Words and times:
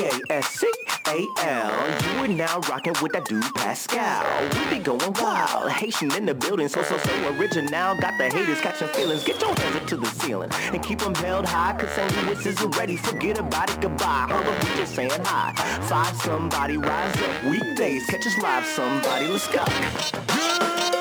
P-A-S-C-A-L. 0.00 1.72
You 2.14 2.24
are 2.24 2.28
now 2.28 2.60
rocking 2.60 2.94
with 3.02 3.12
that 3.12 3.26
dude 3.26 3.44
Pascal. 3.54 4.24
We 4.54 4.78
be 4.78 4.82
going 4.82 5.12
wild. 5.20 5.70
Haitian 5.70 6.14
in 6.14 6.24
the 6.24 6.34
building, 6.34 6.68
so, 6.68 6.82
so, 6.82 6.96
so 6.96 7.36
original. 7.36 7.94
Got 8.00 8.16
the 8.16 8.30
haters 8.30 8.62
catching 8.62 8.88
feelings. 8.88 9.24
Get 9.24 9.42
your 9.42 9.54
hands 9.54 9.76
up 9.76 9.86
to 9.88 9.98
the 9.98 10.06
ceiling 10.06 10.50
and 10.72 10.82
keep 10.82 11.00
them 11.00 11.14
held 11.14 11.44
high. 11.44 11.74
Cause 11.78 11.90
St. 11.90 12.16
Louis 12.24 12.46
is 12.46 12.62
ready. 12.78 12.96
Forget 12.96 13.38
about 13.38 13.70
it, 13.70 13.78
goodbye. 13.82 14.28
Up, 14.30 14.64
we 14.64 14.70
just 14.76 14.94
saying 14.94 15.10
hi. 15.22 15.52
Find 15.82 16.16
somebody, 16.16 16.78
rise 16.78 17.16
up. 17.20 17.44
Weekdays, 17.44 18.06
catch 18.06 18.26
us 18.26 18.38
live, 18.38 18.64
somebody. 18.64 19.26
Let's 19.26 19.48
go. 19.48 19.64
Good 19.66 20.99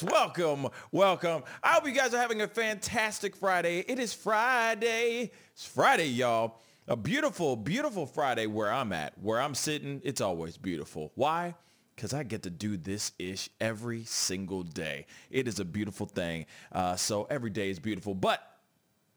Yes, 0.00 0.12
welcome, 0.12 0.68
welcome. 0.92 1.42
I 1.60 1.72
hope 1.72 1.86
you 1.86 1.92
guys 1.92 2.14
are 2.14 2.18
having 2.18 2.42
a 2.42 2.46
fantastic 2.46 3.34
Friday. 3.34 3.80
It 3.80 3.98
is 3.98 4.12
Friday. 4.12 5.32
It's 5.52 5.66
Friday, 5.66 6.06
y'all. 6.06 6.60
A 6.86 6.94
beautiful, 6.94 7.56
beautiful 7.56 8.06
Friday 8.06 8.46
where 8.46 8.70
I'm 8.70 8.92
at, 8.92 9.18
where 9.20 9.40
I'm 9.40 9.56
sitting. 9.56 10.00
It's 10.04 10.20
always 10.20 10.56
beautiful. 10.56 11.10
Why? 11.16 11.56
Because 11.96 12.14
I 12.14 12.22
get 12.22 12.44
to 12.44 12.50
do 12.50 12.76
this 12.76 13.10
ish 13.18 13.50
every 13.60 14.04
single 14.04 14.62
day. 14.62 15.06
It 15.30 15.48
is 15.48 15.58
a 15.58 15.64
beautiful 15.64 16.06
thing. 16.06 16.46
Uh, 16.70 16.94
so 16.94 17.26
every 17.28 17.50
day 17.50 17.68
is 17.68 17.80
beautiful. 17.80 18.14
But 18.14 18.40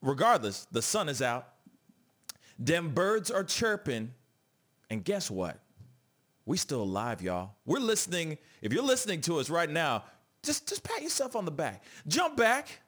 regardless, 0.02 0.66
the 0.72 0.82
sun 0.82 1.10
is 1.10 1.22
out. 1.22 1.48
Them 2.58 2.90
birds 2.90 3.30
are 3.30 3.44
chirping. 3.44 4.14
And 4.90 5.06
guess 5.06 5.30
what? 5.30 5.60
We 6.46 6.58
still 6.58 6.82
alive, 6.82 7.22
y'all. 7.22 7.52
We're 7.66 7.80
listening. 7.80 8.40
If 8.64 8.74
you're 8.74 8.84
listening 8.84 9.22
to 9.22 9.38
us 9.38 9.50
right 9.50 9.70
now, 9.70 10.06
just, 10.44 10.68
just 10.68 10.84
pat 10.84 11.02
yourself 11.02 11.36
on 11.36 11.46
the 11.46 11.52
back. 11.52 11.84
Jump 12.08 12.38
back 12.38 12.82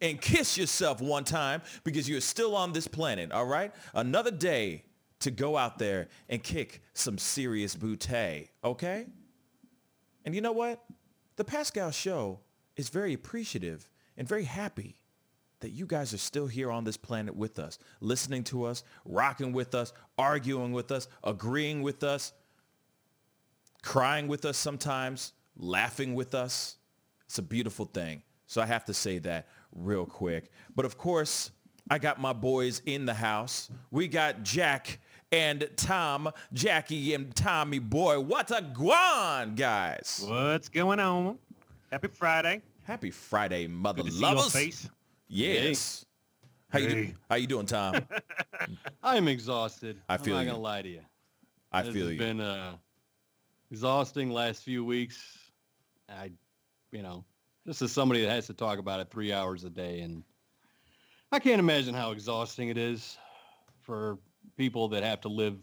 and 0.00 0.20
kiss 0.20 0.58
yourself 0.58 1.00
one 1.00 1.24
time 1.24 1.62
because 1.82 2.08
you're 2.08 2.20
still 2.20 2.54
on 2.54 2.72
this 2.72 2.86
planet, 2.86 3.32
all 3.32 3.46
right? 3.46 3.72
Another 3.94 4.30
day 4.30 4.84
to 5.20 5.30
go 5.30 5.56
out 5.56 5.78
there 5.78 6.08
and 6.28 6.42
kick 6.42 6.82
some 6.92 7.16
serious 7.16 7.74
bootay, 7.74 8.48
okay? 8.62 9.06
And 10.24 10.34
you 10.34 10.40
know 10.40 10.52
what? 10.52 10.84
The 11.36 11.44
Pascal 11.44 11.90
Show 11.90 12.40
is 12.76 12.88
very 12.88 13.14
appreciative 13.14 13.88
and 14.16 14.28
very 14.28 14.44
happy 14.44 14.96
that 15.60 15.70
you 15.70 15.86
guys 15.86 16.12
are 16.12 16.18
still 16.18 16.46
here 16.46 16.70
on 16.70 16.84
this 16.84 16.98
planet 16.98 17.34
with 17.34 17.58
us, 17.58 17.78
listening 18.00 18.44
to 18.44 18.64
us, 18.64 18.84
rocking 19.06 19.52
with 19.52 19.74
us, 19.74 19.94
arguing 20.18 20.72
with 20.72 20.92
us, 20.92 21.08
agreeing 21.22 21.80
with 21.82 22.04
us, 22.04 22.34
crying 23.82 24.28
with 24.28 24.44
us 24.44 24.58
sometimes, 24.58 25.32
laughing 25.56 26.14
with 26.14 26.34
us. 26.34 26.76
It's 27.26 27.38
a 27.38 27.42
beautiful 27.42 27.84
thing. 27.86 28.22
So 28.46 28.60
I 28.60 28.66
have 28.66 28.84
to 28.86 28.94
say 28.94 29.18
that 29.20 29.48
real 29.74 30.04
quick. 30.06 30.50
But 30.76 30.84
of 30.84 30.96
course, 30.98 31.50
I 31.90 31.98
got 31.98 32.20
my 32.20 32.32
boys 32.32 32.82
in 32.86 33.06
the 33.06 33.14
house. 33.14 33.70
We 33.90 34.08
got 34.08 34.42
Jack 34.42 34.98
and 35.32 35.68
Tom, 35.76 36.30
Jackie 36.52 37.14
and 37.14 37.34
Tommy 37.34 37.78
boy. 37.78 38.20
What 38.20 38.50
a 38.50 38.62
guan, 38.62 39.56
guys. 39.56 40.24
What's 40.26 40.68
going 40.68 41.00
on? 41.00 41.38
Happy 41.90 42.08
Friday. 42.08 42.62
Happy 42.84 43.10
Friday, 43.10 43.66
mother 43.66 44.02
Good 44.02 44.10
to 44.10 44.16
see 44.16 44.20
your 44.20 44.34
lovers. 44.34 44.52
face. 44.52 44.88
Yes. 45.28 46.04
How 46.68 46.78
you 46.80 46.88
do- 46.88 47.12
how 47.30 47.36
you 47.36 47.46
doing, 47.46 47.66
Tom? 47.66 47.96
I'm 49.02 49.28
exhausted. 49.28 50.00
I 50.08 50.16
feel 50.18 50.36
I'm 50.36 50.42
you. 50.42 50.46
not 50.46 50.52
gonna 50.52 50.62
lie 50.62 50.82
to 50.82 50.88
you. 50.88 51.00
I 51.72 51.82
this 51.82 51.94
feel 51.94 52.04
has 52.04 52.12
you. 52.12 52.18
been 52.18 52.40
uh, 52.40 52.72
exhausting 53.70 54.30
last 54.30 54.62
few 54.62 54.84
weeks. 54.84 55.38
I, 56.14 56.30
you 56.92 57.02
know, 57.02 57.24
this 57.66 57.82
is 57.82 57.92
somebody 57.92 58.22
that 58.22 58.30
has 58.30 58.46
to 58.46 58.54
talk 58.54 58.78
about 58.78 59.00
it 59.00 59.10
three 59.10 59.32
hours 59.32 59.64
a 59.64 59.70
day, 59.70 60.00
and 60.00 60.22
I 61.32 61.38
can't 61.38 61.58
imagine 61.58 61.94
how 61.94 62.12
exhausting 62.12 62.68
it 62.68 62.78
is 62.78 63.18
for 63.80 64.18
people 64.56 64.88
that 64.88 65.02
have 65.02 65.20
to 65.22 65.28
live 65.28 65.56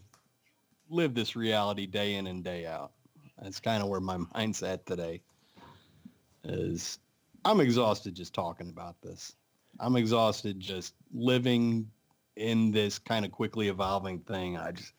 live 0.88 1.14
this 1.14 1.34
reality 1.36 1.86
day 1.86 2.14
in 2.16 2.26
and 2.26 2.44
day 2.44 2.66
out. 2.66 2.92
That's 3.40 3.60
kind 3.60 3.82
of 3.82 3.88
where 3.88 4.00
my 4.00 4.18
mind's 4.34 4.62
at 4.62 4.84
today. 4.86 5.22
Is 6.44 6.98
I'm 7.44 7.60
exhausted 7.60 8.14
just 8.14 8.34
talking 8.34 8.68
about 8.68 9.00
this. 9.02 9.34
I'm 9.80 9.96
exhausted 9.96 10.60
just 10.60 10.94
living 11.12 11.90
in 12.36 12.72
this 12.72 12.98
kind 12.98 13.24
of 13.24 13.32
quickly 13.32 13.68
evolving 13.68 14.20
thing. 14.20 14.56
I 14.56 14.72
just, 14.72 14.92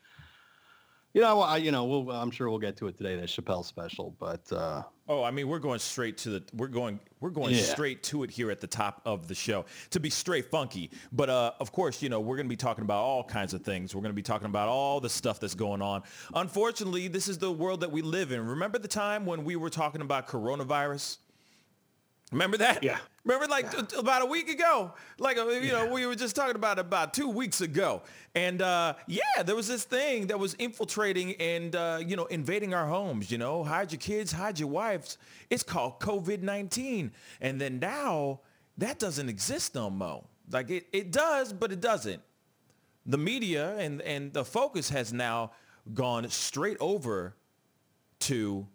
you 1.14 1.22
know, 1.22 1.42
I, 1.42 1.58
you 1.58 1.72
know, 1.72 1.86
we'll, 1.86 2.10
I'm 2.12 2.32
sure 2.32 2.50
we'll 2.50 2.60
get 2.60 2.78
to 2.78 2.88
it 2.88 2.98
today, 2.98 3.16
that 3.16 3.30
Chappelle 3.30 3.64
special, 3.66 4.16
but 4.20 4.52
uh, 4.52 4.84
Oh, 5.06 5.22
I 5.22 5.32
mean, 5.32 5.50
we're 5.50 5.60
going 5.60 5.80
straight 5.80 6.18
to 6.20 6.30
the 6.30 6.44
we're 6.54 6.68
going 6.70 6.98
we're 7.20 7.30
going 7.30 7.54
Yeah. 7.54 7.62
straight 7.62 8.04
to 8.04 8.24
it 8.24 8.32
here 8.32 8.50
at 8.50 8.62
the 8.62 8.68
top 8.68 9.02
of 9.06 9.28
the 9.28 9.36
show 9.36 9.66
to 9.90 10.00
be 10.00 10.10
straight 10.10 10.50
funky. 10.50 10.92
But 11.12 11.30
uh, 11.30 11.52
of 11.60 11.74
course, 11.74 12.02
you 12.02 12.08
know, 12.08 12.22
we're 12.22 12.38
going 12.38 12.46
to 12.46 12.50
be 12.50 12.56
talking 12.56 12.84
about 12.86 13.04
all 13.04 13.24
kinds 13.24 13.54
of 13.54 13.64
things. 13.64 13.94
We're 13.94 14.02
going 14.02 14.12
to 14.12 14.16
be 14.16 14.22
talking 14.22 14.46
about 14.46 14.70
all 14.70 15.02
the 15.02 15.10
stuff 15.10 15.42
that's 15.42 15.56
going 15.56 15.82
on. 15.82 16.04
Unfortunately, 16.34 17.10
this 17.10 17.28
is 17.28 17.38
the 17.38 17.52
world 17.52 17.82
that 17.82 17.92
we 17.92 18.02
live 18.02 18.32
in. 18.32 18.46
Remember 18.46 18.80
the 18.80 18.88
time 18.88 19.26
when 19.26 19.44
we 19.44 19.58
were 19.58 19.70
talking 19.70 20.00
about 20.00 20.26
coronavirus? 20.28 21.18
Remember 22.34 22.58
that? 22.58 22.84
Yeah. 22.84 22.98
Remember 23.24 23.48
like 23.48 23.90
t- 23.90 23.96
about 23.96 24.24
a 24.24 24.26
week 24.26 24.50
ago? 24.50 24.92
Like, 25.20 25.38
uh, 25.38 25.48
you 25.48 25.72
know, 25.72 25.94
we 25.94 26.06
were 26.06 26.16
just 26.16 26.36
talking 26.36 26.56
about 26.56 26.80
it 26.80 26.82
about 26.82 27.14
two 27.14 27.30
weeks 27.30 27.62
ago. 27.62 28.02
And 28.36 28.62
uh, 28.62 28.96
yeah, 29.08 29.44
there 29.46 29.56
was 29.56 29.68
this 29.68 29.84
thing 29.84 30.28
that 30.28 30.40
was 30.40 30.56
infiltrating 30.56 31.36
and, 31.36 31.76
uh, 31.76 32.00
you 32.06 32.16
know, 32.16 32.26
invading 32.26 32.74
our 32.74 32.88
homes, 32.88 33.32
you 33.32 33.38
know, 33.38 33.64
hide 33.64 33.92
your 33.92 34.00
kids, 34.00 34.32
hide 34.32 34.60
your 34.60 34.68
wives. 34.68 35.18
It's 35.50 35.64
called 35.64 36.00
COVID-19. 36.00 37.12
And 37.40 37.62
then 37.62 37.80
now 37.80 38.42
that 38.78 39.00
doesn't 39.00 39.30
exist 39.30 39.76
no 39.76 39.90
more. 39.90 40.24
Like 40.52 40.70
it, 40.70 40.88
it 40.92 41.12
does, 41.12 41.54
but 41.54 41.72
it 41.72 41.80
doesn't. 41.80 42.22
The 43.06 43.18
media 43.18 43.78
and, 43.78 44.02
and 44.02 44.34
the 44.34 44.44
focus 44.44 44.90
has 44.90 45.14
now 45.14 45.52
gone 45.94 46.28
straight 46.30 46.78
over 46.80 47.36
to 48.22 48.68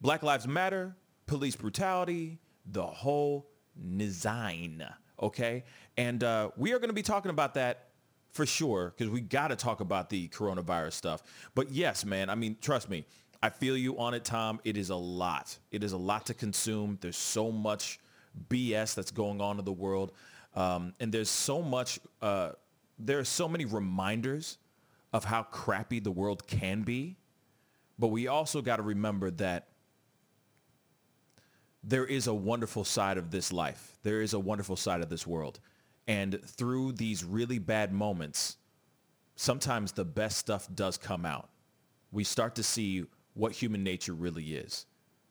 Black 0.00 0.22
Lives 0.22 0.46
Matter, 0.46 0.94
police 1.32 1.56
brutality, 1.56 2.38
the 2.66 2.84
whole 2.84 3.48
design. 3.96 4.86
Okay, 5.20 5.64
and 5.96 6.22
uh, 6.22 6.50
we 6.58 6.74
are 6.74 6.78
going 6.78 6.90
to 6.90 6.94
be 6.94 7.02
talking 7.02 7.30
about 7.30 7.54
that 7.54 7.88
for 8.32 8.44
sure 8.44 8.92
because 8.94 9.10
we 9.10 9.22
got 9.22 9.48
to 9.48 9.56
talk 9.56 9.80
about 9.80 10.10
the 10.10 10.28
coronavirus 10.28 10.92
stuff. 10.92 11.22
But 11.54 11.70
yes, 11.70 12.04
man, 12.04 12.28
I 12.28 12.34
mean, 12.34 12.58
trust 12.60 12.90
me, 12.90 13.06
I 13.42 13.48
feel 13.48 13.78
you 13.78 13.98
on 13.98 14.12
it, 14.12 14.26
Tom. 14.26 14.60
It 14.62 14.76
is 14.76 14.90
a 14.90 14.96
lot. 14.96 15.56
It 15.70 15.82
is 15.82 15.92
a 15.92 15.96
lot 15.96 16.26
to 16.26 16.34
consume. 16.34 16.98
There's 17.00 17.16
so 17.16 17.50
much 17.50 17.98
BS 18.50 18.94
that's 18.94 19.10
going 19.10 19.40
on 19.40 19.58
in 19.58 19.64
the 19.64 19.72
world, 19.72 20.12
um, 20.54 20.92
and 21.00 21.10
there's 21.10 21.30
so 21.30 21.62
much. 21.62 21.98
Uh, 22.20 22.50
there 22.98 23.18
are 23.18 23.24
so 23.24 23.48
many 23.48 23.64
reminders 23.64 24.58
of 25.14 25.24
how 25.24 25.44
crappy 25.44 25.98
the 25.98 26.12
world 26.12 26.46
can 26.46 26.82
be. 26.82 27.16
But 27.98 28.08
we 28.08 28.26
also 28.26 28.60
got 28.60 28.76
to 28.76 28.82
remember 28.82 29.30
that 29.30 29.68
there 31.84 32.06
is 32.06 32.26
a 32.26 32.34
wonderful 32.34 32.84
side 32.84 33.18
of 33.18 33.30
this 33.30 33.52
life. 33.52 33.98
There 34.02 34.22
is 34.22 34.34
a 34.34 34.38
wonderful 34.38 34.76
side 34.76 35.00
of 35.00 35.08
this 35.08 35.26
world. 35.26 35.60
And 36.06 36.40
through 36.44 36.92
these 36.92 37.24
really 37.24 37.58
bad 37.58 37.92
moments, 37.92 38.56
sometimes 39.36 39.92
the 39.92 40.04
best 40.04 40.38
stuff 40.38 40.68
does 40.74 40.96
come 40.96 41.24
out. 41.26 41.48
We 42.10 42.24
start 42.24 42.54
to 42.56 42.62
see 42.62 43.04
what 43.34 43.52
human 43.52 43.82
nature 43.82 44.14
really 44.14 44.54
is. 44.54 44.86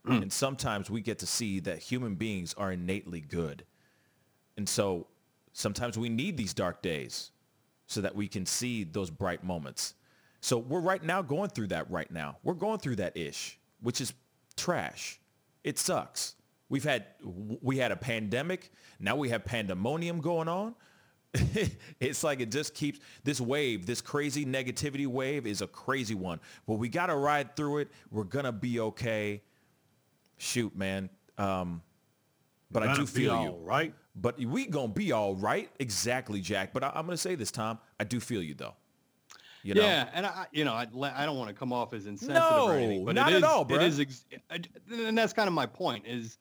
Hmm. 0.06 0.24
And 0.24 0.34
sometimes 0.34 0.90
we 0.90 1.02
get 1.02 1.20
to 1.20 1.28
see 1.28 1.60
that 1.62 1.80
human 1.80 2.16
beings 2.16 2.54
are 2.56 2.72
innately 2.72 3.22
good. 3.22 3.66
And 4.58 4.68
so 4.68 5.08
sometimes 5.54 5.98
we 5.98 6.10
need 6.10 6.38
these 6.38 6.54
dark 6.54 6.82
days 6.82 7.32
so 7.88 8.02
that 8.02 8.16
we 8.16 8.28
can 8.28 8.46
see 8.46 8.84
those 8.84 9.10
bright 9.10 9.44
moments. 9.44 9.94
So 10.40 10.58
we're 10.58 10.82
right 10.82 11.04
now 11.04 11.22
going 11.22 11.50
through 11.50 11.68
that 11.68 11.90
right 11.92 12.10
now. 12.10 12.38
We're 12.44 12.56
going 12.56 12.80
through 12.80 12.96
that 12.98 13.16
ish, 13.16 13.60
which 13.82 14.02
is 14.02 14.14
trash. 14.58 15.20
It 15.64 15.78
sucks. 15.78 16.36
We've 16.72 16.86
had 16.86 17.06
we 17.22 17.80
had 17.80 17.92
a 17.92 17.98
pandemic. 17.98 18.72
Now 18.98 19.18
we 19.18 19.28
have 19.28 19.44
pandemonium 19.44 20.22
going 20.22 20.48
on. 20.48 20.74
it's 22.00 22.24
like 22.24 22.40
it 22.40 22.50
just 22.50 22.74
keeps 22.74 22.98
this 23.26 23.42
wave, 23.42 23.86
this 23.86 24.00
crazy 24.00 24.46
negativity 24.46 25.06
wave 25.06 25.46
is 25.46 25.62
a 25.62 25.68
crazy 25.68 26.16
one. 26.16 26.40
But 26.66 26.76
we 26.76 26.88
got 26.88 27.08
to 27.08 27.16
ride 27.18 27.58
through 27.58 27.80
it. 27.80 27.92
We're 28.10 28.24
going 28.24 28.46
to 28.46 28.54
be 28.54 28.80
okay. 28.80 29.42
Shoot, 30.38 30.74
man. 30.74 31.10
Um, 31.38 31.82
but 32.72 32.84
I 32.84 32.86
Gonna 32.86 33.00
do 33.00 33.06
be 33.06 33.12
feel 33.24 33.32
all 33.32 33.44
you. 33.44 33.58
right. 33.64 33.94
But 34.16 34.40
we 34.40 34.66
gonna 34.66 34.88
be 34.88 35.12
all 35.12 35.36
right, 35.36 35.70
exactly, 35.80 36.40
Jack. 36.40 36.72
But 36.74 36.84
I, 36.84 36.92
am 36.96 37.06
gonna 37.06 37.18
say 37.18 37.36
this, 37.36 37.52
Tom. 37.52 37.80
I 38.00 38.04
do 38.06 38.20
feel 38.20 38.42
you 38.42 38.54
though. 38.54 38.76
You 39.64 39.74
know? 39.76 39.82
yeah, 39.82 40.10
and 40.14 40.26
I, 40.26 40.48
you 40.52 40.66
know, 40.66 40.74
I, 40.74 40.88
I 41.16 41.26
don't 41.26 41.38
want 41.38 41.50
to 41.50 41.54
come 41.54 41.72
off 41.72 41.94
as 41.94 42.08
insensitive 42.08 42.42
No, 42.42 42.68
or 42.68 42.74
anything, 42.74 43.06
but 43.06 43.16
not 43.16 43.32
it 43.32 43.36
at 43.36 43.44
all, 43.44 43.62
It 43.64 43.68
bruh. 43.68 43.84
is, 43.84 44.00
ex- 44.00 44.26
and 44.50 45.18
that's 45.18 45.34
kind 45.34 45.48
of 45.48 45.54
my 45.54 45.66
point. 45.66 46.06
Is 46.08 46.38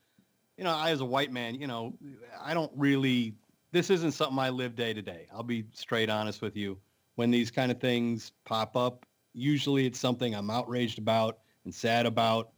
you 0.61 0.65
know, 0.65 0.77
I 0.77 0.91
as 0.91 1.01
a 1.01 1.07
white 1.07 1.33
man, 1.33 1.55
you 1.55 1.67
know, 1.67 1.95
I 2.39 2.53
don't 2.53 2.71
really. 2.77 3.35
This 3.73 3.89
isn't 3.89 4.13
something 4.13 4.39
I 4.39 4.51
live 4.51 4.77
day 4.77 4.93
to 4.93 5.01
day. 5.01 5.27
I'll 5.33 5.43
be 5.43 5.65
straight 5.73 6.11
honest 6.11 6.43
with 6.43 6.55
you. 6.55 6.77
When 7.15 7.31
these 7.31 7.51
kind 7.51 7.73
of 7.73 7.81
things 7.81 8.33
pop 8.45 8.77
up, 8.77 9.07
usually 9.33 9.87
it's 9.87 9.99
something 9.99 10.35
I'm 10.35 10.51
outraged 10.51 10.99
about 10.99 11.39
and 11.65 11.75
sad 11.75 12.05
about, 12.05 12.51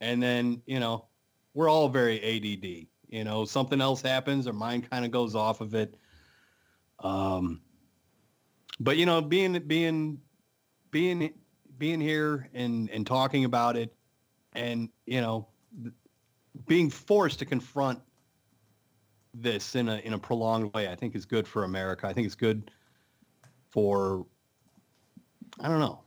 and 0.00 0.22
then 0.22 0.62
you 0.64 0.80
know 0.80 1.04
we're 1.52 1.68
all 1.68 1.90
very 1.90 2.18
ADD. 2.22 2.86
You 3.08 3.24
know, 3.24 3.44
something 3.44 3.82
else 3.82 4.00
happens, 4.00 4.46
our 4.46 4.54
mind 4.54 4.88
kind 4.90 5.04
of 5.04 5.10
goes 5.10 5.34
off 5.34 5.60
of 5.60 5.74
it. 5.74 5.94
Um, 7.00 7.60
but 8.80 8.96
you 8.96 9.04
know, 9.04 9.20
being 9.20 9.58
being 9.58 10.22
being 10.90 11.34
being 11.76 12.00
here 12.00 12.48
and 12.54 12.88
and 12.88 13.06
talking 13.06 13.44
about 13.44 13.76
it, 13.76 13.94
and 14.54 14.88
you 15.04 15.20
know, 15.20 15.48
being 16.66 16.90
forced 16.90 17.38
to 17.40 17.44
confront 17.44 18.00
this 19.34 19.74
in 19.74 19.88
a 19.88 19.96
in 19.98 20.14
a 20.14 20.18
prolonged 20.18 20.72
way, 20.74 20.88
I 20.88 20.94
think 20.94 21.14
is 21.14 21.26
good 21.26 21.46
for 21.46 21.64
America. 21.64 22.06
I 22.06 22.12
think 22.12 22.26
it's 22.26 22.34
good 22.34 22.70
for 23.68 24.26
I 25.60 25.68
don't 25.68 25.80
know. 25.80 26.00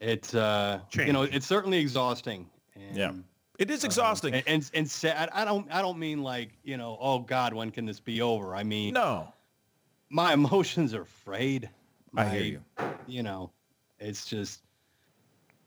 It's 0.00 0.34
uh, 0.34 0.80
you 0.94 1.12
know, 1.12 1.22
it's 1.22 1.46
certainly 1.46 1.78
exhausting. 1.78 2.48
And, 2.74 2.96
Yeah. 2.96 3.12
It 3.58 3.70
is 3.70 3.84
exhausting. 3.84 4.34
and 4.34 4.42
and, 4.46 4.70
and 4.74 4.90
sad. 4.90 5.28
I 5.32 5.44
don't 5.44 5.70
I 5.72 5.82
don't 5.82 5.98
mean 5.98 6.22
like 6.22 6.50
you 6.64 6.76
know 6.76 6.98
oh 7.00 7.20
God 7.20 7.54
when 7.54 7.70
can 7.70 7.86
this 7.86 8.00
be 8.00 8.20
over? 8.20 8.54
I 8.56 8.62
mean 8.64 8.94
no. 8.94 9.32
my 10.10 10.32
emotions 10.40 10.94
are 10.94 11.04
frayed. 11.04 11.68
I 12.16 12.24
My- 12.24 12.28
hear 12.28 12.42
you. 12.42 12.60
You 13.06 13.22
know, 13.22 13.50
it's 13.98 14.26
just. 14.26 14.62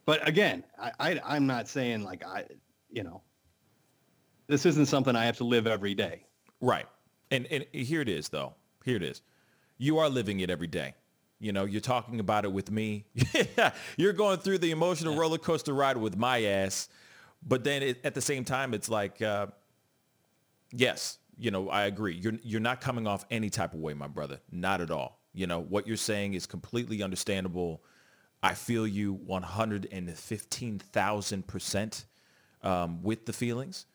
But 0.05 0.27
again, 0.27 0.63
I, 0.79 0.91
I 0.99 1.21
I'm 1.25 1.47
not 1.47 1.67
saying 1.67 2.03
like 2.03 2.23
I 2.25 2.45
you 2.91 3.03
know. 3.03 3.21
This 4.47 4.65
isn't 4.65 4.87
something 4.87 5.15
I 5.15 5.25
have 5.25 5.37
to 5.37 5.43
live 5.43 5.67
every 5.67 5.95
day. 5.95 6.23
Right. 6.61 6.85
And 7.31 7.47
and 7.47 7.65
here 7.71 8.01
it 8.01 8.09
is 8.09 8.29
though. 8.29 8.53
Here 8.83 8.95
it 8.95 9.03
is. 9.03 9.21
You 9.77 9.99
are 9.99 10.09
living 10.09 10.39
it 10.39 10.49
every 10.49 10.67
day. 10.67 10.95
You 11.39 11.51
know, 11.51 11.65
you're 11.65 11.81
talking 11.81 12.19
about 12.19 12.45
it 12.45 12.51
with 12.51 12.71
me. 12.71 13.05
you're 13.97 14.13
going 14.13 14.39
through 14.39 14.57
the 14.59 14.71
emotional 14.71 15.15
roller 15.15 15.37
coaster 15.37 15.73
ride 15.73 15.97
with 15.97 16.17
my 16.17 16.43
ass. 16.43 16.87
But 17.45 17.63
then 17.63 17.83
it, 17.83 17.99
at 18.03 18.15
the 18.15 18.21
same 18.21 18.43
time, 18.45 18.73
it's 18.73 18.89
like, 18.89 19.21
uh, 19.21 19.47
yes, 20.71 21.19
you 21.37 21.51
know, 21.51 21.69
I 21.69 21.83
agree. 21.85 22.15
You're 22.15 22.33
you're 22.41 22.61
not 22.61 22.81
coming 22.81 23.05
off 23.05 23.25
any 23.29 23.49
type 23.49 23.73
of 23.73 23.79
way, 23.79 23.93
my 23.93 24.07
brother. 24.07 24.39
Not 24.51 24.81
at 24.81 24.91
all. 24.91 25.19
You 25.33 25.47
know, 25.47 25.59
what 25.59 25.87
you're 25.87 25.97
saying 25.97 26.35
is 26.35 26.45
completely 26.45 27.03
understandable. 27.03 27.83
I 28.41 28.53
feel 28.53 28.87
you 28.87 29.13
115,000% 29.13 32.05
um, 32.63 33.01
with 33.01 33.25
the 33.25 33.33
feelings 33.33 33.85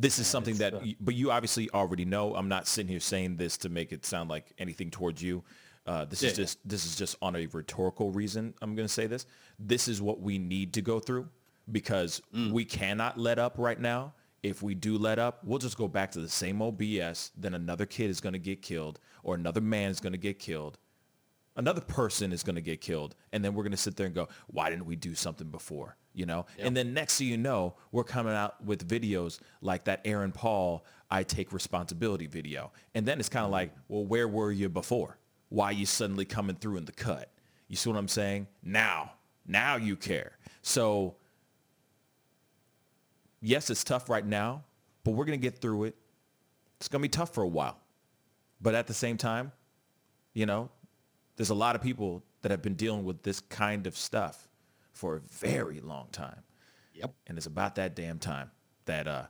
this 0.00 0.18
is 0.18 0.26
something 0.26 0.56
that, 0.56 0.74
uh, 0.74 0.80
but 1.00 1.14
you 1.14 1.30
obviously 1.30 1.70
already 1.70 2.04
know. 2.04 2.34
I'm 2.34 2.48
not 2.48 2.66
sitting 2.66 2.88
here 2.88 3.00
saying 3.00 3.36
this 3.36 3.56
to 3.58 3.68
make 3.68 3.92
it 3.92 4.04
sound 4.04 4.28
like 4.30 4.52
anything 4.58 4.90
towards 4.90 5.22
you. 5.22 5.42
Uh, 5.86 6.04
this 6.06 6.22
is 6.22 6.34
just 6.34 6.66
this 6.66 6.86
is 6.86 6.96
just 6.96 7.16
on 7.20 7.36
a 7.36 7.46
rhetorical 7.46 8.10
reason. 8.10 8.54
I'm 8.62 8.74
going 8.74 8.88
to 8.88 8.92
say 8.92 9.06
this. 9.06 9.26
This 9.58 9.86
is 9.86 10.00
what 10.00 10.20
we 10.20 10.38
need 10.38 10.72
to 10.74 10.82
go 10.82 10.98
through 10.98 11.28
because 11.70 12.20
we 12.52 12.64
cannot 12.64 13.18
let 13.18 13.38
up 13.38 13.54
right 13.58 13.78
now. 13.78 14.14
If 14.42 14.62
we 14.62 14.74
do 14.74 14.98
let 14.98 15.18
up, 15.18 15.42
we'll 15.44 15.58
just 15.58 15.78
go 15.78 15.88
back 15.88 16.10
to 16.12 16.20
the 16.20 16.28
same 16.28 16.60
old 16.60 16.78
BS. 16.78 17.30
Then 17.36 17.54
another 17.54 17.86
kid 17.86 18.10
is 18.10 18.20
going 18.20 18.34
to 18.34 18.38
get 18.38 18.60
killed, 18.60 19.00
or 19.22 19.34
another 19.34 19.62
man 19.62 19.90
is 19.90 20.00
going 20.00 20.12
to 20.12 20.18
get 20.18 20.38
killed, 20.38 20.78
another 21.56 21.80
person 21.80 22.32
is 22.32 22.42
going 22.42 22.56
to 22.56 22.62
get 22.62 22.80
killed 22.80 23.14
and 23.32 23.44
then 23.44 23.54
we're 23.54 23.62
going 23.62 23.72
to 23.72 23.76
sit 23.76 23.96
there 23.96 24.06
and 24.06 24.14
go 24.14 24.28
why 24.48 24.70
didn't 24.70 24.86
we 24.86 24.96
do 24.96 25.14
something 25.14 25.48
before? 25.48 25.96
You 26.12 26.26
know? 26.26 26.46
And 26.58 26.76
then 26.76 26.94
next 26.94 27.18
thing 27.18 27.28
you 27.28 27.36
know 27.36 27.74
we're 27.92 28.04
coming 28.04 28.34
out 28.34 28.64
with 28.64 28.88
videos 28.88 29.40
like 29.60 29.84
that 29.84 30.00
aaron 30.04 30.32
paul 30.32 30.84
i 31.10 31.22
take 31.22 31.52
responsibility 31.52 32.26
video. 32.26 32.72
And 32.94 33.06
then 33.06 33.20
it's 33.20 33.28
kind 33.28 33.44
of 33.44 33.50
like 33.50 33.72
well 33.88 34.04
where 34.04 34.28
were 34.28 34.52
you 34.52 34.68
before? 34.68 35.18
Why 35.48 35.70
you 35.70 35.86
suddenly 35.86 36.24
coming 36.24 36.56
through 36.56 36.76
in 36.78 36.84
the 36.84 36.92
cut? 36.92 37.30
You 37.68 37.76
see 37.76 37.90
what 37.90 37.98
i'm 37.98 38.08
saying? 38.08 38.48
Now. 38.62 39.12
Now 39.46 39.76
you 39.76 39.96
care. 39.96 40.38
So 40.62 41.16
yes 43.40 43.70
it's 43.70 43.84
tough 43.84 44.08
right 44.08 44.26
now 44.26 44.64
but 45.04 45.10
we're 45.10 45.26
going 45.26 45.38
to 45.38 45.42
get 45.42 45.60
through 45.60 45.84
it. 45.84 45.94
It's 46.78 46.88
going 46.88 47.02
to 47.02 47.04
be 47.04 47.10
tough 47.10 47.34
for 47.34 47.42
a 47.42 47.48
while. 47.48 47.78
But 48.58 48.74
at 48.74 48.86
the 48.86 48.94
same 48.94 49.16
time 49.18 49.52
you 50.34 50.46
know 50.46 50.68
there's 51.36 51.50
a 51.50 51.54
lot 51.54 51.74
of 51.74 51.82
people 51.82 52.22
that 52.42 52.50
have 52.50 52.62
been 52.62 52.74
dealing 52.74 53.04
with 53.04 53.22
this 53.22 53.40
kind 53.40 53.86
of 53.86 53.96
stuff 53.96 54.48
for 54.92 55.16
a 55.16 55.20
very 55.20 55.80
long 55.80 56.08
time. 56.12 56.42
Yep. 56.94 57.12
And 57.26 57.36
it's 57.36 57.46
about 57.46 57.74
that 57.76 57.96
damn 57.96 58.18
time 58.18 58.50
that 58.86 59.08
uh, 59.08 59.24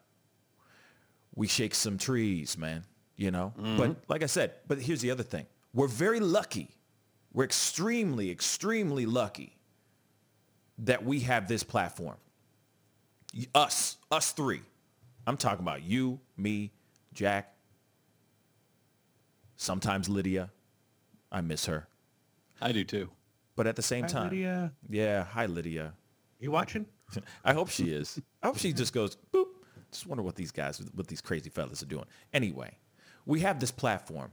we 1.34 1.46
shake 1.46 1.74
some 1.74 1.96
trees, 1.96 2.58
man, 2.58 2.84
you 3.16 3.30
know? 3.30 3.54
But 3.56 3.96
like 4.08 4.22
I 4.22 4.26
said, 4.26 4.52
but 4.68 4.78
here's 4.78 5.00
the 5.00 5.10
other 5.10 5.22
thing. 5.22 5.46
We're 5.72 5.88
very 5.88 6.20
lucky. 6.20 6.68
We're 7.32 7.44
extremely, 7.44 8.30
extremely 8.30 9.06
lucky 9.06 9.56
that 10.78 11.04
we 11.04 11.20
have 11.20 11.48
this 11.48 11.62
platform. 11.62 12.16
Us, 13.54 13.96
us 14.10 14.32
three. 14.32 14.62
I'm 15.26 15.36
talking 15.36 15.64
about 15.64 15.82
you, 15.82 16.20
me, 16.36 16.72
Jack, 17.12 17.54
sometimes 19.56 20.08
Lydia. 20.08 20.50
I 21.32 21.40
miss 21.40 21.66
her. 21.66 21.88
I 22.64 22.72
do 22.72 22.82
too. 22.82 23.11
But 23.56 23.66
at 23.66 23.76
the 23.76 23.82
same 23.82 24.02
Hi, 24.05 24.08
time, 24.08 24.31
Lydia. 24.31 24.72
yeah, 24.88 25.22
hi 25.22 25.46
Lydia. 25.46 25.93
You 26.40 26.50
watching? 26.50 26.87
I 27.44 27.52
hope 27.52 27.69
she 27.69 27.93
is. 27.93 28.20
I 28.43 28.46
hope 28.49 28.58
she 28.58 28.72
just 28.72 28.93
goes 28.93 29.16
boop. 29.32 29.46
Just 29.93 30.06
wonder 30.06 30.22
what 30.25 30.34
these 30.34 30.50
guys, 30.50 30.82
what 30.94 31.06
these 31.06 31.20
crazy 31.20 31.50
fellas 31.50 31.82
are 31.82 31.87
doing. 31.87 32.06
Anyway, 32.32 32.76
we 33.26 33.40
have 33.40 33.61
this 33.61 33.70
platform, 33.70 34.32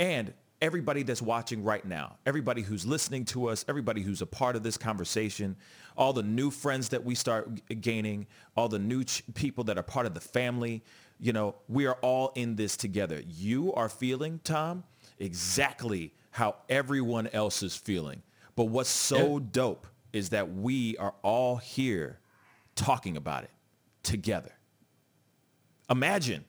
and 0.00 0.32
everybody 0.60 1.02
that's 1.04 1.22
watching 1.22 1.62
right 1.62 1.84
now, 1.84 2.16
everybody 2.26 2.62
who's 2.62 2.84
listening 2.86 3.24
to 3.26 3.48
us, 3.48 3.64
everybody 3.68 4.02
who's 4.02 4.22
a 4.22 4.26
part 4.26 4.56
of 4.56 4.62
this 4.62 4.76
conversation, 4.78 5.54
all 5.96 6.12
the 6.12 6.22
new 6.22 6.50
friends 6.50 6.88
that 6.88 7.04
we 7.04 7.14
start 7.14 7.48
gaining, 7.80 8.26
all 8.56 8.68
the 8.68 8.78
new 8.78 9.04
ch- 9.04 9.22
people 9.34 9.62
that 9.64 9.78
are 9.78 9.84
part 9.84 10.06
of 10.06 10.14
the 10.14 10.20
family, 10.20 10.82
you 11.20 11.32
know, 11.32 11.54
we 11.68 11.86
are 11.86 11.98
all 12.00 12.32
in 12.34 12.56
this 12.56 12.76
together. 12.76 13.22
You 13.28 13.72
are 13.74 13.88
feeling, 13.88 14.40
Tom, 14.42 14.82
exactly 15.20 16.12
how 16.38 16.54
everyone 16.68 17.26
else 17.32 17.62
is 17.62 17.74
feeling. 17.76 18.22
But 18.54 18.64
what's 18.66 18.88
so 18.88 19.38
dope 19.40 19.86
is 20.12 20.30
that 20.30 20.54
we 20.54 20.96
are 20.98 21.14
all 21.22 21.56
here 21.56 22.18
talking 22.76 23.16
about 23.16 23.42
it 23.44 23.50
together. 24.04 24.52
Imagine 25.90 26.44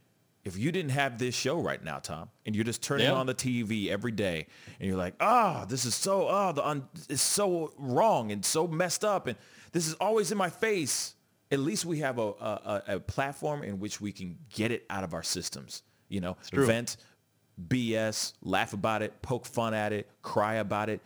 if 0.45 0.57
you 0.57 0.71
didn't 0.71 0.91
have 0.91 1.17
this 1.17 1.35
show 1.35 1.59
right 1.59 1.83
now, 1.83 1.99
Tom, 1.99 2.29
and 2.45 2.55
you're 2.55 2.63
just 2.65 2.81
turning 2.81 3.05
Yeah. 3.07 3.13
on 3.13 3.25
the 3.25 3.33
TV 3.33 3.89
every 3.89 4.11
day 4.11 4.47
and 4.79 4.87
you're 4.87 4.97
like, 4.97 5.15
ah, 5.19 5.65
this 5.65 5.85
is 5.85 5.95
so, 5.95 6.27
ah, 6.27 6.51
the 6.51 6.65
un- 6.65 6.87
it's 7.09 7.21
so 7.21 7.73
wrong 7.77 8.31
and 8.31 8.43
so 8.45 8.67
messed 8.67 9.03
up 9.03 9.27
and 9.27 9.37
this 9.71 9.87
is 9.87 9.93
always 9.95 10.31
in 10.31 10.37
my 10.37 10.49
face. 10.49 11.15
At 11.51 11.59
least 11.59 11.83
we 11.85 11.99
have 11.99 12.19
a, 12.19 12.21
a, 12.27 12.83
a- 12.87 12.95
a 12.95 12.99
platform 12.99 13.63
in 13.63 13.79
which 13.79 13.99
we 13.99 14.11
can 14.11 14.37
get 14.53 14.71
it 14.71 14.85
out 14.89 15.03
of 15.03 15.13
our 15.13 15.23
systems, 15.23 15.83
you 16.09 16.21
know, 16.21 16.37
vent, 16.53 16.97
BS, 17.67 18.33
laugh 18.41 18.73
about 18.73 19.01
it, 19.01 19.21
poke 19.21 19.45
fun 19.45 19.73
at 19.73 19.91
it, 19.93 20.07
cry 20.21 20.55
about 20.55 20.89
it, 20.89 21.01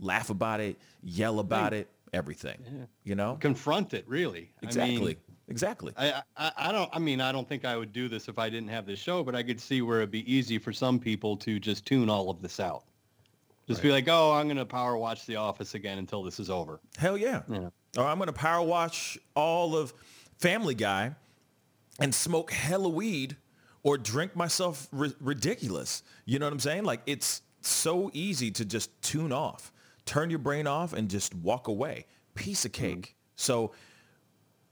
laugh 0.00 0.30
about 0.30 0.60
it, 0.60 0.76
yell 1.02 1.38
about 1.38 1.72
it, 1.72 1.88
everything, 2.12 2.86
you 3.04 3.14
know? 3.14 3.36
Confront 3.40 3.94
it, 3.94 4.04
really. 4.08 4.50
I 4.62 4.66
Exactly. 4.66 4.98
mean, 4.98 5.16
exactly. 5.48 5.92
I, 5.96 6.22
I 6.36 6.52
I 6.56 6.72
don't 6.72 6.90
I 6.92 6.98
mean 6.98 7.20
I 7.20 7.32
don't 7.32 7.48
think 7.48 7.64
I 7.64 7.76
would 7.76 7.92
do 7.92 8.08
this 8.08 8.28
if 8.28 8.38
I 8.38 8.48
didn't 8.50 8.68
have 8.70 8.86
this 8.86 8.98
show, 8.98 9.22
but 9.22 9.34
I 9.34 9.42
could 9.42 9.60
see 9.60 9.82
where 9.82 9.98
it'd 9.98 10.10
be 10.10 10.30
easy 10.32 10.58
for 10.58 10.72
some 10.72 10.98
people 10.98 11.36
to 11.38 11.58
just 11.60 11.84
tune 11.86 12.08
all 12.10 12.30
of 12.30 12.40
this 12.42 12.58
out. 12.60 12.84
Just 13.66 13.80
be 13.82 13.90
like, 13.90 14.08
oh, 14.08 14.32
I'm 14.32 14.46
gonna 14.48 14.66
power 14.66 14.96
watch 14.96 15.24
The 15.26 15.36
Office 15.36 15.74
again 15.74 15.98
until 15.98 16.22
this 16.22 16.38
is 16.40 16.50
over. 16.50 16.80
Hell 16.98 17.16
yeah. 17.16 17.42
Yeah. 17.48 17.68
Or 17.96 18.04
I'm 18.04 18.18
going 18.18 18.26
to 18.26 18.32
power 18.32 18.60
watch 18.66 19.16
all 19.36 19.76
of 19.76 19.94
Family 20.40 20.74
Guy 20.74 21.14
and 22.00 22.12
smoke 22.12 22.50
hella 22.50 22.88
weed 22.88 23.36
or 23.84 23.98
drink 23.98 24.34
myself 24.34 24.88
ri- 24.90 25.14
ridiculous. 25.20 26.02
You 26.24 26.40
know 26.40 26.46
what 26.46 26.52
I'm 26.52 26.58
saying? 26.58 26.82
Like 26.82 27.02
it's 27.06 27.42
so 27.60 28.10
easy 28.12 28.50
to 28.50 28.64
just 28.64 28.90
tune 29.02 29.30
off, 29.30 29.70
turn 30.06 30.30
your 30.30 30.40
brain 30.40 30.66
off 30.66 30.92
and 30.92 31.08
just 31.08 31.34
walk 31.36 31.68
away. 31.68 32.06
Piece 32.34 32.64
of 32.64 32.72
mm-hmm. 32.72 32.94
cake. 32.94 33.16
So, 33.36 33.72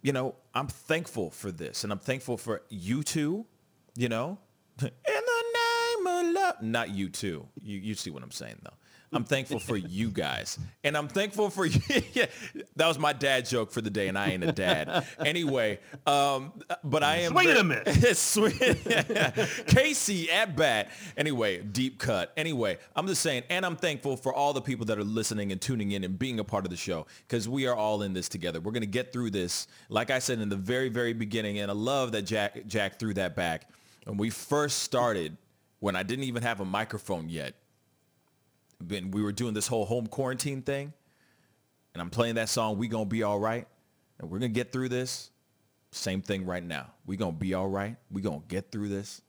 you 0.01 0.13
know, 0.13 0.35
I'm 0.55 0.67
thankful 0.67 1.31
for 1.31 1.53
this 1.53 1.85
and 1.85 1.93
I'm 1.93 2.01
thankful 2.01 2.37
for 2.37 2.63
you 2.69 3.05
two, 3.05 3.47
you 3.95 4.09
know, 4.09 4.39
in 4.83 4.91
the 5.07 5.45
name 5.55 6.07
of 6.07 6.35
love. 6.35 6.63
Not 6.63 6.91
you 6.91 7.09
two. 7.09 7.47
You, 7.61 7.79
you 7.79 7.95
see 7.95 8.11
what 8.11 8.23
I'm 8.23 8.33
saying 8.33 8.57
though. 8.63 8.75
I'm 9.13 9.25
thankful 9.25 9.59
for 9.59 9.77
you 9.77 10.11
guys. 10.11 10.59
And 10.85 10.97
I'm 10.97 11.09
thankful 11.09 11.51
for 11.51 11.67
you. 11.67 11.81
yeah, 12.15 12.27
that 12.77 12.89
was 12.89 12.99
my 12.99 13.13
dad 13.13 13.47
joke 13.47 13.71
for 13.71 13.81
the 13.81 13.91
day, 13.91 14.09
and 14.09 14.19
I 14.19 14.31
ain't 14.31 14.45
a 14.45 14.53
dad. 14.53 15.07
Anyway, 15.23 15.79
um, 16.07 16.53
but 16.83 17.03
I 17.03 17.19
am... 17.19 17.33
Swing 17.33 17.49
and 17.51 17.59
a 17.59 17.65
minute. 17.65 18.17
Swing- 18.17 18.59
Casey 19.67 20.31
at 20.31 20.57
bat. 20.57 20.91
Anyway, 21.17 21.63
deep 21.63 21.99
cut. 21.99 22.33
Anyway, 22.37 22.79
I'm 22.97 23.07
just 23.07 23.23
saying, 23.23 23.45
and 23.51 23.65
I'm 23.65 23.77
thankful 23.77 24.17
for 24.17 24.33
all 24.35 24.53
the 24.53 24.61
people 24.61 24.87
that 24.87 24.99
are 24.99 25.05
listening 25.05 25.53
and 25.53 25.61
tuning 25.61 25.93
in 25.93 26.05
and 26.05 26.19
being 26.19 26.41
a 26.41 26.45
part 26.45 26.65
of 26.65 26.71
the 26.71 26.77
show 26.77 27.07
because 27.29 27.49
we 27.49 27.67
are 27.67 27.75
all 27.75 28.03
in 28.03 28.13
this 28.15 28.29
together. 28.29 28.61
We're 28.61 28.73
going 28.73 28.83
to 28.83 28.87
get 28.87 29.13
through 29.13 29.31
this. 29.31 29.69
Like 29.89 30.11
I 30.11 30.19
said 30.19 30.41
in 30.41 30.49
the 30.49 30.57
very, 30.57 30.89
very 30.89 31.13
beginning, 31.13 31.59
and 31.59 31.71
I 31.71 31.75
love 31.75 32.13
that 32.13 32.23
Jack, 32.23 32.67
Jack 32.67 32.99
threw 32.99 33.15
that 33.15 33.37
back. 33.37 33.69
When 34.05 34.17
we 34.17 34.31
first 34.31 34.81
started, 34.81 35.37
when 35.81 35.95
I 35.97 36.03
didn't 36.03 36.25
even 36.25 36.43
have 36.43 36.61
a 36.61 36.65
microphone 36.65 37.29
yet, 37.29 37.55
when 38.89 39.11
we 39.11 39.23
were 39.23 39.33
doing 39.33 39.55
this 39.55 39.67
whole 39.67 39.85
home 39.85 40.07
quarantine 40.07 40.63
thing, 40.63 40.93
and 41.95 42.01
I'm 42.01 42.11
playing 42.11 42.37
that 42.37 42.49
song, 42.49 42.79
We 42.79 42.89
Gonna 42.89 43.05
Be 43.05 43.23
All 43.23 43.39
Right, 43.39 43.67
and 44.19 44.31
we're 44.31 44.39
to 44.39 44.49
get 44.49 44.73
through 44.73 44.89
this. 44.89 45.31
Same 45.93 46.23
thing 46.23 46.47
right 46.47 46.65
now. 46.65 46.87
Going 47.07 47.33
to 47.33 47.39
be 47.39 47.53
all 47.53 47.69
right. 47.69 47.97
Going 48.13 48.41
to 48.41 48.47
get 48.49 48.73
through 48.73 48.89
this. 48.89 49.21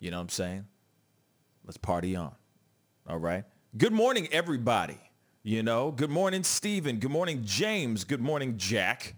You 0.00 0.10
know 0.10 0.16
what 0.16 0.22
I'm 0.22 0.28
saying? 0.30 0.66
Let's 1.64 1.76
party 1.76 2.16
on. 2.16 2.32
All 3.06 3.18
right. 3.18 3.44
Good 3.76 3.92
morning, 3.92 4.26
everybody. 4.32 4.98
You 5.42 5.62
know, 5.62 5.92
good 5.92 6.10
morning, 6.10 6.42
Stephen. 6.42 6.98
Good 6.98 7.10
morning, 7.10 7.42
James. 7.44 8.04
Good 8.04 8.22
morning, 8.22 8.56
Jack. 8.56 9.14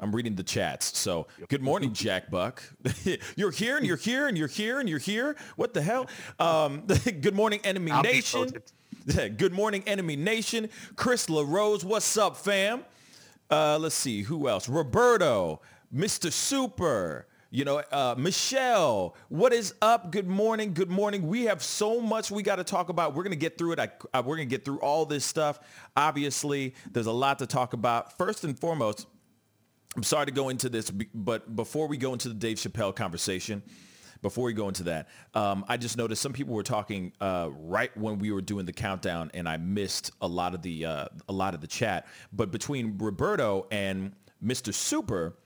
I'm 0.00 0.14
reading 0.14 0.36
the 0.36 0.44
chats. 0.44 0.96
So 0.96 1.26
good 1.48 1.60
morning, 1.60 1.92
Jack 1.92 2.30
Buck. 2.30 2.62
you're 3.36 3.50
here 3.50 3.76
and 3.76 3.84
you're 3.84 3.96
here 3.96 4.28
and 4.28 4.38
you're 4.38 4.46
here 4.46 4.78
and 4.78 4.88
you're 4.88 5.00
here. 5.00 5.34
What 5.56 5.74
the 5.74 5.82
hell? 5.82 6.06
Um, 6.38 6.86
good 7.20 7.34
morning, 7.34 7.60
Enemy 7.64 7.90
I'll 7.90 8.02
Nation. 8.02 8.48
good 9.36 9.52
morning, 9.52 9.82
Enemy 9.88 10.14
Nation. 10.14 10.68
Chris 10.94 11.28
LaRose, 11.28 11.84
what's 11.84 12.16
up, 12.16 12.36
fam? 12.36 12.84
Uh, 13.50 13.76
let's 13.80 13.96
see, 13.96 14.22
who 14.22 14.48
else? 14.48 14.68
Roberto, 14.68 15.62
Mr. 15.92 16.30
Super, 16.30 17.26
you 17.50 17.64
know, 17.64 17.82
uh, 17.90 18.14
Michelle, 18.16 19.16
what 19.30 19.52
is 19.52 19.74
up? 19.82 20.12
Good 20.12 20.28
morning. 20.28 20.74
Good 20.74 20.90
morning. 20.90 21.26
We 21.26 21.46
have 21.46 21.60
so 21.60 22.00
much 22.00 22.30
we 22.30 22.44
got 22.44 22.56
to 22.56 22.64
talk 22.64 22.88
about. 22.88 23.14
We're 23.14 23.24
going 23.24 23.32
to 23.32 23.38
get 23.38 23.58
through 23.58 23.72
it. 23.72 23.80
I, 23.80 23.88
I, 24.14 24.20
we're 24.20 24.36
going 24.36 24.48
to 24.48 24.54
get 24.54 24.64
through 24.64 24.78
all 24.78 25.06
this 25.06 25.24
stuff. 25.24 25.58
Obviously, 25.96 26.74
there's 26.92 27.06
a 27.06 27.12
lot 27.12 27.40
to 27.40 27.46
talk 27.46 27.72
about. 27.72 28.16
First 28.16 28.44
and 28.44 28.56
foremost, 28.56 29.06
I'm 29.98 30.04
sorry 30.04 30.26
to 30.26 30.32
go 30.32 30.48
into 30.48 30.68
this, 30.68 30.92
but 30.92 31.56
before 31.56 31.88
we 31.88 31.96
go 31.96 32.12
into 32.12 32.28
the 32.28 32.34
Dave 32.36 32.58
Chappelle 32.58 32.94
conversation, 32.94 33.64
before 34.22 34.44
we 34.44 34.52
go 34.52 34.68
into 34.68 34.84
that, 34.84 35.08
um, 35.34 35.64
I 35.66 35.76
just 35.76 35.96
noticed 35.96 36.22
some 36.22 36.32
people 36.32 36.54
were 36.54 36.62
talking 36.62 37.12
uh, 37.20 37.48
right 37.50 37.90
when 37.96 38.20
we 38.20 38.30
were 38.30 38.40
doing 38.40 38.64
the 38.64 38.72
countdown, 38.72 39.32
and 39.34 39.48
I 39.48 39.56
missed 39.56 40.12
a 40.20 40.28
lot 40.28 40.54
of 40.54 40.62
the 40.62 40.84
uh, 40.84 41.08
a 41.28 41.32
lot 41.32 41.54
of 41.54 41.60
the 41.60 41.66
chat. 41.66 42.06
But 42.32 42.52
between 42.52 42.96
Roberto 42.96 43.66
and 43.72 44.12
Mr. 44.40 44.72
Super, 44.72 45.36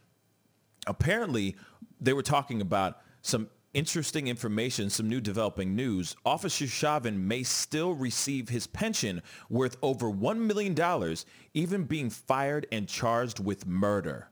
apparently 0.87 1.57
they 1.99 2.13
were 2.13 2.23
talking 2.23 2.61
about 2.61 3.01
some 3.23 3.49
interesting 3.73 4.29
information, 4.29 4.91
some 4.91 5.09
new 5.09 5.23
developing 5.23 5.75
news. 5.75 6.15
Officer 6.27 6.67
Chauvin 6.67 7.27
may 7.27 7.43
still 7.43 7.95
receive 7.95 8.51
his 8.51 8.67
pension 8.67 9.23
worth 9.49 9.79
over 9.81 10.13
$1 10.13 10.37
million, 10.37 11.17
even 11.55 11.85
being 11.85 12.11
fired 12.11 12.67
and 12.71 12.87
charged 12.87 13.41
with 13.41 13.67
murder. 13.67 14.29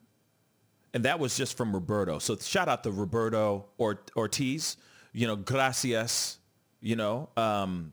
And 0.92 1.04
that 1.04 1.18
was 1.18 1.37
just 1.37 1.56
from 1.56 1.73
Roberto. 1.73 2.18
So 2.18 2.37
shout 2.37 2.68
out 2.68 2.82
to 2.85 2.90
Roberto 2.90 3.66
or- 3.78 4.00
Ortiz. 4.16 4.76
You 5.12 5.26
know, 5.26 5.37
gracias. 5.37 6.38
You 6.80 6.97
know, 6.97 7.28
um, 7.37 7.92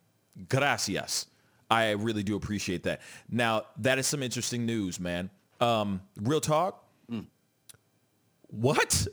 gracias. 0.50 1.28
I 1.70 1.92
really 1.92 2.24
do 2.24 2.36
appreciate 2.36 2.84
that. 2.84 3.02
Now, 3.30 3.64
that 3.80 4.00
is 4.00 4.08
some 4.08 4.24
interesting 4.24 4.66
news, 4.66 5.00
man. 5.00 5.30
Um, 5.60 6.02
real 6.22 6.40
talk. 6.40 6.84
What? 8.50 9.08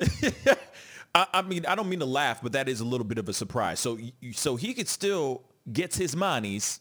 I, 1.14 1.26
I 1.32 1.42
mean, 1.42 1.66
I 1.66 1.74
don't 1.74 1.88
mean 1.88 1.98
to 2.00 2.06
laugh, 2.06 2.40
but 2.42 2.52
that 2.52 2.68
is 2.68 2.80
a 2.80 2.84
little 2.84 3.04
bit 3.04 3.18
of 3.18 3.28
a 3.28 3.32
surprise. 3.32 3.80
So, 3.80 3.98
so 4.32 4.56
he 4.56 4.74
could 4.74 4.88
still 4.88 5.42
get 5.72 5.94
his 5.94 6.14
monies. 6.14 6.80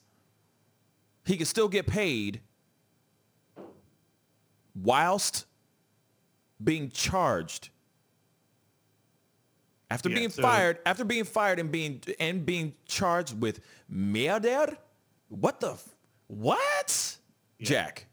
He 1.26 1.38
could 1.38 1.48
still 1.48 1.68
get 1.68 1.88
paid 1.88 2.42
whilst 4.76 5.46
being 6.62 6.90
charged 6.90 7.70
after 9.90 10.10
Yeah, 10.10 10.16
being 10.16 10.30
so- 10.30 10.42
fired. 10.42 10.80
After 10.86 11.06
being 11.06 11.24
fired 11.24 11.60
and 11.60 11.72
being 11.72 12.02
and 12.20 12.46
being 12.46 12.74
charged 12.86 13.40
with 13.40 13.60
murder. 13.88 14.78
What 15.30 15.60
the? 15.60 15.72
f- 15.72 15.96
What? 16.28 17.18
Jack. 17.62 18.08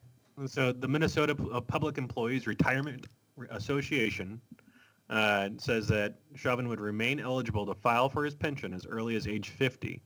So 0.46 0.72
the 0.72 0.88
Minnesota 0.88 1.36
uh, 1.52 1.60
Public 1.60 1.98
Employees 1.98 2.46
Retirement 2.46 3.06
Association 3.50 4.40
uh, 5.10 5.50
says 5.58 5.86
that 5.88 6.14
Chauvin 6.34 6.68
would 6.68 6.80
remain 6.80 7.20
eligible 7.20 7.66
to 7.66 7.74
file 7.74 8.08
for 8.08 8.24
his 8.24 8.34
pension 8.34 8.72
as 8.72 8.86
early 8.86 9.16
as 9.16 9.26
age 9.26 9.50
50. 9.50 10.02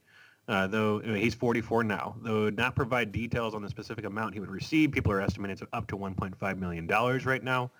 Uh, 0.48 0.66
though 0.66 1.00
I 1.02 1.06
mean, 1.06 1.16
he's 1.22 1.34
44 1.34 1.84
now, 1.84 2.16
though 2.22 2.50
not 2.50 2.74
provide 2.74 3.12
details 3.12 3.54
on 3.54 3.62
the 3.62 3.68
specific 3.68 4.04
amount 4.04 4.34
he 4.34 4.40
would 4.40 4.50
receive. 4.50 4.92
People 4.92 5.12
are 5.12 5.20
estimating 5.20 5.52
it's 5.54 5.62
up 5.72 5.86
to 5.88 5.96
1.5 5.96 6.58
million 6.58 6.86
dollars 6.86 7.24
right 7.26 7.42
now. 7.42 7.70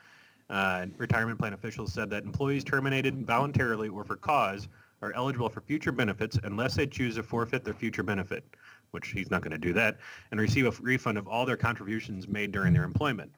Uh, 0.51 0.87
retirement 0.99 1.39
plan 1.39 1.55
officials 1.55 1.93
said 1.93 2.11
that 2.11 2.25
employees 2.25 2.65
terminated 2.65 3.27
voluntarily 3.27 3.89
or 3.89 4.05
for 4.05 4.17
cause 4.17 4.69
are 5.03 5.13
eligible 5.15 5.49
for 5.49 5.61
future 5.61 5.93
benefits 5.93 6.39
unless 6.45 6.75
they 6.75 6.87
choose 6.87 7.17
to 7.17 7.23
forfeit 7.23 7.65
their 7.65 7.75
future 7.75 8.03
benefit, 8.03 8.45
which 8.91 9.09
he's 9.09 9.31
not 9.31 9.43
going 9.43 9.53
to 9.53 9.59
do 9.59 9.73
that, 9.73 9.99
and 10.31 10.41
receive 10.41 10.67
a 10.67 10.83
refund 10.83 11.19
of 11.19 11.27
all 11.27 11.47
their 11.47 11.57
contributions 11.57 12.29
made 12.29 12.53
during 12.53 12.73
their 12.73 12.85
employment. 12.85 13.31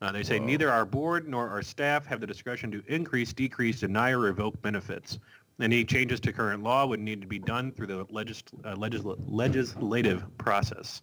Uh, 0.00 0.10
they 0.10 0.24
say 0.24 0.38
neither 0.40 0.68
our 0.68 0.84
board 0.84 1.28
nor 1.28 1.48
our 1.48 1.62
staff 1.62 2.04
have 2.06 2.20
the 2.20 2.26
discretion 2.26 2.72
to 2.72 2.82
increase, 2.88 3.32
decrease, 3.32 3.80
deny, 3.80 4.10
or 4.10 4.18
revoke 4.18 4.60
benefits. 4.60 5.18
Any 5.60 5.84
changes 5.84 6.18
to 6.20 6.32
current 6.32 6.62
law 6.64 6.86
would 6.86 6.98
need 6.98 7.20
to 7.20 7.26
be 7.26 7.38
done 7.38 7.70
through 7.70 7.86
the 7.86 8.06
legis- 8.10 8.42
uh, 8.64 8.74
legisl- 8.74 9.16
legislative 9.28 10.26
process. 10.38 11.02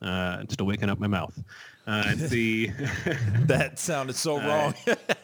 Uh, 0.00 0.38
I'm 0.40 0.48
still 0.48 0.66
waking 0.66 0.88
up 0.90 0.98
my 0.98 1.06
mouth. 1.06 1.36
Uh, 1.88 2.14
the 2.14 2.66
That 3.46 3.78
sounded 3.78 4.14
so 4.14 4.38
wrong. 4.38 4.74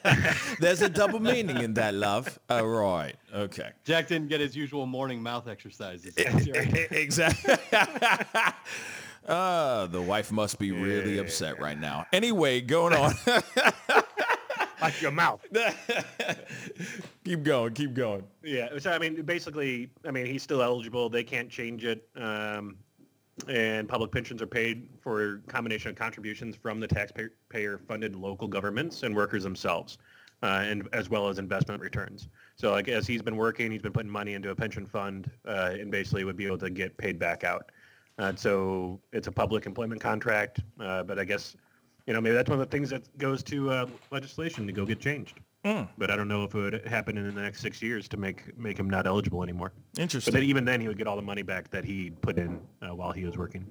There's 0.61 0.81
a 0.81 0.89
double 0.89 1.21
meaning 1.21 1.59
in 1.59 1.75
that, 1.75 1.93
love. 1.93 2.39
All 2.49 2.67
right. 2.67 3.15
Okay. 3.35 3.71
Jack 3.85 4.09
didn't 4.09 4.29
get 4.29 4.41
his 4.41 4.57
usual 4.57 4.87
morning 4.87 5.23
mouth 5.23 5.47
exercises. 5.47 6.15
exactly. 6.17 7.55
uh, 9.29 9.87
the 9.89 10.01
wife 10.01 10.33
must 10.33 10.59
be 10.59 10.73
really 10.73 11.19
upset 11.19 11.61
right 11.61 11.79
now. 11.79 12.07
Anyway, 12.15 12.63
going 12.63 12.95
on. 12.95 13.13
like 14.81 15.03
your 15.03 15.13
mouth. 15.13 15.45
keep 17.25 17.43
going. 17.43 17.75
Keep 17.75 17.93
going. 17.93 18.25
Yeah, 18.43 18.79
so 18.79 18.91
I 18.91 18.99
mean, 18.99 19.21
basically, 19.23 19.91
I 20.07 20.11
mean, 20.11 20.25
he's 20.25 20.43
still 20.43 20.63
eligible. 20.63 21.11
They 21.11 21.25
can't 21.25 21.51
change 21.51 21.85
it. 21.85 22.09
Um, 22.17 22.79
and 23.49 23.89
public 23.89 24.11
pensions 24.13 24.41
are 24.41 24.47
paid 24.47 24.89
for 25.01 25.35
a 25.35 25.39
combination 25.51 25.91
of 25.91 25.97
contributions 25.97 26.57
from 26.57 26.81
the 26.81 26.87
taxpayer-funded 26.87 28.15
local 28.15 28.49
governments 28.49 29.03
and 29.03 29.15
workers 29.15 29.43
themselves, 29.43 29.99
uh, 30.43 30.63
and 30.65 30.89
as 30.93 31.11
well 31.11 31.29
as 31.29 31.39
investment 31.39 31.81
returns. 31.81 32.29
So, 32.57 32.71
like 32.71 32.89
as 32.89 33.07
he's 33.07 33.23
been 33.23 33.37
working, 33.37 33.73
he's 33.73 33.83
been 33.83 33.93
putting 33.93 34.11
money 34.11 34.35
into 34.35 34.51
a 34.51 34.55
pension 34.55 34.87
fund, 34.87 35.31
uh, 35.47 35.75
and 35.79 35.91
basically 35.91 36.25
would 36.25 36.37
be 36.37 36.47
able 36.47 36.59
to 36.59 36.71
get 36.71 36.97
paid 36.97 37.19
back 37.19 37.45
out. 37.45 37.73
Uh, 38.19 38.35
so 38.37 39.01
it's 39.13 39.27
a 39.27 39.33
public 39.33 39.67
employment 39.67 40.01
contract, 40.01 40.61
uh, 40.81 41.03
but 41.03 41.19
I 41.19 41.25
guess, 41.25 41.57
you 42.07 42.15
know, 42.15 42.21
maybe 42.21 42.35
that's 42.35 42.49
one 42.49 42.61
of 42.61 42.71
the 42.71 42.71
things 42.71 42.91
that 42.91 43.19
goes 43.19 43.43
to 43.45 43.71
uh, 43.71 43.87
legislation 44.13 44.67
to 44.67 44.73
go 44.73 44.87
get 44.87 45.01
changed. 45.01 45.41
But 45.65 46.11
I 46.11 46.17
don't 46.17 46.29
know 46.29 46.45
if 46.45 46.55
it 46.55 46.59
would 46.59 46.87
happen 46.87 47.17
in 47.17 47.35
the 47.35 47.41
next 47.41 47.61
six 47.61 47.81
years 47.81 48.07
to 48.09 48.17
make 48.19 48.57
make 48.59 48.79
him 48.79 48.89
not 48.91 49.07
eligible 49.07 49.43
anymore. 49.43 49.73
Interesting. 49.99 50.31
But 50.31 50.39
then 50.39 50.49
even 50.49 50.65
then, 50.65 50.81
he 50.81 50.89
would 50.89 50.99
get 50.99 51.07
all 51.07 51.17
the 51.17 51.23
money 51.23 51.43
back 51.43 51.71
that 51.71 51.85
he 51.85 52.11
put 52.11 52.37
in 52.37 52.61
uh, 52.83 52.95
while 52.95 53.13
he 53.13 53.25
was 53.25 53.39
working, 53.39 53.65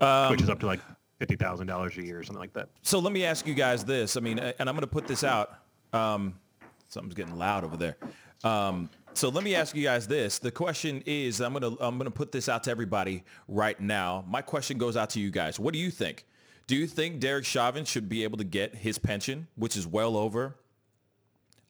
Um, 0.00 0.30
which 0.30 0.42
is 0.42 0.50
up 0.50 0.58
to 0.60 0.66
like 0.66 0.80
fifty 1.18 1.36
thousand 1.36 1.68
dollars 1.68 1.96
a 1.98 2.02
year 2.02 2.18
or 2.18 2.22
something 2.24 2.40
like 2.40 2.52
that. 2.54 2.68
So 2.82 2.98
let 2.98 3.12
me 3.12 3.24
ask 3.24 3.46
you 3.46 3.54
guys 3.54 3.84
this. 3.84 4.16
I 4.16 4.20
mean, 4.20 4.38
and 4.38 4.68
I'm 4.68 4.74
going 4.74 4.80
to 4.80 4.86
put 4.88 5.06
this 5.06 5.22
out. 5.22 5.58
Um, 5.92 6.34
something's 6.88 7.14
getting 7.14 7.38
loud 7.38 7.64
over 7.64 7.76
there. 7.76 7.96
Um, 8.44 8.90
so 9.14 9.28
let 9.28 9.42
me 9.44 9.54
ask 9.54 9.74
you 9.76 9.82
guys 9.84 10.06
this. 10.06 10.38
The 10.38 10.50
question 10.50 11.02
is, 11.06 11.40
I'm 11.40 11.52
going 11.52 11.76
to 11.76 11.82
I'm 11.82 11.96
going 11.96 12.10
to 12.10 12.16
put 12.16 12.32
this 12.32 12.48
out 12.48 12.64
to 12.64 12.70
everybody 12.70 13.22
right 13.46 13.78
now. 13.80 14.24
My 14.28 14.42
question 14.42 14.78
goes 14.78 14.96
out 14.96 15.10
to 15.10 15.20
you 15.20 15.30
guys. 15.30 15.60
What 15.60 15.74
do 15.74 15.78
you 15.78 15.90
think? 15.90 16.24
Do 16.66 16.76
you 16.76 16.86
think 16.86 17.20
Derek 17.20 17.44
Chauvin 17.44 17.84
should 17.84 18.08
be 18.08 18.24
able 18.24 18.38
to 18.38 18.44
get 18.44 18.74
his 18.74 18.98
pension, 18.98 19.46
which 19.54 19.76
is 19.76 19.86
well 19.86 20.16
over 20.16 20.56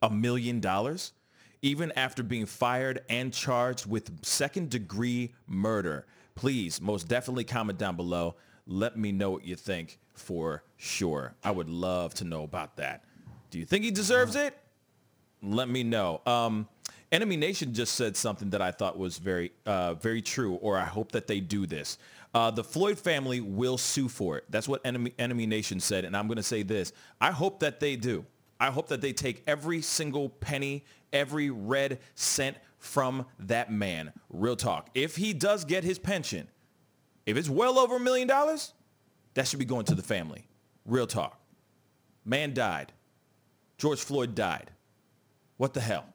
a 0.01 0.09
million 0.09 0.59
dollars, 0.59 1.13
even 1.61 1.91
after 1.95 2.23
being 2.23 2.45
fired 2.45 3.03
and 3.09 3.33
charged 3.33 3.85
with 3.85 4.25
second 4.25 4.69
degree 4.69 5.33
murder? 5.47 6.05
Please, 6.35 6.81
most 6.81 7.07
definitely 7.07 7.43
comment 7.43 7.77
down 7.77 7.95
below. 7.95 8.35
Let 8.65 8.97
me 8.97 9.11
know 9.11 9.31
what 9.31 9.43
you 9.45 9.55
think 9.55 9.99
for 10.13 10.63
sure. 10.77 11.33
I 11.43 11.51
would 11.51 11.69
love 11.69 12.13
to 12.15 12.23
know 12.23 12.43
about 12.43 12.77
that. 12.77 13.03
Do 13.49 13.59
you 13.59 13.65
think 13.65 13.83
he 13.83 13.91
deserves 13.91 14.35
it? 14.35 14.55
Let 15.41 15.69
me 15.69 15.83
know. 15.83 16.21
Um, 16.25 16.67
Enemy 17.11 17.37
Nation 17.37 17.73
just 17.73 17.95
said 17.95 18.15
something 18.15 18.51
that 18.51 18.61
I 18.61 18.71
thought 18.71 18.97
was 18.97 19.17
very, 19.17 19.51
uh, 19.65 19.95
very 19.95 20.21
true, 20.21 20.55
or 20.55 20.77
I 20.77 20.85
hope 20.85 21.11
that 21.13 21.27
they 21.27 21.39
do 21.39 21.65
this. 21.65 21.97
Uh, 22.33 22.51
the 22.51 22.63
Floyd 22.63 22.99
family 22.99 23.41
will 23.41 23.77
sue 23.77 24.07
for 24.07 24.37
it. 24.37 24.43
That's 24.49 24.67
what 24.67 24.81
Enemy, 24.85 25.13
Enemy 25.17 25.47
Nation 25.47 25.79
said, 25.79 26.05
and 26.05 26.15
I'm 26.15 26.27
going 26.27 26.37
to 26.37 26.43
say 26.43 26.61
this. 26.61 26.93
I 27.19 27.31
hope 27.31 27.61
that 27.61 27.79
they 27.79 27.95
do. 27.95 28.25
I 28.59 28.71
hope 28.71 28.87
that 28.89 29.01
they 29.01 29.13
take 29.13 29.43
every 29.47 29.81
single 29.81 30.29
penny, 30.29 30.83
every 31.13 31.49
red 31.49 31.99
cent 32.15 32.57
from 32.77 33.25
that 33.39 33.71
man. 33.71 34.11
Real 34.29 34.55
talk. 34.55 34.89
If 34.93 35.15
he 35.15 35.33
does 35.33 35.65
get 35.65 35.83
his 35.83 35.99
pension, 35.99 36.47
if 37.25 37.37
it's 37.37 37.49
well 37.49 37.79
over 37.79 37.97
a 37.97 37.99
million 37.99 38.27
dollars, 38.27 38.73
that 39.33 39.47
should 39.47 39.59
be 39.59 39.65
going 39.65 39.85
to 39.85 39.95
the 39.95 40.03
family. 40.03 40.47
Real 40.85 41.07
talk. 41.07 41.39
Man 42.25 42.53
died. 42.53 42.91
George 43.77 44.01
Floyd 44.01 44.35
died. 44.35 44.71
What 45.57 45.73
the 45.73 45.81
hell? 45.81 46.05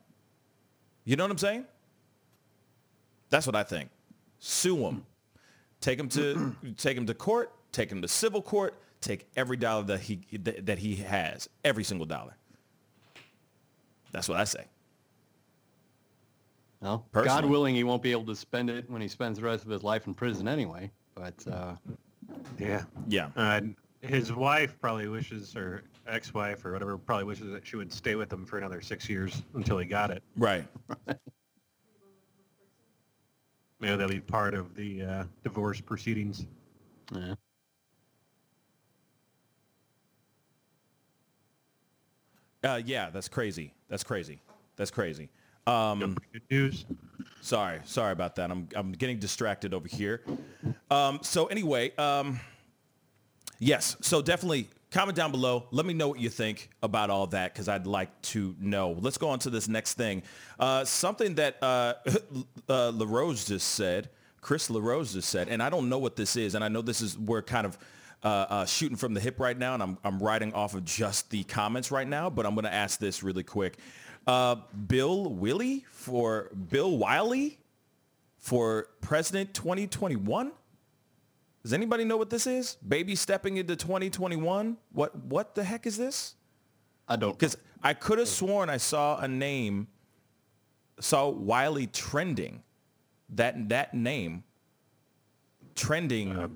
You 1.04 1.16
know 1.16 1.24
what 1.24 1.30
I'm 1.30 1.38
saying? 1.38 1.64
That's 3.30 3.46
what 3.46 3.56
I 3.56 3.62
think. 3.62 3.90
Sue 4.38 4.76
him. 4.76 5.06
Take 5.80 5.98
him 5.98 6.08
to 6.10 6.54
take 6.76 6.96
him 6.96 7.06
to 7.06 7.14
court. 7.14 7.52
Take 7.72 7.90
him 7.90 8.02
to 8.02 8.08
civil 8.08 8.42
court. 8.42 8.74
Take 9.04 9.26
every 9.37 9.56
dollar 9.56 9.84
that 9.84 10.00
he 10.00 10.20
that, 10.32 10.66
that 10.66 10.78
he 10.78 10.96
has, 10.96 11.49
every 11.64 11.84
single 11.84 12.06
dollar. 12.06 12.37
That's 14.12 14.28
what 14.28 14.38
I 14.38 14.44
say. 14.44 14.66
Well, 16.80 17.06
Personally. 17.12 17.42
God 17.42 17.50
willing, 17.50 17.75
he 17.75 17.82
won't 17.82 18.02
be 18.02 18.12
able 18.12 18.26
to 18.26 18.37
spend 18.37 18.68
it 18.70 18.88
when 18.90 19.00
he 19.00 19.08
spends 19.08 19.38
the 19.38 19.44
rest 19.44 19.64
of 19.64 19.70
his 19.70 19.82
life 19.82 20.06
in 20.06 20.14
prison 20.14 20.46
anyway. 20.46 20.90
But 21.14 21.34
uh, 21.50 21.75
Yeah. 22.58 22.82
Yeah. 23.08 23.30
Uh, 23.37 23.62
his 24.02 24.32
wife 24.32 24.78
probably 24.80 25.08
wishes, 25.08 25.56
or 25.56 25.82
ex-wife, 26.06 26.64
or 26.64 26.73
whatever, 26.73 26.99
probably 26.99 27.25
wishes 27.25 27.50
that 27.52 27.66
she 27.66 27.76
would 27.76 27.90
stay 27.90 28.16
with 28.16 28.30
him 28.30 28.44
for 28.44 28.58
another 28.58 28.82
six 28.82 29.08
years 29.08 29.42
until 29.54 29.78
he 29.78 29.87
got 29.87 30.11
it. 30.11 30.23
Right. 30.37 30.66
Maybe 33.80 33.96
that'll 33.96 34.08
be 34.08 34.20
part 34.20 34.54
of 34.54 34.75
the 34.75 35.02
uh, 35.02 35.25
divorce 35.42 35.80
proceedings. 35.80 36.46
yeah. 37.14 37.34
Uh, 42.64 42.80
yeah, 42.85 43.11
that's 43.11 43.28
crazy. 43.28 43.73
That's 43.88 44.02
crazy. 44.02 44.40
That's 44.76 44.90
crazy. 44.90 45.28
Um, 45.66 46.16
Good 46.33 46.42
news. 46.50 46.85
Sorry, 47.40 47.80
sorry 47.85 48.12
about 48.12 48.37
that. 48.37 48.50
I'm 48.50 48.68
I'm 48.75 48.92
getting 48.92 49.18
distracted 49.18 49.75
over 49.75 49.87
here. 49.87 50.23
Um, 50.90 51.18
so 51.23 51.47
anyway, 51.47 51.94
um, 51.97 52.40
yes. 53.59 53.97
So 54.00 54.23
definitely 54.23 54.68
comment 54.90 55.16
down 55.16 55.30
below. 55.30 55.66
Let 55.71 55.85
me 55.85 55.92
know 55.92 56.09
what 56.09 56.21
you 56.21 56.30
think 56.30 56.71
about 56.83 57.11
all 57.11 57.26
that 57.28 57.52
because 57.52 57.68
I'd 57.68 57.87
like 57.87 58.09
to 58.23 58.54
know. 58.59 58.97
Let's 58.99 59.18
go 59.18 59.28
on 59.28 59.38
to 59.40 59.50
this 59.50 59.68
next 59.68 59.94
thing. 59.94 60.23
Uh, 60.59 60.85
something 60.85 61.35
that 61.35 61.62
uh, 61.62 61.94
uh, 62.68 62.92
LaRose 62.94 63.44
just 63.44 63.68
said. 63.73 64.09
Chris 64.40 64.68
LaRose 64.68 65.14
just 65.14 65.30
said, 65.30 65.49
and 65.49 65.62
I 65.62 65.71
don't 65.71 65.88
know 65.88 65.99
what 65.99 66.16
this 66.16 66.37
is, 66.37 66.54
and 66.54 66.62
I 66.62 66.68
know 66.68 66.83
this 66.83 67.00
is 67.00 67.18
we're 67.18 67.40
kind 67.40 67.66
of 67.66 67.78
uh, 68.25 68.47
uh, 68.49 68.64
shooting 68.64 68.97
from 68.97 69.12
the 69.12 69.21
hip 69.21 69.38
right 69.38 69.57
now, 69.57 69.75
and 69.75 69.83
I'm 69.83 69.99
I'm 70.02 70.19
writing 70.19 70.52
off 70.54 70.75
of 70.75 70.85
just 70.85 71.31
the 71.31 71.45
comments 71.45 71.90
right 71.90 72.09
now, 72.09 72.31
but 72.31 72.47
I'm 72.47 72.54
going 72.54 72.64
to 72.64 72.73
ask 72.73 72.99
this 72.99 73.23
really 73.23 73.43
quick. 73.43 73.76
Uh, 74.26 74.57
Bill 74.87 75.28
Willie 75.28 75.85
for 75.90 76.50
Bill 76.71 76.97
Wiley 76.97 77.59
for 78.38 78.88
President 79.02 79.52
2021. 79.52 80.52
Does 81.62 81.73
anybody 81.73 82.04
know 82.04 82.16
what 82.16 82.31
this 82.31 82.47
is? 82.47 82.76
Baby 82.87 83.14
stepping 83.14 83.59
into 83.59 83.76
2021. 83.76 84.78
What 84.93 85.14
what 85.25 85.54
the 85.54 85.62
heck 85.62 85.87
is 85.87 85.99
this? 85.99 86.35
I 87.07 87.16
don't. 87.16 87.38
Because 87.38 87.59
I 87.83 87.93
could 87.93 88.19
have 88.19 88.28
sworn 88.28 88.71
I 88.71 88.78
saw 88.78 89.19
a 89.19 89.28
name, 89.28 89.88
saw 90.99 91.28
Wiley 91.28 91.87
trending, 91.87 92.62
that 93.28 93.69
that 93.69 93.93
name 93.93 94.45
trending 95.75 96.50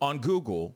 on 0.00 0.18
Google 0.18 0.74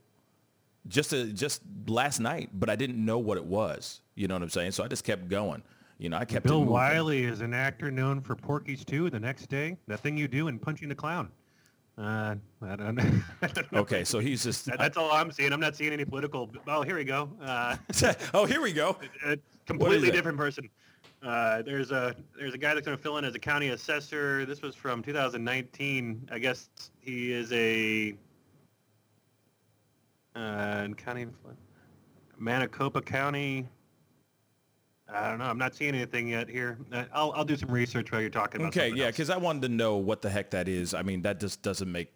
just 0.89 1.13
a, 1.13 1.27
just 1.27 1.63
last 1.87 2.21
night, 2.21 2.51
but 2.53 2.69
I 2.71 2.77
didn't 2.77 3.03
know 3.03 3.19
what 3.19 3.37
it 3.37 3.45
was. 3.45 4.01
You 4.15 4.29
know 4.29 4.35
what 4.35 4.43
I'm 4.43 4.51
saying? 4.51 4.73
So 4.73 4.85
I 4.85 4.89
just 4.89 5.05
kept 5.05 5.29
going. 5.29 5.63
You 5.99 6.09
know, 6.09 6.17
I 6.17 6.25
kept 6.25 6.47
Bill. 6.47 6.65
Wiley 6.65 7.25
is 7.25 7.41
an 7.41 7.55
actor 7.55 7.91
known 7.91 8.21
for 8.21 8.35
Porky's 8.35 8.85
2, 8.85 9.11
The 9.11 9.21
Next 9.21 9.47
Day, 9.47 9.77
That 9.87 10.01
Thing 10.01 10.17
You 10.17 10.29
Do, 10.29 10.49
in 10.49 10.59
Punching 10.59 10.89
the 10.89 10.95
Clown. 10.95 11.31
Uh, 11.97 12.35
I 12.63 12.77
don't, 12.77 12.99
I 13.43 13.47
don't 13.47 13.73
know. 13.73 13.81
Okay, 13.81 14.03
so 14.03 14.19
he's 14.19 14.43
just. 14.43 14.67
That- 14.67 14.79
that's 14.79 14.97
all 14.97 15.13
I'm 15.13 15.31
seeing. 15.31 15.53
I'm 15.53 15.61
not 15.61 15.77
seeing 15.77 15.93
any 15.93 16.05
political. 16.05 16.51
Oh, 16.67 16.83
here 16.83 16.97
we 16.97 17.05
go. 17.05 17.31
Uh, 17.41 17.77
oh, 18.35 18.47
here 18.47 18.61
we 18.61 18.73
go. 18.73 18.97
a 19.25 19.39
completely 19.67 20.11
different 20.11 20.37
person. 20.37 20.69
Uh, 21.23 21.63
there's 21.63 21.91
a 21.91 22.15
there's 22.37 22.53
a 22.53 22.59
guy 22.59 22.75
that's 22.75 22.85
going 22.85 22.97
to 22.97 23.03
fill 23.03 23.17
in 23.19 23.25
as 23.25 23.35
a 23.35 23.39
county 23.39 23.69
assessor. 23.69 24.45
This 24.45 24.61
was 24.61 24.75
from 24.75 25.03
2019. 25.03 26.29
I 26.31 26.39
guess 26.39 26.69
he 27.01 27.33
is 27.33 27.51
a 27.53 28.15
uh, 30.35 30.89
county 30.97 31.27
Maricopa 32.39 33.01
County. 33.03 33.69
I 35.09 35.29
don't 35.29 35.39
know. 35.39 35.45
I'm 35.45 35.59
not 35.59 35.75
seeing 35.75 35.95
anything 35.95 36.29
yet 36.29 36.49
here. 36.49 36.79
Uh, 36.91 37.05
I'll 37.13 37.33
I'll 37.33 37.45
do 37.45 37.57
some 37.57 37.71
research 37.71 38.11
while 38.11 38.21
you're 38.21 38.31
talking 38.31 38.61
about. 38.61 38.77
Okay, 38.77 38.91
yeah, 38.95 39.09
because 39.09 39.31
I 39.31 39.37
wanted 39.37 39.63
to 39.63 39.69
know 39.69 39.97
what 39.97 40.23
the 40.23 40.31
heck 40.31 40.51
that 40.51 40.67
is. 40.67 40.95
I 40.95 41.03
mean, 41.03 41.23
that 41.23 41.41
just 41.41 41.63
doesn't 41.63 41.91
make. 41.91 42.13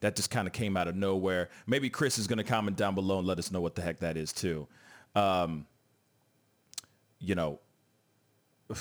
That 0.00 0.16
just 0.16 0.30
kind 0.30 0.48
of 0.48 0.52
came 0.52 0.76
out 0.76 0.88
of 0.88 0.96
nowhere. 0.96 1.48
Maybe 1.66 1.88
Chris 1.88 2.18
is 2.18 2.26
going 2.26 2.38
to 2.38 2.44
comment 2.44 2.76
down 2.76 2.96
below 2.96 3.18
and 3.18 3.26
let 3.26 3.38
us 3.38 3.52
know 3.52 3.60
what 3.60 3.76
the 3.76 3.82
heck 3.82 4.00
that 4.00 4.16
is 4.16 4.32
too. 4.32 4.66
Um, 5.14 5.66
you 7.20 7.34
know, 7.36 7.60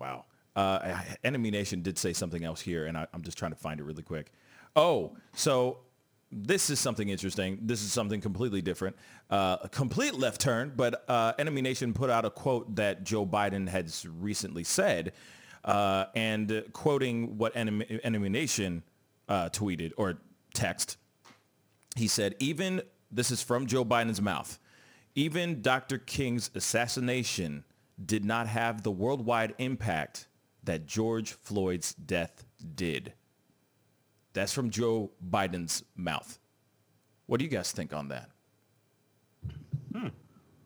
wow. 0.00 0.24
Uh, 0.56 1.00
Enemy 1.24 1.50
Nation 1.50 1.82
did 1.82 1.98
say 1.98 2.12
something 2.12 2.44
else 2.44 2.60
here, 2.60 2.86
and 2.86 2.96
I, 2.96 3.06
I'm 3.12 3.22
just 3.22 3.38
trying 3.38 3.52
to 3.52 3.58
find 3.58 3.80
it 3.80 3.84
really 3.84 4.02
quick. 4.02 4.32
Oh, 4.76 5.16
so 5.34 5.78
this 6.36 6.68
is 6.68 6.80
something 6.80 7.08
interesting. 7.08 7.58
This 7.62 7.82
is 7.82 7.92
something 7.92 8.20
completely 8.20 8.60
different. 8.60 8.96
Uh, 9.30 9.58
a 9.62 9.68
complete 9.68 10.14
left 10.14 10.40
turn, 10.40 10.72
but 10.74 11.04
uh, 11.08 11.32
Enemy 11.38 11.62
Nation 11.62 11.94
put 11.94 12.10
out 12.10 12.24
a 12.24 12.30
quote 12.30 12.74
that 12.74 13.04
Joe 13.04 13.24
Biden 13.24 13.68
has 13.68 14.04
recently 14.18 14.64
said, 14.64 15.12
uh, 15.64 16.06
and 16.14 16.64
quoting 16.72 17.38
what 17.38 17.56
Enemy, 17.56 18.00
Enemy 18.02 18.28
Nation 18.28 18.82
uh, 19.28 19.48
tweeted 19.50 19.92
or 19.96 20.18
text, 20.54 20.96
he 21.96 22.08
said, 22.08 22.34
even, 22.40 22.82
this 23.12 23.30
is 23.30 23.40
from 23.40 23.66
Joe 23.66 23.84
Biden's 23.84 24.20
mouth, 24.20 24.58
even 25.14 25.62
Dr. 25.62 25.98
King's 25.98 26.50
assassination 26.56 27.64
did 28.04 28.24
not 28.24 28.48
have 28.48 28.82
the 28.82 28.90
worldwide 28.90 29.54
impact 29.58 30.26
that 30.64 30.86
George 30.86 31.32
Floyd's 31.32 31.94
death 31.94 32.44
did. 32.74 33.12
That's 34.34 34.52
from 34.52 34.68
Joe 34.68 35.10
Biden's 35.30 35.84
mouth. 35.96 36.38
What 37.26 37.38
do 37.38 37.44
you 37.44 37.50
guys 37.50 37.72
think 37.72 37.94
on 37.94 38.08
that? 38.08 38.28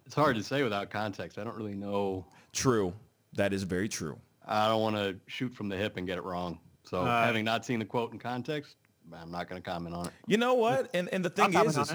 It's 0.07 0.15
hard 0.15 0.37
to 0.37 0.43
say 0.43 0.63
without 0.63 0.89
context. 0.91 1.39
I 1.39 1.45
don't 1.45 1.55
really 1.57 1.75
know. 1.75 2.25
True. 2.55 2.95
That 3.35 3.53
is 3.53 3.63
very 3.63 3.91
true. 3.91 4.19
I 4.47 4.67
don't 4.67 4.81
want 4.81 4.97
to 4.97 5.17
shoot 5.27 5.55
from 5.55 5.69
the 5.69 5.77
hip 5.77 5.99
and 5.99 6.07
get 6.07 6.17
it 6.17 6.25
wrong. 6.25 6.59
So 6.85 7.03
Uh, 7.03 7.25
having 7.25 7.45
not 7.45 7.67
seen 7.67 7.79
the 7.79 7.85
quote 7.85 8.11
in 8.15 8.19
context, 8.19 8.77
I'm 9.13 9.31
not 9.31 9.51
going 9.51 9.61
to 9.63 9.71
comment 9.71 9.95
on 9.95 10.07
it. 10.07 10.13
You 10.27 10.39
know 10.39 10.55
what? 10.55 10.89
And 10.95 11.11
and 11.13 11.23
the 11.23 11.29
thing 11.29 11.55
I'll 11.55 11.67
is, 11.67 11.77
is 11.77 11.95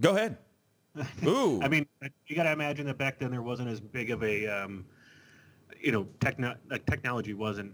go 0.00 0.16
ahead. 0.16 0.38
Ooh. 1.24 1.62
I 1.62 1.68
mean, 1.68 1.86
you 2.26 2.34
got 2.34 2.44
to 2.44 2.52
imagine 2.52 2.84
that 2.86 2.98
back 2.98 3.20
then 3.20 3.30
there 3.30 3.42
wasn't 3.42 3.68
as 3.68 3.80
big 3.80 4.10
of 4.10 4.24
a, 4.24 4.46
um, 4.48 4.84
you 5.80 5.92
know, 5.92 6.08
techno- 6.20 6.56
like 6.68 6.84
technology 6.86 7.32
wasn't 7.34 7.72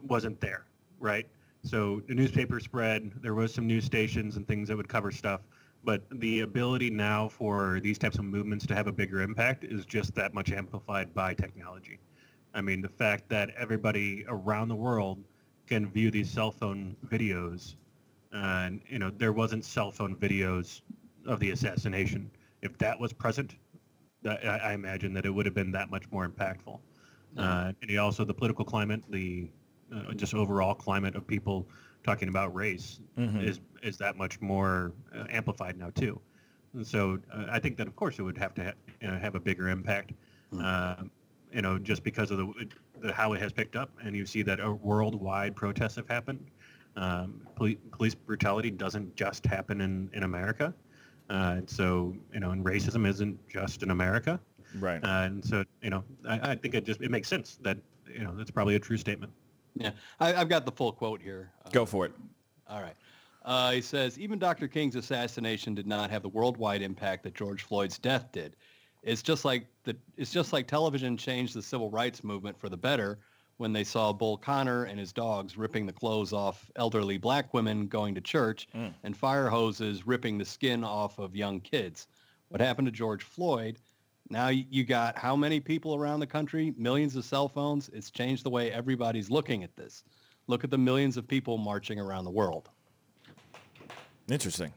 wasn't 0.00 0.40
there, 0.40 0.64
right? 0.98 1.28
So 1.64 2.02
the 2.08 2.14
newspaper 2.14 2.58
spread. 2.60 3.12
There 3.22 3.34
was 3.34 3.54
some 3.54 3.66
news 3.66 3.84
stations 3.84 4.36
and 4.36 4.46
things 4.46 4.68
that 4.68 4.76
would 4.76 4.88
cover 4.88 5.12
stuff, 5.12 5.42
but 5.84 6.02
the 6.10 6.40
ability 6.40 6.90
now 6.90 7.28
for 7.28 7.78
these 7.80 7.98
types 7.98 8.18
of 8.18 8.24
movements 8.24 8.66
to 8.66 8.74
have 8.74 8.88
a 8.88 8.92
bigger 8.92 9.20
impact 9.22 9.64
is 9.64 9.86
just 9.86 10.14
that 10.16 10.34
much 10.34 10.50
amplified 10.50 11.14
by 11.14 11.34
technology. 11.34 12.00
I 12.54 12.60
mean, 12.60 12.82
the 12.82 12.88
fact 12.88 13.28
that 13.28 13.50
everybody 13.56 14.24
around 14.28 14.68
the 14.68 14.76
world 14.76 15.24
can 15.66 15.88
view 15.88 16.10
these 16.10 16.30
cell 16.30 16.50
phone 16.50 16.96
videos, 17.06 17.76
and 18.32 18.80
you 18.88 18.98
know, 18.98 19.10
there 19.10 19.32
wasn't 19.32 19.64
cell 19.64 19.90
phone 19.90 20.16
videos 20.16 20.82
of 21.26 21.38
the 21.38 21.52
assassination. 21.52 22.30
If 22.60 22.76
that 22.78 22.98
was 22.98 23.12
present, 23.12 23.56
I, 24.28 24.36
I 24.46 24.72
imagine 24.72 25.14
that 25.14 25.24
it 25.24 25.30
would 25.30 25.46
have 25.46 25.54
been 25.54 25.72
that 25.72 25.90
much 25.90 26.10
more 26.10 26.28
impactful. 26.28 26.80
Uh, 27.36 27.72
and 27.80 27.98
also 27.98 28.24
the 28.24 28.34
political 28.34 28.64
climate, 28.64 29.02
the 29.08 29.48
uh, 29.94 30.12
just 30.14 30.34
overall 30.34 30.74
climate 30.74 31.14
of 31.14 31.26
people 31.26 31.66
talking 32.02 32.28
about 32.28 32.54
race 32.54 33.00
Mhm. 33.16 33.42
is 33.48 33.60
is 33.82 33.96
that 33.98 34.16
much 34.16 34.40
more 34.40 34.92
uh, 35.14 35.24
amplified 35.30 35.76
now 35.76 35.90
too. 35.90 36.20
And 36.74 36.86
so 36.86 37.18
uh, 37.32 37.46
I 37.50 37.58
think 37.58 37.76
that 37.76 37.86
of 37.86 37.96
course 37.96 38.18
it 38.18 38.22
would 38.22 38.38
have 38.38 38.54
to 38.54 38.64
ha- 38.64 38.72
you 39.00 39.08
know, 39.08 39.18
have 39.18 39.34
a 39.34 39.40
bigger 39.40 39.68
impact. 39.68 40.12
Uh, 40.60 41.04
you 41.52 41.62
know, 41.62 41.78
just 41.78 42.02
because 42.02 42.30
of 42.30 42.38
the, 42.38 42.68
the 43.00 43.12
how 43.12 43.32
it 43.34 43.40
has 43.40 43.52
picked 43.52 43.76
up, 43.76 43.90
and 44.02 44.16
you 44.16 44.24
see 44.26 44.42
that 44.42 44.58
uh, 44.60 44.72
worldwide 44.72 45.54
protests 45.54 45.96
have 45.96 46.08
happened. 46.08 46.50
Um, 46.96 47.46
poli- 47.54 47.78
police 47.90 48.14
brutality 48.14 48.70
doesn't 48.70 49.14
just 49.16 49.46
happen 49.46 49.80
in 49.80 50.10
in 50.12 50.22
America. 50.22 50.74
Uh, 51.30 51.54
and 51.58 51.70
so, 51.70 52.14
you 52.32 52.40
know, 52.40 52.50
and 52.50 52.64
racism 52.64 53.06
isn't 53.08 53.38
just 53.48 53.82
in 53.82 53.90
America. 53.90 54.38
right. 54.80 55.02
Uh, 55.02 55.26
and 55.26 55.44
so, 55.44 55.64
you 55.82 55.90
know, 55.90 56.04
I, 56.28 56.52
I 56.52 56.54
think 56.56 56.74
it 56.74 56.84
just, 56.84 57.00
it 57.00 57.10
makes 57.10 57.28
sense 57.28 57.58
that, 57.62 57.78
you 58.12 58.24
know, 58.24 58.34
that's 58.36 58.50
probably 58.50 58.74
a 58.74 58.78
true 58.78 58.98
statement. 58.98 59.32
Yeah, 59.74 59.90
I, 60.20 60.34
I've 60.34 60.48
got 60.48 60.64
the 60.66 60.72
full 60.72 60.92
quote 60.92 61.22
here. 61.22 61.50
Uh, 61.64 61.70
go 61.70 61.84
for 61.86 62.04
it. 62.06 62.12
All 62.68 62.82
right. 62.82 62.96
Uh, 63.44 63.72
he 63.72 63.80
says, 63.80 64.18
even 64.18 64.38
Dr. 64.38 64.68
King's 64.68 64.94
assassination 64.96 65.74
did 65.74 65.86
not 65.86 66.10
have 66.10 66.22
the 66.22 66.28
worldwide 66.28 66.82
impact 66.82 67.24
that 67.24 67.34
George 67.34 67.62
Floyd's 67.64 67.98
death 67.98 68.30
did. 68.32 68.54
It's 69.02 69.22
just 69.22 69.44
like 69.44 69.66
the 69.84 69.96
it's 70.16 70.30
just 70.30 70.52
like 70.52 70.68
television 70.68 71.16
changed 71.16 71.54
the 71.54 71.62
civil 71.62 71.90
rights 71.90 72.22
movement 72.22 72.56
for 72.60 72.68
the 72.68 72.76
better 72.76 73.18
when 73.56 73.72
they 73.72 73.82
saw 73.84 74.12
Bull 74.12 74.36
Connor 74.36 74.84
and 74.84 74.98
his 74.98 75.12
dogs 75.12 75.56
ripping 75.56 75.86
the 75.86 75.92
clothes 75.92 76.32
off 76.32 76.70
elderly 76.76 77.18
black 77.18 77.52
women 77.52 77.86
going 77.88 78.14
to 78.14 78.20
church 78.20 78.68
Mm. 78.76 78.92
and 79.02 79.16
fire 79.16 79.48
hoses 79.48 80.06
ripping 80.06 80.38
the 80.38 80.44
skin 80.44 80.84
off 80.84 81.18
of 81.18 81.34
young 81.34 81.60
kids. 81.60 82.06
What 82.48 82.60
happened 82.60 82.86
to 82.86 82.92
George 82.92 83.24
Floyd? 83.24 83.78
Now 84.32 84.48
you 84.48 84.82
got 84.84 85.18
how 85.18 85.36
many 85.36 85.60
people 85.60 85.94
around 85.94 86.20
the 86.20 86.26
country? 86.26 86.72
Millions 86.78 87.16
of 87.16 87.24
cell 87.26 87.48
phones. 87.48 87.90
It's 87.90 88.10
changed 88.10 88.44
the 88.44 88.50
way 88.50 88.72
everybody's 88.72 89.28
looking 89.28 89.62
at 89.62 89.76
this. 89.76 90.04
Look 90.46 90.64
at 90.64 90.70
the 90.70 90.78
millions 90.78 91.18
of 91.18 91.28
people 91.28 91.58
marching 91.58 92.00
around 92.00 92.24
the 92.24 92.30
world. 92.30 92.70
Interesting. 94.30 94.72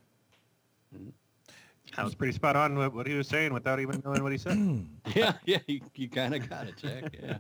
That 1.96 2.04
was 2.04 2.16
pretty 2.16 2.34
spot 2.34 2.58
on 2.58 2.78
with 2.78 2.92
what 2.94 3.08
he 3.08 3.14
was 3.14 3.30
saying 3.30 3.54
without 3.54 3.80
even 3.80 4.02
knowing 4.04 4.22
what 4.24 4.34
he 4.34 4.38
said. 4.38 4.58
Yeah, 5.16 5.34
yeah, 5.46 5.60
you, 5.68 5.80
you 5.96 6.10
kind 6.10 6.36
of 6.36 6.50
got 6.50 6.68
it, 6.68 6.76
Jack. 6.76 7.16
Yeah. 7.24 7.38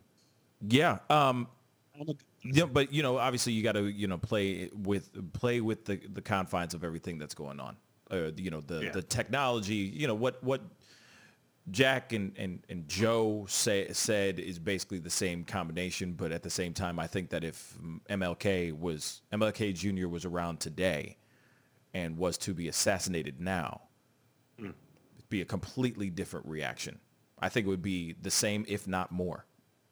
Yeah. 0.69 0.97
Um, 1.09 1.49
yeah, 2.43 2.63
but 2.65 2.93
you 2.93 3.03
know, 3.03 3.17
obviously, 3.17 3.51
you 3.51 3.61
got 3.61 3.73
to 3.73 3.89
you 3.89 4.07
know 4.07 4.17
play 4.17 4.69
with 4.73 5.09
play 5.33 5.59
with 5.59 5.83
the 5.83 5.97
the 6.13 6.21
confines 6.21 6.73
of 6.73 6.85
everything 6.85 7.17
that's 7.17 7.33
going 7.35 7.59
on. 7.59 7.75
Uh, 8.09 8.31
you 8.37 8.51
know, 8.51 8.61
the 8.61 8.85
Yeah. 8.85 8.91
the 8.91 9.01
technology. 9.01 9.75
You 9.75 10.07
know 10.07 10.15
what 10.15 10.41
what 10.41 10.61
Jack 11.71 12.13
and 12.13 12.31
and 12.37 12.59
and 12.69 12.87
Joe 12.87 13.45
say, 13.49 13.91
said 13.91 14.39
is 14.39 14.59
basically 14.59 14.99
the 14.99 15.09
same 15.09 15.43
combination, 15.43 16.13
but 16.13 16.31
at 16.31 16.43
the 16.43 16.49
same 16.49 16.73
time, 16.73 16.99
I 16.99 17.07
think 17.07 17.29
that 17.31 17.43
if 17.43 17.77
MLK 18.09 18.77
was 18.77 19.21
MLK 19.33 19.73
Jr. 19.73 20.07
was 20.07 20.25
around 20.25 20.59
today 20.59 21.17
and 21.93 22.17
was 22.17 22.37
to 22.39 22.53
be 22.53 22.67
assassinated 22.67 23.39
now, 23.39 23.81
hmm. 24.59 24.71
it'd 25.15 25.29
be 25.29 25.41
a 25.41 25.45
completely 25.45 26.09
different 26.09 26.45
reaction. 26.45 26.99
I 27.39 27.49
think 27.49 27.65
it 27.65 27.69
would 27.69 27.81
be 27.81 28.15
the 28.21 28.31
same, 28.31 28.65
if 28.67 28.87
not 28.87 29.11
more, 29.11 29.45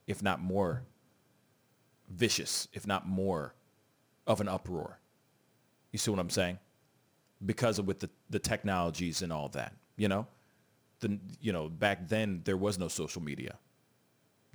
if 0.07 0.21
not 0.21 0.41
more 0.41 0.83
vicious, 2.09 2.67
if 2.73 2.85
not 2.85 3.07
more 3.07 3.55
of 4.27 4.41
an 4.41 4.47
uproar. 4.47 4.99
You 5.91 5.99
see 5.99 6.11
what 6.11 6.19
I'm 6.19 6.29
saying? 6.29 6.59
Because 7.45 7.79
of 7.79 7.87
with 7.87 7.99
the, 7.99 8.09
the 8.29 8.39
technologies 8.39 9.21
and 9.21 9.33
all 9.33 9.49
that, 9.49 9.73
you 9.97 10.07
know? 10.07 10.27
The, 11.03 11.19
you 11.41 11.51
know, 11.51 11.67
back 11.67 12.07
then 12.07 12.41
there 12.45 12.57
was 12.57 12.79
no 12.79 12.87
social 12.87 13.21
media. 13.21 13.57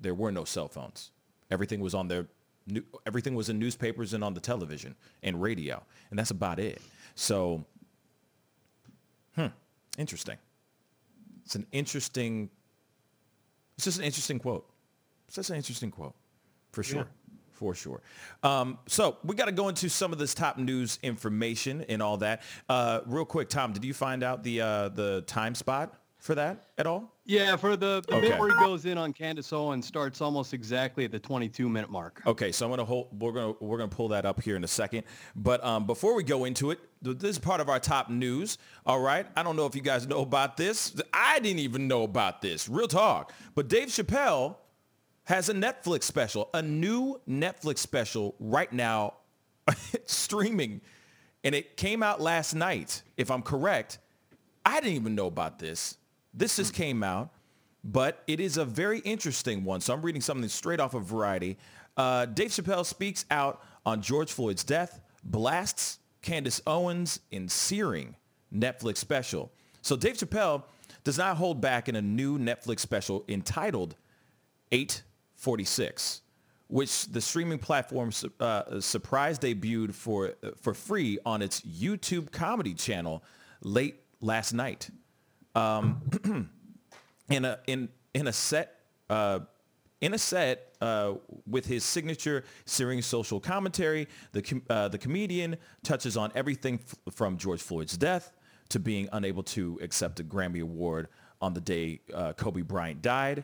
There 0.01 0.15
were 0.15 0.33
no 0.33 0.45
cell 0.45 0.69
phones. 0.69 1.11
Everything 1.51 1.81
was 1.81 1.95
on 1.95 2.09
their 2.09 2.27
new, 2.67 2.83
everything 3.07 3.35
was 3.35 3.49
in 3.51 3.59
newspapers 3.59 4.15
and 4.15 4.25
on 4.25 4.33
the 4.33 4.41
television 4.41 4.97
and 5.23 5.43
radio. 5.43 5.83
And 6.11 6.19
that's 6.19 6.31
about 6.31 6.59
it. 6.59 6.81
So, 7.15 7.65
hmm, 9.35 9.47
interesting. 9.99 10.39
It's 11.45 11.55
an 11.55 11.67
interesting, 11.71 12.49
it's 13.77 13.85
just 13.85 13.99
an 13.99 14.05
interesting 14.05 14.39
quote. 14.39 14.67
It's 15.27 15.37
just 15.37 15.51
an 15.51 15.57
interesting 15.57 15.91
quote, 15.91 16.15
for 16.73 16.83
sure. 16.83 17.09
For 17.53 17.75
sure. 17.75 18.01
Um, 18.45 18.79
so 18.87 19.19
we 19.25 19.35
got 19.35 19.47
to 19.47 19.53
go 19.53 19.69
into 19.69 19.91
some 19.91 20.13
of 20.13 20.19
this 20.19 20.33
top 20.33 20.59
news 20.59 20.99
information 21.03 21.85
and 21.89 22.01
all 22.01 22.17
that. 22.19 22.43
Uh, 22.69 23.01
real 23.05 23.25
quick, 23.25 23.49
Tom, 23.49 23.73
did 23.73 23.85
you 23.85 23.93
find 23.93 24.23
out 24.23 24.45
the 24.45 24.61
uh, 24.61 24.89
the 24.91 25.23
time 25.27 25.57
spot 25.57 25.93
for 26.19 26.35
that 26.35 26.65
at 26.79 26.87
all? 26.87 27.15
Yeah, 27.25 27.57
for 27.57 27.77
the, 27.77 28.03
the 28.09 28.15
Okay. 28.17 28.29
bit 28.31 28.41
where 28.41 28.49
he 28.49 28.65
goes 28.65 28.85
in 28.87 28.99
on 28.99 29.13
Candace 29.13 29.53
Owens 29.53 29.87
starts 29.87 30.21
almost 30.21 30.53
exactly 30.53 31.05
at 31.05 31.13
the 31.13 31.19
22 31.19 31.69
minute 31.69 31.91
mark. 31.91 32.23
Okay, 32.27 32.51
so 32.53 32.65
I'm 32.67 32.73
gonna 32.73 32.85
hold. 32.85 33.09
We're 33.21 33.33
gonna 33.33 33.55
we're 33.61 33.79
gonna 33.79 33.89
pull 33.89 34.09
that 34.09 34.25
up 34.27 34.43
here 34.43 34.57
in 34.57 34.65
a 34.65 34.69
second. 34.69 35.05
But 35.37 35.63
um, 35.65 35.87
before 35.87 36.15
we 36.15 36.23
go 36.25 36.45
into 36.45 36.71
it, 36.71 36.81
this 37.03 37.31
is 37.31 37.39
part 37.39 37.61
of 37.61 37.69
our 37.69 37.79
top 37.79 38.11
news. 38.11 38.59
All 38.85 39.01
right, 39.01 39.27
I 39.37 39.43
don't 39.43 39.57
know 39.57 39.67
if 39.67 39.75
you 39.77 39.83
guys 39.83 40.07
know 40.09 40.21
about 40.23 40.57
this. 40.57 41.01
I 41.13 41.39
didn't 41.39 41.61
even 41.61 41.87
know 41.87 42.03
about 42.03 42.43
this. 42.43 42.69
Real 42.69 42.89
talk. 42.89 43.33
But 43.55 43.69
Dave 43.69 43.89
Chappelle 43.89 44.57
has 45.25 45.49
a 45.51 45.55
Netflix 45.55 46.05
special, 46.05 46.49
a 46.55 46.63
new 46.63 47.21
Netflix 47.29 47.79
special 47.79 48.35
right 48.41 48.73
now, 48.73 49.15
streaming, 50.07 50.81
and 51.45 51.55
it 51.55 51.77
came 51.77 52.03
out 52.03 52.21
last 52.21 52.55
night. 52.55 53.03
If 53.17 53.31
I'm 53.31 53.43
correct, 53.43 53.99
I 54.65 54.81
didn't 54.81 54.97
even 54.97 55.15
know 55.15 55.27
about 55.27 55.59
this. 55.59 55.97
This 56.35 56.57
just 56.57 56.75
came 56.75 57.03
out, 57.03 57.31
but 57.85 58.23
it 58.27 58.41
is 58.41 58.57
a 58.57 58.65
very 58.65 59.01
interesting 59.01 59.65
one. 59.65 59.81
So 59.81 59.95
I'm 59.95 60.03
reading 60.03 60.21
something 60.21 60.49
straight 60.49 60.81
off 60.81 60.95
of 60.95 61.05
Variety. 61.05 61.59
Uh, 61.97 62.27
Dave 62.27 62.51
Chappelle 62.51 62.85
speaks 62.85 63.25
out 63.31 63.63
on 63.85 64.03
George 64.03 64.33
Floyd's 64.33 64.65
death, 64.65 65.01
blasts 65.25 65.99
Candace 66.23 66.61
Owens 66.67 67.21
in 67.31 67.49
searing 67.49 68.15
Netflix 68.55 68.99
special. 68.99 69.51
So 69.83 69.97
Dave 69.97 70.17
Chappelle 70.17 70.65
does 71.05 71.19
not 71.19 71.37
hold 71.37 71.61
back 71.61 71.89
in 71.89 71.97
a 71.97 72.03
new 72.03 72.39
Netflix 72.39 72.81
special 72.81 73.25
entitled 73.29 73.97
846, 74.73 76.23
which 76.69 77.07
the 77.07 77.21
streaming 77.21 77.59
platform 77.59 78.11
uh, 78.41 78.81
surprise 78.81 79.39
debuted 79.39 79.95
for 79.95 80.35
for 80.61 80.75
free 80.75 81.19
on 81.25 81.41
its 81.41 81.63
YouTube 81.63 82.31
comedy 82.31 82.75
channel 82.75 83.23
late 83.63 84.03
last 84.21 84.53
night. 84.53 84.91
Um, 85.59 86.51
in 87.31 87.45
a 87.45 87.59
in 87.67 87.89
in 88.15 88.29
a 88.29 88.33
set 88.33 88.77
uh, 89.11 89.41
in 90.01 90.15
a 90.15 90.19
set 90.19 90.77
uh, 90.81 91.15
with 91.47 91.67
his 91.67 91.83
signature 91.85 92.45
searing 92.65 93.03
social 93.03 93.41
commentary, 93.41 94.07
the 94.33 94.43
com- 94.43 94.63
uh, 94.71 94.89
the 94.89 94.99
comedian 94.99 95.57
touches 95.83 96.17
on 96.17 96.31
everything 96.35 96.79
f- 96.81 97.15
from 97.15 97.37
George 97.37 97.61
Floyd's 97.61 97.97
death 97.97 98.33
to 98.69 98.79
being 98.79 99.09
unable 99.13 99.43
to 99.43 99.79
accept 99.83 100.21
a 100.21 100.25
Grammy 100.25 100.63
award 100.63 101.09
on 101.41 101.55
the 101.55 101.61
day 101.61 102.01
uh, 102.15 102.33
Kobe 102.35 102.63
Bryant 102.63 103.03
died, 103.03 103.43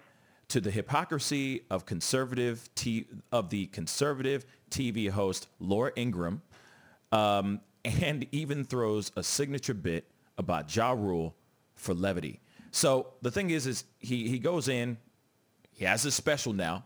to 0.49 0.61
the 0.61 0.71
hypocrisy 0.71 1.63
of 1.71 1.87
conservative 1.87 2.73
t- 2.77 3.07
of 3.33 3.51
the 3.51 3.67
conservative 3.67 4.47
TV 4.71 5.11
host 5.11 5.49
Laura 5.59 5.91
Ingraham, 5.97 6.43
um, 7.11 7.61
and 7.85 8.27
even 8.31 8.65
throws 8.65 9.11
a 9.17 9.23
signature 9.25 9.75
bit 9.75 10.05
about 10.39 10.75
Ja 10.75 10.93
Rule 10.93 11.35
for 11.85 11.95
levity. 11.95 12.41
So 12.73 13.13
the 13.23 13.31
thing 13.31 13.51
is, 13.51 13.67
is 13.67 13.85
he 14.01 14.29
he 14.29 14.39
goes 14.39 14.69
in, 14.69 14.97
he 15.73 15.85
has 15.85 16.03
his 16.03 16.15
special 16.15 16.53
now. 16.53 16.85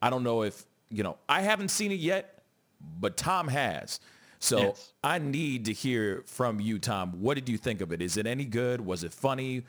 I 0.00 0.10
don't 0.10 0.22
know 0.22 0.42
if 0.42 0.64
you 0.90 1.02
know. 1.02 1.16
I 1.28 1.40
haven't 1.40 1.68
seen 1.68 1.90
it 1.90 1.98
yet, 2.00 2.42
but 3.00 3.16
Tom 3.16 3.48
has. 3.48 3.98
So 4.38 4.58
Yes. 4.58 4.92
I 5.04 5.18
need 5.18 5.66
to 5.66 5.72
hear 5.72 6.24
from 6.26 6.60
you, 6.60 6.78
Tom. 6.80 7.20
What 7.22 7.34
did 7.34 7.48
you 7.48 7.56
think 7.56 7.80
of 7.80 7.92
it? 7.92 8.02
Is 8.02 8.16
it 8.16 8.26
any 8.26 8.44
good? 8.44 8.80
Was 8.80 9.04
it 9.04 9.12
funny? 9.12 9.64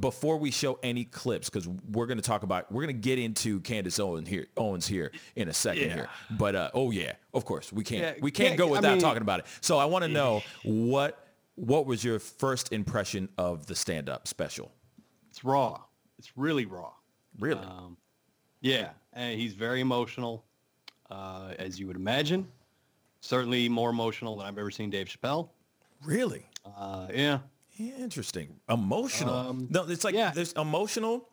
Before 0.00 0.38
we 0.38 0.50
show 0.50 0.78
any 0.82 1.04
clips, 1.04 1.50
because 1.50 1.68
we're 1.68 2.06
going 2.06 2.16
to 2.16 2.22
talk 2.22 2.42
about, 2.42 2.72
we're 2.72 2.84
going 2.86 2.96
to 2.96 3.02
get 3.08 3.18
into 3.18 3.60
Candace 3.60 4.00
Owens 4.00 4.26
here, 4.26 4.46
Owens 4.56 4.86
here 4.86 5.12
in 5.36 5.48
a 5.48 5.52
second 5.52 5.88
Yeah. 5.88 5.94
here. 5.94 6.08
But 6.30 6.54
uh, 6.56 6.70
oh 6.72 6.90
yeah, 6.90 7.12
of 7.34 7.44
course 7.44 7.70
we 7.70 7.84
can't 7.84 8.00
Yeah, 8.16 8.22
we 8.22 8.30
can't 8.30 8.48
can't- 8.48 8.58
go 8.58 8.68
I 8.68 8.70
without 8.78 8.92
mean- 8.92 9.00
talking 9.02 9.20
about 9.20 9.40
it. 9.40 9.46
So 9.60 9.76
I 9.76 9.84
want 9.84 10.04
to 10.04 10.08
know 10.08 10.42
what 10.64 11.23
what 11.56 11.86
was 11.86 12.04
your 12.04 12.18
first 12.18 12.72
impression 12.72 13.28
of 13.38 13.66
the 13.66 13.74
stand 13.74 14.08
up 14.08 14.26
special? 14.28 14.72
It's 15.30 15.44
raw. 15.44 15.80
It's 16.18 16.36
really 16.36 16.64
raw. 16.66 16.92
Really? 17.38 17.60
Um, 17.64 17.96
yeah, 18.60 18.90
and 19.12 19.38
he's 19.38 19.52
very 19.54 19.80
emotional, 19.80 20.44
uh, 21.10 21.54
as 21.58 21.78
you 21.78 21.86
would 21.86 21.96
imagine. 21.96 22.46
Certainly 23.20 23.68
more 23.68 23.90
emotional 23.90 24.36
than 24.36 24.46
I've 24.46 24.58
ever 24.58 24.70
seen 24.70 24.90
Dave 24.90 25.06
Chappelle. 25.08 25.48
really? 26.04 26.46
Uh, 26.64 27.08
yeah, 27.14 27.38
Interesting. 27.98 28.54
Emotional. 28.68 29.34
Um, 29.34 29.66
no, 29.68 29.84
it's 29.88 30.04
like 30.04 30.14
yeah. 30.14 30.30
there's 30.32 30.52
emotional. 30.52 31.28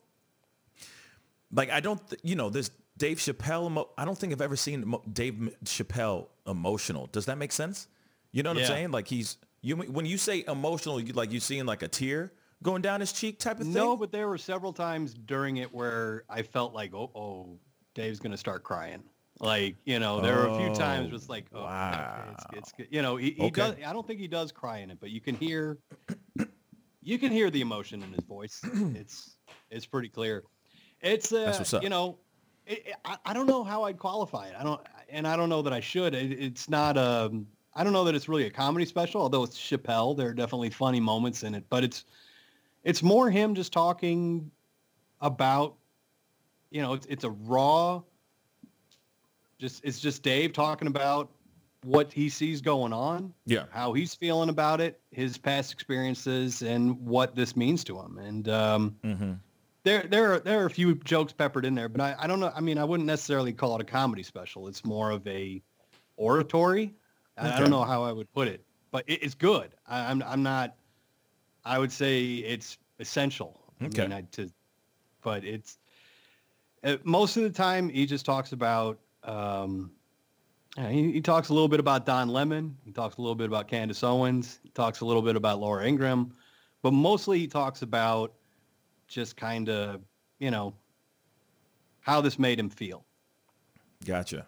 Like 1.52 1.70
I 1.70 1.80
don't, 1.82 2.06
th- 2.10 2.20
you 2.24 2.36
know, 2.36 2.50
there's 2.50 2.72
Dave 2.98 3.18
Chappelle. 3.18 3.68
Emo- 3.68 3.90
I 3.98 4.06
don't 4.06 4.18
think 4.18 4.34
I've 4.34 4.42
ever 4.42 4.56
seen 4.56 4.96
Dave 5.14 5.56
Chappelle 5.66 6.28
emotional. 6.48 7.08
Does 7.12 7.26
that 7.28 7.38
make 7.38 7.52
sense? 7.52 7.88
You 8.32 8.42
know 8.44 8.50
what 8.52 8.58
Yeah. 8.58 8.64
I'm 8.64 8.68
saying? 8.70 8.92
Like 8.92 9.08
he's 9.08 9.38
you 9.62 9.76
when 9.76 10.06
you 10.06 10.18
say 10.18 10.44
emotional, 10.48 11.00
you, 11.00 11.14
like 11.14 11.32
you 11.32 11.40
seeing 11.40 11.66
like 11.66 11.82
a 11.84 11.88
tear 11.88 12.34
going 12.64 12.82
down 12.82 13.00
his 13.00 13.12
cheek 13.12 13.40
type 13.40 13.58
of 13.60 13.64
thing. 13.66 13.74
no, 13.74 13.98
but 13.98 14.12
there 14.12 14.28
were 14.28 14.38
several 14.38 14.74
times 14.74 15.14
during 15.14 15.58
it 15.58 15.74
where 15.74 16.24
I 16.30 16.42
felt 16.44 16.74
like, 16.74 16.94
oh, 16.94 17.12
oh, 17.16 17.60
Dave's 17.96 18.20
gonna 18.20 18.38
start 18.38 18.64
crying. 18.64 19.04
Like, 19.40 19.76
you 19.86 19.98
know, 20.00 20.22
there 20.22 20.36
were 20.38 20.48
a 20.48 20.54
few 20.56 20.70
times 20.76 21.08
where 21.08 21.16
it's 21.16 21.28
like, 21.30 21.46
oh, 21.56 21.64
okay, 21.64 22.32
it's, 22.32 22.46
it's 22.54 22.72
good. 22.74 22.88
You 22.92 23.02
know, 23.02 23.16
he, 23.16 23.32
he 23.32 23.44
Okay. 23.46 23.62
does. 23.62 23.76
I 23.86 23.92
don't 23.94 24.06
think 24.06 24.20
he 24.20 24.28
does 24.28 24.52
cry 24.52 24.80
in 24.80 24.92
it, 24.92 25.00
but 25.00 25.10
you 25.10 25.20
can 25.20 25.34
hear, 25.36 25.80
you 27.02 27.18
can 27.18 27.32
hear 27.32 27.50
the 27.50 27.62
emotion 27.62 28.04
in 28.04 28.12
his 28.12 28.24
voice. 28.24 28.62
It's 28.96 29.38
it's 29.72 29.86
pretty 29.86 30.10
clear. 30.10 30.44
It's 31.02 31.32
uh, 31.32 31.46
That's 31.46 31.60
what's 31.60 31.74
up. 31.74 31.82
you 31.84 31.90
know, 31.90 32.20
it, 32.68 32.86
it- 32.88 32.96
I, 33.06 33.18
I 33.26 33.34
don't 33.34 33.48
know 33.48 33.64
how 33.64 33.84
I'd 33.84 33.98
qualify 33.98 34.48
it. 34.48 34.56
I 34.60 34.64
don't, 34.64 34.80
and 35.10 35.28
I 35.28 35.36
don't 35.36 35.50
know 35.50 35.62
that 35.64 35.74
I 35.74 35.80
should. 35.80 36.14
It, 36.14 36.32
it's 36.34 36.70
not 36.70 36.98
um, 36.98 37.48
I 37.74 37.84
don't 37.84 37.94
know 37.94 38.04
that 38.04 38.16
it's 38.16 38.28
really 38.28 38.46
a 38.46 38.50
comedy 38.50 38.86
special, 38.86 39.22
although 39.22 39.44
it's 39.44 39.58
Chappelle. 39.58 40.16
There 40.18 40.28
are 40.30 40.34
definitely 40.34 40.70
funny 40.70 41.00
moments 41.00 41.44
in 41.44 41.56
it, 41.56 41.64
but 41.70 41.84
it's 41.84 42.06
it's 42.84 43.02
more 43.04 43.30
him 43.30 43.56
just 43.56 43.72
talking 43.72 44.52
about, 45.22 45.76
you 46.70 46.82
know, 46.82 46.94
it's 46.94 47.06
it's 47.08 47.24
a 47.24 47.30
raw. 47.30 48.02
Just 49.60 49.84
it's 49.86 50.00
just 50.00 50.24
Dave 50.24 50.54
talking 50.54 50.88
about 50.88 51.30
what 51.84 52.12
he 52.12 52.30
sees 52.30 52.62
going 52.62 52.94
on, 52.94 53.34
Yeah. 53.46 53.66
how 53.72 53.94
he's 53.94 54.14
feeling 54.14 54.50
about 54.50 54.82
it, 54.82 55.00
his 55.12 55.38
past 55.38 55.72
experiences, 55.74 56.62
and 56.62 57.00
what 57.00 57.36
this 57.36 57.56
means 57.56 57.84
to 57.86 58.00
him. 58.00 58.18
And 58.18 58.50
um, 58.50 58.96
Mm-hmm. 59.04 59.34
there 59.84 60.04
there 60.04 60.34
are 60.34 60.40
there 60.40 60.62
are 60.62 60.66
a 60.66 60.70
few 60.70 60.96
jokes 60.96 61.32
peppered 61.34 61.66
in 61.66 61.74
there, 61.76 61.90
but 61.90 62.02
I, 62.02 62.16
I 62.20 62.28
don't 62.28 62.40
know. 62.40 62.52
I 62.56 62.60
mean, 62.62 62.78
I 62.78 62.84
wouldn't 62.84 63.08
necessarily 63.08 63.54
call 63.54 63.76
it 63.76 63.82
a 63.82 63.86
comedy 63.86 64.24
special. 64.24 64.68
It's 64.68 64.84
more 64.84 65.12
of 65.12 65.26
a 65.28 65.62
oratory. 66.18 66.94
I, 67.38 67.56
I 67.56 67.60
don't 67.60 67.70
know 67.70 67.84
how 67.84 68.04
I 68.04 68.12
would 68.12 68.32
put 68.34 68.48
it, 68.48 68.64
but 68.92 69.04
it, 69.08 69.24
it's 69.24 69.36
good. 69.36 69.72
I, 69.88 70.12
I'm 70.12 70.22
I'm 70.24 70.44
not. 70.44 70.76
I 71.66 71.80
would 71.80 71.92
say 71.92 72.24
it's 72.36 72.78
essential. 73.00 73.60
I 73.82 73.86
Okay. 73.86 74.04
mean, 74.04 74.14
I, 74.14 74.22
to, 74.34 74.50
but 75.22 75.44
it's 75.44 75.78
uh, 76.84 76.98
most 77.04 77.38
of 77.38 77.44
the 77.44 77.50
time 77.50 77.90
he 77.90 78.06
just 78.06 78.26
talks 78.26 78.52
about. 78.54 79.00
Um, 79.24 79.92
he, 80.78 81.12
he 81.12 81.22
talks 81.22 81.50
a 81.50 81.54
little 81.54 81.68
bit 81.68 81.80
about 81.80 82.06
Don 82.06 82.30
Lemon. 82.30 82.78
He 82.86 82.92
talks 82.92 83.18
a 83.18 83.22
little 83.22 83.36
bit 83.36 83.48
about 83.48 83.68
Candace 83.68 84.04
Owens. 84.04 84.60
He 84.64 84.70
talks 84.70 85.02
a 85.02 85.06
little 85.06 85.22
bit 85.22 85.36
about 85.36 85.60
Laura 85.60 85.86
Ingraham. 85.86 86.34
but 86.82 86.94
mostly 86.94 87.40
he 87.40 87.48
talks 87.48 87.82
about 87.82 88.34
just 89.08 89.36
kind 89.36 89.70
of, 89.70 90.02
you 90.40 90.50
know, 90.50 90.74
how 92.00 92.22
this 92.22 92.40
made 92.40 92.58
him 92.60 92.70
feel. 92.70 93.06
Gotcha. 94.06 94.48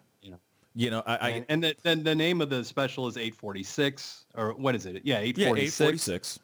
You 0.74 0.90
know. 0.90 1.02
I, 1.06 1.14
I 1.16 1.44
and 1.48 1.62
the, 1.62 1.76
then 1.82 2.02
the 2.02 2.14
name 2.14 2.40
of 2.40 2.50
the 2.50 2.64
special 2.64 3.06
is 3.06 3.16
846 3.16 4.24
or 4.34 4.52
what 4.54 4.74
is 4.74 4.86
it? 4.86 5.02
Yeah, 5.04 5.18
846. 5.18 5.38
yeah, 5.38 5.46
846. 5.46 5.80
eight 5.80 5.84
forty 5.84 5.98
six. 5.98 6.38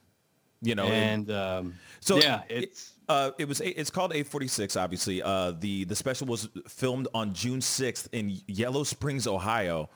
You 0.63 0.75
know, 0.75 0.87
and, 0.89 1.31
um, 1.31 1.75
so 2.01 2.17
yeah, 2.19 2.43
it- 2.51 2.65
it's 2.65 2.93
uh, 3.09 3.31
it 3.39 3.49
was 3.49 3.61
it's 3.63 3.91
called 3.91 4.13
846. 4.13 4.77
Obviously, 4.77 5.23
uh, 5.23 5.53
the 5.53 5.85
the 5.85 5.97
special 5.97 6.27
was 6.27 6.49
filmed 6.69 7.09
on 7.15 7.33
June 7.35 7.61
6th 7.61 8.09
in 8.13 8.39
Yellow 8.47 8.85
Springs, 8.85 9.27
Ohio, 9.27 9.89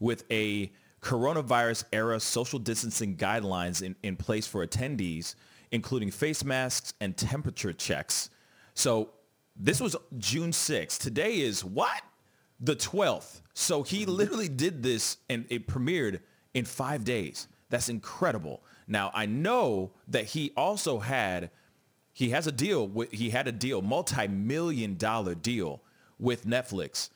with 0.00 0.24
a 0.30 0.72
coronavirus 1.02 1.84
era 1.92 2.18
social 2.20 2.58
distancing 2.58 3.16
guidelines 3.16 3.82
in, 3.82 3.94
in 4.02 4.16
place 4.16 4.46
for 4.46 4.66
attendees, 4.66 5.34
including 5.72 6.10
face 6.10 6.42
masks 6.44 6.94
and 7.00 7.16
temperature 7.16 7.72
checks. 7.74 8.30
So 8.74 9.10
this 9.56 9.80
was 9.80 9.94
June 10.16 10.50
6th. 10.52 10.98
Today 10.98 11.40
is 11.40 11.62
what? 11.64 12.00
The 12.64 12.76
12th. 12.76 13.40
So 13.52 13.82
he 13.82 14.02
mm-hmm. 14.02 14.12
literally 14.12 14.48
did 14.48 14.82
this 14.82 15.18
and 15.28 15.46
it 15.50 15.66
premiered 15.66 16.20
in 16.54 16.64
five 16.64 17.04
days. 17.04 17.48
That's 17.70 17.88
incredible. 17.88 18.62
Now 18.86 19.10
I 19.14 19.26
know 19.26 19.92
that 20.08 20.24
he 20.24 20.52
also 20.56 20.98
had 20.98 21.50
he 22.14 22.30
has 22.30 22.46
a 22.46 22.52
deal 22.52 22.86
with 22.86 23.12
he 23.12 23.30
had 23.30 23.46
a 23.46 23.52
deal 23.52 23.82
multi-million 23.82 24.96
dollar 24.96 25.34
deal 25.34 25.82
with 26.18 26.46
netflix 26.46 27.10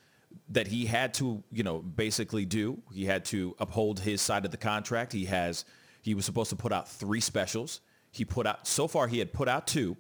that 0.50 0.66
he 0.66 0.84
had 0.86 1.14
to 1.14 1.42
you 1.52 1.62
know 1.62 1.78
basically 1.78 2.44
do 2.44 2.82
he 2.92 3.06
had 3.06 3.24
to 3.24 3.54
uphold 3.58 4.00
his 4.00 4.20
side 4.20 4.44
of 4.44 4.50
the 4.50 4.56
contract 4.56 5.12
he 5.12 5.24
has 5.24 5.64
he 6.02 6.14
was 6.14 6.24
supposed 6.24 6.50
to 6.50 6.56
put 6.56 6.72
out 6.72 6.88
three 6.88 7.20
specials 7.20 7.80
he 8.10 8.24
put 8.24 8.46
out 8.46 8.66
so 8.66 8.88
far 8.88 9.06
he 9.06 9.18
had 9.18 9.32
put 9.32 9.48
out 9.48 9.66
two 9.66 9.96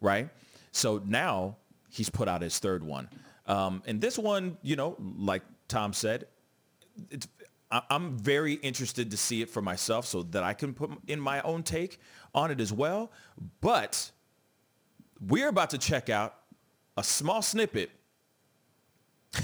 right 0.00 0.28
so 0.72 1.00
now 1.06 1.56
he's 1.88 2.10
put 2.10 2.28
out 2.28 2.42
his 2.42 2.58
third 2.58 2.82
one 2.82 3.08
um, 3.46 3.82
and 3.86 4.00
this 4.00 4.18
one 4.18 4.56
you 4.62 4.76
know 4.76 4.96
like 5.18 5.42
tom 5.68 5.92
said 5.92 6.26
it's 7.10 7.28
I'm 7.70 8.16
very 8.16 8.54
interested 8.54 9.10
to 9.10 9.16
see 9.16 9.42
it 9.42 9.50
for 9.50 9.60
myself 9.60 10.06
so 10.06 10.22
that 10.22 10.44
I 10.44 10.54
can 10.54 10.72
put 10.72 10.90
in 11.08 11.18
my 11.18 11.40
own 11.42 11.62
take 11.62 11.98
on 12.34 12.50
it 12.50 12.60
as 12.60 12.72
well. 12.72 13.10
But 13.60 14.10
we're 15.20 15.48
about 15.48 15.70
to 15.70 15.78
check 15.78 16.08
out 16.08 16.36
a 16.96 17.02
small 17.02 17.42
snippet. 17.42 17.90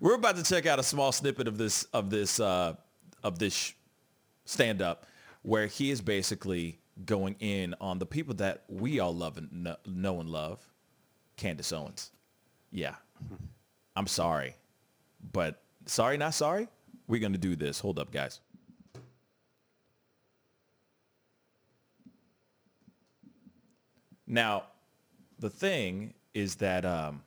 we're 0.00 0.14
about 0.14 0.36
to 0.36 0.42
check 0.42 0.66
out 0.66 0.78
a 0.78 0.82
small 0.82 1.10
snippet 1.10 1.48
of 1.48 1.56
this 1.56 1.84
of 1.84 2.10
this 2.10 2.38
uh, 2.38 2.74
of 3.22 3.38
this 3.38 3.72
stand 4.44 4.82
up 4.82 5.06
where 5.42 5.66
he 5.66 5.90
is 5.90 6.02
basically 6.02 6.78
going 7.06 7.36
in 7.40 7.74
on 7.80 7.98
the 7.98 8.06
people 8.06 8.34
that 8.34 8.64
we 8.68 9.00
all 9.00 9.14
love 9.14 9.38
and 9.38 9.74
know 9.86 10.20
and 10.20 10.28
love, 10.28 10.60
Candace 11.36 11.72
Owens. 11.72 12.10
Yeah, 12.74 12.96
I'm 13.94 14.08
sorry, 14.08 14.56
but 15.32 15.62
sorry, 15.86 16.16
not 16.16 16.34
sorry. 16.34 16.66
We're 17.06 17.20
gonna 17.20 17.38
do 17.38 17.54
this. 17.54 17.78
Hold 17.78 18.00
up, 18.00 18.10
guys. 18.10 18.40
Now, 24.26 24.64
the 25.38 25.50
thing 25.50 26.14
is 26.34 26.56
that 26.56 26.84
um, 26.84 27.22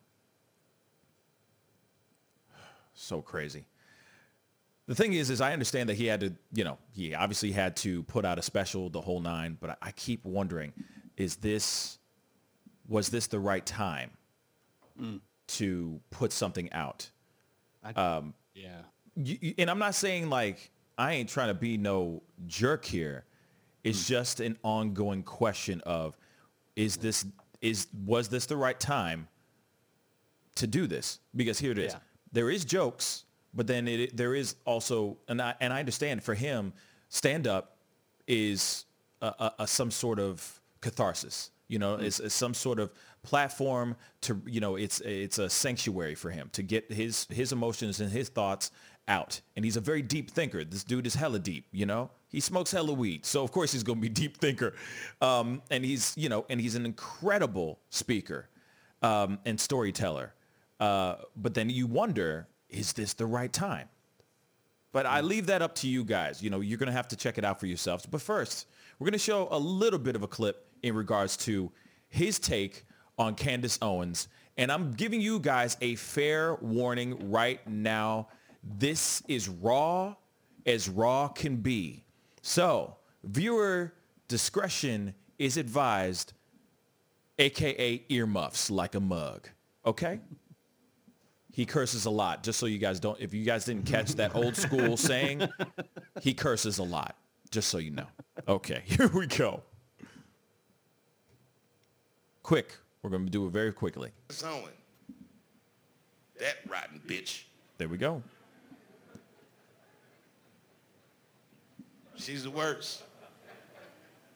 so 2.94 3.22
crazy. 3.22 3.66
The 4.88 4.96
thing 4.96 5.14
is, 5.14 5.30
is 5.30 5.40
I 5.40 5.54
understand 5.54 5.88
that 5.88 5.96
he 5.96 6.08
had 6.08 6.20
to, 6.22 6.34
you 6.54 6.66
know, 6.66 6.78
he 6.92 7.16
obviously 7.16 7.54
had 7.54 7.78
to 7.78 8.04
put 8.04 8.26
out 8.26 8.38
a 8.38 8.42
special, 8.42 8.90
the 8.90 9.02
whole 9.02 9.22
nine. 9.22 9.58
But 9.60 9.78
I, 9.82 9.92
keep 9.92 10.26
wondering, 10.26 10.74
is 11.16 11.38
this, 11.38 12.00
was 12.88 13.10
this 13.10 13.28
the 13.28 13.40
right 13.40 13.66
time 13.66 14.12
to 15.48 16.00
put 16.10 16.32
something 16.32 16.72
out? 16.72 17.10
I, 17.84 17.92
um, 17.92 18.34
yeah. 18.54 18.82
you, 19.16 19.38
you- 19.42 19.54
and 19.58 19.70
I'm 19.70 19.80
not 19.80 19.96
saying 19.96 20.30
like 20.30 20.72
I 20.98 21.14
ain't 21.14 21.30
trying 21.30 21.50
to 21.50 21.54
be 21.54 21.78
no 21.78 22.24
jerk 22.48 22.86
here. 22.86 23.26
It's 23.84 24.08
hmm. 24.08 24.14
just 24.14 24.40
an 24.40 24.58
ongoing 24.64 25.24
question 25.24 25.82
of 25.86 26.18
is 26.76 26.98
this 26.98 27.26
is 27.62 27.88
was 28.06 28.30
this 28.30 28.46
the 28.46 28.58
right 28.58 28.80
time 28.80 29.28
to 30.56 30.68
do 30.68 30.88
this? 30.88 31.20
Because 31.36 31.60
here 31.60 31.72
it 31.72 31.80
is. 31.80 31.94
Yeah. 31.94 32.00
There 32.32 32.50
is 32.50 32.66
jokes, 32.66 33.26
but 33.54 33.68
then 33.68 33.88
it 33.88 34.18
there 34.18 34.36
is 34.36 34.56
also 34.66 35.18
and 35.28 35.42
I 35.42 35.56
and 35.60 35.72
I 35.72 35.80
understand 35.80 36.24
for 36.24 36.34
him 36.34 36.74
stand 37.10 37.48
up 37.48 37.78
is 38.28 38.86
a, 39.22 39.28
a, 39.28 39.54
a 39.60 39.68
some 39.68 39.92
sort 39.92 40.20
of 40.20 40.62
catharsis. 40.82 41.52
You 41.68 41.80
know, 41.80 41.98
hmm. 41.98 42.06
it's, 42.06 42.20
it's 42.20 42.36
some 42.36 42.54
sort 42.54 42.80
of 42.80 42.92
platform 43.28 43.98
to 44.22 44.42
you 44.46 44.62
know 44.62 44.78
it's 44.78 45.02
it's 45.02 45.38
a 45.38 45.50
sanctuary 45.50 46.16
for 46.16 46.32
him 46.32 46.50
to 46.54 46.64
get 46.64 46.90
his 46.90 47.28
his 47.30 47.52
emotions 47.52 48.00
and 48.00 48.10
his 48.10 48.30
thoughts 48.30 48.72
out. 49.10 49.42
And 49.56 49.66
he's 49.66 49.76
a 49.76 49.82
very 49.82 50.02
deep 50.02 50.32
thinker. 50.32 50.64
This 50.64 50.86
dude 50.86 51.06
is 51.06 51.16
hella 51.16 51.40
deep. 51.40 51.66
You 51.72 51.86
know, 51.86 52.10
he 52.30 52.40
smokes 52.40 52.72
hella 52.72 52.94
weed, 52.94 53.26
so 53.26 53.44
of 53.44 53.52
course 53.52 53.74
he's 53.74 53.84
gonna 53.84 54.00
be 54.00 54.10
deep 54.10 54.38
thinker. 54.38 54.74
Um, 55.22 55.62
and 55.70 55.84
he's 55.84 56.14
you 56.16 56.30
know 56.30 56.46
and 56.50 56.62
he's 56.62 56.76
an 56.76 56.86
incredible 56.86 57.80
speaker 57.90 58.48
um, 59.02 59.40
and 59.46 59.60
storyteller. 59.60 60.34
Uh, 60.80 61.16
but 61.36 61.54
then 61.54 61.70
you 61.70 61.86
wonder, 61.86 62.48
is 62.70 62.94
this 62.94 63.14
the 63.14 63.26
right 63.26 63.52
time? 63.52 63.90
But 64.94 65.06
I 65.06 65.20
leave 65.20 65.48
that 65.48 65.62
up 65.62 65.76
to 65.76 65.88
you 65.88 66.06
guys. 66.06 66.42
You 66.42 66.50
know, 66.50 66.62
you're 66.62 66.78
going 66.78 66.88
to 66.88 66.94
have 66.94 67.10
to 67.10 67.16
check 67.16 67.38
it 67.38 67.44
out 67.44 67.60
for 67.60 67.66
yourselves. 67.66 68.06
But 68.06 68.22
first, 68.22 68.68
we're 68.98 69.06
going 69.06 69.14
to 69.14 69.20
show 69.20 69.48
a 69.52 69.60
little 69.60 70.00
bit 70.00 70.16
of 70.16 70.24
a 70.24 70.28
clip 70.28 70.68
in 70.82 70.96
regards 70.96 71.36
to 71.38 71.72
his 72.10 72.40
take 72.40 72.86
on 73.18 73.36
Candace 73.36 73.80
Owens. 73.82 74.28
And 74.58 74.72
I'm 74.72 74.94
giving 74.94 75.22
you 75.22 75.40
guys 75.40 75.78
a 75.82 75.96
fair 75.96 76.56
warning 76.56 77.30
right 77.32 77.66
now. 77.68 78.28
This 78.64 79.22
is 79.28 79.48
raw 79.48 80.16
as 80.66 80.90
raw 80.90 81.28
can 81.28 81.58
be. 81.58 82.04
So 82.42 82.96
viewer 83.24 83.94
discretion 84.28 85.14
is 85.40 85.58
advised, 85.58 86.34
aka 87.40 88.04
earmuffs 88.10 88.70
like 88.70 88.96
a 88.96 89.00
mug. 89.00 89.48
Okay? 89.86 90.20
He 91.54 91.66
curses 91.66 92.06
a 92.06 92.10
lot, 92.12 92.44
just 92.44 92.60
so 92.60 92.68
you 92.68 92.78
guys 92.78 93.00
don't, 93.00 93.20
if 93.20 93.34
you 93.34 93.44
guys 93.44 93.66
didn't 93.66 93.86
catch 93.86 94.14
that 94.16 94.36
old 94.36 94.56
school 94.56 94.96
saying, 94.98 95.48
he 96.22 96.34
curses 96.34 96.78
a 96.78 96.84
lot, 96.84 97.16
just 97.50 97.70
so 97.70 97.80
you 97.80 97.92
know. 97.92 98.06
Okay, 98.48 98.84
here 98.86 99.08
we 99.08 99.26
go. 99.26 99.64
Quick, 102.44 102.78
we're 103.08 103.18
going 103.18 103.26
to 103.26 103.32
do 103.32 103.48
it 103.48 103.52
very 103.52 103.72
quickly. 103.72 104.12
That 106.40 106.58
rotten 106.68 107.02
bitch. 107.08 107.44
There 107.78 107.88
we 107.88 107.98
go. 107.98 108.22
She's 112.18 112.44
the 112.44 112.52
worst. 112.52 113.04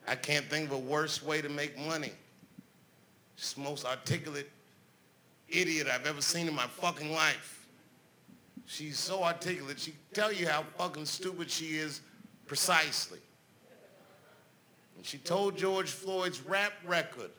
I 0.08 0.16
can't 0.16 0.46
think 0.46 0.68
of 0.68 0.72
a 0.72 0.80
worse 0.80 1.22
way 1.22 1.42
to 1.42 1.50
make 1.50 1.78
money. 1.78 2.14
She's 3.36 3.54
the 3.54 3.62
most 3.62 3.86
articulate 3.86 4.50
idiot 5.50 5.88
I've 5.94 6.08
ever 6.08 6.22
seen 6.22 6.48
in 6.48 6.56
my 6.56 6.68
fucking 6.68 7.12
life. 7.12 7.68
She's 8.68 8.98
so 8.98 9.22
articulate, 9.22 9.80
she 9.80 9.92
can 9.92 10.00
tell 10.14 10.32
you 10.32 10.48
how 10.48 10.64
fucking 10.78 11.06
stupid 11.06 11.52
she 11.52 11.76
is 11.76 12.00
precisely. 12.48 13.20
And 14.96 15.06
she 15.06 15.18
told 15.18 15.58
George 15.58 15.90
Floyd's 15.90 16.42
rap 16.42 16.72
record 16.86 17.32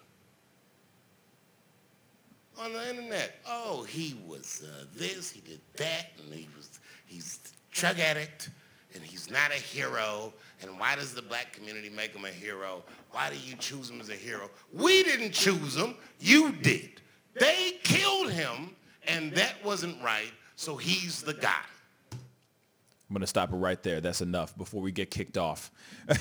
on 2.58 2.72
the 2.72 2.88
internet, 2.88 3.36
oh, 3.46 3.84
he 3.84 4.16
was 4.26 4.64
uh, 4.66 4.84
this, 4.94 5.30
he 5.30 5.40
did 5.40 5.60
that, 5.76 6.06
and 6.18 6.34
he 6.34 6.48
was, 6.56 6.80
he's 7.06 7.40
drug 7.70 7.98
addict, 7.98 8.50
and 8.94 9.02
he's 9.02 9.30
not 9.30 9.50
a 9.50 9.54
hero, 9.54 10.32
and 10.60 10.78
why 10.78 10.94
does 10.96 11.14
the 11.14 11.22
black 11.22 11.52
community 11.52 11.90
make 11.90 12.14
him 12.14 12.24
a 12.24 12.28
hero? 12.28 12.82
Why 13.10 13.30
do 13.30 13.36
you 13.36 13.56
choose 13.56 13.90
him 13.90 14.00
as 14.00 14.10
a 14.10 14.14
hero? 14.14 14.50
We 14.72 15.02
didn't 15.02 15.32
choose 15.32 15.76
him, 15.76 15.94
you 16.20 16.52
did. 16.52 17.00
They 17.34 17.78
killed 17.82 18.30
him, 18.30 18.76
and 19.06 19.32
that 19.32 19.54
wasn't 19.64 20.02
right, 20.02 20.32
so 20.56 20.76
he's 20.76 21.22
the 21.22 21.34
guy. 21.34 21.64
I'm 22.12 23.14
going 23.14 23.20
to 23.20 23.26
stop 23.26 23.52
it 23.52 23.56
right 23.56 23.82
there. 23.82 24.00
That's 24.00 24.22
enough 24.22 24.56
before 24.56 24.80
we 24.80 24.90
get 24.90 25.10
kicked 25.10 25.36
off. 25.36 25.70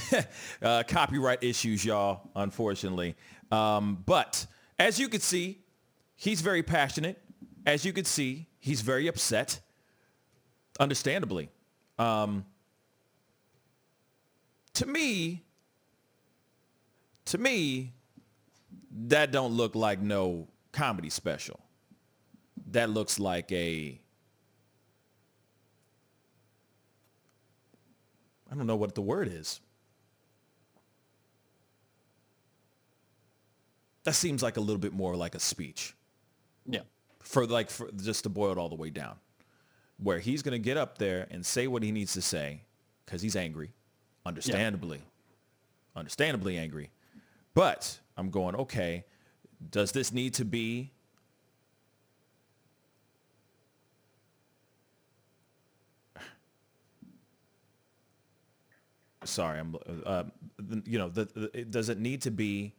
uh, 0.61 0.83
copyright 0.85 1.41
issues, 1.41 1.85
y'all, 1.85 2.29
unfortunately. 2.35 3.15
Um, 3.49 4.03
but 4.05 4.45
as 4.77 4.99
you 4.99 5.07
can 5.07 5.21
see, 5.21 5.60
he's 6.21 6.41
very 6.41 6.61
passionate. 6.61 7.19
As 7.65 7.83
you 7.83 7.91
can 7.91 8.05
see, 8.05 8.47
he's 8.59 8.81
very 8.81 9.07
upset, 9.07 9.59
understandably. 10.79 11.49
Um, 11.97 12.45
to 14.75 14.85
me, 14.85 15.43
to 17.25 17.39
me, 17.39 17.93
that 19.07 19.31
don't 19.31 19.53
look 19.53 19.73
like 19.73 19.99
no 19.99 20.47
comedy 20.71 21.09
special. 21.09 21.59
That 22.69 22.91
looks 22.91 23.19
like 23.19 23.51
a 23.51 23.99
I 28.51 28.55
don't 28.55 28.67
know 28.67 28.75
what 28.75 28.95
the 28.95 29.01
word 29.01 29.29
is. 29.31 29.59
that 34.03 34.13
seems 34.13 34.41
like 34.41 34.57
a 34.57 34.59
little 34.59 34.79
bit 34.79 34.93
more 34.93 35.15
like 35.15 35.35
a 35.35 35.39
speech 35.39 35.93
Yeah. 36.71 36.81
for 37.19 37.45
like 37.45 37.69
for 37.69 37.91
just 37.91 38.23
to 38.23 38.29
boil 38.29 38.51
it 38.51 38.57
all 38.57 38.69
the 38.69 38.75
way 38.75 38.89
down. 38.89 39.15
Where 39.97 40.19
he's 40.19 40.41
going 40.41 40.53
to 40.53 40.59
get 40.59 40.77
up 40.77 40.97
there 40.97 41.27
and 41.29 41.45
say 41.45 41.67
what 41.67 41.83
he 41.83 41.91
needs 41.91 42.13
to 42.13 42.21
say 42.21 42.61
because 43.05 43.21
he's 43.21 43.35
angry. 43.35 43.71
Understandably. 44.25 45.01
Understandably 45.95 46.57
angry. 46.57 46.89
But 47.53 47.99
i'm 48.21 48.29
going 48.29 48.55
okay 48.55 49.03
does 49.71 49.91
this 49.91 50.11
need 50.11 50.33
to 50.33 50.45
be 50.45 50.91
sorry 59.23 59.59
i'm 59.59 59.75
uh, 60.05 60.23
you 60.85 60.97
know 60.97 61.09
the, 61.09 61.25
the, 61.25 61.65
does 61.65 61.89
it 61.89 61.99
need 61.99 62.21
to 62.21 62.31
be 62.31 62.73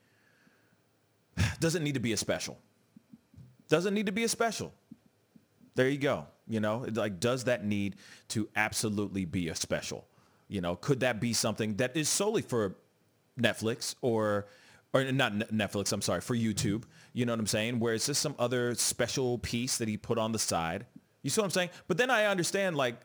does 1.60 1.74
it 1.74 1.82
need 1.82 1.94
to 1.94 2.00
be 2.00 2.12
a 2.12 2.16
special 2.16 2.58
doesn't 3.72 3.94
need 3.94 4.04
to 4.04 4.12
be 4.12 4.22
a 4.22 4.28
special. 4.28 4.70
There 5.76 5.88
you 5.88 5.96
go. 5.96 6.26
You 6.46 6.60
know, 6.60 6.84
like, 6.92 7.20
does 7.20 7.44
that 7.44 7.64
need 7.64 7.96
to 8.28 8.46
absolutely 8.54 9.24
be 9.24 9.48
a 9.48 9.54
special? 9.54 10.06
You 10.48 10.60
know, 10.60 10.76
could 10.76 11.00
that 11.00 11.22
be 11.22 11.32
something 11.32 11.76
that 11.76 11.96
is 11.96 12.10
solely 12.10 12.42
for 12.42 12.76
Netflix 13.40 13.94
or, 14.02 14.46
or 14.92 15.04
not 15.04 15.32
Netflix, 15.32 15.90
I'm 15.90 16.02
sorry, 16.02 16.20
for 16.20 16.36
YouTube? 16.36 16.82
You 17.14 17.24
know 17.24 17.32
what 17.32 17.40
I'm 17.40 17.46
saying? 17.46 17.80
Where 17.80 17.94
it's 17.94 18.04
just 18.04 18.20
some 18.20 18.34
other 18.38 18.74
special 18.74 19.38
piece 19.38 19.78
that 19.78 19.88
he 19.88 19.96
put 19.96 20.18
on 20.18 20.32
the 20.32 20.38
side. 20.38 20.84
You 21.22 21.30
see 21.30 21.40
what 21.40 21.46
I'm 21.46 21.52
saying? 21.52 21.70
But 21.88 21.96
then 21.96 22.10
I 22.10 22.26
understand, 22.26 22.76
like, 22.76 22.96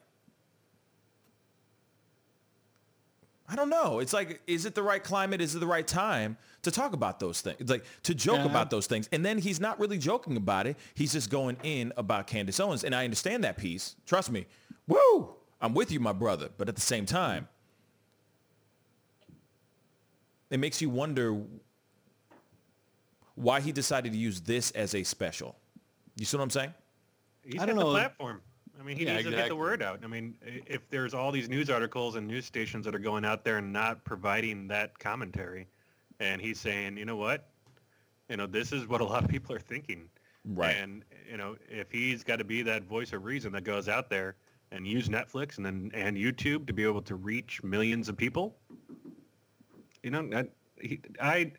I 3.50 3.56
don't 3.56 3.70
know. 3.70 4.00
It's 4.00 4.12
like, 4.12 4.42
is 4.46 4.66
it 4.66 4.76
the 4.76 4.84
right 4.84 5.02
climate? 5.02 5.40
Is 5.40 5.56
it 5.56 5.60
the 5.60 5.68
right 5.68 5.88
time 5.88 6.36
to 6.64 6.72
talk 6.72 6.92
about 6.94 7.20
those 7.22 7.40
things? 7.40 7.56
It's 7.62 7.72
like 7.72 7.86
to 8.04 8.14
joke 8.14 8.40
Yeah. 8.40 8.46
about 8.46 8.70
those 8.70 8.88
things. 8.88 9.08
And 9.14 9.24
then 9.26 9.38
he's 9.38 9.62
not 9.62 9.80
really 9.80 9.98
joking 9.98 10.36
about 10.36 10.68
it. 10.68 10.76
He's 10.96 11.14
just 11.14 11.30
going 11.30 11.56
in 11.64 11.94
about 11.96 12.28
Candace 12.28 12.60
Owens. 12.60 12.84
And 12.84 12.94
I 12.94 13.06
understand 13.06 13.46
that 13.46 13.58
piece. 13.58 13.96
Trust 14.06 14.32
me. 14.32 14.48
Woo! 14.88 15.34
I'm 15.62 15.74
with 15.74 15.92
you, 15.92 16.00
my 16.02 16.12
brother. 16.12 16.50
But 16.58 16.68
at 16.68 16.76
the 16.76 16.82
same 16.82 17.06
time, 17.06 17.48
it 20.50 20.60
makes 20.60 20.82
you 20.82 20.90
wonder 20.90 21.42
why 23.36 23.62
he 23.62 23.72
decided 23.72 24.12
to 24.12 24.18
use 24.18 24.42
this 24.42 24.72
as 24.72 24.94
a 24.96 25.04
special. 25.04 25.56
You 26.16 26.26
see 26.26 26.36
what 26.38 26.44
I'm 26.44 26.50
saying? 26.50 26.74
He's 27.44 27.56
I 27.56 27.60
got 27.60 27.66
don't 27.68 27.78
the 27.78 27.84
know. 27.84 27.92
platform. 27.92 28.42
I 28.80 28.84
mean, 28.84 28.98
he 28.98 29.06
Yeah, 29.06 29.14
needs 29.14 29.26
to 29.26 29.32
get 29.32 29.48
the 29.48 29.56
word 29.56 29.82
out. 29.82 30.00
I 30.04 30.08
mean, 30.08 30.36
if 30.42 30.88
there's 30.90 31.14
all 31.14 31.32
these 31.32 31.50
news 31.50 31.70
articles 31.70 32.16
and 32.16 32.28
news 32.28 32.46
stations 32.46 32.86
that 32.86 32.94
are 32.94 33.00
going 33.00 33.26
out 33.26 33.44
there 33.44 33.58
and 33.58 33.74
not 33.74 34.04
providing 34.04 34.68
that 34.68 34.98
commentary, 35.00 35.68
and 36.20 36.42
he's 36.42 36.60
saying, 36.60 36.98
you 36.98 37.06
know 37.06 37.16
what, 37.16 37.50
you 38.30 38.38
know, 38.38 38.46
this 38.46 38.72
is 38.72 38.88
what 38.88 39.02
a 39.02 39.06
lot 39.06 39.24
of 39.24 39.30
people 39.30 39.56
are 39.56 39.60
thinking. 39.60 40.10
Right. 40.46 40.76
And 40.76 41.04
you 41.30 41.38
know, 41.38 41.58
if 41.70 41.92
he's 41.92 42.24
got 42.24 42.38
to 42.38 42.44
be 42.44 42.62
that 42.64 42.84
voice 42.84 43.14
of 43.14 43.26
reason 43.26 43.52
that 43.54 43.64
goes 43.64 43.90
out 43.90 44.10
there 44.10 44.36
and 44.72 44.88
use 44.88 45.10
Netflix 45.10 45.58
and 45.58 45.66
then 45.66 45.92
and 45.94 46.16
YouTube 46.16 46.68
to 46.68 46.74
be 46.74 46.84
able 46.84 47.02
to 47.04 47.16
reach 47.16 47.64
millions 47.64 48.10
of 48.10 48.18
people, 48.18 48.56
you 50.04 50.12
know, 50.12 50.28
that, 50.30 50.50
he, 50.80 51.00
I 51.22 51.52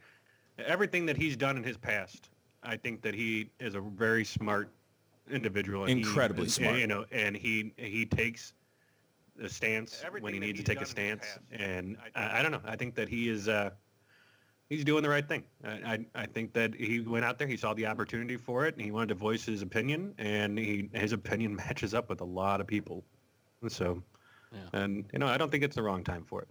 everything 0.58 1.06
that 1.06 1.16
he's 1.16 1.36
done 1.36 1.56
in 1.56 1.64
his 1.64 1.76
past, 1.76 2.30
I 2.62 2.76
think 2.76 3.02
that 3.02 3.14
he 3.14 3.50
is 3.60 3.74
a 3.74 3.80
very 3.80 4.24
smart 4.24 4.70
individual. 5.30 5.84
and 5.84 5.90
he- 5.92 6.00
Incredibly 6.00 6.48
smart. 6.48 6.78
You 6.78 6.86
know, 6.86 7.04
and 7.12 7.36
he 7.36 7.72
he 7.76 8.06
takes 8.06 8.52
a 9.42 9.48
stance 9.48 10.02
when 10.20 10.32
he 10.34 10.40
needs 10.40 10.58
to 10.58 10.64
take 10.64 10.80
a 10.80 10.84
done 10.84 10.96
in 11.04 11.18
his 11.18 11.20
stance, 11.20 11.38
past, 11.50 11.60
and 11.62 11.96
I, 12.14 12.38
I 12.40 12.42
don't 12.42 12.50
know. 12.52 12.60
I 12.64 12.76
think 12.76 12.94
that 12.96 13.08
he 13.08 13.28
is. 13.28 13.48
Uh, 13.48 13.70
he's 14.68 14.84
doing 14.84 15.02
the 15.02 15.08
right 15.08 15.26
thing. 15.26 15.44
I, 15.64 15.70
I, 15.70 16.06
I 16.22 16.26
think 16.26 16.52
that 16.54 16.74
he 16.74 17.00
went 17.00 17.24
out 17.24 17.38
there, 17.38 17.46
he 17.48 17.56
saw 17.56 17.72
the 17.72 17.86
opportunity 17.86 18.36
for 18.36 18.66
it, 18.66 18.74
and 18.74 18.84
he 18.84 18.90
wanted 18.90 19.08
to 19.10 19.14
voice 19.14 19.44
his 19.46 19.62
opinion, 19.62 20.14
and 20.18 20.58
he 20.58 20.88
his 20.92 21.12
opinion 21.12 21.54
matches 21.68 21.94
up 21.94 22.08
with 22.08 22.20
a 22.20 22.24
lot 22.24 22.60
of 22.60 22.66
people. 22.66 23.04
So, 23.68 24.02
Yeah. 24.52 24.80
and 24.82 25.04
you 25.12 25.18
know, 25.18 25.26
I 25.26 25.36
don't 25.36 25.50
think 25.50 25.62
it's 25.64 25.76
the 25.76 25.82
wrong 25.82 26.02
time 26.04 26.24
for 26.24 26.42
it. 26.42 26.48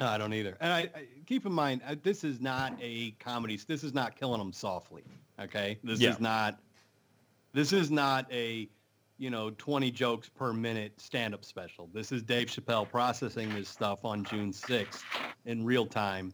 I 0.00 0.16
don't 0.16 0.32
either. 0.32 0.56
And 0.60 0.72
I, 0.72 0.78
I 0.94 1.06
keep 1.26 1.44
in 1.46 1.52
mind, 1.52 1.80
uh, 1.84 1.96
this 2.04 2.22
is 2.22 2.40
not 2.40 2.72
a 2.80 3.10
comedy. 3.12 3.56
This 3.66 3.82
is 3.82 3.92
not 3.92 4.14
killing 4.14 4.38
them 4.38 4.52
softly. 4.52 5.02
Okay, 5.40 5.78
this 5.82 5.98
Yeah. 5.98 6.10
is 6.10 6.20
not. 6.20 6.60
This 7.52 7.72
is 7.72 7.90
not 7.90 8.30
a, 8.32 8.68
you 9.18 9.30
know, 9.30 9.50
twenty 9.50 9.90
jokes 9.90 10.28
per 10.28 10.52
minute 10.52 11.00
stand-up 11.00 11.44
special. 11.44 11.88
This 11.92 12.12
is 12.12 12.22
Dave 12.22 12.48
Chappelle 12.48 12.88
processing 12.88 13.52
this 13.54 13.68
stuff 13.68 14.04
on 14.04 14.24
June 14.24 14.52
sixth 14.52 15.04
in 15.44 15.64
real 15.64 15.86
time, 15.86 16.32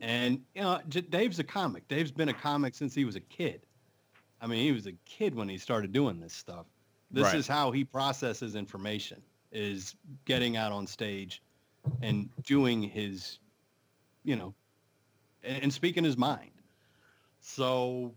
and 0.00 0.40
you 0.54 0.62
know, 0.62 0.80
J- 0.88 1.00
Dave's 1.00 1.38
a 1.38 1.44
comic. 1.44 1.88
Dave's 1.88 2.12
been 2.12 2.28
a 2.28 2.34
comic 2.34 2.74
since 2.74 2.94
he 2.94 3.04
was 3.04 3.16
a 3.16 3.20
kid. 3.20 3.62
I 4.40 4.46
mean, 4.46 4.62
he 4.62 4.72
was 4.72 4.86
a 4.86 4.92
kid 5.06 5.34
when 5.34 5.48
he 5.48 5.56
started 5.58 5.92
doing 5.92 6.20
this 6.20 6.34
stuff. 6.34 6.66
This 7.10 7.24
Right. 7.24 7.36
is 7.36 7.48
how 7.48 7.70
he 7.70 7.84
processes 7.84 8.54
information: 8.54 9.22
is 9.50 9.96
getting 10.26 10.56
out 10.56 10.70
on 10.72 10.86
stage 10.86 11.42
and 12.02 12.28
doing 12.44 12.82
his, 12.82 13.38
you 14.22 14.36
know, 14.36 14.54
and, 15.42 15.62
and 15.64 15.72
speaking 15.72 16.04
his 16.04 16.18
mind. 16.18 16.50
So, 17.40 18.14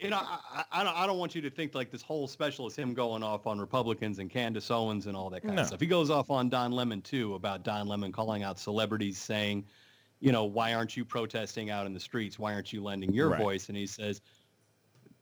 you 0.00 0.10
know, 0.10 0.18
I, 0.18 0.38
I, 0.52 0.80
I 0.80 0.84
don't, 0.84 0.96
I 0.96 1.06
don't 1.06 1.18
want 1.18 1.34
you 1.34 1.40
to 1.42 1.50
think 1.50 1.74
like 1.74 1.90
this 1.90 2.02
whole 2.02 2.28
special 2.28 2.66
is 2.66 2.76
him 2.76 2.94
going 2.94 3.22
off 3.22 3.46
on 3.46 3.58
Republicans 3.58 4.18
and 4.18 4.30
Candace 4.30 4.70
Owens 4.70 5.06
and 5.06 5.16
all 5.16 5.30
that 5.30 5.42
kind 5.42 5.56
No. 5.56 5.62
of 5.62 5.68
stuff. 5.68 5.80
He 5.80 5.86
goes 5.86 6.10
off 6.10 6.30
on 6.30 6.48
Don 6.48 6.72
Lemon 6.72 7.00
too 7.02 7.34
about 7.34 7.62
Don 7.62 7.86
Lemon 7.86 8.12
calling 8.12 8.42
out 8.42 8.58
celebrities 8.58 9.18
saying, 9.18 9.66
you 10.20 10.32
know, 10.32 10.44
why 10.44 10.74
aren't 10.74 10.96
you 10.96 11.04
protesting 11.04 11.70
out 11.70 11.86
in 11.86 11.94
the 11.94 12.00
streets? 12.00 12.38
Why 12.38 12.52
aren't 12.54 12.72
you 12.72 12.82
lending 12.82 13.12
your 13.12 13.30
Right. 13.30 13.40
voice? 13.40 13.68
And 13.68 13.76
he 13.76 13.86
says, 13.86 14.20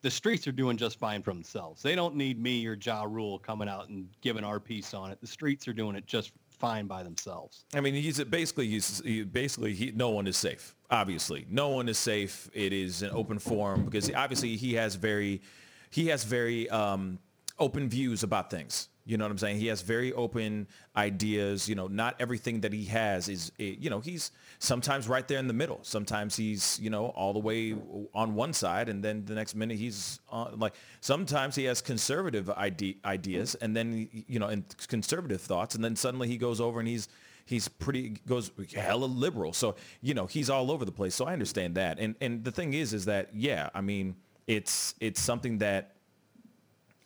the 0.03 0.11
streets 0.11 0.47
are 0.47 0.53
doing 0.53 0.77
just 0.77 0.99
fine 0.99 1.23
for 1.23 1.33
themselves. 1.33 1.83
They 1.83 1.95
don't 1.95 2.15
need 2.15 2.39
me 2.41 2.67
or 2.67 2.75
Ja 2.81 3.05
Rule 3.05 3.39
coming 3.39 3.69
out 3.69 3.89
and 3.89 4.09
giving 4.21 4.45
our 4.45 4.61
piece 4.61 4.93
on 4.93 5.11
it. 5.11 5.21
The 5.21 5.27
streets 5.27 5.67
are 5.67 5.73
doing 5.73 5.97
it 5.97 6.07
just 6.07 6.33
fine 6.59 6.87
by 6.87 7.03
themselves. 7.03 7.65
I 7.75 7.81
mean, 7.81 7.95
he's 7.95 8.23
basically 8.25 8.69
he's 8.69 9.01
he, 9.05 9.23
basically 9.23 9.75
he, 9.75 9.93
no 9.95 10.11
one 10.11 10.27
is 10.27 10.37
safe. 10.37 10.75
Obviously, 10.91 11.47
no 11.51 11.69
one 11.69 11.89
is 11.89 11.99
safe. 11.99 12.49
It 12.53 12.73
is 12.73 13.03
an 13.03 13.11
open 13.13 13.39
forum 13.39 13.85
because 13.85 14.11
obviously 14.15 14.57
he 14.57 14.75
has 14.75 14.95
very 14.95 15.43
he 15.91 16.09
has 16.09 16.25
very 16.25 16.69
um, 16.71 17.19
open 17.59 17.89
views 17.89 18.23
about 18.23 18.51
things. 18.51 18.89
You 19.07 19.19
know 19.19 19.25
what 19.25 19.33
I'm 19.33 19.39
saying? 19.39 19.59
He 19.59 19.67
has 19.67 19.83
very 19.83 20.13
open 20.15 20.67
ideas. 20.97 21.69
You 21.69 21.75
know, 21.75 21.89
not 21.89 22.17
everything 22.19 22.61
that 22.63 22.73
he 22.73 22.85
has 22.87 23.29
is 23.29 23.53
eh, 23.61 23.75
you 23.79 23.91
know 23.91 24.01
he's 24.01 24.31
sometimes 24.59 25.09
right 25.09 25.27
there 25.29 25.39
in 25.39 25.47
the 25.47 25.53
middle. 25.53 25.81
Sometimes 25.83 26.37
he's 26.37 26.79
you 26.81 26.89
know 26.89 27.07
all 27.09 27.35
the 27.35 27.39
way 27.39 27.77
on 28.15 28.35
one 28.35 28.55
side, 28.55 28.89
and 28.89 29.05
then 29.05 29.25
the 29.27 29.35
next 29.35 29.55
minute 29.55 29.77
he's 29.77 30.21
on, 30.31 30.59
like 30.59 30.75
sometimes 31.01 31.55
he 31.55 31.65
has 31.65 31.83
conservative 31.83 32.49
ide- 32.51 32.97
ideas, 33.05 33.55
and 33.57 33.77
then 33.77 34.09
you 34.27 34.39
know 34.39 34.47
and 34.49 34.65
conservative 34.89 35.43
thoughts, 35.43 35.75
and 35.75 35.85
then 35.85 35.97
suddenly 35.97 36.27
he 36.27 36.39
goes 36.39 36.61
over 36.61 36.79
and 36.81 36.89
he's 36.89 37.09
he's 37.45 37.69
pretty 37.69 38.17
goes 38.27 38.51
hella 38.75 39.05
liberal. 39.05 39.53
So 39.53 39.77
you 40.01 40.15
know 40.15 40.27
he's 40.27 40.49
all 40.49 40.71
over 40.71 40.87
the 40.87 40.93
place. 40.93 41.15
So 41.15 41.27
I 41.27 41.35
understand 41.35 41.75
that. 41.75 41.99
And 41.99 42.15
and 42.23 42.43
the 42.43 42.53
thing 42.53 42.73
is, 42.73 42.95
is 42.95 43.05
that 43.05 43.35
yeah, 43.35 43.69
I 43.75 43.83
mean 43.83 44.17
it's 44.47 44.95
it's 45.01 45.21
something 45.21 45.59
that 45.59 45.93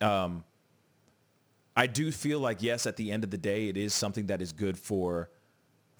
um 0.01 0.45
I 1.79 1.87
do 1.87 2.11
feel 2.11 2.41
like 2.41 2.61
yes, 2.61 2.89
at 2.89 2.97
the 2.97 3.13
end 3.13 3.23
of 3.23 3.31
the 3.31 3.39
day, 3.39 3.69
it 3.69 3.77
is 3.77 3.95
something 3.95 4.27
that 4.27 4.43
is 4.43 4.53
good 4.53 4.77
for 4.77 5.31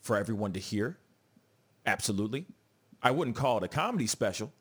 for 0.01 0.17
everyone 0.17 0.53
to 0.55 0.61
hear. 0.61 0.99
Absolutely. 1.87 2.47
I 3.01 3.13
wouldn't 3.13 3.37
call 3.37 3.59
it 3.59 3.63
a 3.63 3.69
comedy 3.69 4.09
special, 4.09 4.53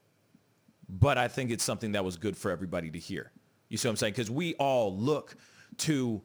but 0.88 1.17
I 1.17 1.27
think 1.27 1.49
it's 1.49 1.63
something 1.63 1.93
that 1.93 2.06
was 2.06 2.17
good 2.17 2.38
for 2.38 2.51
everybody 2.51 2.91
to 2.91 2.99
hear. 2.99 3.32
You 3.67 3.77
see 3.77 3.88
what 3.88 3.93
I'm 3.93 3.95
saying? 3.97 4.13
Because 4.13 4.30
we 4.30 4.53
all 4.56 4.95
look 4.95 5.36
to, 5.80 6.21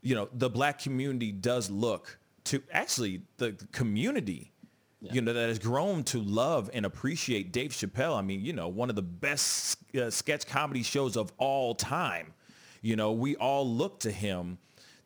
you 0.00 0.14
know, 0.14 0.28
the 0.32 0.48
black 0.48 0.78
community 0.78 1.32
does 1.32 1.68
look 1.68 2.16
to 2.44 2.62
actually 2.70 3.22
the 3.38 3.56
community, 3.72 4.52
you 5.00 5.22
know, 5.22 5.32
that 5.32 5.48
has 5.48 5.58
grown 5.58 6.04
to 6.04 6.20
love 6.20 6.70
and 6.72 6.86
appreciate 6.86 7.50
Dave 7.50 7.72
Chappelle. 7.72 8.16
I 8.16 8.22
mean, 8.22 8.44
you 8.44 8.52
know, 8.52 8.68
one 8.68 8.90
of 8.90 8.96
the 8.96 9.02
best 9.02 9.76
uh, 9.96 10.08
sketch 10.08 10.46
comedy 10.46 10.84
shows 10.84 11.16
of 11.16 11.32
all 11.36 11.74
time. 11.74 12.32
You 12.80 12.96
know, 12.96 13.12
we 13.12 13.36
all 13.36 13.68
look 13.68 14.00
to 14.00 14.10
him 14.10 14.58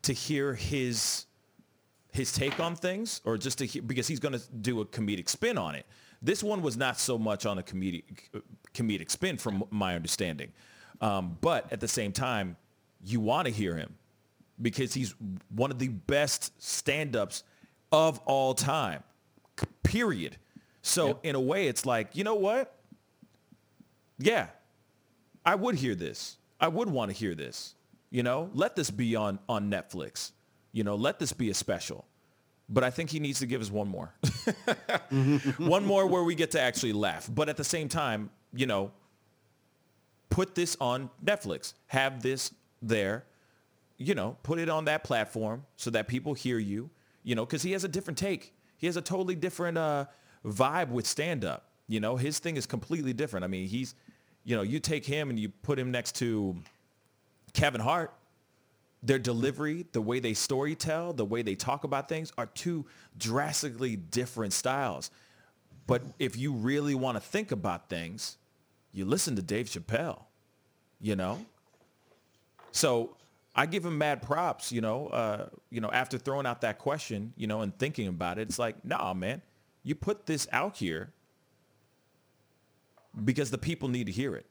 to 0.02 0.12
hear 0.12 0.54
his 0.54 1.26
his 2.12 2.30
take 2.30 2.60
on 2.60 2.76
things 2.76 3.20
or 3.24 3.36
just 3.36 3.58
to 3.58 3.66
hear, 3.66 3.82
because 3.82 4.06
he's 4.06 4.20
going 4.20 4.38
to 4.38 4.42
do 4.60 4.80
a 4.80 4.86
comedic 4.86 5.28
spin 5.28 5.58
on 5.58 5.74
it. 5.74 5.84
This 6.22 6.44
one 6.44 6.62
was 6.62 6.76
not 6.76 7.00
so 7.00 7.18
much 7.18 7.44
on 7.44 7.58
a 7.58 7.62
comedic 7.62 8.04
comedic 8.72 9.10
spin 9.10 9.36
from 9.36 9.64
my 9.70 9.96
understanding. 9.96 10.52
Um, 11.00 11.36
but 11.40 11.72
at 11.72 11.80
the 11.80 11.88
same 11.88 12.12
time, 12.12 12.56
you 13.04 13.20
want 13.20 13.46
to 13.46 13.52
hear 13.52 13.76
him 13.76 13.94
because 14.62 14.94
he's 14.94 15.14
one 15.48 15.72
of 15.72 15.80
the 15.80 15.88
best 15.88 16.52
stand-ups 16.62 17.42
of 17.90 18.20
all 18.20 18.54
time. 18.54 19.02
Period. 19.82 20.36
So 20.82 21.18
in 21.22 21.34
a 21.34 21.40
way 21.40 21.66
it's 21.66 21.84
like, 21.84 22.14
you 22.14 22.22
know 22.22 22.36
what? 22.36 22.76
Yeah. 24.18 24.46
I 25.44 25.56
would 25.56 25.74
hear 25.74 25.94
this. 25.94 26.36
I 26.64 26.68
would 26.68 26.88
want 26.88 27.10
to 27.10 27.16
hear 27.16 27.34
this. 27.34 27.74
You 28.10 28.22
know, 28.22 28.50
let 28.54 28.74
this 28.74 28.90
be 28.90 29.16
on 29.16 29.38
on 29.48 29.70
Netflix. 29.70 30.32
You 30.72 30.82
know, 30.84 30.94
let 30.96 31.18
this 31.18 31.32
be 31.32 31.50
a 31.50 31.54
special. 31.54 32.06
but 32.68 32.82
I 32.82 32.90
think 32.90 33.10
he 33.10 33.20
needs 33.20 33.40
to 33.40 33.46
give 33.46 33.60
us 33.60 33.70
one 33.70 33.88
more. 33.88 34.14
one 35.58 35.84
more 35.84 36.06
where 36.06 36.22
we 36.24 36.34
get 36.34 36.52
to 36.52 36.60
actually 36.60 36.92
laugh. 36.94 37.28
But 37.32 37.48
at 37.48 37.56
the 37.56 37.64
same 37.64 37.88
time, 37.88 38.30
you 38.54 38.66
know, 38.66 38.92
put 40.30 40.54
this 40.54 40.76
on 40.80 41.10
Netflix. 41.24 41.74
Have 41.88 42.22
this 42.22 42.52
there. 42.80 43.24
You 43.98 44.14
know, 44.14 44.36
put 44.42 44.58
it 44.58 44.68
on 44.68 44.86
that 44.86 45.04
platform 45.04 45.64
so 45.76 45.90
that 45.90 46.08
people 46.08 46.34
hear 46.34 46.58
you. 46.58 46.90
You 47.22 47.34
know, 47.34 47.44
because 47.44 47.62
he 47.62 47.72
has 47.72 47.84
a 47.84 47.88
different 47.88 48.18
take. 48.18 48.54
He 48.78 48.86
has 48.86 48.96
a 48.96 49.02
totally 49.02 49.34
different 49.34 49.78
uh, 49.78 50.06
vibe 50.44 50.88
with 50.88 51.06
stand-up. 51.06 51.68
You 51.86 52.00
know, 52.00 52.16
his 52.16 52.38
thing 52.38 52.56
is 52.56 52.66
completely 52.66 53.12
different. 53.12 53.44
I 53.44 53.48
mean, 53.48 53.68
he's, 53.68 53.94
you 54.44 54.56
know, 54.56 54.62
you 54.62 54.78
take 54.78 55.04
him 55.04 55.30
and 55.30 55.38
you 55.38 55.48
put 55.48 55.78
him 55.78 55.90
next 55.90 56.16
to 56.16 56.56
Kevin 57.52 57.80
Hart. 57.80 58.12
Their 59.02 59.18
delivery, 59.18 59.84
the 59.92 60.00
way 60.00 60.20
they 60.20 60.32
story 60.32 60.74
tell, 60.74 61.12
the 61.12 61.24
way 61.24 61.42
they 61.42 61.54
talk 61.54 61.84
about 61.84 62.08
things 62.08 62.32
are 62.38 62.46
two 62.46 62.86
drastically 63.18 63.96
different 63.96 64.52
styles. 64.52 65.10
But 65.86 66.02
if 66.18 66.36
you 66.36 66.52
really 66.52 66.94
want 66.94 67.16
to 67.16 67.20
think 67.20 67.52
about 67.52 67.90
things, 67.90 68.38
you 68.92 69.04
listen 69.04 69.36
to 69.36 69.42
Dave 69.42 69.66
Chappelle, 69.66 70.22
you 71.00 71.16
know? 71.16 71.44
So 72.72 73.16
I 73.54 73.66
give 73.66 73.84
him 73.84 73.98
mad 73.98 74.22
props, 74.22 74.72
you 74.72 74.80
know, 74.80 75.08
uh, 75.08 75.48
you 75.70 75.80
know, 75.80 75.90
after 75.90 76.16
throwing 76.18 76.46
out 76.46 76.62
that 76.62 76.78
question, 76.78 77.32
you 77.36 77.46
know, 77.46 77.60
and 77.60 77.76
thinking 77.78 78.08
about 78.08 78.38
it, 78.38 78.48
it's 78.48 78.58
like, 78.58 78.84
nah, 78.84 79.12
man, 79.12 79.42
you 79.82 79.94
put 79.94 80.26
this 80.26 80.48
out 80.50 80.78
here 80.78 81.12
because 83.22 83.50
the 83.50 83.58
people 83.58 83.88
need 83.88 84.06
to 84.06 84.12
hear 84.12 84.34
it. 84.34 84.46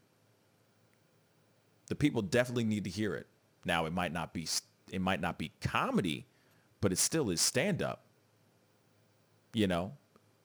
The 1.87 1.95
people 1.95 2.21
definitely 2.21 2.63
need 2.63 2.83
to 2.85 2.89
hear 2.89 3.13
it. 3.15 3.27
Now 3.65 3.85
it 3.85 3.93
might 3.93 4.13
not 4.13 4.33
be 4.33 4.47
it 4.91 5.01
might 5.01 5.21
not 5.21 5.37
be 5.37 5.51
comedy, 5.61 6.25
but 6.81 6.91
it 6.91 6.97
still 6.97 7.29
is 7.29 7.41
stand 7.41 7.81
up. 7.81 8.03
You 9.53 9.67
know, 9.67 9.93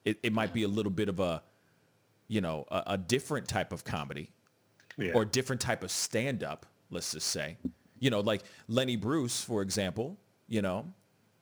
it, 0.05 0.19
it 0.23 0.33
might 0.33 0.53
be 0.53 0.63
a 0.63 0.67
little 0.67 0.91
bit 0.91 1.09
of 1.09 1.19
a, 1.19 1.41
you 2.27 2.41
know, 2.41 2.65
a, 2.69 2.83
a 2.87 2.97
different 2.97 3.47
type 3.47 3.71
of 3.73 3.83
comedy 3.83 4.29
Yeah. 4.97 5.13
or 5.13 5.25
different 5.25 5.61
type 5.61 5.83
of 5.83 5.91
stand 5.91 6.43
up, 6.43 6.65
let's 6.91 7.11
just 7.11 7.27
say. 7.27 7.57
You 7.99 8.09
know, 8.09 8.19
like 8.21 8.43
Lenny 8.67 8.95
Bruce, 8.95 9.41
for 9.41 9.61
example, 9.61 10.17
you 10.47 10.61
know, 10.61 10.85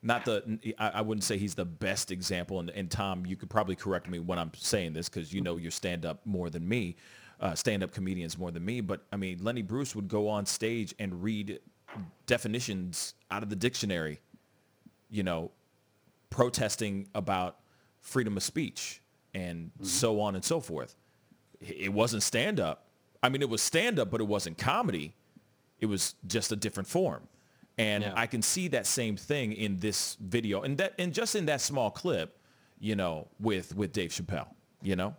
not 0.03 0.25
the, 0.25 0.75
I, 0.77 1.01
wouldn't 1.01 1.23
say 1.23 1.37
he's 1.37 1.55
the 1.55 1.65
best 1.65 2.11
example. 2.11 2.59
And, 2.59 2.69
and 2.69 2.89
Tom, 2.89 3.25
you 3.25 3.35
could 3.35 3.49
probably 3.49 3.75
correct 3.75 4.07
me 4.09 4.19
when 4.19 4.37
I'm 4.37 4.51
saying 4.55 4.93
this 4.93 5.09
because 5.09 5.33
you 5.33 5.41
know 5.41 5.57
your 5.57 5.71
stand 5.71 6.05
up 6.05 6.21
more 6.25 6.49
than 6.49 6.67
me, 6.67 6.95
uh, 7.39 7.55
stand 7.55 7.83
up 7.83 7.91
comedians 7.91 8.37
more 8.37 8.51
than 8.51 8.63
me. 8.63 8.81
But 8.81 9.01
I 9.11 9.15
mean, 9.15 9.39
Lenny 9.41 9.63
Bruce 9.63 9.95
would 9.95 10.07
go 10.07 10.27
on 10.29 10.45
stage 10.45 10.93
and 10.99 11.23
read 11.23 11.59
definitions 12.25 13.15
out 13.31 13.43
of 13.43 13.49
the 13.49 13.55
dictionary, 13.55 14.19
you 15.09 15.23
know, 15.23 15.51
protesting 16.29 17.07
about 17.15 17.57
freedom 18.01 18.37
of 18.37 18.43
speech 18.43 19.01
and 19.33 19.71
so 19.81 20.19
on 20.21 20.35
and 20.35 20.43
so 20.43 20.59
forth. 20.59 20.95
It 21.59 21.91
wasn't 21.91 22.23
stand 22.23 22.59
up. 22.59 22.85
I 23.23 23.29
mean, 23.29 23.41
it 23.41 23.49
was 23.49 23.61
stand 23.61 23.99
up, 23.99 24.11
but 24.11 24.21
it 24.21 24.27
wasn't 24.27 24.57
comedy. 24.57 25.13
It 25.79 25.87
was 25.87 26.15
just 26.27 26.51
a 26.51 26.55
different 26.55 26.87
form. 26.87 27.27
And 27.77 28.03
Yeah. 28.03 28.13
I 28.15 28.25
can 28.27 28.41
see 28.41 28.67
that 28.69 28.87
same 28.87 29.15
thing 29.15 29.53
in 29.53 29.79
this 29.79 30.17
video 30.19 30.61
and 30.61 30.77
that 30.79 30.93
and 30.97 31.13
just 31.13 31.35
in 31.35 31.45
that 31.45 31.61
small 31.61 31.91
clip, 31.91 32.39
you 32.79 32.95
know, 32.95 33.27
with 33.39 33.75
with 33.75 33.91
Dave 33.93 34.11
Chappelle, 34.11 34.47
you 34.81 34.95
know? 34.95 35.15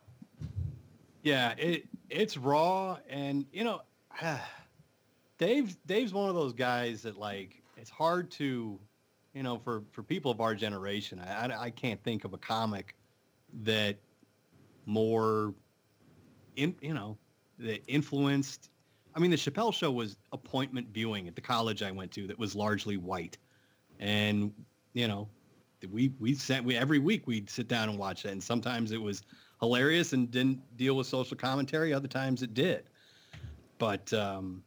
Yeah, 1.23 1.55
it 1.59 1.87
it's 2.11 2.37
raw, 2.37 2.99
and 3.09 3.47
you 3.53 3.65
know, 3.65 3.83
Dave 5.39 5.77
Dave's 5.87 6.13
one 6.13 6.29
of 6.29 6.35
those 6.35 6.53
guys 6.53 7.03
that 7.03 7.17
like 7.19 7.63
it's 7.77 7.91
hard 7.91 8.31
to, 8.33 8.79
you 9.35 9.43
know, 9.43 9.59
for 9.59 9.85
for 9.93 10.03
people 10.03 10.31
of 10.31 10.41
our 10.41 10.55
generation, 10.55 11.21
I 11.21 11.47
I, 11.47 11.63
I 11.65 11.71
can't 11.71 12.03
think 12.03 12.25
of 12.25 12.33
a 12.33 12.39
comic 12.39 12.97
that 13.63 13.97
more, 14.87 15.55
in, 16.57 16.75
you 16.81 16.95
know, 16.95 17.17
that 17.59 17.83
influenced. 17.87 18.71
I 19.19 19.21
mean, 19.21 19.33
the 19.33 19.37
Chappelle 19.37 19.75
Show 19.75 19.91
was 19.91 20.17
appointment 20.31 20.87
viewing 20.95 21.27
at 21.27 21.35
the 21.35 21.41
college 21.41 21.83
I 21.83 21.91
went 21.91 22.13
to 22.13 22.29
that 22.29 22.39
was 22.39 22.55
largely 22.55 22.97
white, 22.97 23.37
and 23.99 24.53
you 24.93 25.09
know, 25.09 25.27
we 25.91 26.13
we 26.21 26.35
sat 26.35 26.63
we 26.65 26.77
every 26.77 27.01
week 27.01 27.27
we'd 27.27 27.51
sit 27.51 27.67
down 27.67 27.89
and 27.89 27.99
watch 27.99 28.23
that, 28.23 28.31
and 28.31 28.41
sometimes 28.41 28.93
it 28.93 29.03
was 29.03 29.23
hilarious 29.59 30.13
and 30.13 30.31
didn't 30.31 30.61
deal 30.77 30.95
with 30.97 31.09
social 31.09 31.37
commentary. 31.37 31.93
Other 31.93 32.07
times 32.07 32.45
it 32.45 32.55
did. 32.55 32.85
But 33.79 34.13
um, 34.13 34.63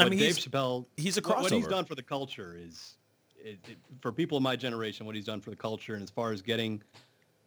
I 0.00 0.08
mean, 0.08 0.18
Dave 0.18 0.34
he's- 0.34 0.40
Chappelle, 0.44 0.86
he's 0.96 1.16
a 1.16 1.20
what- 1.20 1.42
What 1.42 1.52
he's 1.52 1.68
done 1.68 1.84
for 1.84 1.94
the 1.94 2.02
culture 2.02 2.58
is, 2.60 2.96
it, 3.36 3.60
it, 3.68 3.78
for 4.00 4.10
people 4.10 4.36
of 4.36 4.42
my 4.42 4.56
generation, 4.56 5.06
what 5.06 5.14
he's 5.14 5.24
done 5.24 5.40
for 5.40 5.50
the 5.50 5.56
culture, 5.56 5.94
and 5.94 6.02
as 6.02 6.10
far 6.10 6.32
as 6.32 6.42
getting 6.42 6.82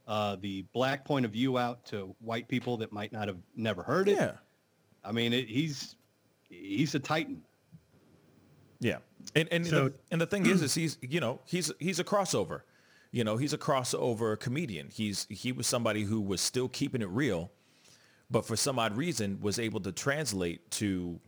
uh, 0.07 0.37
the 0.39 0.61
black 0.71 1.03
point 1.03 1.25
of 1.25 1.31
view 1.33 1.57
out 1.57 1.83
to 1.87 2.15
white 2.21 2.47
people 2.47 2.77
that 2.77 2.93
might 2.93 3.11
not 3.11 3.27
have 3.27 3.39
never 3.57 3.83
heard 3.83 4.07
it. 4.07 4.15
Yeah. 4.15 4.31
I 5.03 5.11
mean, 5.11 5.33
it, 5.33 5.47
he's 5.47 5.95
he's 6.49 6.95
a 6.95 6.99
titan. 6.99 7.41
Yeah, 8.79 8.97
and 9.35 9.47
and 9.51 9.65
So- 9.65 9.89
the, 9.89 9.93
and 10.11 10.21
the 10.21 10.27
thing 10.27 10.45
is, 10.45 10.61
is 10.61 10.73
he's 10.81 10.97
you 11.01 11.19
know 11.19 11.39
he's 11.45 11.71
he's 11.79 11.99
a 11.99 12.03
crossover, 12.03 12.61
you 13.11 13.23
know 13.23 13.37
he's 13.37 13.53
a 13.53 13.57
crossover 13.57 14.39
comedian. 14.39 14.89
He's 14.91 15.25
he 15.29 15.51
was 15.51 15.67
somebody 15.67 16.03
who 16.03 16.21
was 16.21 16.41
still 16.41 16.67
keeping 16.69 17.01
it 17.01 17.09
real, 17.09 17.51
but 18.29 18.45
for 18.45 18.55
some 18.55 18.77
odd 18.79 18.95
reason 18.97 19.39
was 19.41 19.57
able 19.59 19.79
to 19.81 19.91
translate 19.91 20.69
to 20.71 21.19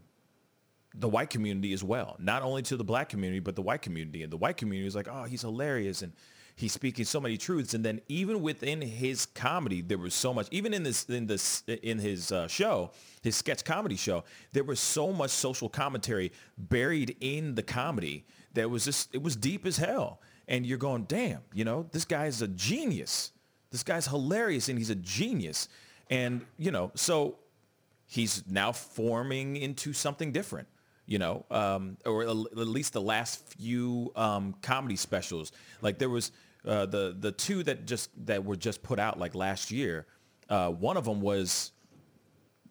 the 0.95 1.07
white 1.07 1.29
community 1.29 1.71
as 1.73 1.83
well. 1.83 2.15
Not 2.19 2.41
only 2.41 2.61
to 2.63 2.75
the 2.75 2.83
black 2.83 3.09
community, 3.09 3.39
but 3.39 3.55
the 3.55 3.61
white 3.61 3.81
community. 3.83 4.23
And 4.23 4.31
the 4.33 4.37
white 4.37 4.57
community 4.57 4.87
is 4.87 4.95
like, 4.95 5.07
oh, 5.07 5.23
he's 5.25 5.41
hilarious 5.41 6.01
and 6.01 6.13
he's 6.59 6.73
speaking 6.73 7.05
so 7.05 7.21
many 7.21 7.37
truths. 7.37 7.73
And 7.73 7.85
then 7.85 8.01
even 8.09 8.41
within 8.41 8.81
his 8.81 9.25
comedy, 9.25 9.81
there 9.81 9.97
was 9.97 10.13
so 10.13 10.33
much. 10.33 10.47
Even 10.51 10.73
in 10.73 10.83
this 10.83 11.05
in 11.05 11.25
this 11.25 11.63
in 11.67 11.99
his 11.99 12.31
uh, 12.31 12.47
show, 12.47 12.91
his 13.21 13.37
sketch 13.37 13.63
comedy 13.63 13.95
show, 13.95 14.25
there 14.51 14.65
was 14.65 14.79
so 14.79 15.13
much 15.13 15.31
social 15.31 15.69
commentary 15.69 16.33
buried 16.57 17.15
in 17.21 17.55
the 17.55 17.63
comedy 17.63 18.25
that 18.53 18.69
was 18.69 18.83
just 18.83 19.15
it 19.15 19.23
was 19.23 19.37
deep 19.37 19.65
as 19.65 19.77
hell. 19.77 20.19
And 20.49 20.65
you're 20.65 20.77
going, 20.77 21.03
damn, 21.03 21.41
you 21.53 21.63
know, 21.63 21.87
this 21.91 22.05
guy's 22.05 22.41
a 22.41 22.47
genius. 22.47 23.31
This 23.71 23.83
guy's 23.83 24.07
hilarious 24.07 24.67
and 24.67 24.77
he's 24.77 24.89
a 24.89 24.95
genius. 24.95 25.69
And 26.09 26.45
you 26.57 26.71
know, 26.71 26.91
so 26.93 27.37
he's 28.05 28.43
now 28.49 28.73
forming 28.73 29.55
into 29.55 29.93
something 29.93 30.33
different, 30.33 30.67
you 31.05 31.19
know, 31.19 31.45
um, 31.51 31.95
or 32.05 32.23
at 32.23 32.35
least 32.35 32.91
the 32.91 33.01
last 33.01 33.47
few 33.53 34.11
um, 34.17 34.55
comedy 34.61 34.97
specials. 34.97 35.53
Like 35.81 35.99
there 35.99 36.09
was 36.09 36.33
uh, 36.65 36.85
the 36.85 37.15
the 37.17 37.31
two 37.31 37.63
that 37.63 37.85
just 37.85 38.09
that 38.25 38.43
were 38.43 38.55
just 38.55 38.83
put 38.83 38.99
out 38.99 39.19
like 39.19 39.35
last 39.35 39.71
year. 39.71 40.05
Uh, 40.49 40.69
one 40.69 40.97
of 40.97 41.05
them 41.05 41.21
was 41.21 41.71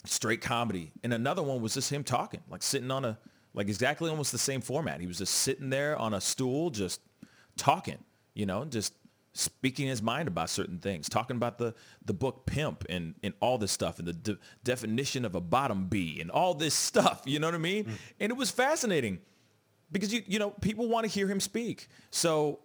straight 0.05 0.41
comedy, 0.41 0.93
and 1.03 1.12
another 1.12 1.43
one 1.43 1.62
was 1.62 1.74
just 1.74 1.91
him 1.91 2.05
talking, 2.05 2.41
like 2.51 2.62
sitting 2.62 2.91
on 2.91 3.05
a 3.05 3.18
like 3.55 3.68
exactly 3.68 4.11
almost 4.11 4.32
the 4.32 4.39
same 4.39 4.61
format. 4.61 5.01
He 5.01 5.07
was 5.07 5.18
just 5.18 5.34
sitting 5.34 5.70
there 5.70 5.97
on 5.97 6.14
a 6.14 6.20
stool, 6.20 6.70
just 6.70 7.01
talking, 7.57 7.99
you 8.34 8.47
know, 8.47 8.64
just 8.64 8.95
speaking 9.32 9.86
his 9.86 10.03
mind 10.03 10.26
about 10.28 10.51
certain 10.51 10.78
things, 10.78 11.09
talking 11.09 11.36
about 11.36 11.59
the 11.59 11.74
the 12.05 12.14
book 12.14 12.47
Pimp 12.47 12.84
and 12.89 13.14
and 13.22 13.34
all 13.41 13.59
this 13.59 13.72
stuff 13.72 13.99
and 13.99 14.09
the 14.09 14.12
de- 14.12 14.39
definition 14.64 15.24
of 15.24 15.34
a 15.34 15.41
bottom 15.41 15.86
B 15.86 16.20
and 16.20 16.30
all 16.30 16.55
this 16.55 16.74
stuff. 16.74 17.22
You 17.24 17.39
know 17.39 17.47
what 17.47 17.55
I 17.55 17.59
mean? 17.59 17.99
And 18.20 18.30
it 18.30 18.36
was 18.36 18.51
fascinating 18.51 19.20
because 19.91 20.12
you 20.12 20.22
you 20.26 20.39
know 20.39 20.51
people 20.51 20.89
want 20.89 21.05
to 21.05 21.11
hear 21.11 21.26
him 21.28 21.41
speak. 21.41 21.89
So 22.11 22.61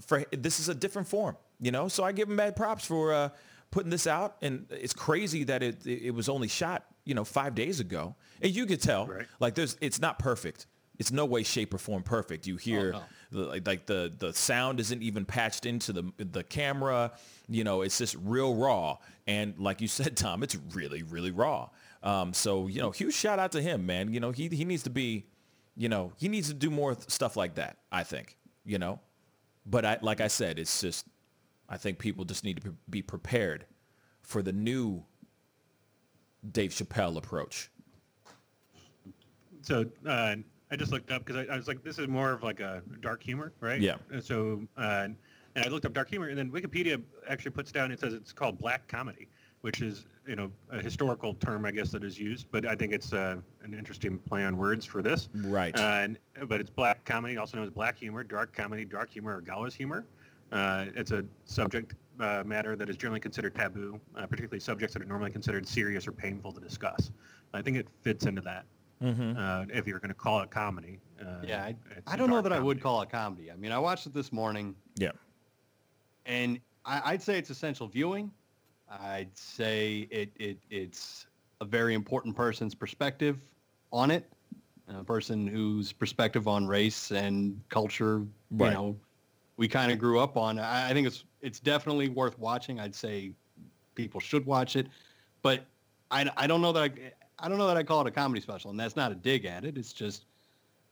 for 0.00 0.24
this 0.32 0.60
is 0.60 0.68
a 0.68 0.74
different 0.74 1.08
form, 1.08 1.36
you 1.60 1.70
know. 1.70 1.88
So 1.88 2.04
I 2.04 2.12
give 2.12 2.28
him 2.28 2.36
mad 2.36 2.56
props 2.56 2.84
for 2.86 3.12
uh, 3.12 3.28
putting 3.70 3.90
this 3.90 4.06
out, 4.06 4.36
and 4.42 4.66
it's 4.70 4.92
crazy 4.94 5.44
that 5.44 5.62
it 5.62 5.86
it 5.86 6.14
was 6.14 6.28
only 6.28 6.48
shot, 6.48 6.84
you 7.04 7.14
know, 7.14 7.24
five 7.24 7.54
days 7.54 7.80
ago, 7.80 8.14
and 8.42 8.54
you 8.54 8.66
could 8.66 8.80
tell, 8.82 9.06
Right. 9.06 9.26
like, 9.40 9.54
there's 9.54 9.76
it's 9.80 10.00
not 10.00 10.18
perfect. 10.18 10.66
It's 10.98 11.10
no 11.10 11.24
way, 11.24 11.42
shape, 11.44 11.72
or 11.72 11.78
form 11.78 12.02
perfect. 12.02 12.46
You 12.46 12.56
hear 12.58 12.92
no. 12.92 13.02
the, 13.30 13.38
like, 13.46 13.66
like 13.66 13.86
the 13.86 14.12
the 14.18 14.34
sound 14.34 14.80
isn't 14.80 15.02
even 15.02 15.24
patched 15.24 15.64
into 15.64 15.92
the 15.94 16.12
the 16.18 16.44
camera. 16.44 17.12
You 17.48 17.64
know, 17.64 17.80
it's 17.82 17.96
just 17.96 18.16
real 18.22 18.54
raw, 18.54 18.98
and 19.26 19.54
like 19.58 19.80
you 19.80 19.88
said, 19.88 20.16
Tom, 20.16 20.42
it's 20.42 20.56
really 20.74 21.02
really 21.02 21.30
raw. 21.30 21.70
Um, 22.02 22.34
so 22.34 22.66
you 22.66 22.80
know, 22.82 22.90
huge 22.90 23.14
shout 23.14 23.38
out 23.38 23.52
to 23.52 23.62
him, 23.62 23.86
man. 23.86 24.12
You 24.12 24.20
know, 24.20 24.30
he 24.30 24.48
he 24.48 24.64
needs 24.66 24.82
to 24.82 24.90
be, 24.90 25.24
you 25.74 25.88
know, 25.88 26.12
he 26.18 26.28
needs 26.28 26.48
to 26.48 26.54
do 26.54 26.68
more 26.70 26.94
th- 26.94 27.08
stuff 27.08 27.34
like 27.34 27.54
that. 27.54 27.78
I 27.90 28.02
think, 28.04 28.36
you 28.66 28.78
know. 28.78 29.00
But 29.66 29.84
I, 29.84 29.98
like 30.02 30.20
I 30.20 30.28
said, 30.28 30.58
it's 30.58 30.80
just, 30.80 31.06
I 31.68 31.76
think 31.76 31.98
people 31.98 32.24
just 32.24 32.44
need 32.44 32.62
to 32.62 32.74
be 32.88 33.02
prepared 33.02 33.66
for 34.22 34.42
the 34.42 34.52
new 34.52 35.04
Dave 36.50 36.70
Chappelle 36.70 37.16
approach. 37.16 37.70
So 39.62 39.84
uh, 40.06 40.36
I 40.70 40.76
just 40.76 40.90
looked 40.90 41.10
up 41.10 41.24
because 41.24 41.46
I, 41.48 41.52
I 41.52 41.56
was 41.56 41.68
like, 41.68 41.82
this 41.82 41.98
is 41.98 42.08
more 42.08 42.32
of 42.32 42.42
like 42.42 42.60
a 42.60 42.82
dark 43.00 43.22
humor, 43.22 43.52
right? 43.60 43.80
Yeah. 43.80 43.96
And 44.10 44.24
so, 44.24 44.62
uh, 44.76 45.08
and 45.54 45.64
I 45.64 45.68
looked 45.68 45.84
up 45.84 45.92
dark 45.92 46.08
humor, 46.08 46.28
and 46.28 46.38
then 46.38 46.50
Wikipedia 46.50 47.02
actually 47.28 47.50
puts 47.50 47.72
down 47.72 47.90
it 47.92 48.00
says 48.00 48.14
it's 48.14 48.32
called 48.32 48.58
black 48.58 48.88
comedy. 48.88 49.28
which 49.60 49.82
is 49.82 50.06
you 50.26 50.36
know 50.36 50.50
a 50.70 50.80
historical 50.80 51.34
term, 51.34 51.64
I 51.64 51.70
guess 51.70 51.90
that 51.90 52.04
is 52.04 52.18
used, 52.18 52.46
but 52.50 52.66
I 52.66 52.74
think 52.76 52.92
it's 52.92 53.12
uh, 53.12 53.36
an 53.62 53.74
interesting 53.74 54.18
play 54.18 54.44
on 54.44 54.56
words 54.56 54.84
for 54.84 55.02
this. 55.02 55.28
Right. 55.34 55.76
Uh, 55.76 55.82
and, 55.82 56.18
but 56.46 56.60
it's 56.60 56.70
black 56.70 57.04
comedy, 57.04 57.36
also 57.36 57.56
known 57.56 57.66
as 57.66 57.72
black 57.72 57.98
humor, 57.98 58.22
dark 58.22 58.54
comedy, 58.54 58.84
dark 58.84 59.10
humor, 59.10 59.36
or 59.36 59.40
gallows 59.40 59.74
humor. 59.74 60.04
Uh, 60.52 60.86
it's 60.94 61.10
a 61.12 61.24
subject 61.44 61.94
uh, 62.18 62.42
matter 62.44 62.76
that 62.76 62.88
is 62.90 62.96
generally 62.96 63.20
considered 63.20 63.54
taboo, 63.54 63.98
uh, 64.16 64.26
particularly 64.26 64.60
subjects 64.60 64.92
that 64.94 65.02
are 65.02 65.06
normally 65.06 65.30
considered 65.30 65.66
serious 65.66 66.06
or 66.06 66.12
painful 66.12 66.52
to 66.52 66.60
discuss. 66.60 67.10
I 67.54 67.62
think 67.62 67.76
it 67.76 67.86
fits 68.02 68.26
into 68.26 68.42
that. 68.42 68.64
Uh, 69.02 69.64
if 69.72 69.86
you're 69.86 69.98
going 69.98 70.10
to 70.10 70.14
call 70.14 70.40
it 70.42 70.50
comedy. 70.50 70.98
Uh, 71.18 71.36
Yeah, 71.42 71.64
I, 71.64 71.74
it's 71.96 72.06
I 72.06 72.14
a 72.14 72.16
don't 72.18 72.28
know 72.28 72.34
dark 72.34 72.44
that 72.44 72.52
I 72.52 72.58
would 72.60 72.82
call 72.82 73.00
it 73.00 73.08
comedy. 73.08 73.50
I 73.50 73.56
mean, 73.56 73.72
I 73.72 73.78
watched 73.78 74.06
it 74.06 74.12
this 74.12 74.30
morning, 74.30 74.74
Yeah. 74.98 75.12
and 76.26 76.60
I, 76.84 77.00
I'd 77.12 77.22
say 77.22 77.38
it's 77.38 77.48
essential 77.48 77.88
viewing. 77.88 78.30
I'd 78.90 79.36
say 79.36 80.08
it, 80.10 80.30
it 80.36 80.58
it's 80.70 81.26
a 81.60 81.64
very 81.64 81.94
important 81.94 82.34
person's 82.34 82.74
perspective 82.74 83.38
on 83.92 84.10
it, 84.10 84.30
a 84.88 85.04
person 85.04 85.46
whose 85.46 85.92
perspective 85.92 86.48
on 86.48 86.66
race 86.66 87.12
and 87.12 87.60
culture, 87.68 88.18
Right. 88.50 88.68
you 88.68 88.74
know, 88.74 88.96
we 89.56 89.68
kind 89.68 89.92
of 89.92 89.98
grew 89.98 90.18
up 90.18 90.36
on. 90.36 90.58
I, 90.58 90.90
I 90.90 90.92
think 90.92 91.06
it's 91.06 91.24
it's 91.40 91.60
definitely 91.60 92.08
worth 92.08 92.38
watching. 92.38 92.80
I'd 92.80 92.94
say 92.94 93.32
people 93.94 94.20
should 94.20 94.44
watch 94.46 94.74
it, 94.76 94.86
but 95.42 95.64
I, 96.10 96.28
I 96.36 96.46
don't 96.46 96.60
know 96.62 96.72
that 96.72 96.82
I, 96.82 97.12
I 97.38 97.48
don't 97.48 97.58
know 97.58 97.66
that 97.68 97.76
I 97.76 97.82
call 97.82 98.00
it 98.00 98.06
a 98.06 98.10
comedy 98.10 98.40
special, 98.40 98.70
and 98.70 98.80
that's 98.80 98.96
not 98.96 99.12
a 99.12 99.14
dig 99.14 99.44
at 99.44 99.64
it. 99.64 99.78
It's 99.78 99.92
just 99.92 100.24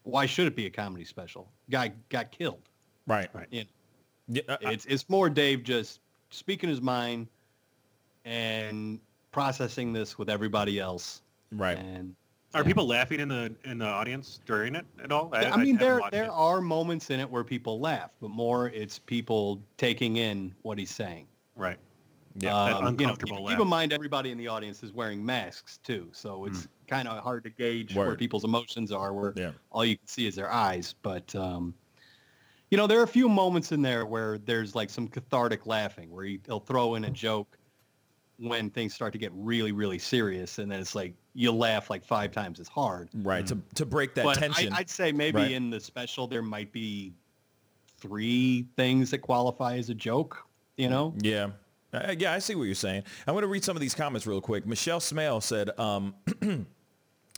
why 0.03 0.25
should 0.25 0.47
it 0.47 0.55
be 0.55 0.65
a 0.67 0.69
comedy 0.69 1.03
special? 1.03 1.51
Guy 1.69 1.91
got 2.09 2.31
killed. 2.31 2.61
Right. 3.07 3.29
Right. 3.33 3.47
You 3.51 3.61
know, 4.29 4.43
Yeah, 4.47 4.57
I- 4.65 4.71
it's 4.71 4.85
it's 4.85 5.09
more 5.09 5.29
Dave 5.29 5.63
just 5.63 5.99
speaking 6.29 6.69
his 6.69 6.81
mind 6.81 7.27
and 8.29 8.99
processing 9.31 9.91
this 9.91 10.17
with 10.17 10.29
everybody 10.29 10.79
else. 10.79 11.21
right. 11.51 11.77
And 11.77 12.15
Are 12.53 12.61
yeah. 12.61 12.67
people 12.67 12.87
laughing 12.87 13.19
in 13.19 13.27
the 13.29 13.53
in 13.65 13.79
the 13.79 13.85
audience 13.85 14.39
during 14.45 14.75
it 14.75 14.85
at 15.03 15.11
all? 15.11 15.29
I, 15.33 15.41
mean, 15.57 15.75
haven't 15.75 15.77
there 15.79 16.01
there 16.11 16.23
it. 16.25 16.29
are 16.31 16.61
moments 16.61 17.09
in 17.09 17.19
it 17.19 17.29
where 17.29 17.43
people 17.43 17.79
laugh, 17.79 18.11
but 18.21 18.29
more 18.29 18.69
it's 18.69 18.99
people 18.99 19.61
taking 19.77 20.17
in 20.17 20.53
what 20.61 20.77
he's 20.77 20.91
saying. 20.91 21.27
right. 21.55 21.77
Yeah. 22.35 22.51
that 22.53 22.55
Um, 22.55 22.67
you 22.69 22.81
know, 22.81 22.87
uncomfortable 22.87 23.37
keep, 23.47 23.49
keep 23.57 23.59
in 23.59 23.67
mind 23.67 23.91
everybody 23.91 24.29
in 24.31 24.37
the 24.37 24.47
audience 24.47 24.83
is 24.83 24.93
wearing 24.93 25.25
masks 25.25 25.79
too, 25.83 26.07
so 26.11 26.45
it's 26.45 26.67
kind 26.87 27.07
of 27.07 27.21
hard 27.23 27.43
to 27.43 27.49
gauge 27.49 27.95
where 27.95 28.15
people's 28.15 28.43
emotions 28.43 28.91
are. 28.91 29.13
Where 29.13 29.33
Yeah. 29.35 29.51
all 29.71 29.83
you 29.83 29.97
can 29.97 30.07
see 30.07 30.27
is 30.27 30.35
their 30.35 30.51
eyes. 30.51 30.93
But 31.01 31.35
um, 31.35 31.73
you 32.71 32.77
know, 32.77 32.85
there 32.87 32.99
are 32.99 33.03
a 33.03 33.07
few 33.07 33.27
moments 33.27 33.71
in 33.71 33.81
there 33.81 34.05
where 34.05 34.37
there's 34.37 34.75
like 34.75 34.89
some 34.91 35.07
cathartic 35.07 35.65
laughing, 35.65 36.11
where 36.11 36.23
he, 36.25 36.39
he'll 36.45 36.59
throw 36.59 36.95
in 36.95 37.05
a 37.05 37.09
joke 37.11 37.57
when 38.39 38.69
things 38.69 38.93
start 38.93 39.11
to 39.13 39.19
get 39.19 39.31
really, 39.35 39.71
really 39.71 39.99
serious, 39.99 40.59
and 40.59 40.71
then 40.71 40.79
it's 40.79 40.95
like 40.95 41.13
you 41.33 41.51
laugh 41.51 41.89
like 41.89 42.03
five 42.05 42.31
times 42.31 42.59
as 42.59 42.67
hard. 42.67 43.09
Right. 43.13 43.45
To 43.47 43.57
to 43.75 43.85
break 43.85 44.15
that 44.15 44.23
but 44.23 44.37
tension. 44.37 44.73
I, 44.73 44.77
I'd 44.79 44.89
say 44.89 45.11
maybe 45.11 45.37
Right. 45.39 45.51
in 45.51 45.69
the 45.69 45.79
special 45.79 46.27
there 46.27 46.41
might 46.41 46.71
be 46.71 47.13
three 47.97 48.65
things 48.75 49.11
that 49.11 49.19
qualify 49.19 49.77
as 49.77 49.89
a 49.89 49.93
joke. 49.95 50.37
You 50.77 50.89
know, 50.89 51.13
Yeah. 51.19 51.49
Uh, 51.91 52.13
yeah, 52.17 52.31
I 52.33 52.39
see 52.39 52.53
what 52.55 52.63
you're 52.63 52.75
saying. 52.75 53.03
I'm 53.27 53.33
going 53.33 53.41
to 53.41 53.47
read 53.47 53.63
some 53.63 53.75
of 53.75 53.81
these 53.81 53.95
comments 53.95 54.27
real 54.27 54.39
quick. 54.41 54.65
Michelle 54.67 54.99
Smale 54.99 55.41
said, 55.41 55.77
um, 55.79 56.13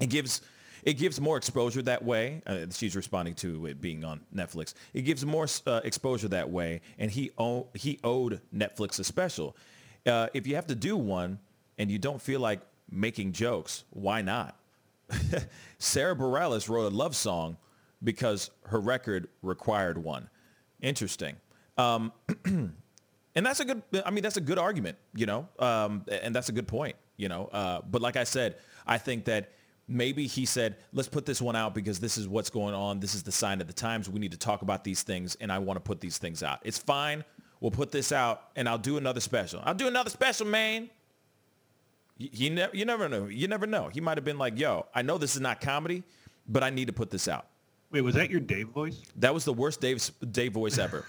it 0.02 0.10
gives 0.10 0.42
it 0.84 0.94
gives 0.96 1.22
more 1.22 1.38
exposure 1.38 1.82
that 1.84 2.04
way. 2.04 2.42
Uh, 2.46 2.66
she's 2.72 2.96
responding 2.96 3.34
to 3.36 3.68
it 3.68 3.80
being 3.82 4.04
on 4.04 4.20
Netflix. 4.36 4.74
It 4.94 5.04
gives 5.04 5.26
more 5.26 5.48
uh, 5.66 5.82
exposure 5.84 6.28
that 6.30 6.50
way, 6.50 6.82
and 6.98 7.10
he 7.10 7.32
owe, 7.38 7.68
he 7.76 8.00
owed 8.04 8.42
Netflix 8.54 9.00
a 9.00 9.04
special. 9.04 9.56
Uh, 10.06 10.28
if 10.34 10.48
you 10.48 10.56
have 10.56 10.68
to 10.68 10.76
do 10.76 10.98
one 10.98 11.40
and 11.78 11.92
you 11.92 12.00
don't 12.00 12.22
feel 12.22 12.40
like 12.40 12.62
making 12.90 13.32
jokes, 13.32 13.84
why 13.92 14.22
not? 14.22 14.58
Sara 15.78 16.16
Bareilles 16.16 16.70
wrote 16.70 16.92
a 16.92 16.96
love 16.96 17.16
song 17.16 17.58
because 18.04 18.50
her 18.68 18.80
record 18.80 19.28
required 19.42 19.98
one. 19.98 20.30
Interesting. 20.82 21.36
Um, 21.78 22.12
and 23.36 23.46
that's 23.46 23.60
a 23.60 23.66
good 23.66 23.82
i 24.06 24.12
mean 24.12 24.24
that's 24.24 24.38
a 24.38 24.42
good 24.42 24.58
argument 24.58 24.98
you 25.16 25.26
know 25.26 25.48
um, 25.60 26.06
and 26.10 26.36
that's 26.36 26.50
a 26.50 26.52
good 26.52 26.68
point 26.68 26.96
you 27.18 27.30
know 27.30 27.46
uh, 27.54 27.82
but 27.90 28.02
like 28.02 28.16
i 28.16 28.24
said 28.24 28.58
i 28.86 28.98
think 28.98 29.26
that 29.26 29.52
maybe 29.88 30.28
he 30.28 30.46
said 30.46 30.78
let's 30.94 31.10
put 31.10 31.26
this 31.26 31.42
one 31.42 31.56
out 31.56 31.74
because 31.74 32.00
this 32.00 32.18
is 32.18 32.28
what's 32.28 32.50
going 32.50 32.74
on 32.74 33.00
this 33.00 33.16
is 33.16 33.24
the 33.24 33.32
sign 33.32 33.62
of 33.62 33.68
the 33.68 33.74
times 33.74 34.10
we 34.10 34.20
need 34.20 34.32
to 34.32 34.38
talk 34.38 34.62
about 34.62 34.84
these 34.84 35.04
things 35.04 35.36
and 35.42 35.52
i 35.52 35.60
want 35.60 35.78
to 35.78 35.82
put 35.82 36.00
these 36.00 36.18
things 36.18 36.44
out 36.44 36.60
it's 36.64 36.78
fine 36.78 37.24
we'll 37.62 37.72
put 37.72 37.92
this 37.92 38.12
out 38.12 38.50
and 38.58 38.68
i'll 38.68 38.78
do 38.78 38.98
another 38.98 39.22
special 39.22 39.62
i'll 39.64 39.74
do 39.74 39.88
another 39.88 40.10
special 40.10 40.46
man 40.46 40.90
you, 42.18 42.30
you, 42.34 42.50
ne- 42.50 42.70
you 42.74 42.84
never 42.84 43.08
know 43.08 43.28
you 43.28 43.48
never 43.48 43.66
know 43.66 43.88
he 43.88 44.02
might 44.02 44.18
have 44.18 44.26
been 44.26 44.38
like 44.38 44.60
yo 44.60 44.86
i 44.94 45.02
know 45.02 45.18
this 45.18 45.36
is 45.36 45.42
not 45.42 45.62
comedy 45.62 46.04
but 46.50 46.64
i 46.64 46.70
need 46.70 46.88
to 46.88 46.94
put 46.94 47.10
this 47.10 47.30
out 47.30 47.48
Wait, 47.92 48.02
was 48.02 48.16
that 48.16 48.30
your 48.30 48.40
Dave 48.40 48.70
voice? 48.70 49.02
that 49.18 49.34
was 49.34 49.44
the 49.44 49.54
worst 49.54 49.82
Dave 49.82 50.10
Dave 50.32 50.54
voice 50.54 50.78
ever. 50.78 51.06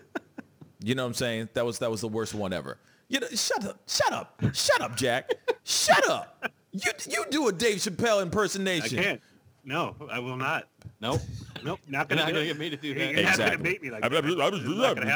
you 0.82 0.96
know 0.96 1.04
what 1.04 1.08
I'm 1.08 1.14
saying? 1.14 1.50
That 1.54 1.64
was 1.64 1.78
that 1.78 1.90
was 1.90 2.00
the 2.00 2.08
worst 2.08 2.34
one 2.34 2.52
ever. 2.52 2.78
You 3.08 3.20
know, 3.20 3.28
shut 3.28 3.64
up, 3.64 3.80
shut 3.86 4.12
up, 4.12 4.42
shut 4.52 4.80
up, 4.80 4.96
Jack, 4.96 5.30
shut 5.62 6.08
up. 6.08 6.44
You 6.72 6.90
you 7.08 7.24
do 7.30 7.46
a 7.48 7.52
Dave 7.52 7.76
Chappelle 7.76 8.18
I 8.18 8.22
impersonation. 8.22 9.20
Can't. 9.64 9.94
No, 10.00 10.08
I 10.10 10.18
will 10.18 10.36
not. 10.36 10.68
nope. 11.00 11.20
Nope, 11.62 11.78
not 11.86 12.08
You're 12.10 12.16
gonna, 12.16 12.20
not 12.22 12.26
do 12.28 12.32
gonna 12.32 12.44
it. 12.44 12.46
get 12.46 12.58
me 12.58 12.70
to 12.70 12.76
do 12.76 12.88
You're 12.88 12.96
that. 12.98 13.04
not 13.06 13.14
gonna 13.14 13.28
Exactly. 13.30 13.62
bait 13.62 13.82
me 13.82 13.90
like 13.90 14.02
that. 14.02 14.24
It's 14.24 14.36
not 14.36 14.94
gonna 14.94 15.14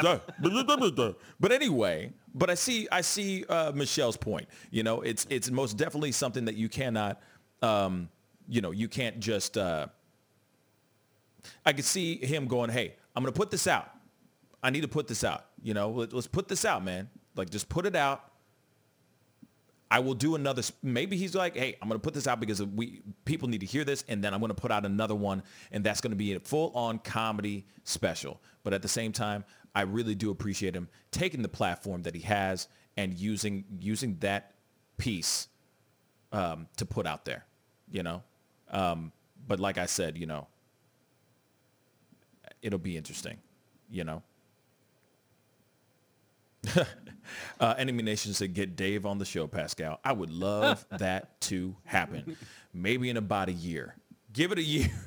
but 1.39 1.51
anyway, 1.51 2.11
but 2.35 2.49
I 2.49 2.53
see 2.55 2.87
I 2.91 3.01
see 3.01 3.45
uh, 3.49 3.71
Michelle's 3.73 4.17
point. 4.17 4.47
You 4.71 4.83
know, 4.83 5.01
it's 5.01 5.25
it's 5.29 5.49
most 5.49 5.77
definitely 5.77 6.11
something 6.11 6.45
that 6.45 6.55
you 6.55 6.69
cannot, 6.69 7.21
um, 7.63 8.09
you 8.47 8.61
know, 8.61 8.71
you 8.71 8.87
can't 8.87 9.19
just. 9.19 9.57
Uh, 9.57 9.87
I 11.65 11.73
could 11.73 11.85
see 11.85 12.17
him 12.17 12.47
going, 12.47 12.69
"Hey, 12.69 12.95
I'm 13.15 13.23
gonna 13.23 13.31
put 13.31 13.49
this 13.51 13.65
out. 13.67 13.89
I 14.61 14.69
need 14.69 14.81
to 14.81 14.87
put 14.87 15.07
this 15.07 15.23
out. 15.23 15.45
You 15.63 15.73
know, 15.73 15.89
let, 15.89 16.13
let's 16.13 16.27
put 16.27 16.47
this 16.47 16.65
out, 16.65 16.83
man. 16.83 17.09
Like, 17.35 17.49
just 17.49 17.69
put 17.69 17.85
it 17.85 17.95
out. 17.95 18.23
I 19.89 19.99
will 19.99 20.15
do 20.15 20.35
another. 20.35 20.63
Maybe 20.81 21.15
he's 21.15 21.35
like, 21.35 21.55
hey, 21.55 21.77
I'm 21.81 21.87
going 21.87 21.99
to 21.99 22.03
put 22.03 22.13
this 22.13 22.27
out 22.27 22.39
because 22.39 22.61
we 22.63 23.01
people 23.23 23.47
need 23.47 23.59
to 23.59 23.65
hear 23.65 23.83
this, 23.83 24.03
and 24.07 24.23
then 24.23 24.33
I'm 24.33 24.39
going 24.39 24.49
to 24.49 24.55
put 24.55 24.71
out 24.71 24.85
another 24.85 25.15
one, 25.15 25.43
and 25.71 25.83
that's 25.83 26.01
going 26.01 26.11
to 26.11 26.17
be 26.17 26.33
a 26.33 26.39
full-on 26.39 26.99
comedy 26.99 27.65
special. 27.83 28.41
But 28.63 28.73
at 28.73 28.81
the 28.81 28.87
same 28.87 29.11
time, 29.11 29.45
I 29.75 29.81
really 29.81 30.15
do 30.15 30.31
appreciate 30.31 30.75
him 30.75 30.87
taking 31.11 31.41
the 31.41 31.49
platform 31.49 32.01
that 32.03 32.15
he 32.15 32.21
has 32.21 32.67
and 32.97 33.13
using 33.13 33.65
using 33.79 34.17
that 34.19 34.53
piece 34.97 35.47
um, 36.31 36.67
to 36.77 36.85
put 36.85 37.05
out 37.05 37.25
there. 37.25 37.45
You 37.91 38.03
know, 38.03 38.23
um, 38.71 39.11
but 39.47 39.59
like 39.59 39.77
I 39.77 39.85
said, 39.85 40.17
you 40.17 40.25
know, 40.25 40.47
it'll 42.61 42.79
be 42.79 42.97
interesting. 42.97 43.37
You 43.89 44.03
know. 44.03 44.23
Uh, 47.59 47.75
Enemy 47.77 48.03
Nation 48.03 48.33
said, 48.33 48.53
get 48.53 48.75
Dave 48.75 49.05
on 49.05 49.17
the 49.17 49.25
show, 49.25 49.47
Pascal. 49.47 49.99
I 50.03 50.13
would 50.13 50.29
love 50.29 50.85
that 50.97 51.39
to 51.41 51.75
happen. 51.83 52.37
Maybe 52.73 53.09
in 53.09 53.17
about 53.17 53.49
a 53.49 53.53
year. 53.53 53.95
Give 54.33 54.51
it 54.51 54.59
a 54.59 54.63
year. 54.63 54.89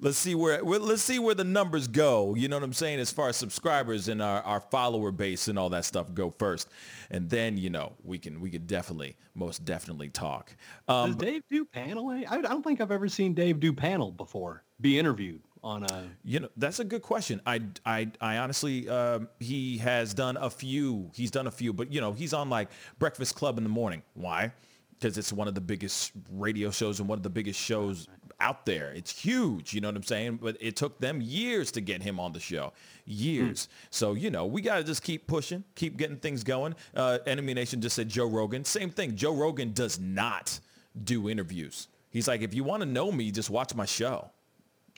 Let's 0.00 0.16
see 0.16 0.36
where 0.36 0.62
let's 0.62 1.02
see 1.02 1.18
where 1.18 1.34
the 1.34 1.42
numbers 1.42 1.88
go. 1.88 2.36
You 2.36 2.46
know 2.46 2.54
what 2.54 2.62
I'm 2.62 2.72
saying? 2.72 3.00
As 3.00 3.10
far 3.10 3.30
as 3.30 3.36
subscribers 3.36 4.06
and 4.06 4.22
our, 4.22 4.40
our 4.42 4.60
follower 4.60 5.10
base 5.10 5.48
and 5.48 5.58
all 5.58 5.70
that 5.70 5.84
stuff 5.84 6.14
go 6.14 6.30
first. 6.38 6.68
And 7.10 7.28
then, 7.28 7.58
you 7.58 7.68
know, 7.68 7.94
we 8.04 8.16
can 8.16 8.40
we 8.40 8.48
could 8.48 8.68
definitely, 8.68 9.16
most 9.34 9.64
definitely 9.64 10.08
talk. 10.10 10.54
Um, 10.86 11.14
Does 11.14 11.16
Dave 11.16 11.42
do 11.50 11.64
panel? 11.64 12.10
I, 12.10 12.24
I 12.30 12.40
don't 12.40 12.62
think 12.62 12.80
I've 12.80 12.92
ever 12.92 13.08
seen 13.08 13.34
Dave 13.34 13.58
do 13.58 13.72
panel 13.72 14.12
before. 14.12 14.62
Be 14.80 15.00
interviewed 15.00 15.42
on 15.62 15.84
a. 15.84 16.04
You 16.24 16.40
know, 16.40 16.48
that's 16.56 16.80
a 16.80 16.84
good 16.84 17.02
question. 17.02 17.40
I, 17.46 17.60
I, 17.84 18.10
I 18.20 18.38
honestly, 18.38 18.88
um, 18.88 19.28
he 19.38 19.78
has 19.78 20.14
done 20.14 20.36
a 20.36 20.50
few. 20.50 21.10
He's 21.14 21.30
done 21.30 21.46
a 21.46 21.50
few, 21.50 21.72
but 21.72 21.92
you 21.92 22.00
know, 22.00 22.12
he's 22.12 22.32
on 22.32 22.50
like 22.50 22.68
Breakfast 22.98 23.34
Club 23.34 23.58
in 23.58 23.64
the 23.64 23.70
morning. 23.70 24.02
Why? 24.14 24.52
Because 24.98 25.16
it's 25.16 25.32
one 25.32 25.46
of 25.48 25.54
the 25.54 25.60
biggest 25.60 26.12
radio 26.32 26.70
shows 26.70 27.00
and 27.00 27.08
one 27.08 27.18
of 27.18 27.22
the 27.22 27.30
biggest 27.30 27.60
shows 27.60 28.08
out 28.40 28.66
there. 28.66 28.92
It's 28.92 29.16
huge. 29.16 29.72
You 29.74 29.80
know 29.80 29.88
what 29.88 29.96
I'm 29.96 30.02
saying? 30.02 30.38
But 30.42 30.56
it 30.60 30.76
took 30.76 30.98
them 31.00 31.20
years 31.20 31.72
to 31.72 31.80
get 31.80 32.02
him 32.02 32.20
on 32.20 32.32
the 32.32 32.40
show. 32.40 32.72
Years. 33.04 33.68
So, 33.90 34.14
you 34.14 34.30
know, 34.30 34.46
we 34.46 34.60
got 34.60 34.76
to 34.76 34.84
just 34.84 35.02
keep 35.02 35.26
pushing, 35.26 35.64
keep 35.74 35.96
getting 35.96 36.16
things 36.16 36.44
going. 36.44 36.74
Uh, 36.94 37.18
Enemy 37.26 37.54
Nation 37.54 37.80
just 37.80 37.96
said 37.96 38.08
Joe 38.08 38.26
Rogan. 38.26 38.64
Same 38.64 38.90
thing. 38.90 39.16
Joe 39.16 39.34
Rogan 39.34 39.72
does 39.72 39.98
not 39.98 40.58
do 41.04 41.28
interviews. 41.28 41.88
He's 42.10 42.28
like, 42.28 42.42
if 42.42 42.54
you 42.54 42.64
want 42.64 42.82
to 42.82 42.88
know 42.88 43.12
me, 43.12 43.30
just 43.30 43.50
watch 43.50 43.74
my 43.74 43.84
show. 43.84 44.30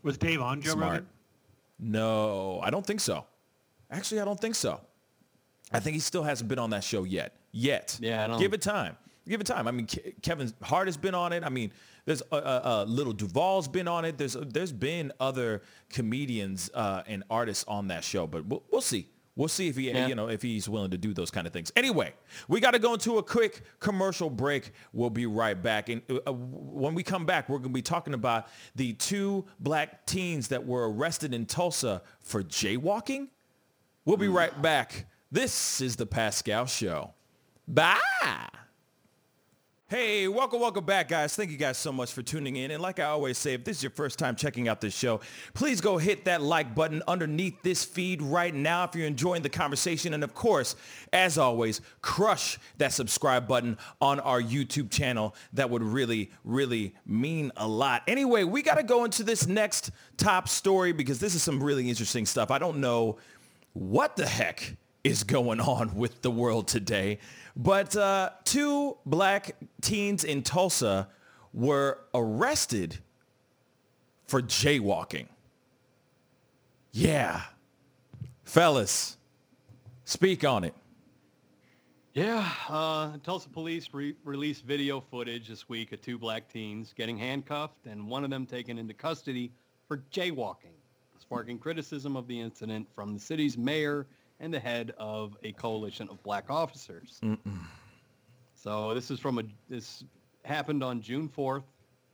Was 0.02 0.18
Dave 0.18 0.40
on 0.40 0.60
Joe 0.62 0.72
Smart. 0.72 0.90
Rogan? 0.92 1.06
No, 1.78 2.60
I 2.62 2.70
don't 2.70 2.86
think 2.86 3.00
so. 3.00 3.24
Actually, 3.90 4.20
I 4.20 4.24
don't 4.24 4.38
think 4.40 4.54
so. 4.54 4.80
I 5.72 5.80
think 5.80 5.94
he 5.94 6.00
still 6.00 6.22
hasn't 6.22 6.48
been 6.48 6.58
on 6.58 6.70
that 6.70 6.84
show 6.84 7.04
yet. 7.04 7.36
Yet. 7.52 7.98
Yeah, 8.00 8.24
I 8.24 8.26
don't- 8.28 8.38
Give 8.38 8.52
it 8.52 8.60
time. 8.62 8.96
Give 9.28 9.40
it 9.40 9.46
time. 9.46 9.68
I 9.68 9.70
mean, 9.70 9.86
Ke- 9.86 10.20
Kevin 10.22 10.52
Hart 10.62 10.88
has 10.88 10.96
been 10.96 11.14
on 11.14 11.32
it. 11.32 11.44
I 11.44 11.48
mean, 11.50 11.72
there's 12.04 12.22
uh, 12.32 12.36
uh, 12.36 12.38
uh, 12.64 12.84
Lil 12.88 13.12
Duval's 13.12 13.68
been 13.68 13.86
on 13.86 14.04
it. 14.04 14.18
There's 14.18 14.32
there's 14.34 14.72
been 14.72 15.12
other 15.20 15.62
comedians 15.90 16.70
uh, 16.74 17.02
and 17.06 17.22
artists 17.30 17.64
on 17.68 17.88
that 17.88 18.02
show, 18.02 18.26
but 18.26 18.46
we'll, 18.46 18.62
we'll 18.72 18.80
see. 18.80 19.08
We'll 19.36 19.48
see 19.48 19.68
if 19.68 19.76
he, 19.76 19.90
Yeah. 19.90 20.06
you 20.08 20.14
know, 20.14 20.28
if 20.28 20.42
he's 20.42 20.68
willing 20.68 20.90
to 20.90 20.98
do 20.98 21.14
those 21.14 21.30
kind 21.30 21.46
of 21.46 21.52
things. 21.52 21.72
Anyway, 21.76 22.12
we 22.48 22.60
got 22.60 22.72
to 22.72 22.78
go 22.78 22.92
into 22.94 23.18
a 23.18 23.22
quick 23.22 23.62
commercial 23.78 24.28
break. 24.28 24.72
We'll 24.92 25.08
be 25.10 25.24
right 25.26 25.60
back. 25.60 25.88
And 25.88 26.02
uh, 26.26 26.32
when 26.32 26.94
we 26.94 27.02
come 27.02 27.24
back, 27.26 27.48
we're 27.48 27.58
going 27.58 27.70
to 27.70 27.74
be 27.74 27.80
talking 27.82 28.12
about 28.12 28.48
the 28.74 28.92
two 28.94 29.46
black 29.60 30.04
teens 30.04 30.48
that 30.48 30.66
were 30.66 30.90
arrested 30.92 31.32
in 31.32 31.46
Tulsa 31.46 32.02
for 32.20 32.42
jaywalking. 32.42 33.28
We'll 34.04 34.16
be 34.18 34.28
right 34.28 34.60
back. 34.60 35.06
This 35.30 35.80
is 35.80 35.96
the 35.96 36.06
Pascal 36.06 36.66
Show. 36.66 37.14
Bye. 37.68 38.48
Hey, 39.90 40.28
welcome, 40.28 40.60
welcome 40.60 40.84
back, 40.84 41.08
guys. 41.08 41.34
Thank 41.34 41.50
you 41.50 41.56
guys 41.56 41.76
so 41.76 41.90
much 41.90 42.12
for 42.12 42.22
tuning 42.22 42.54
in. 42.54 42.70
And 42.70 42.80
like 42.80 43.00
I 43.00 43.06
always 43.06 43.36
say, 43.36 43.54
if 43.54 43.64
this 43.64 43.78
is 43.78 43.82
your 43.82 43.90
first 43.90 44.20
time 44.20 44.36
checking 44.36 44.68
out 44.68 44.80
this 44.80 44.94
show, 44.96 45.18
please 45.52 45.80
go 45.80 45.98
hit 45.98 46.26
that 46.26 46.42
like 46.42 46.76
button 46.76 47.02
underneath 47.08 47.60
this 47.62 47.84
feed 47.84 48.22
right 48.22 48.54
now 48.54 48.84
if 48.84 48.94
you're 48.94 49.08
enjoying 49.08 49.42
the 49.42 49.48
conversation. 49.48 50.14
And 50.14 50.22
of 50.22 50.32
course, 50.32 50.76
as 51.12 51.38
always, 51.38 51.80
crush 52.02 52.56
that 52.78 52.92
subscribe 52.92 53.48
button 53.48 53.76
on 54.00 54.20
our 54.20 54.40
YouTube 54.40 54.92
channel. 54.92 55.34
That 55.54 55.70
would 55.70 55.82
really, 55.82 56.30
really 56.44 56.94
mean 57.04 57.50
a 57.56 57.66
lot. 57.66 58.04
Anyway, 58.06 58.44
we 58.44 58.62
got 58.62 58.76
to 58.76 58.84
go 58.84 59.04
into 59.04 59.24
this 59.24 59.48
next 59.48 59.90
top 60.16 60.48
story 60.48 60.92
because 60.92 61.18
this 61.18 61.34
is 61.34 61.42
some 61.42 61.60
really 61.60 61.88
interesting 61.88 62.26
stuff. 62.26 62.52
I 62.52 62.60
don't 62.60 62.80
know 62.80 63.18
what 63.72 64.14
the 64.14 64.28
heck 64.28 64.76
is 65.04 65.24
going 65.24 65.60
on 65.60 65.94
with 65.94 66.22
the 66.22 66.30
world 66.30 66.68
today. 66.68 67.18
But 67.56 67.96
uh, 67.96 68.30
two 68.44 68.96
black 69.06 69.56
teens 69.80 70.24
in 70.24 70.42
Tulsa 70.42 71.08
were 71.52 71.98
arrested 72.14 72.98
for 74.26 74.40
jaywalking. 74.40 75.26
Yeah. 76.92 77.42
Fellas, 78.44 79.16
speak 80.04 80.44
on 80.44 80.64
it. 80.64 80.74
Yeah, 82.14 82.50
uh, 82.68 83.12
Tulsa 83.22 83.48
police 83.48 83.88
re- 83.92 84.16
released 84.24 84.64
video 84.64 85.00
footage 85.00 85.46
this 85.46 85.68
week 85.68 85.92
of 85.92 86.00
two 86.02 86.18
black 86.18 86.48
teens 86.48 86.92
getting 86.96 87.16
handcuffed 87.16 87.86
and 87.86 88.08
one 88.08 88.24
of 88.24 88.30
them 88.30 88.46
taken 88.46 88.78
into 88.78 88.92
custody 88.92 89.52
for 89.86 89.98
jaywalking, 90.12 90.74
sparking 91.20 91.56
criticism 91.56 92.16
of 92.16 92.26
the 92.26 92.40
incident 92.40 92.88
from 92.96 93.14
the 93.14 93.20
city's 93.20 93.56
mayor 93.56 94.08
and 94.40 94.52
the 94.52 94.58
head 94.58 94.92
of 94.98 95.36
a 95.42 95.52
coalition 95.52 96.08
of 96.10 96.22
black 96.22 96.50
officers. 96.50 97.20
So 98.54 98.94
this 98.94 99.10
is 99.10 99.20
from 99.20 99.38
a 99.38 99.42
this 99.68 100.04
happened 100.44 100.82
on 100.82 101.00
June 101.00 101.28
4th. 101.28 101.62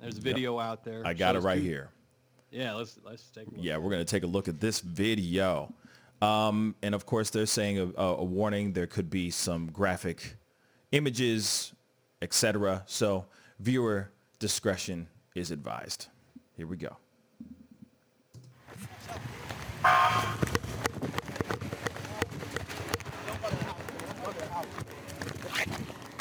There's 0.01 0.19
a 0.19 0.21
video 0.21 0.59
out 0.59 0.85
there. 0.85 1.03
I 1.07 1.15
got 1.15 1.37
it 1.37 1.41
right 1.41 1.59
two- 1.59 1.65
here. 1.65 1.91
Yeah, 2.51 2.75
let's 2.75 2.99
let's 3.05 3.25
take 3.31 3.49
a 3.49 3.51
look. 3.51 3.65
Yeah, 3.65 3.77
we're 3.79 3.91
going 3.91 4.05
to 4.05 4.11
take 4.11 4.23
a 4.23 4.27
look 4.29 4.47
at 4.49 4.61
this 4.61 4.81
video. 4.81 5.73
Um, 6.23 6.75
and 6.83 6.95
of 6.95 7.05
course, 7.05 7.31
they're 7.31 7.45
saying 7.47 7.79
a, 7.79 7.87
a, 8.01 8.17
a 8.17 8.25
warning. 8.25 8.73
There 8.73 8.87
could 8.87 9.11
be 9.11 9.31
some 9.31 9.67
graphic 9.67 10.37
images, 10.93 11.73
etc. 12.23 12.83
So 12.87 13.27
viewer 13.59 14.11
discretion 14.39 15.09
is 15.35 15.51
advised. 15.51 16.07
Here 16.57 16.67
we 16.67 16.77
go. 16.77 16.97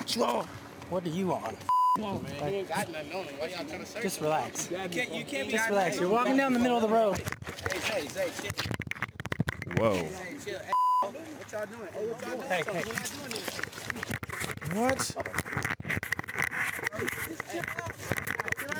What 0.06 1.04
do 1.04 1.10
you 1.10 1.28
want? 1.28 1.58
Man, 1.98 2.22
you 2.42 2.46
ain't 2.46 2.70
got 2.70 2.92
nothing 2.92 3.12
on 3.12 3.24
him. 3.26 3.36
Why 3.40 3.48
y'all 3.48 3.66
trying 3.66 3.80
to 3.80 3.86
search? 3.86 4.04
Just 4.04 4.22
relax. 4.22 4.70
You 4.70 4.78
can't, 4.78 5.14
you 5.14 5.26
can't 5.26 5.50
Just 5.50 5.68
relax. 5.70 6.00
You're 6.00 6.10
walking 6.10 6.38
down 6.38 6.54
the 6.54 6.60
middle 6.60 6.78
of 6.78 6.84
the 6.84 6.90
road. 6.90 7.18
Hey, 7.72 7.80
hey, 7.80 8.08
hey, 8.14 8.32
shit. 8.42 8.68
Whoa. 9.80 9.96
Hey, 9.96 10.36
chill. 10.46 10.60
Hey, 10.60 10.72
what 11.02 11.52
y'all 11.52 11.66
doing? 11.66 11.90
Hey, 11.92 12.08
what 12.08 12.22
y'all 12.22 12.38
doing? 12.38 12.50
Hey, 12.50 12.64
hey. 12.72 12.84
What? 14.80 15.16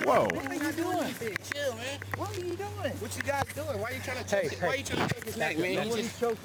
Whoa. 0.06 0.24
What 0.26 0.46
are 0.48 0.54
you 0.54 0.72
doing? 0.74 1.16
Chill, 1.52 1.76
man. 1.76 2.00
What 2.18 2.38
are 2.38 2.40
you 2.40 2.56
doing? 2.56 2.94
What 3.00 3.16
you 3.18 3.24
guys 3.24 3.46
doing? 3.56 3.80
Why 3.82 3.90
you 3.92 4.02
trying 4.04 4.24
to 4.24 4.30
choke 4.30 4.42
Hey, 4.42 4.48
it? 4.48 4.62
Why 4.62 4.70
hey. 4.72 4.78
you 4.78 4.84
trying 4.84 5.08
to 5.08 5.14
choke 5.16 5.24
his 5.26 5.38
neck, 5.38 5.58
man? 5.58 5.88
He 5.88 5.90
just 6.02 6.20
choking. 6.20 6.38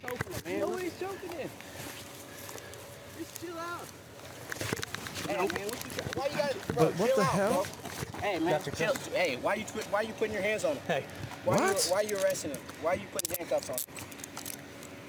choking 0.00 0.32
him, 0.32 0.42
man. 0.46 0.60
Nobody's 0.60 0.98
choking 0.98 1.30
him. 1.30 1.50
Just 3.18 3.40
chill 3.42 3.58
out. 3.58 3.86
Hey, 5.28 5.36
man, 5.36 5.46
what 5.46 5.52
you 5.52 5.90
got? 5.96 6.16
Why 6.16 6.26
you 6.26 6.36
got? 6.36 6.52
Bro, 6.68 6.74
But 6.76 6.92
what 6.98 7.06
chill 7.08 7.16
the 7.16 7.22
out, 7.22 7.28
hell? 7.30 7.52
Bro. 7.52 8.20
Hey, 8.20 8.38
man, 8.38 8.50
Got 8.50 8.66
your 8.66 8.74
chill. 8.74 8.94
Hey, 9.12 9.38
why 9.42 9.54
you 9.54 9.64
twi- 9.64 9.82
why 9.90 10.00
you 10.02 10.12
putting 10.14 10.32
your 10.34 10.42
hands 10.42 10.64
on 10.64 10.72
him? 10.76 10.82
Hey, 10.86 11.04
Why 11.44 11.56
What? 11.56 11.84
You, 11.86 11.92
why 11.92 12.00
you 12.02 12.16
arresting 12.18 12.50
him? 12.52 12.60
Why 12.82 12.94
you 12.94 13.06
putting 13.12 13.36
handcuffs 13.36 13.70
on 13.70 13.76
him? 13.76 13.84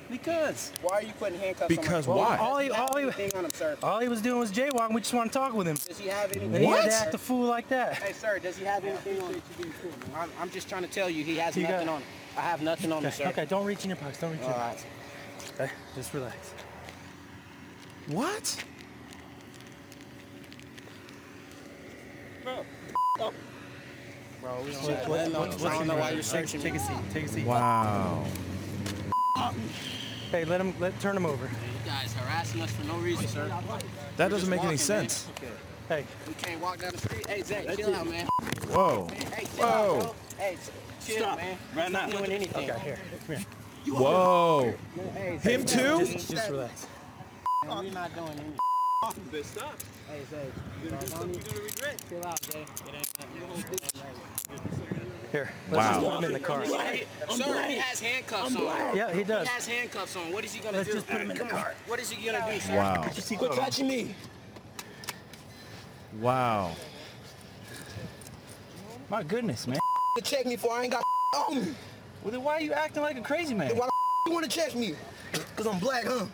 because 0.09 0.71
Why 0.81 0.99
are 0.99 1.03
you 1.03 1.11
putting 1.19 1.37
handcuffs 1.37 1.67
Because 1.67 2.07
on 2.07 2.17
him? 2.17 2.23
Because 2.23 2.29
why? 2.29 2.37
all 2.37 2.57
he, 2.59 2.67
Does 2.69 2.77
he 2.77 2.81
all 2.81 2.95
he, 2.97 3.03
anything 3.03 3.31
on 3.35 3.43
him, 3.45 3.51
sir? 3.53 3.77
all 3.83 3.99
he 3.99 4.07
was 4.07 4.21
doing 4.21 4.39
was 4.39 4.51
jaywalking. 4.51 4.93
We 4.93 5.01
just 5.01 5.13
want 5.13 5.31
to 5.33 5.37
talk 5.37 5.53
with 5.53 5.67
him. 5.67 5.75
Does 5.85 5.97
he 5.99 6.07
have 6.07 6.31
anything? 6.31 6.55
And 6.55 6.63
he 6.63 6.69
had 6.69 6.85
What? 6.89 7.11
to 7.11 7.17
fool 7.17 7.45
like 7.47 7.67
that. 7.69 7.95
Hey, 7.95 8.13
sir, 8.13 8.39
does 8.39 8.55
he 8.57 8.63
have 8.65 8.85
anything 8.85 9.21
on 9.21 9.33
him? 9.33 9.41
I'm, 10.15 10.29
I'm 10.39 10.49
just 10.49 10.69
trying 10.69 10.83
to 10.83 10.87
tell 10.89 11.09
you, 11.09 11.23
he 11.25 11.35
has 11.37 11.57
You 11.57 11.63
got- 11.63 11.71
nothing 11.71 11.89
on 11.89 12.01
him. 12.01 12.07
I 12.37 12.41
have 12.41 12.61
nothing 12.61 12.91
on 12.93 13.03
him, 13.03 13.11
sir. 13.11 13.25
okay, 13.27 13.45
don't 13.45 13.65
reach 13.65 13.83
in 13.83 13.89
your 13.89 13.97
pockets. 13.97 14.19
Don't 14.21 14.31
reach 14.31 14.39
in 14.41 14.45
All 14.45 14.51
your 14.51 14.59
right. 14.59 14.77
pockets. 14.77 15.51
Okay, 15.59 15.71
just 15.95 16.13
relax. 16.13 16.53
What? 18.07 18.63
Bro, 24.41 24.61
we 24.63 24.71
don't, 24.71 24.83
What- 24.83 25.19
have 25.19 25.33
what- 25.33 25.59
what- 25.59 25.71
I 25.71 25.77
don't 25.77 25.87
know 25.87 25.95
why 25.97 26.11
you're 26.11 26.21
searching 26.23 26.61
Take 26.61 26.73
me. 26.73 26.79
a 26.79 26.81
seat. 26.81 26.97
Take 27.13 27.25
a 27.25 27.27
seat. 27.27 27.45
Wow. 27.45 28.23
Hey, 30.31 30.45
let 30.45 30.61
him. 30.61 30.73
Let 30.79 30.97
turn 30.99 31.15
him 31.17 31.25
over. 31.25 31.45
You 31.45 31.51
guys 31.89 32.13
harassing 32.13 32.61
us 32.61 32.71
for 32.71 32.85
no 32.85 32.95
reason, 32.97 33.27
sir. 33.27 33.51
That 34.17 34.29
doesn't 34.29 34.49
make 34.49 34.59
any 34.59 34.75
walking, 34.75 34.87
man. 34.95 35.09
sense. 35.09 35.27
Hey, 35.89 36.05
We 36.27 36.33
can't 36.33 36.61
walk 36.61 36.79
down 36.79 36.91
the 36.91 36.97
street. 36.97 37.25
Hey, 37.27 37.41
Zach, 37.43 37.65
chill 37.77 37.95
out, 37.95 38.07
man. 38.07 38.27
Whoa. 38.69 39.07
Hey, 39.33 39.45
chill 39.55 39.65
out, 39.65 39.87
Whoa. 39.87 39.99
bro. 40.01 40.15
Hey, 40.37 40.57
chill, 41.05 41.35
man. 41.37 41.57
Right 41.75 41.91
now. 41.91 42.07
doing 42.07 42.31
anything. 42.31 42.69
okay, 42.71 42.79
here, 42.81 42.99
come 43.25 43.35
here. 43.37 43.45
Whoa. 43.95 44.73
Hey, 45.13 45.37
Him 45.37 45.65
too? 45.65 46.05
Just, 46.05 46.29
just 46.29 46.49
relax. 46.49 46.87
man, 47.65 47.77
we're 47.85 47.91
not 47.91 48.13
doing 48.13 48.29
anything. 48.31 48.57
Hey, 50.07 50.21
Zach. 50.29 50.39
You're 50.81 50.91
gonna 50.91 51.61
regret. 51.63 52.01
Chill 52.09 52.25
out, 52.25 52.45
Zay. 52.45 52.61
It 52.61 52.65
ain't 52.85 52.93
nothing. 52.93 53.35
You 53.35 53.41
gonna 53.41 53.61
do 53.61 53.73
it. 53.73 55.31
Here, 55.31 55.51
let's 55.69 55.85
just 55.87 56.01
Wow. 56.01 56.09
put 56.09 56.17
him 56.19 56.23
in 56.23 56.33
the 56.33 56.39
car. 56.39 56.65
Sir, 56.65 57.63
he 57.67 57.75
has 57.77 57.99
handcuffs 57.99 58.55
on. 58.55 58.95
Yeah, 58.95 59.13
he 59.13 59.23
does. 59.25 59.47
He 59.47 59.53
has 59.53 59.67
handcuffs 59.67 60.15
on. 60.15 60.31
What 60.31 60.45
is 60.45 60.53
he 60.53 60.61
gonna 60.61 60.77
Let's 60.77 60.89
do? 60.89 60.95
just 60.95 61.07
put 61.07 61.19
him 61.19 61.31
in 61.31 61.37
the 61.37 61.43
car. 61.45 61.73
What 61.87 61.99
is 61.99 62.09
he 62.09 62.25
gonna 62.25 62.49
do, 62.49 62.59
sir? 62.61 62.75
Wow. 62.77 63.05
Quit 63.37 63.51
touching 63.51 63.87
me. 63.87 64.15
Wow. 66.21 66.71
My 69.09 69.23
goodness, 69.23 69.67
man. 69.67 69.79
to 70.17 70.23
check 70.23 70.45
me 70.45 70.55
for 70.55 70.71
I 70.71 70.83
ain't 70.83 70.91
got 70.93 71.03
on 71.49 71.55
me. 71.65 71.75
Well, 72.23 72.31
then 72.31 72.43
why 72.43 72.53
are 72.53 72.61
you 72.61 72.71
acting 72.73 73.03
like 73.03 73.17
a 73.17 73.21
crazy 73.21 73.53
man? 73.53 73.75
Why 73.75 73.87
you 74.27 74.33
want 74.33 74.49
to 74.49 74.51
check 74.51 74.73
me? 74.75 74.95
Cause 75.57 75.67
I'm 75.67 75.79
black, 75.79 76.05
huh? 76.05 76.25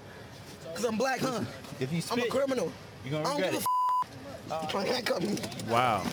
Cause 0.76 0.86
I'm 0.86 0.98
black, 0.98 1.20
huh? 1.20 1.42
If 1.80 1.92
you 1.92 2.02
I'm 2.12 2.20
a 2.20 2.28
criminal. 2.28 2.72
You're 3.04 3.12
gonna 3.12 3.24
don't 3.24 3.36
regret 3.36 3.52
give 3.52 3.62
it. 3.62 3.66
a 4.50 4.54
f- 4.56 4.64
You 4.64 4.70
trying 4.70 4.86
to 4.88 4.94
handcuff 4.94 5.22
me? 5.22 5.72
Wow. 5.72 6.04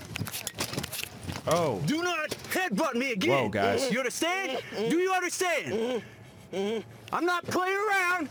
Oh. 1.46 1.80
Do 1.86 2.02
not 2.02 2.30
headbutt 2.52 2.94
me 2.94 3.12
again. 3.12 3.44
Whoa, 3.44 3.48
guys. 3.48 3.90
You 3.90 3.98
understand? 3.98 4.60
Do 4.76 4.98
you 4.98 5.12
understand? 5.12 6.02
I'm 7.12 7.24
not 7.24 7.44
playing 7.46 7.76
around. 7.88 8.28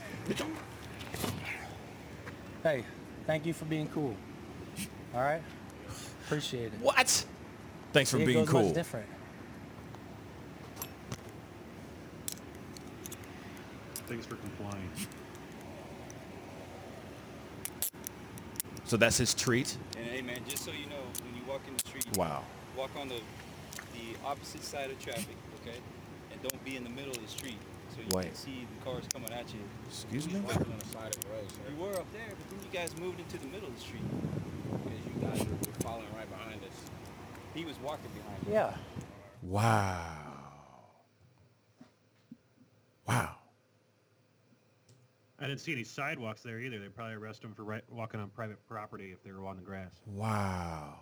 Hey, 2.64 2.84
thank 3.26 3.46
you 3.46 3.54
for 3.54 3.66
being 3.66 3.88
cool. 3.90 4.16
All 5.16 5.22
right, 5.22 5.42
appreciate 6.26 6.66
it. 6.74 6.80
What? 6.82 7.26
Thanks 7.94 8.12
for 8.12 8.20
It 8.20 8.26
being 8.26 8.46
goes 8.46 8.66
much 8.66 8.74
different. 8.76 9.08
Thanks 14.08 14.26
for 14.26 14.36
complying. 14.36 14.90
So 18.90 18.98
that's 18.98 19.20
his 19.20 19.36
treat? 19.36 19.78
And 20.00 20.08
hey 20.08 20.24
man, 20.24 20.40
just 20.50 20.66
so 20.66 20.72
you 20.72 20.88
know, 20.88 21.04
when 21.24 21.36
you 21.36 21.48
walk 21.48 21.62
in 21.68 21.76
the 21.78 21.88
street, 21.88 22.18
Wow. 22.18 22.42
walk 22.76 22.90
on 23.00 23.08
the 23.08 23.22
the 23.94 24.18
opposite 24.26 24.64
side 24.64 24.90
of 24.90 25.00
traffic, 25.00 25.36
okay? 25.62 25.78
And 26.32 26.42
don't 26.42 26.66
be 26.66 26.76
in 26.76 26.84
the 26.84 26.90
middle 26.90 27.12
of 27.12 27.22
the 27.22 27.28
street 27.28 27.60
so 27.94 28.02
you 28.02 28.08
Wait. 28.18 28.26
can 28.26 28.36
see 28.36 28.66
the 28.80 28.84
cars 28.84 29.04
coming 29.14 29.32
at 29.32 29.46
you. 29.54 29.60
Excuse 29.88 30.26
me? 30.28 30.40
Road, 30.40 30.66
You 31.70 31.76
were 31.78 31.92
up 32.00 32.12
there, 32.14 32.30
but 32.30 32.50
then 32.50 32.60
you 32.66 32.72
guys 32.74 32.98
moved 32.98 33.20
into 33.20 33.38
the 33.38 33.46
middle 33.54 33.68
of 33.68 33.76
the 33.76 33.82
street. 33.82 34.02
Because 34.72 35.06
you 35.06 35.22
guys 35.22 35.40
were 35.48 35.54
were 35.54 35.82
following 35.84 36.08
right 36.18 36.30
behind 36.32 36.64
us. 36.64 36.74
He 37.54 37.66
was 37.66 37.76
walking 37.84 38.10
behind 38.16 38.42
you. 38.48 38.54
Yeah. 38.54 38.74
Wow. 39.44 40.08
Wow. 43.08 43.36
I 45.42 45.48
didn't 45.48 45.62
see 45.62 45.72
any 45.72 45.84
sidewalks 45.84 46.42
there 46.42 46.60
either. 46.60 46.80
They'd 46.80 46.94
probably 46.96 47.16
arrest 47.16 47.42
them 47.42 47.54
for 47.54 47.64
right, 47.64 47.84
walking 47.90 48.20
on 48.20 48.30
private 48.30 48.58
property 48.68 49.12
if 49.12 49.24
they 49.24 49.32
were 49.32 49.46
on 49.48 49.56
the 49.56 49.62
grass. 49.62 49.92
Wow. 50.06 50.96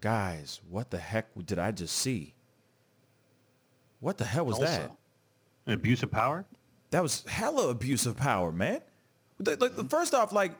Guys, 0.00 0.60
what 0.68 0.90
the 0.90 0.98
heck 0.98 1.26
did 1.46 1.58
I 1.58 1.70
just 1.70 1.96
see? 1.96 2.34
What 4.00 4.18
the 4.18 4.24
hell 4.24 4.44
was 4.46 4.58
that? 4.58 4.90
An 5.66 5.72
abuse 5.74 6.02
of 6.02 6.10
power? 6.10 6.44
That 6.90 7.02
was 7.02 7.24
hella 7.26 7.68
abuse 7.68 8.06
of 8.06 8.16
power, 8.16 8.52
man. 8.52 8.80
The- 9.38 9.56
Like, 9.56 9.76
the- 9.76 9.84
first 9.84 10.14
off, 10.14 10.32
like, 10.32 10.52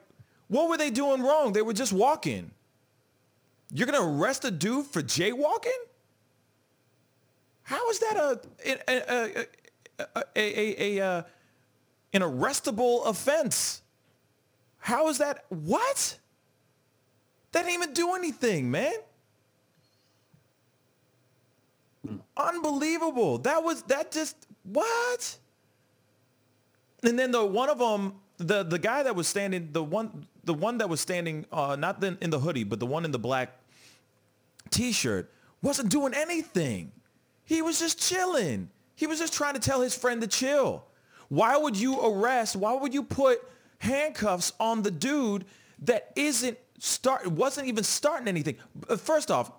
what 0.48 0.68
were 0.68 0.76
they 0.76 0.90
doing 0.90 1.22
wrong? 1.22 1.52
They 1.52 1.62
were 1.62 1.72
just 1.72 1.92
walking. 1.92 2.52
You're 3.72 3.86
gonna 3.86 4.06
arrest 4.06 4.44
a 4.44 4.50
dude 4.50 4.86
for 4.86 5.02
jaywalking? 5.02 5.72
How 7.62 7.90
is 7.90 7.98
that 8.00 8.16
a 8.16 8.40
a 8.66 8.78
a 8.88 9.46
a, 9.98 10.06
a, 10.14 10.24
a, 10.36 10.98
a 11.00 11.06
uh, 11.06 11.22
an 12.14 12.22
arrestable 12.22 13.06
offense? 13.06 13.82
How 14.78 15.08
is 15.08 15.18
that? 15.18 15.44
What? 15.48 16.18
They 17.52 17.60
didn't 17.60 17.74
even 17.74 17.92
do 17.92 18.14
anything, 18.14 18.70
man. 18.70 18.94
Unbelievable. 22.36 23.38
That 23.38 23.62
was 23.62 23.82
that 23.84 24.10
just 24.10 24.36
what? 24.64 25.38
And 27.02 27.18
then 27.18 27.30
the 27.30 27.44
one 27.44 27.70
of 27.70 27.78
them, 27.78 28.14
the 28.38 28.62
the 28.62 28.78
guy 28.78 29.02
that 29.02 29.14
was 29.14 29.28
standing, 29.28 29.70
the 29.72 29.82
one 29.82 30.26
the 30.44 30.54
one 30.54 30.78
that 30.78 30.88
was 30.88 31.00
standing, 31.00 31.46
uh, 31.52 31.76
not 31.76 32.00
the, 32.00 32.18
in 32.20 32.30
the 32.30 32.38
hoodie, 32.38 32.64
but 32.64 32.80
the 32.80 32.86
one 32.86 33.04
in 33.04 33.10
the 33.10 33.18
black 33.18 33.58
t-shirt, 34.70 35.30
wasn't 35.62 35.88
doing 35.88 36.12
anything. 36.14 36.92
He 37.44 37.62
was 37.62 37.78
just 37.78 37.98
chilling. 37.98 38.68
He 38.96 39.06
was 39.06 39.18
just 39.18 39.32
trying 39.32 39.54
to 39.54 39.60
tell 39.60 39.80
his 39.80 39.96
friend 39.96 40.20
to 40.20 40.26
chill. 40.26 40.84
Why 41.34 41.56
would 41.56 41.76
you 41.76 42.00
arrest? 42.00 42.54
Why 42.54 42.74
would 42.74 42.94
you 42.94 43.02
put 43.02 43.42
handcuffs 43.78 44.52
on 44.60 44.82
the 44.82 44.90
dude 44.92 45.44
that 45.80 46.12
isn't 46.14 46.56
start 46.78 47.26
wasn't 47.26 47.66
even 47.66 47.82
starting 47.82 48.28
anything? 48.28 48.56
Uh, 48.88 48.96
First 48.96 49.32
off, 49.32 49.50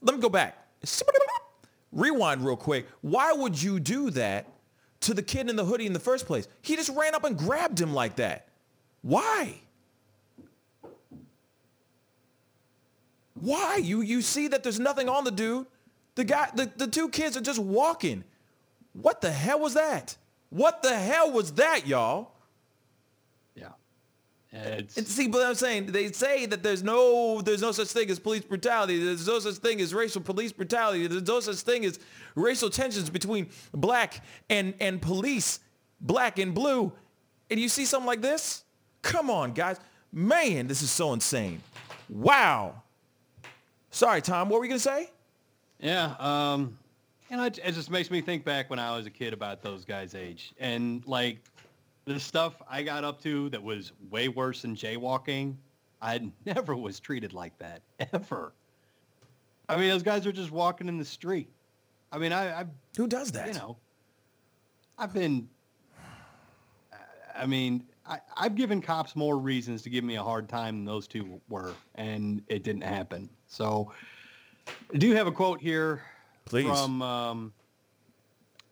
let 0.00 0.14
me 0.14 0.22
go 0.22 0.30
back. 0.30 0.56
Rewind 1.92 2.42
real 2.42 2.56
quick. 2.56 2.86
Why 3.02 3.34
would 3.34 3.62
you 3.62 3.78
do 3.78 4.08
that 4.12 4.46
to 5.00 5.12
the 5.12 5.22
kid 5.22 5.50
in 5.50 5.56
the 5.56 5.66
hoodie 5.66 5.84
in 5.84 5.92
the 5.92 6.00
first 6.00 6.24
place? 6.26 6.48
He 6.62 6.76
just 6.76 6.90
ran 6.96 7.14
up 7.14 7.24
and 7.24 7.36
grabbed 7.36 7.78
him 7.78 7.92
like 7.92 8.16
that. 8.16 8.48
Why? 9.02 9.60
Why? 13.34 13.76
You 13.76 14.00
you 14.00 14.22
see 14.22 14.48
that 14.48 14.62
there's 14.62 14.80
nothing 14.80 15.10
on 15.10 15.24
the 15.24 15.30
dude. 15.30 15.66
The 16.14 16.24
guy 16.24 16.48
the, 16.54 16.72
the 16.74 16.86
two 16.86 17.10
kids 17.10 17.36
are 17.36 17.42
just 17.42 17.58
walking. 17.58 18.24
What 18.94 19.20
the 19.20 19.30
hell 19.30 19.60
was 19.60 19.74
that? 19.74 20.16
What 20.50 20.82
the 20.82 20.96
hell 20.96 21.32
was 21.32 21.52
that, 21.52 21.86
y'all? 21.86 22.32
Yeah. 23.54 23.68
It's, 24.52 24.96
And 24.96 25.06
see, 25.06 25.28
but 25.28 25.44
I'm 25.44 25.54
saying 25.54 25.86
they 25.86 26.12
say 26.12 26.46
that 26.46 26.62
there's 26.62 26.82
no 26.82 27.42
there's 27.42 27.60
no 27.60 27.72
such 27.72 27.88
thing 27.88 28.08
as 28.10 28.18
police 28.18 28.42
brutality. 28.42 29.02
There's 29.02 29.26
no 29.26 29.38
such 29.38 29.56
thing 29.56 29.80
as 29.80 29.92
racial 29.92 30.20
police 30.22 30.52
brutality. 30.52 31.06
There's 31.06 31.26
no 31.26 31.40
such 31.40 31.56
thing 31.56 31.84
as 31.84 31.98
racial 32.34 32.70
tensions 32.70 33.10
between 33.10 33.48
black 33.72 34.24
and 34.48 34.74
and 34.80 35.02
police, 35.02 35.60
black 36.00 36.38
and 36.38 36.54
blue. 36.54 36.92
And 37.50 37.60
you 37.60 37.68
see 37.68 37.84
something 37.84 38.06
like 38.06 38.22
this? 38.22 38.64
Come 39.02 39.30
on, 39.30 39.52
guys. 39.52 39.78
Man, 40.12 40.66
this 40.66 40.80
is 40.80 40.90
so 40.90 41.12
insane. 41.12 41.60
Wow. 42.08 42.82
Sorry, 43.90 44.22
Tom. 44.22 44.48
What 44.48 44.58
were 44.60 44.64
you 44.64 44.70
gonna 44.70 44.78
say? 44.78 45.10
Yeah, 45.80 46.14
um, 46.18 46.78
and 47.30 47.40
it, 47.40 47.58
it 47.64 47.72
just 47.72 47.90
makes 47.90 48.10
me 48.10 48.20
think 48.20 48.44
back 48.44 48.70
when 48.70 48.78
I 48.78 48.96
was 48.96 49.06
a 49.06 49.10
kid 49.10 49.32
about 49.32 49.62
those 49.62 49.84
guys' 49.84 50.14
age, 50.14 50.54
and 50.58 51.06
like 51.06 51.38
the 52.04 52.20
stuff 52.20 52.62
I 52.68 52.82
got 52.82 53.04
up 53.04 53.20
to 53.22 53.48
that 53.50 53.62
was 53.62 53.92
way 54.10 54.28
worse 54.28 54.62
than 54.62 54.76
jaywalking. 54.76 55.56
I 56.00 56.30
never 56.46 56.76
was 56.76 57.00
treated 57.00 57.32
like 57.32 57.58
that 57.58 57.82
ever. 58.12 58.52
I 59.68 59.76
mean, 59.76 59.90
those 59.90 60.04
guys 60.04 60.26
are 60.26 60.32
just 60.32 60.52
walking 60.52 60.88
in 60.88 60.98
the 60.98 61.04
street. 61.04 61.50
I 62.12 62.18
mean, 62.18 62.32
I, 62.32 62.60
I've 62.60 62.68
Who 62.96 63.08
does 63.08 63.32
that? 63.32 63.48
you 63.48 63.54
know, 63.54 63.76
I've 64.98 65.12
been. 65.12 65.48
I 67.38 67.44
mean, 67.44 67.84
I, 68.08 68.20
I've 68.34 68.54
given 68.54 68.80
cops 68.80 69.14
more 69.14 69.36
reasons 69.36 69.82
to 69.82 69.90
give 69.90 70.04
me 70.04 70.14
a 70.16 70.22
hard 70.22 70.48
time 70.48 70.76
than 70.76 70.84
those 70.86 71.06
two 71.06 71.38
were, 71.50 71.74
and 71.96 72.40
it 72.48 72.62
didn't 72.62 72.84
happen. 72.84 73.28
So, 73.46 73.92
I 74.94 74.96
do 74.96 75.12
have 75.12 75.26
a 75.26 75.32
quote 75.32 75.60
here 75.60 76.02
Please. 76.46 76.66
from. 76.66 77.02
Um, 77.02 77.52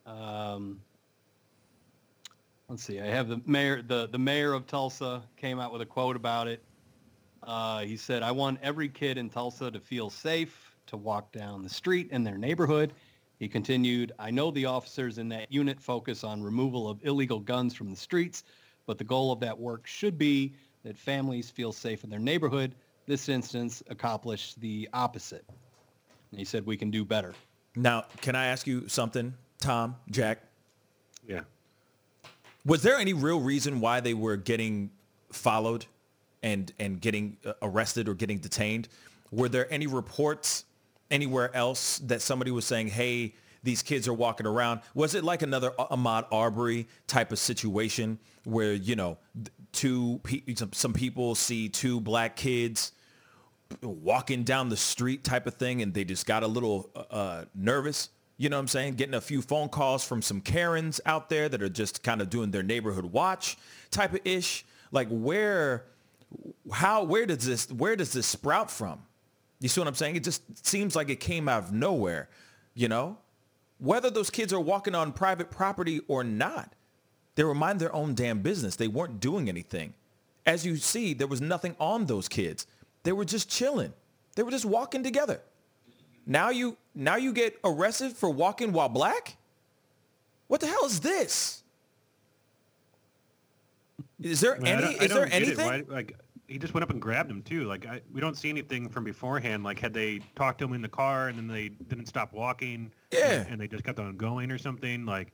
um, 0.06 0.80
let's 2.68 2.84
see. 2.84 3.00
I 3.00 3.06
have 3.06 3.28
the 3.28 3.40
mayor. 3.46 3.82
The 3.82 4.06
the 4.06 4.18
mayor 4.18 4.52
of 4.52 4.66
Tulsa 4.66 5.22
came 5.36 5.58
out 5.58 5.72
with 5.72 5.82
a 5.82 5.86
quote 5.86 6.16
about 6.16 6.46
it. 6.46 6.62
Uh, 7.42 7.80
he 7.80 7.96
said, 7.96 8.22
"I 8.22 8.30
want 8.30 8.60
every 8.62 8.88
kid 8.88 9.18
in 9.18 9.28
Tulsa 9.28 9.70
to 9.70 9.80
feel 9.80 10.08
safe 10.08 10.76
to 10.86 10.96
walk 10.96 11.32
down 11.32 11.62
the 11.62 11.68
street 11.68 12.10
in 12.10 12.22
their 12.22 12.38
neighborhood." 12.38 12.92
He 13.40 13.48
continued, 13.48 14.12
"I 14.20 14.30
know 14.30 14.52
the 14.52 14.66
officers 14.66 15.18
in 15.18 15.28
that 15.30 15.52
unit 15.52 15.80
focus 15.80 16.22
on 16.22 16.42
removal 16.42 16.88
of 16.88 17.04
illegal 17.04 17.40
guns 17.40 17.74
from 17.74 17.90
the 17.90 17.96
streets, 17.96 18.44
but 18.86 18.98
the 18.98 19.04
goal 19.04 19.32
of 19.32 19.40
that 19.40 19.58
work 19.58 19.86
should 19.86 20.16
be 20.16 20.54
that 20.84 20.96
families 20.96 21.50
feel 21.50 21.72
safe 21.72 22.04
in 22.04 22.10
their 22.10 22.20
neighborhood. 22.20 22.76
This 23.06 23.28
instance 23.28 23.82
accomplished 23.88 24.60
the 24.60 24.88
opposite." 24.92 25.44
And 26.30 26.38
he 26.38 26.44
said, 26.44 26.64
"We 26.64 26.76
can 26.76 26.92
do 26.92 27.04
better." 27.04 27.34
Now, 27.76 28.04
can 28.20 28.36
I 28.36 28.46
ask 28.46 28.66
you 28.66 28.88
something, 28.88 29.34
Tom, 29.60 29.96
Jack? 30.10 30.38
Yeah. 31.26 31.40
Was 32.64 32.82
there 32.82 32.96
any 32.96 33.12
real 33.12 33.40
reason 33.40 33.80
why 33.80 34.00
they 34.00 34.14
were 34.14 34.36
getting 34.36 34.90
followed 35.32 35.86
and 36.42 36.72
and 36.78 37.00
getting 37.00 37.36
uh, 37.44 37.54
arrested 37.62 38.08
or 38.08 38.14
getting 38.14 38.38
detained? 38.38 38.88
Were 39.30 39.48
there 39.48 39.70
any 39.72 39.86
reports 39.86 40.64
anywhere 41.10 41.54
else 41.54 41.98
that 41.98 42.22
somebody 42.22 42.50
was 42.50 42.64
saying, 42.64 42.88
"Hey, 42.88 43.34
these 43.62 43.82
kids 43.82 44.06
are 44.06 44.14
walking 44.14 44.46
around"? 44.46 44.80
Was 44.94 45.14
it 45.14 45.24
like 45.24 45.42
another 45.42 45.70
Ahmaud 45.72 46.26
Arbery 46.30 46.86
type 47.06 47.32
of 47.32 47.38
situation 47.38 48.18
where 48.44 48.72
you 48.72 48.96
know 48.96 49.18
two 49.72 50.20
some 50.72 50.92
people 50.92 51.34
see 51.34 51.68
two 51.68 52.00
black 52.00 52.36
kids 52.36 52.92
walking 53.82 54.44
down 54.44 54.68
the 54.68 54.76
street 54.76 55.24
type 55.24 55.46
of 55.46 55.54
thing 55.54 55.82
and 55.82 55.94
they 55.94 56.04
just 56.04 56.26
got 56.26 56.42
a 56.42 56.46
little 56.46 56.90
uh, 56.94 57.14
uh, 57.14 57.44
nervous 57.54 58.10
you 58.36 58.48
know 58.48 58.56
what 58.56 58.62
i'm 58.62 58.68
saying? 58.68 58.94
Getting 58.94 59.14
a 59.14 59.20
few 59.20 59.42
phone 59.42 59.68
calls 59.68 60.04
from 60.04 60.20
some 60.20 60.40
karens 60.40 61.00
out 61.06 61.28
there 61.28 61.48
that 61.48 61.62
are 61.62 61.68
just 61.68 62.02
kind 62.02 62.20
of 62.20 62.30
doing 62.30 62.50
their 62.50 62.62
neighborhood 62.62 63.04
watch 63.04 63.56
type 63.90 64.12
of 64.12 64.20
ish. 64.24 64.64
Like 64.90 65.08
where 65.10 65.84
how 66.72 67.04
where 67.04 67.26
does 67.26 67.46
this 67.46 67.70
where 67.70 67.94
does 67.94 68.12
this 68.12 68.26
sprout 68.26 68.70
from? 68.70 69.00
You 69.60 69.68
see 69.68 69.80
what 69.80 69.88
i'm 69.88 69.94
saying? 69.94 70.16
It 70.16 70.24
just 70.24 70.66
seems 70.66 70.96
like 70.96 71.10
it 71.10 71.20
came 71.20 71.48
out 71.48 71.64
of 71.64 71.72
nowhere 71.72 72.28
you 72.76 72.88
know? 72.88 73.18
Whether 73.78 74.10
those 74.10 74.30
kids 74.30 74.52
are 74.52 74.60
walking 74.60 74.96
on 74.96 75.12
private 75.12 75.50
property 75.50 76.00
or 76.08 76.24
not 76.24 76.74
they 77.36 77.44
were 77.44 77.54
minding 77.54 77.78
their 77.78 77.94
own 77.94 78.14
damn 78.14 78.40
business. 78.40 78.76
They 78.76 78.86
weren't 78.86 79.18
doing 79.18 79.48
anything. 79.48 79.94
As 80.46 80.66
you 80.66 80.76
see 80.76 81.14
there 81.14 81.26
was 81.28 81.40
nothing 81.40 81.76
on 81.78 82.06
those 82.06 82.28
kids 82.28 82.66
they 83.04 83.12
were 83.12 83.24
just 83.24 83.48
chilling 83.48 83.92
they 84.34 84.42
were 84.42 84.50
just 84.50 84.64
walking 84.64 85.02
together 85.02 85.40
now 86.26 86.50
you 86.50 86.76
now 86.94 87.16
you 87.16 87.32
get 87.32 87.58
arrested 87.62 88.12
for 88.12 88.28
walking 88.28 88.72
while 88.72 88.88
black 88.88 89.36
what 90.48 90.60
the 90.60 90.66
hell 90.66 90.84
is 90.84 91.00
this 91.00 91.62
is 94.20 94.40
there 94.40 94.56
any 94.64 94.94
is 94.94 94.98
there 94.98 95.08
don't 95.08 95.30
get 95.30 95.42
it. 95.42 95.46
anything 95.58 95.66
Why- 95.66 95.84
like 95.88 96.16
he 96.46 96.58
just 96.58 96.74
went 96.74 96.82
up 96.84 96.90
and 96.90 97.00
grabbed 97.00 97.30
him 97.30 97.42
too. 97.42 97.64
Like 97.64 97.86
I, 97.86 98.00
we 98.12 98.20
don't 98.20 98.36
see 98.36 98.48
anything 98.50 98.88
from 98.88 99.04
beforehand. 99.04 99.64
Like 99.64 99.78
had 99.78 99.94
they 99.94 100.20
talked 100.36 100.58
to 100.58 100.66
him 100.66 100.74
in 100.74 100.82
the 100.82 100.88
car 100.88 101.28
and 101.28 101.38
then 101.38 101.48
they 101.48 101.68
didn't 101.68 102.06
stop 102.06 102.32
walking. 102.32 102.92
Yeah. 103.10 103.40
And, 103.40 103.52
and 103.52 103.60
they 103.60 103.66
just 103.66 103.84
kept 103.84 103.98
on 103.98 104.16
going 104.16 104.50
or 104.50 104.58
something. 104.58 105.06
Like, 105.06 105.32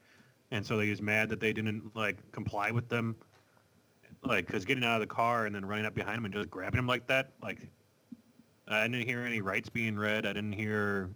and 0.50 0.64
so 0.64 0.76
they 0.76 0.88
was 0.88 1.02
mad 1.02 1.28
that 1.30 1.40
they 1.40 1.52
didn't 1.52 1.94
like 1.96 2.18
comply 2.32 2.70
with 2.70 2.88
them. 2.88 3.16
Like, 4.22 4.46
cause 4.46 4.64
getting 4.64 4.84
out 4.84 5.00
of 5.00 5.08
the 5.08 5.14
car 5.14 5.46
and 5.46 5.54
then 5.54 5.64
running 5.64 5.86
up 5.86 5.94
behind 5.94 6.18
him 6.18 6.24
and 6.26 6.34
just 6.34 6.50
grabbing 6.50 6.78
him 6.78 6.86
like 6.86 7.06
that. 7.06 7.32
Like, 7.42 7.58
I 8.68 8.86
didn't 8.86 9.06
hear 9.06 9.22
any 9.22 9.40
rights 9.40 9.68
being 9.68 9.96
read. 9.98 10.26
I 10.26 10.32
didn't 10.32 10.52
hear 10.52 11.10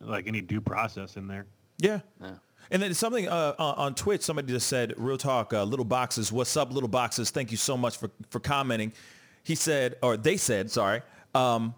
like 0.00 0.26
any 0.26 0.40
due 0.40 0.60
process 0.60 1.16
in 1.16 1.26
there. 1.26 1.46
Yeah. 1.78 2.00
Yeah. 2.20 2.34
And 2.70 2.82
then 2.82 2.94
something 2.94 3.26
uh, 3.26 3.54
on 3.58 3.74
on 3.76 3.94
Twitch, 3.94 4.22
somebody 4.22 4.48
just 4.48 4.68
said, 4.68 4.94
real 4.96 5.16
talk, 5.16 5.52
uh, 5.52 5.64
little 5.64 5.84
boxes, 5.84 6.30
what's 6.30 6.56
up, 6.56 6.72
little 6.72 6.88
boxes? 6.88 7.30
Thank 7.30 7.50
you 7.50 7.56
so 7.56 7.76
much 7.76 7.96
for, 7.96 8.10
for 8.28 8.38
commenting. 8.38 8.92
He 9.42 9.54
said, 9.54 9.96
or 10.02 10.16
they 10.16 10.36
said, 10.36 10.70
sorry, 10.70 11.02
um, 11.34 11.74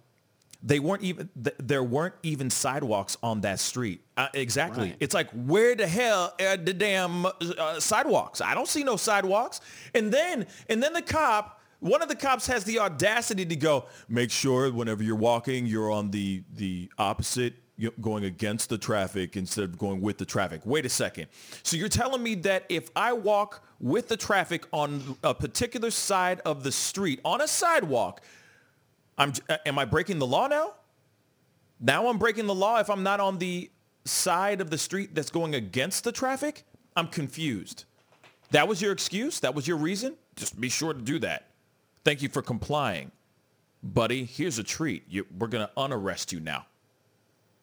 they 0.63 0.79
weren't 0.79 1.03
even, 1.03 1.29
th- 1.43 1.57
there 1.59 1.83
weren't 1.83 2.15
even 2.23 2.49
sidewalks 2.51 3.17
on 3.23 3.41
that 3.41 3.59
street. 3.59 4.01
Uh, 4.17 4.29
exactly. 4.35 4.91
Right. 4.91 4.97
It's 5.01 5.15
like, 5.15 5.29
where 5.31 5.75
the 5.75 5.87
hell 5.87 6.35
are 6.41 6.57
the 6.57 6.73
damn 6.73 7.27
uh, 7.27 7.81
sidewalks? 7.81 8.41
I 8.41 8.55
don't 8.55 8.69
see 8.69 8.85
no 8.85 8.97
sidewalks. 8.97 9.61
And 9.95 10.13
then, 10.13 10.47
and 10.69 10.83
then 10.83 10.93
the 10.93 11.03
cop, 11.03 11.61
one 11.81 12.01
of 12.01 12.09
the 12.09 12.15
cops 12.15 12.47
has 12.47 12.63
the 12.63 12.79
audacity 12.79 13.45
to 13.45 13.57
go, 13.57 13.87
make 14.09 14.31
sure 14.31 14.71
whenever 14.73 15.03
you're 15.03 15.17
walking, 15.17 15.67
you're 15.67 15.91
on 15.91 16.13
the, 16.13 16.45
the 16.55 16.91
opposite 16.97 17.55
going 18.01 18.25
against 18.25 18.69
the 18.69 18.79
traffic 18.79 19.37
instead 19.37 19.65
of 19.65 19.77
going 19.77 20.01
with 20.01 20.17
the 20.19 20.25
traffic. 20.25 20.61
Wait 20.65 20.87
a 20.87 20.89
second. 20.89 21.27
So 21.65 21.77
you're 21.77 21.89
telling 21.89 22.23
me 22.23 22.37
that 22.37 22.65
if 22.69 22.91
I 22.95 23.13
walk 23.13 23.65
with 23.81 24.07
the 24.07 24.17
traffic 24.17 24.67
on 24.71 25.17
a 25.25 25.35
particular 25.35 25.91
side 25.91 26.41
of 26.45 26.63
the 26.63 26.71
street 26.71 27.21
on 27.25 27.41
a 27.41 27.49
sidewalk, 27.49 28.21
I'm 29.23 29.33
uh, 29.49 29.57
am 29.65 29.79
I 29.79 29.85
breaking 29.85 30.19
the 30.19 30.27
law 30.27 30.49
now? 30.49 30.75
Now 31.81 32.09
I'm 32.09 32.19
breaking 32.19 32.47
the 32.47 32.55
law 32.55 32.79
if 32.81 32.91
I'm 32.91 33.03
not 33.03 33.21
on 33.21 33.39
the 33.39 33.71
side 34.05 34.61
of 34.61 34.71
the 34.71 34.79
street 34.79 35.15
that's 35.15 35.31
going 35.31 35.55
against 35.55 36.05
the 36.05 36.13
traffic? 36.13 36.65
I'm 36.97 37.09
confused. 37.09 37.85
That 38.51 38.69
was 38.69 38.83
your 38.83 38.93
excuse? 38.93 39.41
That 39.41 39.55
was 39.55 39.67
your 39.67 39.77
reason? 39.77 40.17
Just 40.37 40.61
be 40.61 40.69
sure 40.69 40.93
to 40.93 41.01
do 41.01 41.19
that. 41.21 41.49
Thank 42.05 42.21
you 42.21 42.29
for 42.29 42.43
complying. 42.43 43.13
Buddy, 43.83 44.25
here's 44.25 44.59
a 44.59 44.65
treat. 44.65 45.05
You, 45.09 45.27
we're 45.39 45.49
going 45.49 45.67
to 45.67 45.73
unarrest 45.77 46.33
you 46.33 46.41
now. 46.41 46.67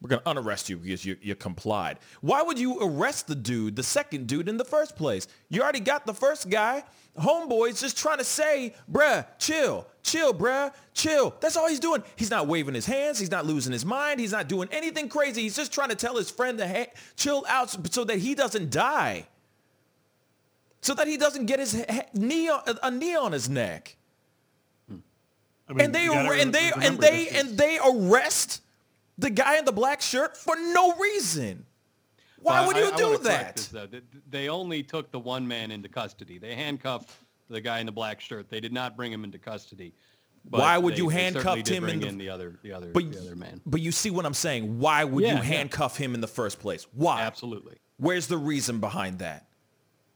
We're 0.00 0.08
going 0.08 0.22
to 0.22 0.30
unarrest 0.30 0.70
you 0.70 0.78
because 0.78 1.04
you, 1.04 1.16
you 1.20 1.34
complied. 1.34 1.98
Why 2.22 2.42
would 2.42 2.58
you 2.58 2.78
arrest 2.80 3.26
the 3.26 3.34
dude, 3.34 3.76
the 3.76 3.82
second 3.82 4.26
dude 4.26 4.48
in 4.48 4.56
the 4.56 4.64
first 4.64 4.96
place? 4.96 5.28
You 5.50 5.62
already 5.62 5.80
got 5.80 6.06
the 6.06 6.14
first 6.14 6.48
guy. 6.48 6.84
Homeboy's 7.20 7.80
just 7.80 7.96
trying 7.98 8.18
to 8.18 8.24
say, 8.24 8.74
bruh, 8.90 9.26
chill, 9.38 9.86
chill, 10.02 10.32
bruh, 10.32 10.72
chill. 10.94 11.34
That's 11.40 11.56
all 11.56 11.68
he's 11.68 11.80
doing. 11.80 12.02
He's 12.16 12.30
not 12.30 12.46
waving 12.46 12.74
his 12.74 12.86
hands. 12.86 13.18
He's 13.18 13.30
not 13.30 13.44
losing 13.46 13.72
his 13.72 13.84
mind. 13.84 14.20
He's 14.20 14.32
not 14.32 14.48
doing 14.48 14.68
anything 14.72 15.08
crazy. 15.08 15.42
He's 15.42 15.56
just 15.56 15.72
trying 15.72 15.90
to 15.90 15.94
tell 15.94 16.16
his 16.16 16.30
friend 16.30 16.58
to 16.58 16.66
ha- 16.66 16.90
chill 17.16 17.44
out 17.48 17.70
so 17.92 18.04
that 18.04 18.18
he 18.18 18.34
doesn't 18.34 18.70
die. 18.70 19.26
So 20.82 20.94
that 20.94 21.06
he 21.06 21.16
doesn't 21.18 21.46
get 21.46 21.58
his 21.58 21.72
he- 21.72 22.00
knee 22.14 22.48
on, 22.48 22.62
a 22.82 22.90
knee 22.90 23.14
on 23.14 23.32
his 23.32 23.48
neck. 23.48 23.96
I 25.68 25.72
mean, 25.72 25.84
and 25.84 25.94
they 25.94 26.08
ar- 26.08 26.32
and 26.32 26.52
they 26.52 26.72
and 26.80 26.98
they 26.98 27.28
and 27.28 27.56
they 27.56 27.78
arrest 27.78 28.62
the 29.18 29.30
guy 29.30 29.58
in 29.58 29.64
the 29.64 29.72
black 29.72 30.00
shirt 30.00 30.36
for 30.36 30.56
no 30.56 30.96
reason. 30.96 31.66
Why 32.42 32.66
would 32.66 32.76
I- 32.76 32.80
you 32.80 32.92
I 32.92 32.96
do 32.96 33.18
that? 33.18 33.56
this, 33.56 33.68
though. 33.68 33.88
They 34.28 34.48
only 34.48 34.82
took 34.82 35.10
the 35.10 35.18
one 35.20 35.46
man 35.46 35.70
into 35.70 35.88
custody. 35.88 36.38
They 36.38 36.54
handcuffed 36.54 37.10
the 37.48 37.60
guy 37.60 37.80
in 37.80 37.86
the 37.86 37.92
black 37.92 38.20
shirt. 38.20 38.48
They 38.48 38.60
did 38.60 38.72
not 38.72 38.96
bring 38.96 39.12
him 39.12 39.24
into 39.24 39.38
custody. 39.38 39.92
But 40.48 40.60
Why 40.60 40.78
would 40.78 40.94
they- 40.94 40.98
you 40.98 41.08
handcuff 41.10 41.66
him 41.68 41.84
in 41.88 42.00
the- 42.00 42.06
in 42.06 42.16
the 42.18 42.30
other 42.30 42.58
the 42.62 42.72
other 42.72 42.90
But 42.92 43.12
the 43.12 43.20
other 43.20 43.36
man? 43.36 43.60
But 43.66 43.82
you 43.82 43.92
see 43.92 44.08
what 44.10 44.24
I'm 44.24 44.32
saying? 44.34 44.78
Why 44.78 45.04
would 45.04 45.22
Yeah, 45.22 45.32
you 45.32 45.36
yeah. 45.36 45.42
handcuff 45.42 45.96
him 45.98 46.14
in 46.14 46.20
the 46.22 46.26
first 46.28 46.60
place? 46.60 46.86
Why? 46.92 47.20
Absolutely. 47.22 47.76
Where's 47.98 48.26
the 48.26 48.38
reason 48.38 48.80
behind 48.80 49.18
that? 49.18 49.46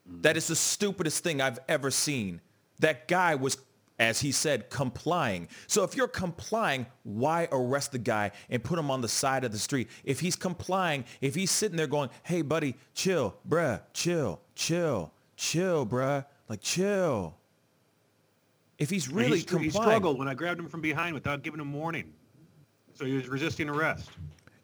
That 0.06 0.36
is 0.38 0.46
the 0.46 0.56
stupidest 0.56 1.22
thing 1.22 1.40
I've 1.42 1.58
ever 1.68 1.90
seen. 1.90 2.40
That 2.78 3.06
guy 3.08 3.34
was, 3.34 3.58
as 3.99 4.20
he 4.20 4.32
said, 4.32 4.70
complying. 4.70 5.49
So 5.66 5.84
if 5.84 5.97
you're 5.97 6.09
complying, 6.09 6.86
why 7.05 7.49
arrest 7.53 7.92
the 7.92 7.99
guy 7.99 8.32
and 8.51 8.62
put 8.62 8.78
him 8.78 8.90
on 8.90 9.01
the 9.01 9.09
side 9.09 9.45
of 9.45 9.53
the 9.53 9.59
street? 9.59 9.88
If 10.05 10.20
he's 10.20 10.36
complying, 10.36 11.05
if 11.20 11.34
he's 11.34 11.51
sitting 11.51 11.76
there 11.76 11.86
going, 11.86 12.11
hey, 12.24 12.42
buddy, 12.42 12.74
chill, 12.95 13.36
bruh, 13.49 13.80
chill, 13.92 14.40
chill, 14.55 15.12
chill, 15.36 15.86
bruh, 15.86 16.24
like 16.49 16.61
chill. 16.61 17.36
If 18.78 18.90
he's 18.90 19.09
really 19.09 19.38
he, 19.38 19.42
str- 19.42 19.59
he 19.59 19.70
struggled 19.70 20.18
when 20.18 20.26
I 20.26 20.34
grabbed 20.34 20.59
him 20.59 20.68
from 20.68 20.80
behind 20.80 21.14
without 21.14 21.42
giving 21.42 21.61
him 21.61 21.72
warning. 21.72 22.12
So 22.95 23.05
he 23.05 23.14
was 23.14 23.28
resisting 23.28 23.68
arrest. 23.68 24.11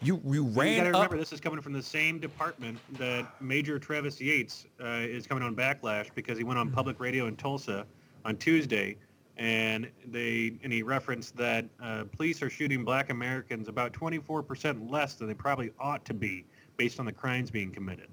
you, 0.02 0.20
you 0.24 0.44
And 0.46 0.56
you 0.56 0.76
got 0.76 0.82
to 0.82 0.88
up. 0.88 0.94
remember, 0.94 1.16
this 1.18 1.32
is 1.32 1.40
coming 1.40 1.60
from 1.60 1.72
the 1.72 1.82
same 1.82 2.18
department 2.18 2.78
that 2.98 3.40
Major 3.40 3.78
Travis 3.78 4.20
Yates 4.20 4.66
uh, 4.82 4.86
is 5.02 5.26
coming 5.26 5.44
on 5.44 5.54
backlash 5.54 6.08
because 6.14 6.36
he 6.38 6.44
went 6.44 6.58
on 6.58 6.70
public 6.70 6.98
radio 6.98 7.26
in 7.26 7.36
Tulsa 7.36 7.86
on 8.24 8.36
Tuesday, 8.36 8.96
and 9.40 9.90
they 10.06 10.52
and 10.62 10.70
he 10.70 10.82
referenced 10.82 11.34
that 11.38 11.64
uh, 11.82 12.04
police 12.14 12.42
are 12.42 12.50
shooting 12.50 12.84
Black 12.84 13.08
Americans 13.08 13.68
about 13.68 13.92
24% 13.94 14.90
less 14.90 15.14
than 15.14 15.26
they 15.26 15.34
probably 15.34 15.72
ought 15.80 16.04
to 16.04 16.14
be 16.14 16.44
based 16.76 17.00
on 17.00 17.06
the 17.06 17.12
crimes 17.12 17.50
being 17.50 17.72
committed. 17.72 18.08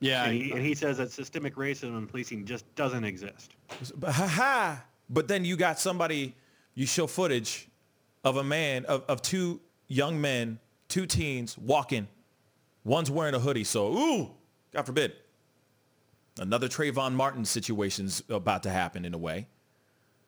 Yeah, 0.00 0.24
and, 0.24 0.34
he, 0.34 0.52
and 0.52 0.60
he 0.60 0.74
says 0.74 0.98
that 0.98 1.12
systemic 1.12 1.54
racism 1.54 1.96
in 1.96 2.06
policing 2.06 2.44
just 2.44 2.72
doesn't 2.74 3.04
exist. 3.04 3.54
But 3.96 4.12
ha 4.12 4.26
ha. 4.26 4.84
But 5.08 5.28
then 5.28 5.44
you 5.44 5.56
got 5.56 5.78
somebody, 5.78 6.34
you 6.74 6.86
show 6.86 7.06
footage 7.06 7.68
of 8.24 8.36
a 8.36 8.44
man, 8.44 8.84
of, 8.86 9.04
of 9.08 9.22
two 9.22 9.60
young 9.86 10.20
men, 10.20 10.58
two 10.88 11.06
teens 11.06 11.56
walking. 11.56 12.08
One's 12.84 13.10
wearing 13.10 13.34
a 13.34 13.38
hoodie, 13.38 13.64
so 13.64 13.92
ooh, 13.92 14.30
God 14.72 14.86
forbid. 14.86 15.12
Another 16.38 16.68
Trayvon 16.68 17.12
Martin 17.14 17.44
situation's 17.44 18.22
about 18.28 18.62
to 18.64 18.70
happen 18.70 19.04
in 19.04 19.14
a 19.14 19.18
way. 19.18 19.48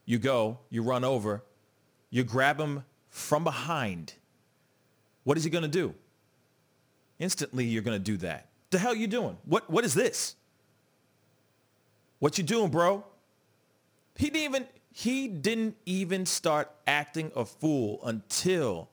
You 0.07 0.19
go, 0.19 0.59
you 0.71 0.83
run 0.83 1.05
over, 1.05 1.43
you 2.11 2.25
grab 2.25 2.59
him 2.59 2.85
from 3.11 3.45
behind. 3.45 4.15
What 5.25 5.37
is 5.37 5.45
he 5.45 5.51
gonna 5.51 5.69
do? 5.69 5.95
Instantly, 7.19 7.65
you're 7.67 7.83
gonna 7.83 7.99
do 7.99 8.17
that. 8.19 8.49
The 8.71 8.79
hell 8.79 8.95
you 8.95 9.07
doing? 9.07 9.37
What 9.45 9.69
what 9.69 9.85
is 9.85 9.95
this? 9.95 10.35
What 12.19 12.39
you 12.39 12.45
doing, 12.45 12.71
bro? 12.71 13.05
He 14.17 14.31
didn't 14.31 14.45
even 14.45 14.67
he 14.93 15.29
didn't 15.29 15.77
even 15.85 16.27
start 16.27 16.71
acting 16.87 17.31
a 17.37 17.45
fool 17.45 18.01
until 18.03 18.89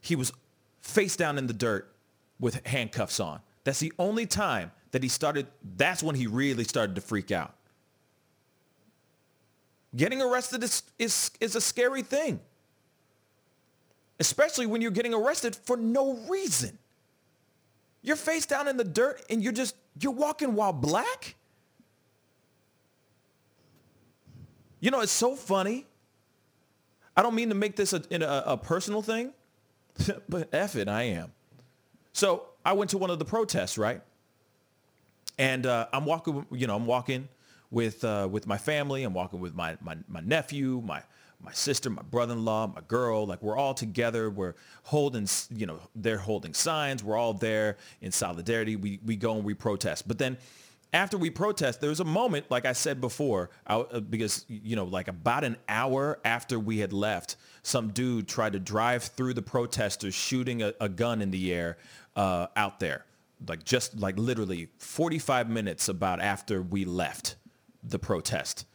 he 0.00 0.16
was 0.16 0.32
face 0.80 1.14
down 1.16 1.36
in 1.36 1.46
the 1.46 1.52
dirt 1.52 1.94
with 2.38 2.66
handcuffs 2.66 3.20
on. 3.20 3.40
That's 3.64 3.80
the 3.80 3.92
only 3.98 4.26
time 4.26 4.72
that 4.92 5.02
he 5.02 5.08
started 5.08 5.46
that's 5.76 6.02
when 6.02 6.14
he 6.14 6.26
really 6.26 6.64
started 6.64 6.94
to 6.94 7.00
freak 7.00 7.30
out. 7.30 7.54
Getting 9.94 10.22
arrested 10.22 10.62
is 10.62 10.82
is, 10.98 11.30
is 11.40 11.56
a 11.56 11.60
scary 11.60 12.02
thing. 12.02 12.40
Especially 14.18 14.66
when 14.66 14.82
you're 14.82 14.90
getting 14.90 15.14
arrested 15.14 15.56
for 15.56 15.76
no 15.76 16.14
reason. 16.28 16.78
You're 18.02 18.16
face 18.16 18.46
down 18.46 18.68
in 18.68 18.76
the 18.76 18.84
dirt 18.84 19.22
and 19.30 19.42
you're 19.42 19.52
just 19.52 19.74
you're 19.98 20.12
walking 20.12 20.54
while 20.54 20.72
black? 20.72 21.34
You 24.80 24.90
know, 24.90 25.00
it's 25.00 25.12
so 25.12 25.36
funny. 25.36 25.86
I 27.16 27.22
don't 27.22 27.34
mean 27.34 27.50
to 27.50 27.54
make 27.54 27.76
this 27.76 27.92
a, 27.92 28.02
a, 28.10 28.52
a 28.52 28.56
personal 28.56 29.02
thing, 29.02 29.32
but 30.28 30.48
F 30.54 30.76
it, 30.76 30.88
I 30.88 31.02
am. 31.02 31.32
So 32.12 32.46
I 32.64 32.72
went 32.72 32.90
to 32.90 32.98
one 32.98 33.10
of 33.10 33.18
the 33.18 33.24
protests, 33.24 33.76
right? 33.76 34.00
And 35.38 35.66
uh, 35.66 35.86
I'm 35.92 36.04
walking, 36.04 36.46
you 36.50 36.66
know, 36.66 36.76
I'm 36.76 36.86
walking 36.86 37.28
with 37.70 38.04
uh, 38.04 38.28
with 38.30 38.46
my 38.46 38.58
family. 38.58 39.04
I'm 39.04 39.14
walking 39.14 39.40
with 39.40 39.54
my, 39.54 39.76
my, 39.80 39.96
my 40.08 40.20
nephew, 40.20 40.82
my 40.84 41.02
my 41.42 41.52
sister, 41.52 41.88
my 41.88 42.02
brother-in-law, 42.02 42.66
my 42.74 42.82
girl. 42.82 43.26
Like 43.26 43.42
we're 43.42 43.56
all 43.56 43.74
together. 43.74 44.30
We're 44.30 44.54
holding, 44.82 45.26
you 45.50 45.66
know, 45.66 45.80
they're 45.94 46.18
holding 46.18 46.52
signs. 46.52 47.02
We're 47.02 47.16
all 47.16 47.32
there 47.32 47.78
in 48.02 48.12
solidarity. 48.12 48.76
We 48.76 49.00
we 49.04 49.16
go 49.16 49.36
and 49.36 49.44
we 49.44 49.54
protest. 49.54 50.06
But 50.06 50.18
then 50.18 50.36
after 50.92 51.16
we 51.16 51.30
protest, 51.30 51.80
there 51.80 51.90
was 51.90 52.00
a 52.00 52.04
moment, 52.04 52.50
like 52.50 52.64
I 52.64 52.72
said 52.72 53.00
before, 53.00 53.50
I, 53.66 53.76
uh, 53.76 54.00
because 54.00 54.44
you 54.48 54.76
know, 54.76 54.84
like 54.84 55.08
about 55.08 55.44
an 55.44 55.56
hour 55.68 56.18
after 56.24 56.58
we 56.58 56.78
had 56.78 56.92
left, 56.92 57.36
some 57.62 57.90
dude 57.90 58.26
tried 58.28 58.54
to 58.54 58.58
drive 58.58 59.04
through 59.04 59.34
the 59.34 59.42
protesters, 59.42 60.14
shooting 60.14 60.62
a, 60.62 60.74
a 60.80 60.88
gun 60.88 61.22
in 61.22 61.30
the 61.30 61.52
air 61.52 61.78
uh, 62.16 62.48
out 62.56 62.80
there, 62.80 63.04
like 63.46 63.64
just 63.64 63.98
like 63.98 64.18
literally 64.18 64.68
45 64.78 65.48
minutes 65.48 65.88
about 65.88 66.20
after 66.20 66.62
we 66.62 66.84
left 66.84 67.36
the 67.82 67.98
protest. 67.98 68.66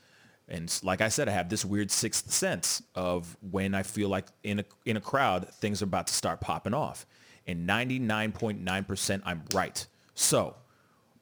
And 0.47 0.80
like 0.84 1.01
I 1.01 1.09
said, 1.09 1.28
I 1.28 1.32
have 1.32 1.49
this 1.49 1.66
weird 1.66 1.89
sixth 1.89 2.32
sense 2.32 2.84
of 2.93 3.36
when 3.41 3.74
I 3.74 3.84
feel 3.84 4.09
like 4.09 4.28
in 4.43 4.59
a 4.59 4.66
in 4.86 4.97
a 4.97 5.01
crowd, 5.01 5.49
things 5.49 5.82
are 5.82 5.86
about 5.86 6.07
to 6.07 6.13
start 6.13 6.41
popping 6.41 6.74
off. 6.74 7.05
And 7.47 7.68
99.9% 7.68 9.22
I'm 9.24 9.43
right. 9.53 9.86
So 10.16 10.55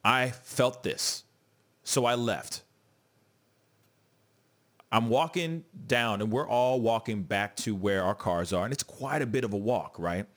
I 0.03 0.29
felt 0.29 0.83
this. 0.83 1.23
So 1.83 2.05
I 2.05 2.15
left. 2.15 2.61
I'm 4.91 5.09
walking 5.09 5.63
down 5.87 6.21
and 6.21 6.31
we're 6.31 6.47
all 6.47 6.79
walking 6.79 7.23
back 7.23 7.55
to 7.57 7.75
where 7.75 8.03
our 8.03 8.13
cars 8.13 8.53
are. 8.53 8.63
And 8.63 8.71
it's 8.71 8.83
quite 8.83 9.21
a 9.21 9.25
bit 9.25 9.43
of 9.43 9.51
a 9.51 9.57
walk, 9.57 9.95
right? 9.97 10.27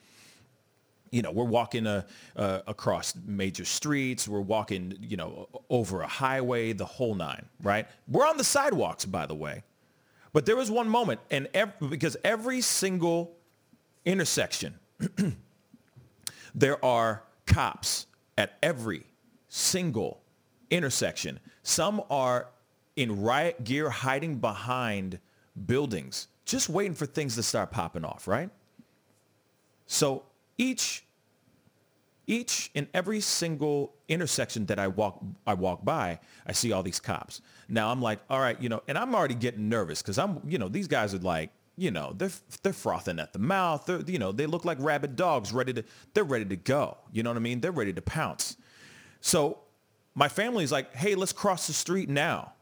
You 1.10 1.22
know, 1.22 1.30
we're 1.30 1.44
walking 1.44 1.86
uh, 1.86 2.02
uh, 2.34 2.60
across 2.66 3.14
major 3.26 3.64
streets. 3.64 4.26
We're 4.26 4.40
walking, 4.40 4.96
you 5.00 5.16
know, 5.16 5.48
over 5.70 6.02
a 6.02 6.06
highway, 6.06 6.72
the 6.72 6.84
whole 6.84 7.14
nine, 7.14 7.46
right? 7.62 7.86
We're 8.08 8.26
on 8.26 8.36
the 8.36 8.44
sidewalks, 8.44 9.04
by 9.04 9.26
the 9.26 9.34
way. 9.34 9.62
But 10.32 10.44
there 10.44 10.56
was 10.56 10.70
one 10.70 10.88
moment, 10.88 11.20
and 11.30 11.48
ev- 11.54 11.72
because 11.88 12.16
every 12.22 12.60
single 12.60 13.36
intersection, 14.04 14.74
there 16.54 16.84
are 16.84 17.22
cops 17.46 18.06
at 18.36 18.58
every 18.62 19.04
single 19.48 20.20
intersection. 20.70 21.40
Some 21.62 22.02
are 22.10 22.48
in 22.96 23.22
riot 23.22 23.64
gear 23.64 23.88
hiding 23.90 24.36
behind 24.36 25.18
buildings, 25.66 26.28
just 26.44 26.68
waiting 26.68 26.94
for 26.94 27.06
things 27.06 27.34
to 27.36 27.42
start 27.42 27.70
popping 27.70 28.04
off, 28.04 28.28
right? 28.28 28.50
So 29.86 30.24
each 30.58 31.04
each 32.28 32.72
and 32.74 32.88
every 32.92 33.20
single 33.20 33.94
intersection 34.08 34.66
that 34.66 34.78
I 34.78 34.88
walk 34.88 35.22
I 35.46 35.54
walk 35.54 35.84
by, 35.84 36.18
I 36.46 36.52
see 36.52 36.72
all 36.72 36.82
these 36.82 37.00
cops. 37.00 37.40
Now 37.68 37.90
I'm 37.90 38.02
like, 38.02 38.18
all 38.28 38.40
right, 38.40 38.60
you 38.60 38.68
know, 38.68 38.82
and 38.88 38.98
I'm 38.98 39.14
already 39.14 39.34
getting 39.34 39.68
nervous 39.68 40.02
because 40.02 40.18
I'm, 40.18 40.40
you 40.46 40.58
know, 40.58 40.68
these 40.68 40.88
guys 40.88 41.14
are 41.14 41.18
like, 41.18 41.50
you 41.76 41.90
know, 41.90 42.14
they're 42.16 42.30
they're 42.62 42.72
frothing 42.72 43.18
at 43.18 43.32
the 43.32 43.38
mouth. 43.38 43.86
They're, 43.86 44.00
you 44.00 44.18
know, 44.18 44.32
they 44.32 44.46
look 44.46 44.64
like 44.64 44.78
rabid 44.80 45.14
dogs, 45.14 45.52
ready 45.52 45.72
to 45.74 45.84
they're 46.14 46.24
ready 46.24 46.44
to 46.46 46.56
go. 46.56 46.96
You 47.12 47.22
know 47.22 47.30
what 47.30 47.36
I 47.36 47.40
mean? 47.40 47.60
They're 47.60 47.70
ready 47.72 47.92
to 47.92 48.02
pounce. 48.02 48.56
So 49.20 49.58
my 50.14 50.28
family's 50.28 50.72
like, 50.72 50.94
hey, 50.94 51.14
let's 51.14 51.32
cross 51.32 51.66
the 51.66 51.72
street 51.74 52.08
now. 52.08 52.54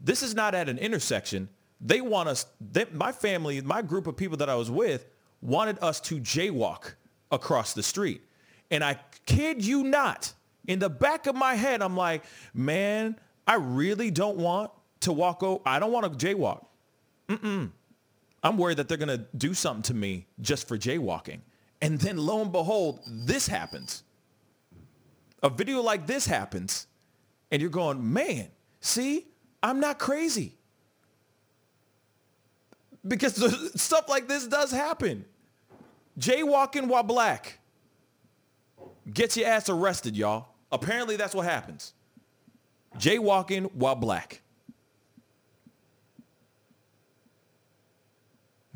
This 0.00 0.22
is 0.22 0.34
not 0.34 0.54
at 0.54 0.68
an 0.68 0.76
intersection. 0.76 1.48
They 1.80 2.00
want 2.00 2.28
us, 2.28 2.46
they, 2.60 2.86
my 2.92 3.12
family, 3.12 3.60
my 3.60 3.80
group 3.80 4.06
of 4.06 4.16
people 4.16 4.36
that 4.38 4.48
I 4.48 4.56
was 4.56 4.70
with 4.70 5.06
wanted 5.40 5.78
us 5.80 6.00
to 6.00 6.18
jaywalk 6.18 6.94
across 7.30 7.74
the 7.74 7.82
street. 7.82 8.22
And 8.70 8.82
I 8.82 8.98
kid 9.26 9.64
you 9.64 9.84
not, 9.84 10.32
In 10.66 10.78
the 10.78 10.90
back 10.90 11.26
of 11.26 11.36
my 11.36 11.54
head, 11.54 11.82
I'm 11.82 11.96
like, 11.96 12.24
man, 12.52 13.16
I 13.46 13.54
really 13.54 14.10
don't 14.10 14.36
want 14.36 14.70
to 15.00 15.12
walk 15.12 15.42
over. 15.42 15.62
I 15.64 15.78
don't 15.78 15.92
want 15.92 16.18
to 16.18 16.26
jaywalk. 16.26 16.66
Mm-mm. 17.28 17.70
I'm 18.42 18.56
worried 18.56 18.78
that 18.78 18.88
they're 18.88 18.98
going 18.98 19.16
to 19.16 19.26
do 19.36 19.54
something 19.54 19.82
to 19.84 19.94
me 19.94 20.26
just 20.40 20.68
for 20.68 20.76
jaywalking. 20.76 21.40
And 21.80 21.98
then 22.00 22.16
lo 22.16 22.42
and 22.42 22.52
behold, 22.52 23.00
this 23.06 23.46
happens. 23.46 24.02
A 25.42 25.48
video 25.48 25.82
like 25.82 26.06
this 26.06 26.26
happens 26.26 26.86
and 27.50 27.60
you're 27.60 27.70
going, 27.70 28.12
man, 28.12 28.48
see, 28.80 29.26
I'm 29.62 29.80
not 29.80 29.98
crazy. 29.98 30.54
Because 33.06 33.80
stuff 33.80 34.08
like 34.08 34.26
this 34.26 34.46
does 34.46 34.70
happen. 34.70 35.24
Jaywalking 36.18 36.86
while 36.88 37.02
black. 37.02 37.58
Get 39.12 39.36
your 39.36 39.48
ass 39.48 39.68
arrested, 39.68 40.16
y'all. 40.16 40.48
Apparently 40.72 41.16
that's 41.16 41.34
what 41.34 41.44
happens. 41.44 41.92
Jaywalking 42.98 43.72
while 43.74 43.94
black. 43.94 44.42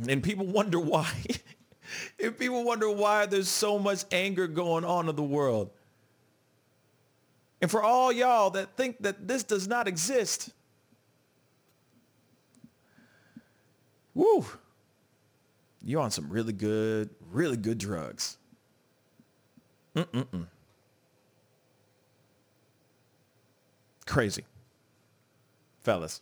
And 0.09 0.23
people 0.23 0.47
wonder 0.47 0.79
why. 0.79 1.11
and 2.23 2.37
people 2.39 2.65
wonder 2.65 2.91
why 2.91 3.27
there's 3.27 3.49
so 3.49 3.79
much 3.79 4.05
anger 4.13 4.47
going 4.47 4.85
on 4.85 5.09
in 5.09 5.17
the 5.17 5.23
world. 5.23 5.71
And 7.61 7.71
for 7.71 7.83
all 7.83 8.11
y'all 8.11 8.51
that 8.51 8.77
think 8.77 9.03
that 9.03 9.29
this 9.29 9.43
does 9.43 9.69
not 9.69 9.87
exist, 9.87 10.51
woo, 14.15 14.47
you're 15.85 16.01
on 16.01 16.11
some 16.11 16.29
really 16.31 16.53
good, 16.53 17.11
really 17.31 17.57
good 17.57 17.79
drugs. 17.79 18.37
Mm-mm-mm. 19.95 20.47
Crazy. 24.07 24.45
Fellas. 25.83 26.21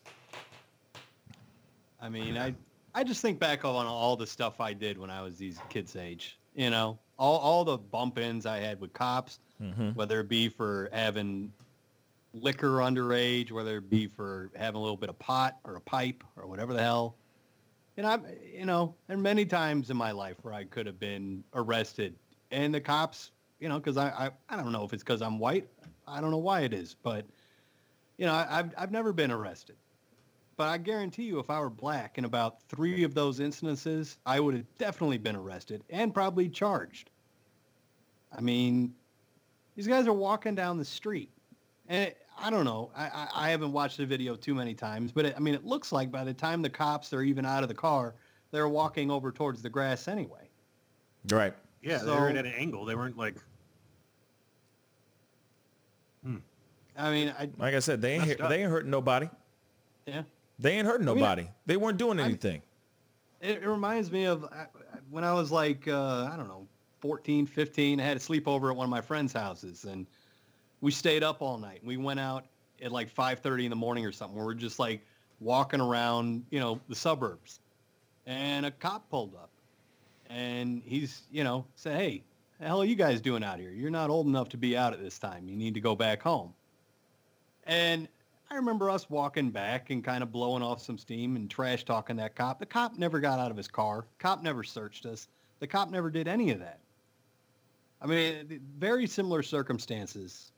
I 2.00 2.08
mean, 2.08 2.36
I 2.36 2.54
I 2.94 3.04
just 3.04 3.20
think 3.22 3.38
back 3.38 3.64
on 3.64 3.86
all 3.86 4.16
the 4.16 4.26
stuff 4.26 4.60
I 4.60 4.72
did 4.72 4.98
when 4.98 5.10
I 5.10 5.22
was 5.22 5.36
these 5.36 5.58
kids' 5.68 5.96
age. 5.96 6.38
You 6.54 6.70
know, 6.70 6.98
all 7.18 7.38
all 7.38 7.64
the 7.64 7.78
bump-ins 7.78 8.46
I 8.46 8.58
had 8.58 8.80
with 8.80 8.92
cops, 8.92 9.40
Mhm. 9.60 9.94
whether 9.94 10.20
it 10.20 10.28
be 10.28 10.48
for 10.48 10.88
having 10.92 11.52
liquor 12.34 12.76
underage, 12.78 13.50
whether 13.50 13.78
it 13.78 13.90
be 13.90 14.06
for 14.06 14.50
having 14.54 14.76
a 14.78 14.80
little 14.80 14.96
bit 14.96 15.08
of 15.08 15.18
pot 15.18 15.58
or 15.64 15.76
a 15.76 15.80
pipe 15.80 16.22
or 16.36 16.46
whatever 16.46 16.72
the 16.72 16.82
hell. 16.82 17.16
And 17.98 18.06
I'm, 18.06 18.24
you 18.54 18.64
know, 18.64 18.94
and 19.08 19.20
many 19.20 19.44
times 19.44 19.90
in 19.90 19.96
my 19.96 20.12
life 20.12 20.36
where 20.42 20.54
I 20.54 20.62
could 20.62 20.86
have 20.86 21.00
been 21.00 21.42
arrested, 21.52 22.14
and 22.52 22.72
the 22.72 22.80
cops, 22.80 23.32
you 23.58 23.68
know, 23.68 23.78
because 23.78 23.96
I, 23.96 24.06
I 24.10 24.30
I 24.48 24.56
don't 24.56 24.70
know 24.70 24.84
if 24.84 24.92
it's 24.92 25.02
because 25.02 25.20
I'm 25.20 25.40
white, 25.40 25.68
I 26.06 26.20
don't 26.20 26.30
know 26.30 26.38
why 26.38 26.60
it 26.60 26.72
is, 26.72 26.94
but 27.02 27.26
you 28.16 28.24
know, 28.24 28.32
I, 28.32 28.46
I've 28.60 28.72
I've 28.78 28.92
never 28.92 29.12
been 29.12 29.32
arrested. 29.32 29.74
But 30.56 30.68
I 30.68 30.78
guarantee 30.78 31.24
you, 31.24 31.40
if 31.40 31.50
I 31.50 31.58
were 31.58 31.70
black 31.70 32.18
in 32.18 32.24
about 32.24 32.62
three 32.68 33.02
of 33.02 33.14
those 33.14 33.40
instances, 33.40 34.18
I 34.24 34.38
would 34.38 34.54
have 34.54 34.78
definitely 34.78 35.18
been 35.18 35.34
arrested 35.34 35.82
and 35.90 36.14
probably 36.14 36.48
charged. 36.48 37.10
I 38.30 38.40
mean, 38.40 38.94
these 39.74 39.88
guys 39.88 40.06
are 40.06 40.12
walking 40.12 40.54
down 40.54 40.78
the 40.78 40.84
street, 40.84 41.30
and 41.88 42.14
I 42.40 42.50
don't 42.50 42.64
know. 42.64 42.90
I, 42.96 43.04
I, 43.06 43.28
I 43.34 43.50
haven't 43.50 43.72
watched 43.72 43.96
the 43.96 44.06
video 44.06 44.36
too 44.36 44.54
many 44.54 44.74
times, 44.74 45.10
but 45.12 45.24
it, 45.26 45.34
I 45.36 45.40
mean, 45.40 45.54
it 45.54 45.64
looks 45.64 45.90
like 45.92 46.10
by 46.10 46.24
the 46.24 46.32
time 46.34 46.62
the 46.62 46.70
cops 46.70 47.12
are 47.12 47.22
even 47.22 47.44
out 47.44 47.62
of 47.62 47.68
the 47.68 47.74
car, 47.74 48.14
they're 48.50 48.68
walking 48.68 49.10
over 49.10 49.32
towards 49.32 49.60
the 49.62 49.68
grass 49.70 50.08
anyway. 50.08 50.48
Right. 51.30 51.52
Yeah, 51.82 51.98
they 51.98 52.04
So- 52.04 52.20
were 52.20 52.28
at 52.28 52.36
an 52.36 52.46
angle. 52.46 52.84
They 52.84 52.94
weren't 52.94 53.16
like 53.16 53.34
I 57.00 57.12
mean, 57.12 57.32
I 57.38 57.48
Like 57.58 57.74
I 57.74 57.78
said, 57.78 58.02
they 58.02 58.14
ain't 58.14 58.24
hit- 58.24 58.38
they 58.38 58.60
ain't 58.62 58.70
hurting 58.72 58.90
nobody. 58.90 59.28
yeah. 60.04 60.22
They 60.58 60.72
ain't 60.72 60.84
hurting 60.86 61.06
I 61.08 61.12
mean, 61.12 61.20
nobody. 61.20 61.48
they 61.64 61.76
weren't 61.76 61.96
doing 61.98 62.18
I'm- 62.18 62.26
anything. 62.28 62.60
It, 63.40 63.62
it 63.62 63.68
reminds 63.68 64.10
me 64.10 64.24
of 64.24 64.52
when 65.08 65.22
I 65.22 65.32
was 65.32 65.52
like, 65.52 65.86
uh, 65.86 66.28
I 66.32 66.36
don't 66.36 66.48
know, 66.48 66.66
14, 66.98 67.46
15. 67.46 68.00
I 68.00 68.02
had 68.02 68.16
a 68.16 68.20
sleepover 68.20 68.70
at 68.70 68.76
one 68.76 68.82
of 68.82 68.90
my 68.90 69.00
friends' 69.00 69.32
houses, 69.32 69.84
and 69.84 70.08
we 70.80 70.90
stayed 70.90 71.22
up 71.22 71.42
all 71.42 71.58
night. 71.58 71.80
We 71.84 71.96
went 71.96 72.20
out 72.20 72.44
at 72.82 72.92
like 72.92 73.12
5.30 73.14 73.64
in 73.64 73.70
the 73.70 73.76
morning 73.76 74.04
or 74.04 74.12
something. 74.12 74.38
We're 74.38 74.54
just 74.54 74.78
like 74.78 75.00
walking 75.40 75.80
around, 75.80 76.44
you 76.50 76.60
know, 76.60 76.80
the 76.88 76.94
suburbs. 76.94 77.60
And 78.26 78.66
a 78.66 78.70
cop 78.70 79.08
pulled 79.10 79.34
up. 79.34 79.50
And 80.30 80.82
he's, 80.84 81.22
you 81.32 81.42
know, 81.42 81.64
said, 81.74 81.96
hey, 81.96 82.22
the 82.60 82.66
hell 82.66 82.82
are 82.82 82.84
you 82.84 82.96
guys 82.96 83.20
doing 83.20 83.42
out 83.42 83.58
here? 83.58 83.70
You're 83.70 83.90
not 83.90 84.10
old 84.10 84.26
enough 84.26 84.48
to 84.50 84.56
be 84.56 84.76
out 84.76 84.92
at 84.92 85.02
this 85.02 85.18
time. 85.18 85.48
You 85.48 85.56
need 85.56 85.74
to 85.74 85.80
go 85.80 85.94
back 85.94 86.22
home. 86.22 86.52
And 87.64 88.08
I 88.50 88.56
remember 88.56 88.90
us 88.90 89.08
walking 89.10 89.50
back 89.50 89.90
and 89.90 90.02
kind 90.02 90.22
of 90.22 90.32
blowing 90.32 90.62
off 90.62 90.82
some 90.82 90.98
steam 90.98 91.36
and 91.36 91.50
trash 91.50 91.84
talking 91.84 92.16
that 92.16 92.34
cop. 92.34 92.58
The 92.58 92.66
cop 92.66 92.98
never 92.98 93.20
got 93.20 93.38
out 93.38 93.50
of 93.50 93.56
his 93.56 93.68
car. 93.68 94.04
Cop 94.18 94.42
never 94.42 94.62
searched 94.62 95.06
us. 95.06 95.28
The 95.60 95.66
cop 95.66 95.90
never 95.90 96.10
did 96.10 96.28
any 96.28 96.50
of 96.50 96.58
that. 96.60 96.78
I 98.00 98.06
mean, 98.06 98.60
very 98.78 99.06
similar 99.06 99.42
circumstances. 99.42 100.52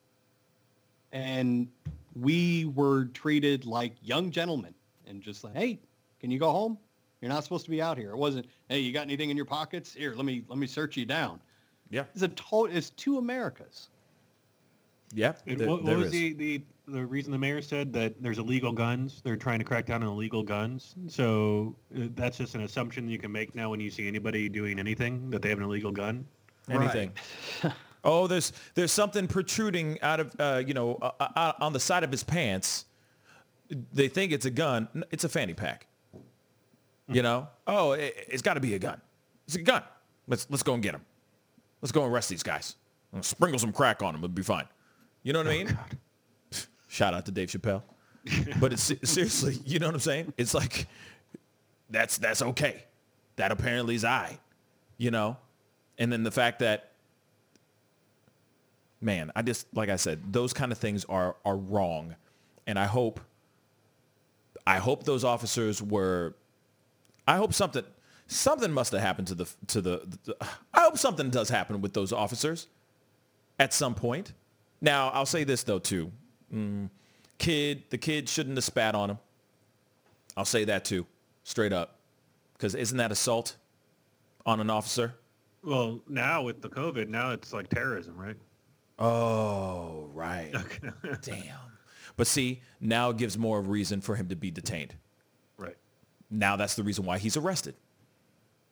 And 1.12 1.68
we 2.14 2.66
were 2.74 3.06
treated 3.06 3.64
like 3.64 3.94
young 4.02 4.30
gentlemen 4.30 4.74
and 5.06 5.22
just 5.22 5.44
like, 5.44 5.54
hey, 5.56 5.78
can 6.20 6.30
you 6.30 6.38
go 6.38 6.50
home? 6.50 6.78
You're 7.20 7.28
not 7.28 7.44
supposed 7.44 7.64
to 7.64 7.70
be 7.70 7.82
out 7.82 7.98
here. 7.98 8.10
It 8.10 8.16
wasn't, 8.16 8.46
hey, 8.68 8.78
you 8.80 8.92
got 8.92 9.02
anything 9.02 9.30
in 9.30 9.36
your 9.36 9.46
pockets? 9.46 9.92
Here, 9.92 10.14
let 10.14 10.24
me 10.24 10.42
let 10.48 10.58
me 10.58 10.66
search 10.66 10.96
you 10.96 11.04
down. 11.04 11.40
Yeah. 11.90 12.04
It's 12.14 12.22
a 12.22 12.28
total. 12.28 12.74
It's 12.74 12.90
two 12.90 13.18
Americas. 13.18 13.88
Yeah. 15.12 15.32
And 15.46 15.58
there- 15.58 15.68
what, 15.68 15.82
what 15.82 15.96
was 15.96 16.06
is. 16.06 16.12
the, 16.12 16.32
the 16.34 16.62
the 16.88 17.06
reason 17.06 17.30
the 17.30 17.38
mayor 17.38 17.62
said 17.62 17.92
that 17.92 18.20
there's 18.20 18.38
illegal 18.38 18.72
guns? 18.72 19.20
They're 19.22 19.36
trying 19.36 19.60
to 19.60 19.64
crack 19.64 19.86
down 19.86 20.02
on 20.02 20.08
illegal 20.08 20.42
guns. 20.42 20.96
So 21.08 21.76
uh, 21.96 22.08
that's 22.16 22.38
just 22.38 22.54
an 22.56 22.62
assumption 22.62 23.08
you 23.08 23.18
can 23.18 23.30
make 23.30 23.54
now 23.54 23.70
when 23.70 23.78
you 23.80 23.90
see 23.90 24.08
anybody 24.08 24.48
doing 24.48 24.78
anything 24.78 25.30
that 25.30 25.40
they 25.40 25.50
have 25.50 25.58
an 25.58 25.64
illegal 25.64 25.92
gun. 25.92 26.26
anything. 26.68 27.12
oh, 28.04 28.26
there's 28.26 28.52
there's 28.74 28.92
something 28.92 29.26
protruding 29.26 30.00
out 30.02 30.20
of 30.20 30.34
uh, 30.38 30.62
you 30.66 30.74
know 30.74 30.98
uh, 31.00 31.12
uh, 31.18 31.52
on 31.60 31.72
the 31.72 31.80
side 31.80 32.04
of 32.04 32.10
his 32.10 32.22
pants. 32.22 32.86
They 33.92 34.08
think 34.08 34.32
it's 34.32 34.46
a 34.46 34.50
gun. 34.50 34.88
It's 35.10 35.24
a 35.24 35.28
fanny 35.28 35.54
pack. 35.54 35.86
You 37.06 37.22
know? 37.22 37.48
Oh, 37.66 37.92
it, 37.92 38.14
it's 38.28 38.42
got 38.42 38.54
to 38.54 38.60
be 38.60 38.74
a 38.74 38.78
gun. 38.78 39.00
It's 39.46 39.56
a 39.56 39.62
gun. 39.62 39.82
Let's 40.26 40.46
let's 40.50 40.62
go 40.62 40.74
and 40.74 40.82
get 40.82 40.94
him. 40.94 41.04
Let's 41.82 41.92
go 41.92 42.04
and 42.04 42.12
arrest 42.12 42.28
these 42.28 42.42
guys. 42.42 42.76
Sprinkle 43.20 43.58
some 43.58 43.72
crack 43.72 44.02
on 44.02 44.12
them. 44.12 44.22
It'll 44.22 44.32
be 44.32 44.42
fine. 44.42 44.66
You 45.22 45.32
know 45.32 45.40
what 45.40 45.48
I 45.48 45.50
mean? 45.50 45.78
Shout 46.88 47.14
out 47.14 47.26
to 47.26 47.32
Dave 47.32 47.48
Chappelle. 47.48 47.82
but 48.60 48.72
it's 48.72 48.92
seriously, 49.02 49.58
you 49.64 49.78
know 49.78 49.86
what 49.86 49.94
I'm 49.94 50.00
saying? 50.00 50.34
It's 50.36 50.54
like 50.54 50.86
that's 51.88 52.18
that's 52.18 52.42
okay. 52.42 52.84
That 53.36 53.50
apparently 53.50 53.94
is 53.94 54.04
I. 54.04 54.38
You 54.98 55.10
know? 55.10 55.36
And 55.98 56.12
then 56.12 56.22
the 56.22 56.30
fact 56.30 56.60
that 56.60 56.89
man, 59.00 59.30
I 59.34 59.42
just 59.42 59.66
like 59.74 59.88
I 59.88 59.96
said, 59.96 60.32
those 60.32 60.52
kind 60.52 60.72
of 60.72 60.78
things 60.78 61.04
are 61.06 61.36
are 61.44 61.56
wrong. 61.56 62.16
And 62.66 62.78
I 62.78 62.86
hope 62.86 63.20
I 64.66 64.78
hope 64.78 65.04
those 65.04 65.24
officers 65.24 65.82
were 65.82 66.34
I 67.26 67.36
hope 67.36 67.52
something 67.54 67.84
something 68.26 68.72
must 68.72 68.92
have 68.92 69.00
happened 69.00 69.28
to 69.28 69.34
the 69.34 69.46
to 69.68 69.80
the, 69.80 70.18
the 70.24 70.36
I 70.72 70.82
hope 70.82 70.98
something 70.98 71.30
does 71.30 71.48
happen 71.48 71.80
with 71.80 71.92
those 71.92 72.12
officers 72.12 72.66
at 73.58 73.72
some 73.72 73.94
point. 73.94 74.32
Now, 74.80 75.10
I'll 75.10 75.26
say 75.26 75.44
this 75.44 75.62
though 75.62 75.78
too. 75.78 76.10
Mm, 76.52 76.90
kid, 77.38 77.84
the 77.90 77.98
kid 77.98 78.28
shouldn't 78.28 78.56
have 78.56 78.64
spat 78.64 78.94
on 78.94 79.10
him. 79.10 79.18
I'll 80.36 80.44
say 80.44 80.64
that 80.64 80.84
too, 80.84 81.06
straight 81.44 81.72
up. 81.72 81.96
Because 82.54 82.74
isn't 82.74 82.98
that 82.98 83.12
assault 83.12 83.56
on 84.46 84.60
an 84.60 84.70
officer? 84.70 85.14
Well, 85.62 86.00
now 86.08 86.42
with 86.42 86.62
the 86.62 86.68
COVID, 86.68 87.08
now 87.08 87.32
it's 87.32 87.52
like 87.52 87.68
terrorism, 87.68 88.16
right? 88.16 88.36
Oh, 89.00 90.10
right. 90.12 90.52
Damn. 91.22 91.56
But 92.16 92.26
see, 92.26 92.60
now 92.80 93.10
it 93.10 93.16
gives 93.16 93.38
more 93.38 93.62
reason 93.62 94.02
for 94.02 94.14
him 94.14 94.28
to 94.28 94.36
be 94.36 94.50
detained. 94.50 94.94
Right. 95.56 95.76
Now 96.30 96.56
that's 96.56 96.74
the 96.74 96.82
reason 96.82 97.06
why 97.06 97.18
he's 97.18 97.36
arrested. 97.36 97.74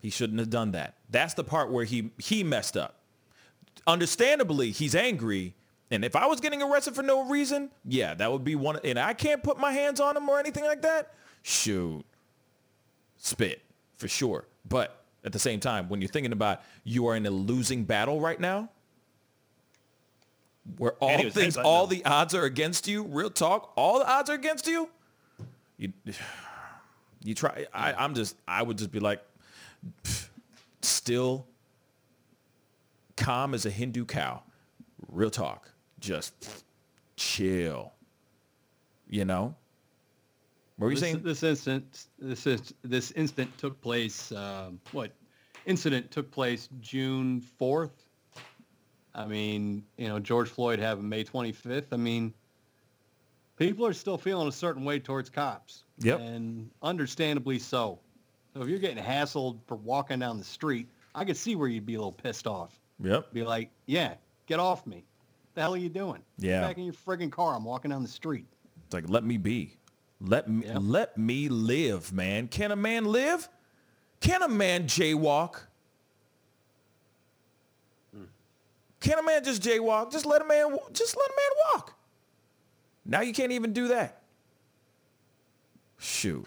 He 0.01 0.11
shouldn't 0.11 0.39
have 0.39 0.51
done 0.51 0.73
that. 0.73 0.97
That's 1.11 1.35
the 1.35 1.45
part 1.45 1.71
where 1.71 1.85
he 1.85 2.13
he 2.19 2.45
messed 2.45 2.77
up. 2.77 3.01
Understandably, 3.87 4.71
he's 4.71 4.95
angry. 4.95 5.55
And 5.91 6.05
if 6.05 6.15
I 6.15 6.27
was 6.27 6.41
getting 6.41 6.63
arrested 6.63 6.95
for 6.95 7.03
no 7.03 7.25
reason, 7.25 7.71
yeah, 7.85 8.15
that 8.15 8.31
would 8.31 8.45
be 8.45 8.55
one. 8.55 8.79
And 8.85 8.99
I 8.99 9.15
can't 9.15 9.43
put 9.43 9.59
my 9.59 9.73
hands 9.73 9.99
on 9.99 10.17
him 10.17 10.29
or 10.29 10.39
anything 10.39 10.65
like 10.65 10.83
that. 10.83 11.15
Shoot, 11.43 12.05
spit 13.17 13.63
for 13.97 14.09
sure. 14.09 14.47
But 14.69 15.05
at 15.25 15.33
the 15.33 15.39
same 15.39 15.61
time, 15.61 15.89
when 15.89 16.03
you're 16.03 16.11
thinking 16.11 16.33
about 16.33 16.61
you 16.85 17.07
are 17.09 17.17
in 17.17 17.25
a 17.25 17.31
losing 17.31 17.85
battle 17.85 18.21
right 18.21 18.39
now, 18.39 18.69
where 20.77 20.93
all 21.01 21.09
And 21.09 21.21
he 21.21 21.25
was 21.27 21.35
things, 21.35 21.57
all 21.57 21.85
him. 21.85 21.99
the 21.99 22.05
odds 22.05 22.35
are 22.35 22.45
against 22.45 22.87
you. 22.87 23.05
Real 23.05 23.31
talk, 23.31 23.73
all 23.77 23.99
the 23.99 24.11
odds 24.11 24.29
are 24.31 24.35
against 24.35 24.67
you. 24.67 24.89
You, 25.79 25.93
you 27.25 27.35
try. 27.35 27.67
I, 27.73 27.93
I'm 27.93 28.15
just. 28.15 28.37
I 28.47 28.63
would 28.63 28.79
just 28.79 28.93
be 28.93 29.01
like, 29.01 29.23
pff, 30.03 30.29
still 30.83 31.47
calm 33.17 33.55
as 33.55 33.67
a 33.67 33.71
Hindu 33.71 34.05
cow. 34.05 34.43
Real 35.09 35.31
talk. 35.31 35.71
just 36.01 36.65
chill. 37.17 37.93
You 39.09 39.25
know? 39.25 39.55
What 40.77 40.87
were 40.87 40.91
you 40.91 40.97
this, 40.97 41.01
saying? 41.01 41.23
This 41.23 41.43
incident, 41.43 42.07
this 42.19 42.47
is, 42.47 42.75
this 42.85 43.11
incident 43.13 43.57
took 43.59 43.81
place. 43.81 44.31
Um, 44.33 44.81
what 44.93 45.11
incident 45.67 46.11
took 46.11 46.31
place 46.31 46.69
June 46.81 47.41
fourth? 47.41 48.05
I 49.19 49.27
mean, 49.27 49.85
you 49.97 50.09
know, 50.09 50.19
George 50.21 50.49
Floyd 50.49 50.79
having 50.79 51.09
May 51.09 51.25
twenty 51.25 51.53
fifth. 51.53 51.93
I 51.93 51.97
mean, 51.97 52.33
people 53.57 53.85
are 53.85 53.93
still 53.93 54.17
feeling 54.17 54.47
a 54.49 54.53
certain 54.53 54.85
way 54.85 54.99
towards 55.01 55.29
cops. 55.29 55.83
Yep. 55.99 56.21
And 56.21 56.71
understandably 56.83 57.59
so. 57.59 57.99
So 58.55 58.63
if 58.63 58.69
you're 58.69 58.79
getting 58.79 59.03
hassled 59.03 59.59
for 59.67 59.75
walking 59.77 60.21
down 60.21 60.39
the 60.39 60.45
street, 60.45 60.87
I 61.15 61.25
could 61.25 61.37
see 61.37 61.57
where 61.57 61.69
you'd 61.69 61.85
be 61.85 61.95
a 61.95 61.99
little 61.99 62.13
pissed 62.13 62.47
off. 62.47 62.79
Yep. 63.03 63.33
Be 63.33 63.45
like, 63.45 63.71
yeah, 63.87 64.15
get 64.47 64.61
off 64.61 64.87
me. 64.87 65.05
the 65.55 65.61
hell 65.63 65.75
are 65.75 65.79
you 65.79 65.89
doing? 65.89 66.23
Yeah. 66.39 66.61
Get 66.61 66.69
back 66.69 66.79
in 66.79 66.85
your 66.85 66.95
friggin' 66.95 67.33
car. 67.33 67.57
I'm 67.57 67.65
walking 67.65 67.91
down 67.91 68.03
the 68.03 68.09
street. 68.09 68.47
It's 68.85 68.95
like 68.95 69.09
let 69.09 69.25
me 69.25 69.37
be. 69.37 69.77
Let 70.21 70.49
me 70.49 70.67
let 70.73 71.17
me 71.19 71.49
live, 71.49 72.13
man. 72.13 72.49
Can 72.49 72.71
a 72.73 72.77
man 72.77 73.05
live? 73.05 73.49
Can 74.21 74.43
a 74.43 74.49
man 74.49 74.85
jaywalk? 74.85 75.68
Can 79.01 79.19
a 79.19 79.23
man 79.23 79.45
just 79.45 79.63
jaywalk? 79.63 80.11
Just 80.11 80.27
let 80.27 80.43
a 80.43 80.45
man 80.45 80.77
just 80.93 81.17
let 81.17 81.27
a 81.27 81.35
man 81.35 81.51
walk. 81.73 81.95
Now 83.05 83.21
you 83.21 83.33
can't 83.33 83.53
even 83.53 83.73
do 83.73 83.89
that. 83.89 84.23
Shoot. 85.99 86.47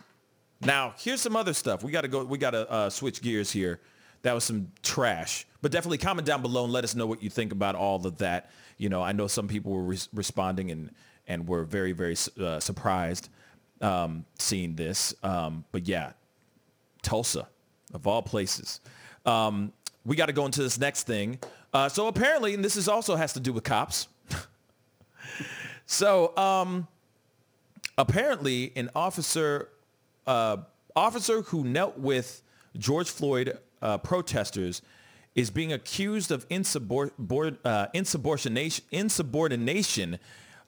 Now 0.61 0.93
here's 0.97 1.21
some 1.21 1.35
other 1.35 1.53
stuff. 1.53 1.83
We 1.83 1.91
got 1.91 2.01
to 2.01 2.07
go. 2.07 2.23
We 2.23 2.37
got 2.37 2.51
to 2.51 2.69
uh, 2.69 2.89
switch 2.89 3.21
gears 3.21 3.51
here. 3.51 3.79
That 4.23 4.33
was 4.33 4.43
some 4.43 4.71
trash. 4.83 5.47
But 5.61 5.71
definitely 5.71 5.97
comment 5.97 6.27
down 6.27 6.41
below 6.41 6.63
and 6.63 6.73
let 6.73 6.83
us 6.83 6.95
know 6.95 7.07
what 7.07 7.23
you 7.23 7.29
think 7.29 7.51
about 7.51 7.75
all 7.75 8.05
of 8.05 8.17
that. 8.17 8.51
You 8.77 8.89
know, 8.89 9.01
I 9.01 9.11
know 9.11 9.27
some 9.27 9.47
people 9.47 9.71
were 9.71 9.83
res- 9.83 10.09
responding 10.13 10.71
and 10.71 10.91
and 11.27 11.47
were 11.47 11.63
very 11.63 11.93
very 11.93 12.15
uh, 12.39 12.59
surprised 12.59 13.29
um, 13.81 14.25
seeing 14.37 14.75
this. 14.75 15.13
Um, 15.23 15.65
but 15.71 15.87
yeah, 15.87 16.11
Tulsa, 17.01 17.47
of 17.93 18.07
all 18.07 18.21
places. 18.21 18.79
Um, 19.25 19.73
we 20.05 20.15
got 20.15 20.27
to 20.27 20.33
go 20.33 20.45
into 20.45 20.63
this 20.63 20.79
next 20.79 21.03
thing. 21.03 21.39
Uh, 21.73 21.87
so 21.89 22.07
apparently, 22.07 22.53
and 22.53 22.63
this 22.63 22.75
is 22.75 22.87
also 22.87 23.15
has 23.15 23.33
to 23.33 23.39
do 23.39 23.53
with 23.53 23.63
cops. 23.63 24.07
so 25.85 26.35
um, 26.37 26.87
apparently, 27.97 28.73
an 28.75 28.89
officer 28.95 29.69
uh, 30.27 30.57
officer 30.95 31.41
who 31.43 31.63
knelt 31.63 31.97
with 31.97 32.41
George 32.77 33.09
Floyd 33.09 33.57
uh, 33.81 33.97
protesters 33.97 34.81
is 35.35 35.49
being 35.49 35.71
accused 35.71 36.31
of 36.31 36.47
insubor- 36.49 37.57
uh, 37.63 37.87
insubordination, 37.93 38.83
insubordination 38.91 40.19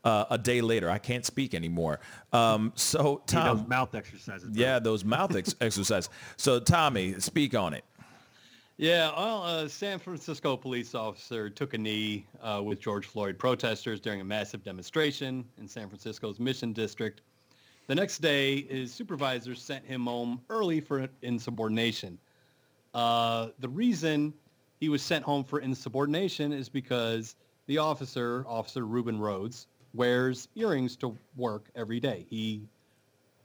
uh, 0.03 0.25
a 0.29 0.37
day 0.37 0.61
later. 0.61 0.89
I 0.89 0.97
can't 0.97 1.25
speak 1.25 1.53
anymore. 1.53 1.99
Um, 2.31 2.71
so 2.75 3.21
Tom, 3.25 3.67
mouth 3.67 3.93
exercises. 3.93 4.55
yeah, 4.55 4.79
those 4.79 5.03
mouth 5.03 5.35
ex- 5.35 5.55
exercises. 5.61 6.09
So 6.37 6.59
Tommy, 6.59 7.19
speak 7.19 7.55
on 7.55 7.73
it. 7.73 7.83
Yeah, 8.83 9.13
well, 9.15 9.45
a 9.45 9.69
San 9.69 9.97
Francisco 9.97 10.57
police 10.57 10.93
officer 10.93 11.49
took 11.49 11.73
a 11.73 11.77
knee 11.77 12.27
uh, 12.41 12.61
with 12.61 12.81
George 12.81 13.05
Floyd 13.05 13.39
protesters 13.39 14.01
during 14.01 14.19
a 14.19 14.25
massive 14.25 14.61
demonstration 14.61 15.45
in 15.57 15.69
San 15.69 15.87
Francisco's 15.87 16.37
Mission 16.37 16.73
District. 16.73 17.21
The 17.87 17.95
next 17.95 18.17
day, 18.17 18.63
his 18.63 18.93
supervisor 18.93 19.55
sent 19.55 19.85
him 19.85 20.03
home 20.03 20.41
early 20.49 20.81
for 20.81 21.07
insubordination. 21.21 22.17
Uh, 22.93 23.51
the 23.59 23.69
reason 23.69 24.33
he 24.81 24.89
was 24.89 25.01
sent 25.01 25.23
home 25.23 25.45
for 25.45 25.59
insubordination 25.59 26.51
is 26.51 26.67
because 26.67 27.37
the 27.67 27.77
officer, 27.77 28.43
Officer 28.49 28.85
Ruben 28.85 29.17
Rhodes, 29.17 29.67
wears 29.93 30.49
earrings 30.55 30.97
to 30.97 31.17
work 31.37 31.69
every 31.73 32.01
day. 32.01 32.25
He 32.29 32.67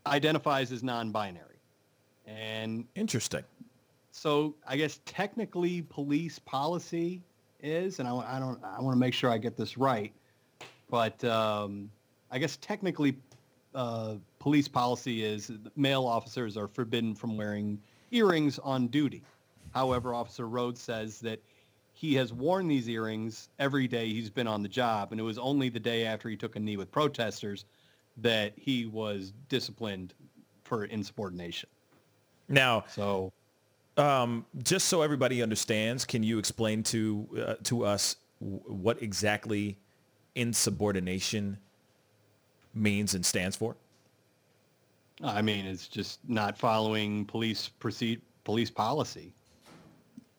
identifies 0.05 0.73
as 0.73 0.83
non-binary. 0.83 1.61
And 2.27 2.87
Interesting. 2.97 3.45
So 4.19 4.57
I 4.67 4.77
guess 4.77 5.01
technically 5.05 5.83
police 5.83 6.39
policy 6.41 7.23
is, 7.61 8.01
and 8.01 8.09
I, 8.09 8.17
I 8.17 8.39
don't, 8.41 8.63
I 8.65 8.81
want 8.81 8.95
to 8.95 8.99
make 8.99 9.15
sure 9.15 9.31
I 9.31 9.39
get 9.39 9.57
this 9.57 9.79
right, 9.79 10.13
but 10.91 11.23
um, 11.25 11.91
I 12.31 12.39
guess 12.39 12.57
technically 12.61 13.17
uh, 13.75 14.17
police 14.41 14.67
policy 14.67 15.25
is 15.25 15.53
male 15.77 16.05
officers 16.05 16.57
are 16.57 16.67
forbidden 16.67 17.15
from 17.15 17.37
wearing 17.37 17.81
earrings 18.11 18.59
on 18.59 18.89
duty. 18.89 19.23
However, 19.73 20.15
Officer 20.15 20.49
Rhodes 20.49 20.81
says 20.81 21.21
that 21.21 21.41
he 21.93 22.15
has 22.15 22.33
worn 22.33 22.67
these 22.67 22.89
earrings 22.89 23.51
every 23.59 23.87
day 23.87 24.09
he's 24.09 24.31
been 24.31 24.49
on 24.49 24.63
the 24.63 24.69
job, 24.69 25.13
and 25.13 25.21
it 25.21 25.25
was 25.25 25.39
only 25.39 25.69
the 25.69 25.81
day 25.81 26.05
after 26.05 26.29
he 26.29 26.37
took 26.37 26.57
a 26.57 26.61
knee 26.61 26.77
with 26.77 26.91
protesters 26.91 27.67
that 28.17 28.53
he 28.57 28.87
was 28.87 29.33
disciplined 29.49 30.15
for 30.65 30.87
insubordination. 30.87 31.69
Now, 32.49 32.85
So 32.89 33.33
um, 33.99 34.47
just 34.63 34.89
so 34.89 35.03
everybody 35.03 35.43
understands, 35.43 36.05
can 36.05 36.23
you 36.23 36.39
explain 36.39 36.83
to 36.85 37.29
uh, 37.47 37.55
to 37.65 37.85
us 37.85 38.17
w- 38.41 38.61
what 38.67 39.03
exactly 39.03 39.77
insubordination 40.35 41.59
means 42.75 43.15
and 43.15 43.25
stands 43.27 43.57
for? 43.57 43.77
I 45.23 45.43
mean, 45.43 45.67
it's 45.67 45.89
just 45.89 46.21
not 46.29 46.57
following 46.57 47.25
police 47.25 47.69
proceed 47.69 48.21
police 48.45 48.71
policy. 48.71 49.33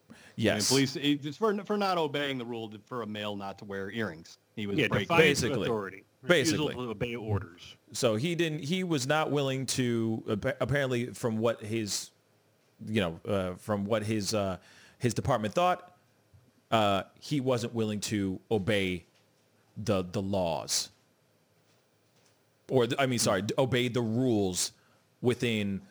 I 0.09 0.11
mean, 0.11 0.17
Yes. 0.37 0.69
police 0.69 0.95
it's 0.95 1.35
for 1.35 1.53
for 1.65 1.77
not 1.77 1.97
obeying 1.97 2.37
the 2.37 2.45
rule 2.45 2.71
for 2.85 3.01
a 3.01 3.05
male 3.07 3.35
not 3.35 3.57
to 3.59 3.65
wear 3.65 3.91
earrings. 3.91 4.37
He 4.55 4.67
was 4.67 4.77
Yeah, 4.77 4.87
breaking 4.87 5.07
defiance 5.07 5.39
of 5.43 5.49
Basically. 5.49 5.65
authority. 5.67 6.03
Basically. 6.25 6.67
Refusal 6.67 6.85
to 6.85 6.91
obey 6.91 7.15
orders. 7.15 7.75
So 7.93 8.15
he 8.15 8.35
didn't. 8.35 8.63
He 8.63 8.83
was 8.85 9.05
not 9.07 9.31
willing 9.31 9.65
to. 9.67 10.23
Apparently, 10.61 11.07
from 11.07 11.37
what 11.37 11.61
his, 11.61 12.11
you 12.87 13.01
know, 13.01 13.19
uh, 13.27 13.53
from 13.55 13.85
what 13.85 14.03
his 14.03 14.33
uh, 14.33 14.57
his 14.97 15.13
department 15.13 15.53
thought, 15.53 15.95
uh, 16.71 17.03
he 17.19 17.39
wasn't 17.39 17.73
willing 17.73 17.99
to 18.01 18.39
obey 18.49 19.05
the 19.77 20.03
the 20.03 20.21
laws, 20.21 20.89
or 22.69 22.87
the, 22.87 22.99
I 23.01 23.05
mean, 23.05 23.19
sorry, 23.19 23.43
obey 23.57 23.87
the 23.87 24.01
rules 24.01 24.71
within 25.21 25.81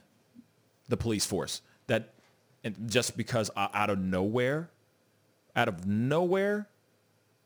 the 0.88 0.96
police 0.96 1.26
force. 1.26 1.62
That, 1.86 2.12
and 2.64 2.90
just 2.90 3.16
because 3.16 3.50
out 3.56 3.90
of 3.90 3.98
nowhere, 3.98 4.70
out 5.56 5.68
of 5.68 5.86
nowhere, 5.86 6.68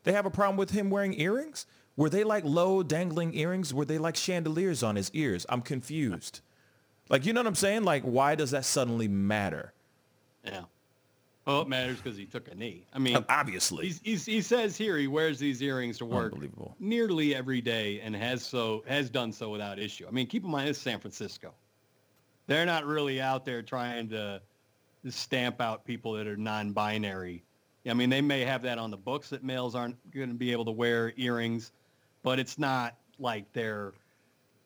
they 0.03 0.11
have 0.11 0.25
a 0.25 0.29
problem 0.29 0.57
with 0.57 0.71
him 0.71 0.89
wearing 0.89 1.19
earrings? 1.19 1.65
Were 1.95 2.09
they 2.09 2.23
like 2.23 2.43
low 2.43 2.83
dangling 2.83 3.35
earrings? 3.35 3.73
Were 3.73 3.85
they 3.85 3.97
like 3.97 4.15
chandeliers 4.15 4.83
on 4.83 4.95
his 4.95 5.11
ears? 5.13 5.45
I'm 5.49 5.61
confused. 5.61 6.41
Like, 7.09 7.25
you 7.25 7.33
know 7.33 7.41
what 7.41 7.47
I'm 7.47 7.55
saying? 7.55 7.83
Like, 7.83 8.03
why 8.03 8.35
does 8.35 8.51
that 8.51 8.65
suddenly 8.65 9.07
matter? 9.07 9.73
Yeah. 10.43 10.63
Well, 11.45 11.61
it 11.61 11.67
matters 11.67 11.97
because 11.97 12.17
he 12.17 12.25
took 12.25 12.49
a 12.49 12.55
knee. 12.55 12.85
I 12.93 12.99
mean, 12.99 13.17
Obviously. 13.29 13.87
he's, 13.87 14.01
he's, 14.03 14.25
he 14.25 14.41
says 14.41 14.77
here 14.77 14.97
he 14.97 15.07
wears 15.07 15.39
these 15.39 15.61
earrings 15.61 15.97
to 15.97 16.05
work 16.05 16.33
nearly 16.79 17.35
every 17.35 17.59
day 17.59 17.99
and 17.99 18.15
has 18.15 18.45
so 18.45 18.83
has 18.87 19.09
done 19.09 19.33
so 19.33 19.49
without 19.49 19.77
issue. 19.77 20.05
I 20.07 20.11
mean, 20.11 20.27
keep 20.27 20.45
in 20.45 20.51
mind 20.51 20.69
it's 20.69 20.79
San 20.79 20.99
Francisco. 20.99 21.53
They're 22.47 22.65
not 22.65 22.85
really 22.85 23.19
out 23.19 23.45
there 23.45 23.61
trying 23.61 24.09
to 24.09 24.41
stamp 25.09 25.59
out 25.59 25.85
people 25.85 26.13
that 26.13 26.27
are 26.27 26.37
non-binary. 26.37 27.43
I 27.85 27.93
mean, 27.93 28.09
they 28.09 28.21
may 28.21 28.45
have 28.45 28.61
that 28.61 28.77
on 28.77 28.91
the 28.91 28.97
books 28.97 29.29
that 29.29 29.43
males 29.43 29.75
aren't 29.75 29.97
going 30.11 30.29
to 30.29 30.35
be 30.35 30.53
able 30.53 30.65
to 30.65 30.71
wear 30.71 31.13
earrings, 31.17 31.73
but 32.21 32.39
it's 32.39 32.57
not 32.57 32.95
like 33.19 33.51
they're 33.51 33.91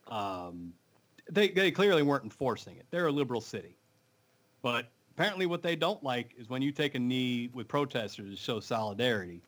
um, 0.09 0.73
they 1.29 1.49
they 1.49 1.71
clearly 1.71 2.03
weren't 2.03 2.23
enforcing 2.23 2.77
it. 2.77 2.85
They're 2.91 3.07
a 3.07 3.11
liberal 3.11 3.41
city, 3.41 3.77
but 4.61 4.89
apparently 5.11 5.45
what 5.45 5.61
they 5.61 5.75
don't 5.75 6.03
like 6.03 6.33
is 6.37 6.49
when 6.49 6.61
you 6.61 6.71
take 6.71 6.95
a 6.95 6.99
knee 6.99 7.49
with 7.53 7.67
protesters 7.67 8.29
to 8.29 8.35
show 8.35 8.59
solidarity. 8.59 9.41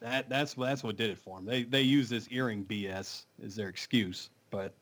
That 0.00 0.28
that's 0.28 0.54
that's 0.54 0.84
what 0.84 0.96
did 0.96 1.10
it 1.10 1.18
for 1.18 1.36
them. 1.38 1.44
They 1.44 1.64
they 1.64 1.82
use 1.82 2.08
this 2.08 2.28
earring 2.30 2.64
BS 2.64 3.24
as 3.44 3.56
their 3.56 3.68
excuse, 3.68 4.30
but 4.50 4.72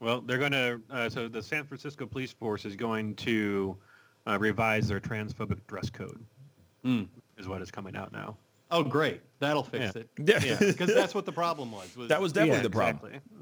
Well, 0.00 0.20
they're 0.20 0.38
going 0.38 0.50
to, 0.52 0.80
uh, 0.90 1.08
so 1.08 1.28
the 1.28 1.40
San 1.40 1.64
Francisco 1.64 2.04
Police 2.04 2.32
Force 2.32 2.64
is 2.64 2.74
going 2.74 3.14
to 3.16 3.76
uh, 4.26 4.36
revise 4.40 4.88
their 4.88 4.98
transphobic 5.00 5.64
dress 5.68 5.88
code, 5.88 6.18
Hmm. 6.82 7.04
is 7.38 7.46
what 7.46 7.62
is 7.62 7.70
coming 7.70 7.94
out 7.94 8.12
now. 8.12 8.36
oh 8.72 8.82
great, 8.82 9.20
that'll 9.38 9.62
fix 9.62 9.94
Yeah. 9.94 10.02
it. 10.02 10.42
Yeah. 10.44 10.58
because 10.58 10.92
that's 10.94 11.14
what 11.14 11.26
the 11.26 11.32
problem 11.32 11.70
was. 11.70 11.96
was 11.96 12.08
That 12.08 12.20
was 12.20 12.32
definitely 12.32 12.56
Yeah, 12.56 12.62
the 12.64 12.70
problem. 12.70 13.12
exactly. 13.14 13.38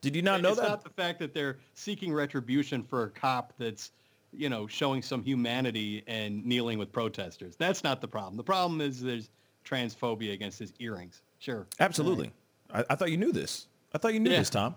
Did 0.00 0.14
you 0.14 0.22
not 0.22 0.40
know 0.42 0.50
it's 0.50 0.60
that? 0.60 0.68
not 0.68 0.84
the 0.84 0.90
fact 0.90 1.18
that 1.18 1.34
they're 1.34 1.58
seeking 1.74 2.12
retribution 2.12 2.82
for 2.82 3.04
a 3.04 3.10
cop 3.10 3.52
that's, 3.58 3.90
you 4.32 4.48
know, 4.48 4.66
showing 4.66 5.02
some 5.02 5.22
humanity 5.22 6.04
and 6.06 6.44
kneeling 6.44 6.78
with 6.78 6.92
protesters. 6.92 7.56
That's 7.56 7.82
not 7.82 8.00
the 8.00 8.08
problem. 8.08 8.36
The 8.36 8.44
problem 8.44 8.80
is 8.80 9.00
there's 9.02 9.30
transphobia 9.64 10.32
against 10.32 10.58
his 10.58 10.72
earrings. 10.78 11.22
Sure. 11.40 11.66
Absolutely. 11.80 12.30
I, 12.72 12.84
I 12.90 12.94
thought 12.94 13.10
you 13.10 13.16
knew 13.16 13.32
this. 13.32 13.66
I 13.92 13.98
thought 13.98 14.14
you 14.14 14.20
knew 14.20 14.30
Yeah. 14.30 14.38
this, 14.38 14.50
Tom. 14.50 14.74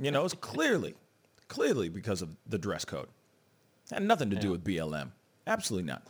You 0.00 0.10
know, 0.10 0.24
it's 0.24 0.34
clearly, 0.34 0.94
clearly 1.48 1.88
because 1.88 2.22
of 2.22 2.34
the 2.48 2.58
dress 2.58 2.84
code. 2.84 3.08
Had 3.90 4.02
nothing 4.02 4.30
to 4.30 4.36
do 4.36 4.50
with 4.50 4.64
BLM. 4.64 5.12
Absolutely 5.46 5.86
not. 5.86 6.02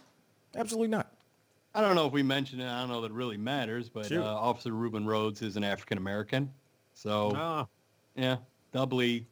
Absolutely 0.57 0.89
not. 0.89 1.13
I 1.75 1.81
don't 1.81 1.95
know 1.95 2.07
if 2.07 2.13
we 2.13 2.23
mentioned 2.23 2.63
it. 2.63 2.67
I 2.67 2.81
don't 2.81 2.89
know 2.89 3.01
that 3.03 3.11
it 3.11 3.13
really 3.13 3.37
matters, 3.37 3.89
but 3.89 4.07
Sure. 4.07 4.23
uh, 4.23 4.27
Officer 4.27 4.73
Reuben 4.73 5.07
Rhodes 5.07 5.43
is 5.43 5.57
an 5.57 5.65
African 5.65 5.99
American. 5.99 6.51
So, 6.95 7.33
Oh, 7.37 7.69
yeah, 8.19 8.37
doubly, 8.73 9.27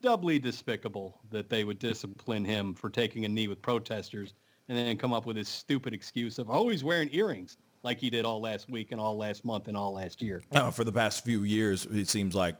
doubly 0.00 0.38
despicable 0.38 1.18
that 1.30 1.48
they 1.48 1.64
would 1.64 1.78
discipline 1.78 2.44
him 2.44 2.74
for 2.74 2.90
taking 2.90 3.24
a 3.24 3.28
knee 3.28 3.46
with 3.46 3.60
protesters 3.62 4.32
and 4.68 4.76
then 4.78 4.96
come 4.96 5.12
up 5.12 5.26
with 5.26 5.36
this 5.36 5.48
stupid 5.48 5.92
excuse 5.92 6.38
of, 6.38 6.48
oh, 6.50 6.68
he's 6.68 6.82
wearing 6.82 7.08
earrings 7.12 7.58
like 7.82 7.98
he 7.98 8.08
did 8.10 8.24
all 8.24 8.40
last 8.40 8.70
week 8.70 8.90
and 8.92 9.00
all 9.00 9.16
last 9.16 9.44
month 9.44 9.68
and 9.68 9.76
all 9.76 9.92
last 9.92 10.22
year. 10.22 10.40
Oh, 10.52 10.70
for 10.70 10.84
the 10.84 10.92
past 10.92 11.24
few 11.24 11.42
years, 11.44 11.84
it 11.86 12.08
seems 12.08 12.34
like, 12.34 12.56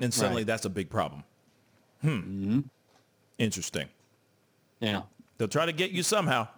and 0.00 0.12
suddenly 0.12 0.40
Right. 0.42 0.46
that's 0.46 0.64
a 0.64 0.70
big 0.70 0.88
problem. 0.88 1.22
Hmm. 2.00 2.60
Interesting. 3.38 3.88
Yeah. 4.80 5.02
They'll 5.38 5.48
try 5.48 5.66
to 5.66 5.72
get 5.72 5.90
you 5.90 6.02
somehow. 6.02 6.48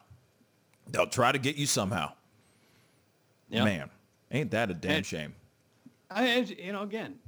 They'll 0.86 1.06
try 1.06 1.32
to 1.32 1.38
get 1.38 1.56
you 1.56 1.66
somehow. 1.66 2.12
Yep. 3.51 3.64
Man, 3.64 3.90
ain't 4.30 4.51
that 4.52 4.70
a 4.70 4.74
damn 4.74 4.92
And- 4.98 5.06
shame? 5.06 5.34
I, 6.10 6.36
you 6.38 6.72
know, 6.72 6.82
again, 6.82 7.18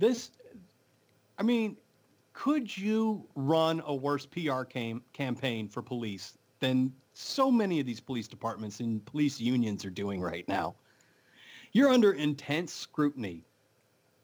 this, 0.00 0.32
I 1.38 1.42
mean, 1.42 1.76
could 2.32 2.76
you 2.76 3.28
run 3.36 3.82
a 3.86 3.94
worse 3.94 4.26
PR 4.26 4.62
cam- 4.62 5.02
campaign 5.12 5.68
for 5.68 5.82
police 5.82 6.36
than 6.58 6.92
so 7.12 7.50
many 7.50 7.80
of 7.80 7.86
these 7.86 8.00
police 8.00 8.26
departments 8.26 8.80
and 8.80 9.04
police 9.04 9.40
unions 9.40 9.84
are 9.84 9.90
doing 9.90 10.20
right 10.20 10.48
now? 10.48 10.74
You're 11.72 11.90
under 11.90 12.12
intense 12.14 12.72
scrutiny 12.72 13.44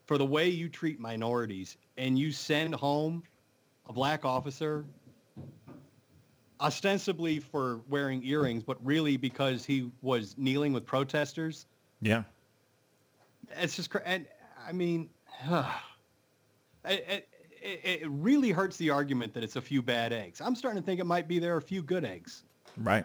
for 0.06 0.18
the 0.18 0.26
way 0.26 0.48
you 0.48 0.68
treat 0.68 0.98
minorities, 0.98 1.76
and 1.96 2.18
you 2.18 2.32
send 2.32 2.74
home 2.74 3.22
a 3.88 3.92
black 3.92 4.24
officer 4.24 4.84
ostensibly 6.60 7.38
for 7.38 7.80
wearing 7.88 8.22
earrings, 8.24 8.62
but 8.62 8.78
really 8.84 9.16
because 9.16 9.64
he 9.64 9.90
was 10.02 10.34
kneeling 10.38 10.72
with 10.72 10.86
protesters 10.86 11.66
Yeah. 12.00 12.22
it's 13.60 13.76
just 13.76 13.90
and 14.04 14.26
I 14.66 14.72
mean, 14.72 15.10
it, 16.84 17.28
it, 17.62 17.80
it 18.02 18.08
really 18.10 18.50
hurts 18.50 18.76
the 18.76 18.90
argument 18.90 19.34
that 19.34 19.42
it's 19.44 19.56
a 19.56 19.60
few 19.60 19.82
bad 19.82 20.12
eggs. 20.12 20.40
I'm 20.40 20.54
starting 20.54 20.80
to 20.80 20.86
think 20.86 21.00
it 21.00 21.06
might 21.06 21.28
be 21.28 21.38
there 21.38 21.54
are 21.54 21.58
a 21.58 21.62
few 21.62 21.82
good 21.82 22.04
eggs 22.04 22.44
Right. 22.76 23.04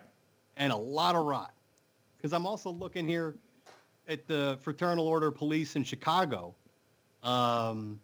and 0.58 0.72
a 0.72 0.78
lot 0.78 1.16
of 1.16 1.26
rot. 1.26 1.54
Because 2.18 2.34
I'm 2.34 2.46
also 2.46 2.70
looking 2.70 3.08
here 3.08 3.36
at 4.08 4.28
the 4.28 4.58
Fraternal 4.62 5.08
Order 5.08 5.32
Police 5.32 5.76
in 5.76 5.84
Chicago, 5.84 6.54
um, 7.24 8.00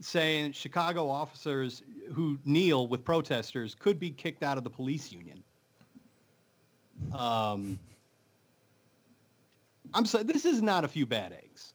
saying 0.00 0.52
Chicago 0.52 1.08
officers 1.08 1.82
who 2.12 2.38
kneel 2.44 2.86
with 2.88 3.04
protesters 3.04 3.74
could 3.74 3.98
be 3.98 4.10
kicked 4.10 4.42
out 4.42 4.56
of 4.58 4.64
the 4.64 4.70
police 4.70 5.12
union. 5.12 5.42
Um, 7.12 7.78
I'm 9.92 10.06
sorry, 10.06 10.24
this 10.24 10.44
is 10.44 10.62
not 10.62 10.84
a 10.84 10.88
few 10.88 11.06
bad 11.06 11.32
eggs. 11.32 11.74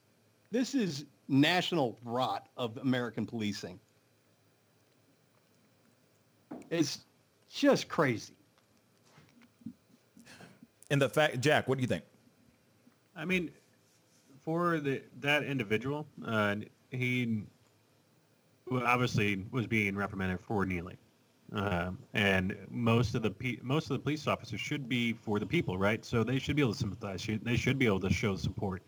This 0.52 0.74
is 0.74 1.06
national 1.30 1.98
rot 2.04 2.50
of 2.58 2.76
American 2.78 3.26
policing. 3.26 3.80
It's 6.70 7.00
just 7.50 7.88
crazy. 7.88 8.34
And 10.90 11.02
the 11.02 11.08
fact, 11.08 11.40
Jack, 11.40 11.68
what 11.68 11.78
do 11.78 11.82
you 11.82 11.88
think? 11.88 12.04
I 13.16 13.26
mean, 13.26 13.52
for 14.44 14.80
the 14.80 15.02
that 15.20 15.44
individual, 15.44 16.08
uh, 16.26 16.56
he 16.90 17.44
obviously 18.72 19.46
was 19.52 19.68
being 19.68 19.96
reprimanded 19.96 20.40
for 20.40 20.66
kneeling, 20.66 20.98
um, 21.54 22.00
and 22.14 22.56
most 22.72 23.14
of 23.14 23.22
the 23.22 23.30
pe- 23.30 23.58
most 23.62 23.86
of 23.86 23.98
the 23.98 24.00
police 24.00 24.26
officers 24.26 24.60
should 24.60 24.90
be 24.90 25.14
for 25.14 25.40
the 25.40 25.46
people, 25.46 25.78
right? 25.78 26.04
So 26.04 26.24
they 26.24 26.40
should 26.40 26.56
be 26.56 26.62
able 26.62 26.74
to 26.74 26.80
sympathize. 26.80 27.28
They 27.44 27.56
should 27.56 27.78
be 27.78 27.86
able 27.86 28.00
to 28.00 28.10
show 28.10 28.36
support. 28.36 28.82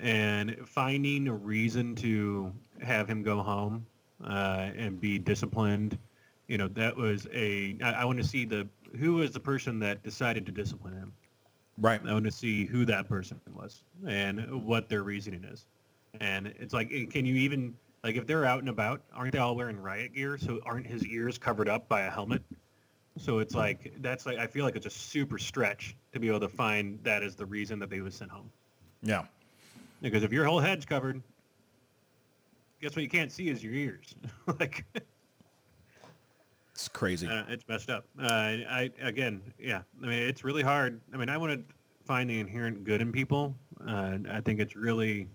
And 0.00 0.56
finding 0.66 1.28
a 1.28 1.34
reason 1.34 1.94
to 1.96 2.52
have 2.80 3.08
him 3.08 3.22
go 3.22 3.42
home 3.42 3.86
uh, 4.24 4.70
and 4.76 5.00
be 5.00 5.18
disciplined, 5.18 5.98
you 6.46 6.56
know, 6.56 6.68
that 6.68 6.96
was 6.96 7.26
a. 7.32 7.76
I, 7.82 7.92
I 7.92 8.04
want 8.04 8.18
to 8.18 8.26
see 8.26 8.44
the 8.44 8.68
who 8.98 9.14
was 9.14 9.32
the 9.32 9.40
person 9.40 9.78
that 9.80 10.02
decided 10.02 10.46
to 10.46 10.52
discipline 10.52 10.94
him. 10.94 11.12
Right. 11.78 12.00
I 12.04 12.12
want 12.12 12.24
to 12.24 12.32
see 12.32 12.64
who 12.64 12.84
that 12.86 13.08
person 13.08 13.40
was 13.54 13.82
and 14.06 14.64
what 14.64 14.88
their 14.88 15.02
reasoning 15.02 15.44
is. 15.44 15.66
And 16.20 16.48
it's 16.58 16.74
like, 16.74 16.90
can 17.10 17.24
you 17.24 17.36
even 17.36 17.74
like 18.02 18.16
if 18.16 18.26
they're 18.26 18.44
out 18.44 18.60
and 18.60 18.68
about, 18.68 19.02
aren't 19.14 19.32
they 19.32 19.38
all 19.38 19.54
wearing 19.54 19.78
riot 19.78 20.14
gear? 20.14 20.38
So 20.38 20.60
aren't 20.64 20.86
his 20.86 21.06
ears 21.06 21.38
covered 21.38 21.68
up 21.68 21.88
by 21.88 22.02
a 22.02 22.10
helmet? 22.10 22.42
So 23.18 23.40
it's 23.40 23.54
like 23.54 23.94
that's 24.00 24.26
like 24.26 24.38
I 24.38 24.46
feel 24.46 24.64
like 24.64 24.76
it's 24.76 24.86
a 24.86 24.90
super 24.90 25.38
stretch 25.38 25.96
to 26.12 26.20
be 26.20 26.28
able 26.28 26.40
to 26.40 26.48
find 26.48 26.98
that 27.02 27.22
as 27.22 27.34
the 27.34 27.46
reason 27.46 27.78
that 27.80 27.90
they 27.90 28.00
was 28.00 28.14
sent 28.14 28.30
home. 28.30 28.50
Yeah. 29.02 29.24
Because 30.00 30.22
if 30.22 30.32
your 30.32 30.44
whole 30.44 30.60
head's 30.60 30.84
covered, 30.84 31.22
guess 32.80 32.94
what 32.94 33.02
you 33.02 33.08
can't 33.08 33.32
see 33.32 33.48
is 33.48 33.62
your 33.62 33.72
ears. 33.72 34.14
like 34.60 34.84
It's 36.72 36.88
crazy. 36.88 37.26
uh, 37.26 37.44
it's 37.48 37.66
messed 37.68 37.90
up. 37.90 38.04
Uh, 38.20 38.26
I 38.26 38.90
again, 39.02 39.42
yeah. 39.58 39.82
I 40.02 40.06
mean, 40.06 40.22
it's 40.22 40.44
really 40.44 40.62
hard. 40.62 41.00
I 41.12 41.16
mean, 41.16 41.28
I 41.28 41.36
want 41.36 41.52
to 41.52 41.74
find 42.04 42.30
the 42.30 42.38
inherent 42.38 42.84
good 42.84 43.00
in 43.00 43.12
people. 43.12 43.54
Uh, 43.86 44.18
I 44.30 44.40
think 44.40 44.60
it's 44.60 44.76
really, 44.76 45.28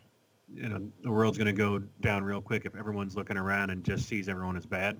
you 0.54 0.70
know, 0.70 0.82
the 1.04 1.12
world's 1.12 1.38
going 1.38 1.48
to 1.48 1.54
go 1.54 1.80
down 2.02 2.24
real 2.24 2.42
quick 2.42 2.66
if 2.66 2.76
everyone's 2.76 3.16
looking 3.16 3.38
around 3.38 3.70
and 3.70 3.84
just 3.84 4.08
sees 4.08 4.30
everyone 4.30 4.56
as 4.58 4.66
bad. 4.66 5.00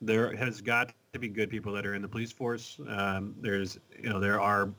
There 0.00 0.34
has 0.36 0.60
got 0.60 0.92
to 1.12 1.18
be 1.18 1.28
good 1.28 1.48
people 1.48 1.72
that 1.74 1.86
are 1.86 1.94
in 1.94 2.02
the 2.02 2.08
police 2.08 2.32
force. 2.32 2.80
Um, 2.88 3.34
there's, 3.40 3.78
you 4.02 4.08
know, 4.08 4.18
there 4.18 4.40
are 4.40 4.70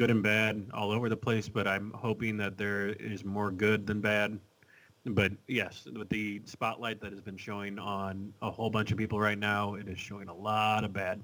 good 0.00 0.10
and 0.10 0.22
bad 0.22 0.66
all 0.72 0.90
over 0.92 1.10
the 1.10 1.16
place, 1.16 1.46
but 1.46 1.68
I'm 1.68 1.92
hoping 1.92 2.38
that 2.38 2.56
there 2.56 2.88
is 2.88 3.22
more 3.22 3.50
good 3.50 3.86
than 3.86 4.00
bad. 4.00 4.38
But 5.04 5.32
yes, 5.46 5.86
with 5.94 6.08
the 6.08 6.40
spotlight 6.46 7.02
that 7.02 7.12
has 7.12 7.20
been 7.20 7.36
showing 7.36 7.78
on 7.78 8.32
a 8.40 8.50
whole 8.50 8.70
bunch 8.70 8.92
of 8.92 8.96
people 8.96 9.20
right 9.20 9.38
now, 9.38 9.74
it 9.74 9.88
is 9.88 9.98
showing 9.98 10.28
a 10.28 10.34
lot 10.34 10.84
of 10.84 10.94
bad. 10.94 11.20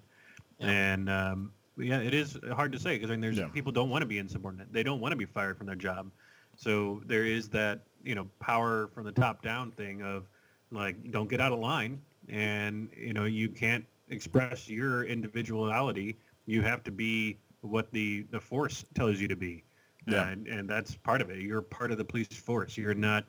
And 0.61 1.09
um, 1.09 1.53
yeah, 1.79 2.01
it 2.01 2.13
is 2.13 2.39
hard 2.53 2.71
to 2.73 2.79
say 2.79 2.97
because 2.97 3.11
I 3.11 3.15
mean, 3.15 3.23
there's 3.23 3.39
Yeah. 3.39 3.49
people 3.49 3.73
don't 3.73 3.89
want 3.89 4.03
to 4.03 4.07
be 4.07 4.19
insubordinate. 4.19 4.71
They 4.75 4.83
don't 4.83 5.01
want 5.01 5.13
to 5.13 5.17
be 5.17 5.25
fired 5.25 5.57
from 5.57 5.67
their 5.67 5.75
job. 5.75 6.11
So 6.57 7.01
there 7.07 7.25
is 7.25 7.49
that 7.51 7.81
you 8.05 8.15
know 8.15 8.29
power 8.41 8.89
from 8.89 9.05
the 9.05 9.13
top 9.13 9.43
down 9.43 9.71
thing 9.73 10.03
of 10.03 10.29
like 10.71 11.11
don't 11.11 11.31
get 11.31 11.41
out 11.41 11.53
of 11.53 11.61
line, 11.61 12.03
and 12.29 12.91
you 12.95 13.15
know 13.15 13.25
you 13.25 13.49
can't 13.49 13.87
express 14.11 14.69
your 14.69 15.05
individuality. 15.05 16.19
You 16.47 16.63
have 16.63 16.83
to 16.85 16.91
be 16.91 17.39
what 17.67 17.91
the 17.93 18.23
the 18.31 18.41
force 18.41 18.85
tells 18.95 19.21
you 19.21 19.29
to 19.29 19.37
be. 19.37 19.65
Yeah. 20.09 20.29
and, 20.29 20.47
and 20.47 20.71
that's 20.71 20.95
part 20.97 21.21
of 21.21 21.31
it. 21.31 21.41
You're 21.41 21.63
part 21.63 21.91
of 21.91 21.99
the 21.99 22.05
police 22.05 22.29
force. 22.29 22.77
You're 22.77 22.95
not 22.95 23.25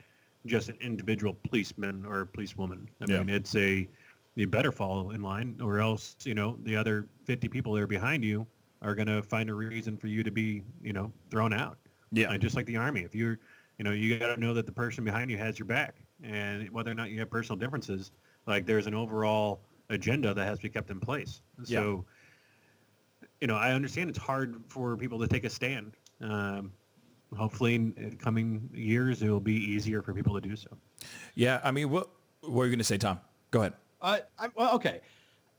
just 0.46 0.70
an 0.70 0.78
individual 0.80 1.36
policeman 1.50 2.06
or 2.06 2.26
policewoman. 2.26 2.88
I 3.02 3.06
Yeah. 3.12 3.20
mean, 3.20 3.30
it's 3.30 3.56
a 3.56 3.88
you 4.36 4.46
better 4.48 4.72
fall 4.72 5.10
in 5.12 5.24
line, 5.24 5.60
or 5.62 5.80
else 5.80 6.16
you 6.24 6.36
know 6.36 6.58
the 6.64 6.76
other 6.76 7.08
50 7.26 7.48
people 7.48 7.74
that 7.74 7.82
are 7.82 7.88
behind 7.88 8.24
you 8.24 8.46
are 8.84 8.94
going 8.94 9.08
to 9.08 9.24
find 9.24 9.50
a 9.50 9.54
reason 9.56 9.98
for 9.98 10.06
you 10.08 10.22
to 10.24 10.30
be 10.32 10.62
you 10.84 10.94
know 10.94 11.12
thrown 11.32 11.52
out. 11.54 11.78
Yeah. 12.12 12.30
Uh, 12.32 12.38
just 12.38 12.56
like 12.56 12.68
the 12.68 12.78
army, 12.78 13.02
if 13.02 13.16
you're 13.16 13.40
you 13.80 13.84
know 13.84 13.92
you 13.92 14.18
got 14.20 14.36
to 14.36 14.40
know 14.40 14.54
that 14.54 14.68
the 14.68 14.72
person 14.72 15.04
behind 15.04 15.32
you 15.32 15.38
has 15.38 15.58
your 15.58 15.66
back, 15.66 15.96
and 16.24 16.70
whether 16.70 16.92
or 16.92 16.96
not 16.96 17.10
you 17.10 17.18
have 17.20 17.30
personal 17.32 17.58
differences, 17.58 18.12
like 18.46 18.68
there's 18.68 18.86
an 18.86 18.94
overall 18.94 19.62
agenda 19.90 20.34
that 20.34 20.46
has 20.46 20.60
to 20.60 20.64
be 20.64 20.70
kept 20.70 20.92
in 20.92 21.00
place. 21.00 21.42
Yeah. 21.66 21.80
So 21.80 22.06
you 23.42 23.48
know, 23.48 23.56
I 23.56 23.74
understand 23.74 24.10
it's 24.10 24.20
hard 24.20 24.64
for 24.68 24.98
people 24.98 25.20
to 25.20 25.28
take 25.28 25.44
a 25.44 25.50
stand. 25.50 25.94
Um, 26.22 26.72
hopefully, 27.36 27.76
in 27.76 27.94
in 27.98 28.18
coming 28.18 28.70
years, 28.74 29.22
it 29.22 29.30
will 29.30 29.40
be 29.40 29.56
easier 29.56 30.02
for 30.02 30.14
people 30.14 30.34
to 30.40 30.42
do 30.42 30.56
so. 30.56 30.70
Yeah. 31.36 31.62
I 31.64 31.72
mean, 31.72 31.90
what, 31.90 32.10
what 32.42 32.64
are 32.64 32.66
you 32.66 32.72
going 32.72 32.80
to 32.80 32.84
say, 32.84 32.98
Tom? 32.98 33.20
Go 33.52 33.62
ahead. 33.62 33.74
Uh, 34.02 34.20
I, 34.40 34.50
well, 34.56 34.76
okay. 34.76 35.02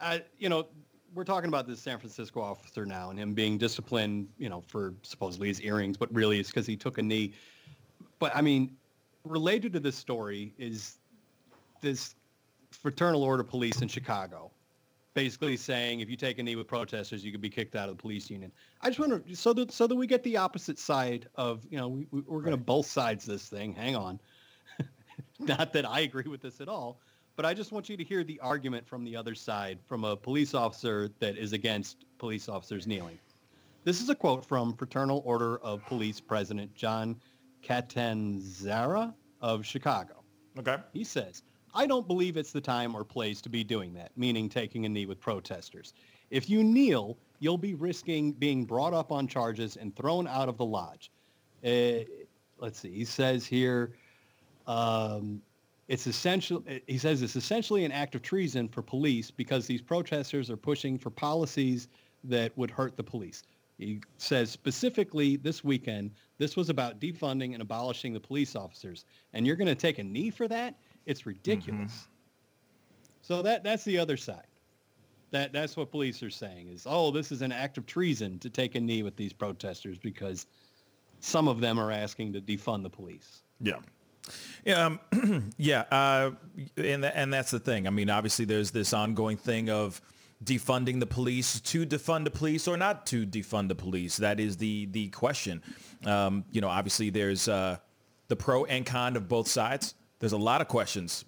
Uh, 0.01 0.19
you 0.39 0.49
know, 0.49 0.67
we're 1.15 1.25
talking 1.25 1.49
about 1.49 1.67
this 1.67 1.81
San 1.81 1.99
Francisco 1.99 2.41
officer 2.41 2.85
now 2.87 3.11
and 3.11 3.19
him 3.19 3.35
being 3.35 3.59
disciplined, 3.59 4.29
you 4.39 4.49
know, 4.49 4.63
for 4.69 4.95
supposedly 5.03 5.49
his 5.49 5.61
earrings, 5.63 5.97
but 5.97 6.13
really 6.15 6.39
it's 6.39 6.51
because 6.51 6.67
he 6.67 6.77
took 6.77 6.99
a 6.99 7.03
knee. 7.03 7.33
But 8.19 8.35
I 8.37 8.41
mean, 8.41 8.77
related 9.25 9.73
to 9.73 9.81
this 9.81 9.97
story 9.97 10.55
is 10.59 10.99
this 11.81 12.15
fraternal 12.71 13.23
order 13.23 13.43
police 13.43 13.83
in 13.83 13.89
Chicago, 13.89 14.51
basically 15.15 15.57
saying 15.57 16.01
if 16.01 16.09
you 16.11 16.17
take 16.17 16.39
a 16.39 16.43
knee 16.43 16.57
with 16.57 16.67
protesters, 16.69 17.25
you 17.25 17.33
could 17.33 17.41
be 17.41 17.51
kicked 17.51 17.75
out 17.75 17.89
of 17.89 17.97
the 17.97 18.01
police 18.01 18.31
union. 18.31 18.53
I 18.83 18.89
just 18.89 18.99
wonder, 19.01 19.23
so 19.35 19.53
that 19.55 19.73
so 19.73 19.87
that 19.87 19.95
we 19.97 20.07
get 20.07 20.23
the 20.23 20.37
opposite 20.37 20.79
side 20.79 21.29
of, 21.35 21.67
you 21.71 21.79
know, 21.79 21.89
we, 21.89 22.07
we- 22.11 22.21
we're 22.23 22.41
going 22.41 22.53
to 22.53 22.57
both 22.63 22.87
sides 22.87 23.25
this 23.25 23.49
thing. 23.49 23.73
Hang 23.75 23.97
on. 23.97 24.21
Not 25.39 25.73
that 25.73 25.89
I 25.89 26.01
agree 26.01 26.29
with 26.29 26.41
this 26.41 26.61
at 26.61 26.69
all, 26.69 27.01
but 27.37 27.45
I 27.45 27.55
just 27.55 27.73
want 27.73 27.89
you 27.89 27.97
to 27.97 28.05
hear 28.05 28.23
the 28.25 28.39
argument 28.41 28.87
from 28.87 29.05
the 29.05 29.17
other 29.17 29.35
side, 29.35 29.79
from 29.87 30.05
a 30.05 30.17
police 30.17 30.55
officer 30.55 31.11
that 31.21 31.37
is 31.37 31.53
against 31.53 32.05
police 32.19 32.49
officers 32.49 32.87
kneeling. 32.87 33.19
This 33.85 34.01
is 34.03 34.09
a 34.09 34.15
quote 34.15 34.45
from 34.45 34.75
Fraternal 34.75 35.23
Order 35.25 35.59
of 35.59 35.85
Police 35.87 36.21
President 36.21 36.75
John 36.75 37.17
Catanzara 37.63 39.15
of 39.41 39.65
Chicago. 39.65 40.23
Okay. 40.59 40.77
He 40.93 41.05
says, 41.05 41.43
I 41.75 41.87
don't 41.87 42.07
believe 42.07 42.37
it's 42.37 42.53
the 42.53 42.61
time 42.61 42.95
or 42.95 43.05
place 43.05 43.41
to 43.43 43.49
be 43.49 43.65
doing 43.65 43.93
that, 43.95 44.13
meaning 44.17 44.49
taking 44.49 44.87
a 44.87 44.89
knee 44.89 45.07
with 45.07 45.21
protesters. 45.21 45.95
If 46.31 46.49
you 46.51 46.63
kneel, 46.65 47.17
you'll 47.41 47.59
be 47.59 47.75
risking 47.75 48.33
being 48.33 48.65
brought 48.65 48.95
up 48.95 49.13
on 49.13 49.27
charges 49.27 49.77
and 49.77 49.95
thrown 49.95 50.27
out 50.27 50.49
of 50.49 50.57
the 50.57 50.65
lodge. 50.65 51.11
Uh, 51.65 52.05
let's 52.59 52.81
see. 52.81 52.93
He 52.93 53.05
says 53.05 53.47
here, 53.47 53.93
um, 54.67 55.41
it's 55.89 56.07
essential. 56.07 56.63
He 56.87 56.99
says 56.99 57.23
it's 57.23 57.37
essentially 57.37 57.85
an 57.85 57.93
act 57.93 58.15
of 58.15 58.23
treason 58.23 58.69
for 58.69 58.83
police 58.83 59.31
because 59.31 59.67
these 59.67 59.81
protesters 59.81 60.51
are 60.51 60.57
pushing 60.57 60.99
for 60.99 61.11
policies 61.11 61.89
that 62.25 62.57
would 62.59 62.71
hurt 62.71 62.97
the 62.97 63.03
police. 63.03 63.43
He 63.79 64.01
says 64.19 64.51
specifically 64.51 65.37
this 65.37 65.63
weekend, 65.63 66.11
this 66.37 66.57
was 66.57 66.69
about 66.69 67.01
defunding 67.01 67.53
and 67.55 67.63
abolishing 67.63 68.13
the 68.13 68.21
police 68.21 68.57
officers, 68.57 69.05
and 69.33 69.47
you're 69.47 69.57
going 69.57 69.69
to 69.69 69.75
take 69.75 69.99
a 69.99 70.05
knee 70.05 70.31
for 70.31 70.49
that? 70.49 70.75
It's 71.09 71.27
ridiculous. 71.27 71.93
Mm-hmm. 71.93 73.23
So 73.23 73.43
that 73.43 73.65
that's 73.65 73.83
the 73.85 73.99
other 73.99 74.17
side. 74.17 74.47
That 75.31 75.53
that's 75.53 75.77
what 75.77 75.91
police 75.91 76.23
are 76.23 76.31
saying 76.31 76.69
is, 76.69 76.87
oh, 76.89 77.11
this 77.11 77.33
is 77.33 77.43
an 77.43 77.51
act 77.51 77.79
of 77.79 77.87
treason 77.87 78.39
to 78.41 78.51
take 78.51 78.75
a 78.75 78.81
knee 78.81 79.03
with 79.03 79.17
these 79.17 79.33
protesters 79.33 79.99
because 79.99 80.47
some 81.21 81.49
of 81.49 81.61
them 81.61 81.81
are 81.81 81.91
asking 81.91 82.35
to 82.35 82.41
defund 82.41 82.83
the 82.83 82.91
police. 82.91 83.43
Yeah. 83.61 83.79
Yeah, 84.65 84.99
um, 85.13 85.53
yeah, 85.57 85.85
uh, 85.91 86.33
and 86.77 87.03
th- 87.03 87.13
and 87.15 87.33
that's 87.33 87.51
the 87.51 87.59
thing. 87.59 87.87
I 87.87 87.91
mean, 87.91 88.11
obviously, 88.11 88.45
there's 88.45 88.71
this 88.71 88.93
ongoing 88.93 89.39
thing 89.39 89.71
of 89.71 90.03
defunding 90.45 91.01
the 91.01 91.07
police 91.07 91.61
to 91.61 91.87
defund 91.87 92.25
the 92.25 92.31
police 92.31 92.69
or 92.69 92.77
not 92.77 93.07
to 93.07 93.27
defund 93.27 93.69
the 93.69 93.75
police. 93.75 94.19
That 94.19 94.39
is 94.39 94.59
the 94.59 94.87
the 94.87 95.09
question. 95.09 95.63
Um, 96.05 96.45
you 96.51 96.61
know, 96.61 96.69
obviously, 96.69 97.09
there's 97.09 97.49
uh, 97.49 97.79
the 98.29 98.37
pro 98.37 98.67
and 98.67 98.85
con 98.85 99.17
of 99.17 99.29
both 99.29 99.49
sides. 99.49 99.95
There's 100.21 100.33
a 100.33 100.39
lot 100.39 100.61
of 100.61 100.69
questions, 100.69 101.25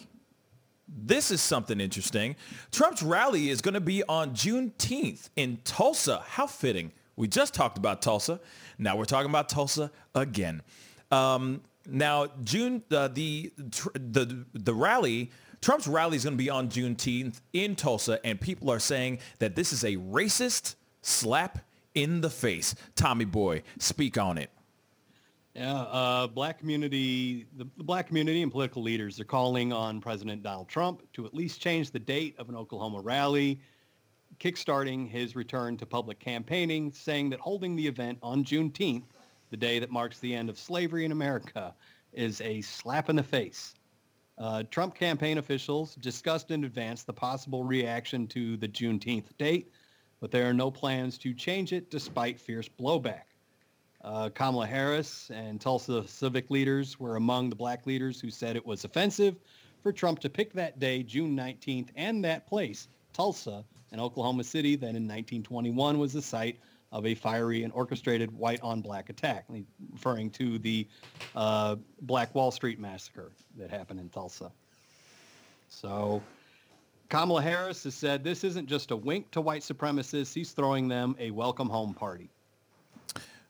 This 0.87 1.31
is 1.31 1.41
something 1.41 1.79
interesting. 1.79 2.35
Trump's 2.71 3.01
rally 3.01 3.49
is 3.49 3.61
going 3.61 3.73
to 3.73 3.81
be 3.81 4.03
on 4.03 4.31
Juneteenth 4.31 5.29
in 5.35 5.57
Tulsa. 5.63 6.23
How 6.27 6.45
fitting. 6.45 6.91
We 7.15 7.27
just 7.27 7.53
talked 7.53 7.77
about 7.77 8.01
Tulsa. 8.01 8.39
Now 8.77 8.97
we're 8.97 9.05
talking 9.05 9.29
about 9.29 9.49
Tulsa 9.49 9.91
again. 10.13 10.61
Um, 11.11 11.61
now, 11.87 12.27
June 12.43 12.83
uh, 12.91 13.07
the 13.07 13.51
the 13.57 14.45
the 14.53 14.73
rally, 14.73 15.31
Trump's 15.61 15.87
rally 15.87 16.17
is 16.17 16.23
going 16.23 16.37
to 16.37 16.43
be 16.43 16.49
on 16.49 16.69
Juneteenth 16.69 17.41
in 17.53 17.75
Tulsa, 17.75 18.19
and 18.25 18.39
people 18.39 18.69
are 18.71 18.79
saying 18.79 19.19
that 19.39 19.55
this 19.55 19.73
is 19.73 19.83
a 19.83 19.95
racist 19.97 20.75
slap 21.01 21.59
in 21.93 22.21
the 22.21 22.29
face. 22.29 22.75
Tommy 22.95 23.25
Boy, 23.25 23.63
speak 23.79 24.17
on 24.17 24.37
it. 24.37 24.51
Yeah, 25.55 25.73
uh, 25.73 26.27
black 26.27 26.59
community, 26.59 27.47
the, 27.55 27.65
the, 27.77 27.83
black 27.83 28.07
community 28.07 28.41
and 28.41 28.51
political 28.51 28.83
leaders 28.83 29.21
are 29.21 29.25
calling 29.25 29.71
on 29.71 30.01
President 30.01 30.43
Donald 30.43 30.67
Trump 30.67 31.01
to 31.13 31.25
at 31.25 31.33
least 31.33 31.61
change 31.61 31.91
the 31.91 31.99
date 31.99 32.35
of 32.37 32.49
an 32.49 32.57
Oklahoma 32.57 32.99
rally, 32.99 33.61
kickstarting 34.37 35.09
his 35.09 35.33
return 35.33 35.77
to 35.77 35.85
public 35.85 36.19
campaigning, 36.19 36.91
saying 36.91 37.29
that 37.29 37.39
holding 37.39 37.73
the 37.77 37.87
event 37.87 38.19
on 38.21 38.43
Juneteenth 38.43 39.05
the 39.49 39.57
day 39.57 39.79
that 39.79 39.91
marks 39.91 40.19
the 40.19 40.33
end 40.33 40.49
of 40.49 40.57
slavery 40.57 41.05
in 41.05 41.11
America, 41.11 41.73
is 42.13 42.41
a 42.41 42.61
slap 42.61 43.09
in 43.09 43.15
the 43.15 43.23
face. 43.23 43.75
Uh, 44.37 44.63
Trump 44.69 44.95
campaign 44.95 45.37
officials 45.37 45.95
discussed 45.95 46.51
in 46.51 46.63
advance 46.63 47.03
the 47.03 47.13
possible 47.13 47.63
reaction 47.63 48.27
to 48.27 48.57
the 48.57 48.67
Juneteenth 48.67 49.37
date, 49.37 49.71
but 50.19 50.31
there 50.31 50.49
are 50.49 50.53
no 50.53 50.69
plans 50.69 51.17
to 51.19 51.33
change 51.33 51.71
it 51.71 51.89
despite 51.89 52.39
fierce 52.39 52.67
blowback. 52.67 53.23
Uh, 54.03 54.29
Kamala 54.29 54.67
Harris 54.67 55.31
and 55.33 55.59
Tulsa 55.59 56.07
civic 56.07 56.51
leaders 56.51 56.99
were 56.99 57.15
among 57.15 57.49
the 57.49 57.55
black 57.55 57.87
leaders 57.87 58.19
who 58.19 58.29
said 58.29 58.55
it 58.55 58.65
was 58.65 58.83
offensive 58.83 59.37
for 59.81 59.91
Trump 59.91 60.19
to 60.19 60.29
pick 60.29 60.53
that 60.53 60.79
day, 60.79 61.01
June 61.01 61.35
19th, 61.35 61.89
and 61.95 62.23
that 62.23 62.45
place, 62.45 62.87
Tulsa, 63.13 63.63
in 63.91 63.99
Oklahoma 63.99 64.43
City, 64.43 64.75
that 64.75 64.89
in 64.89 65.07
1921 65.07 65.97
was 65.97 66.13
the 66.13 66.21
site 66.21 66.59
of 66.95 67.05
a 67.05 67.13
fiery 67.13 67.63
and 67.63 67.73
orchestrated 67.73 68.31
white 68.31 68.61
on 68.61 68.79
black 68.79 69.09
attack, 69.09 69.45
referring 69.91 70.29
to 70.29 70.57
the 70.59 70.87
uh, 71.35 71.75
Black 72.03 72.33
Wall 72.33 72.51
Street 72.51 72.79
massacre 72.79 73.33
that 73.57 73.69
happened 73.69 73.99
in 73.99 74.07
Tulsa. 74.07 74.49
So 75.67 76.23
Kamala 77.09 77.41
Harris 77.41 77.83
has 77.83 77.95
said 77.95 78.23
this 78.23 78.45
isn't 78.45 78.67
just 78.67 78.91
a 78.91 78.95
wink 78.95 79.29
to 79.31 79.41
white 79.41 79.61
supremacists. 79.61 80.33
He's 80.33 80.53
throwing 80.53 80.87
them 80.87 81.17
a 81.19 81.31
welcome 81.31 81.67
home 81.67 81.93
party. 81.93 82.29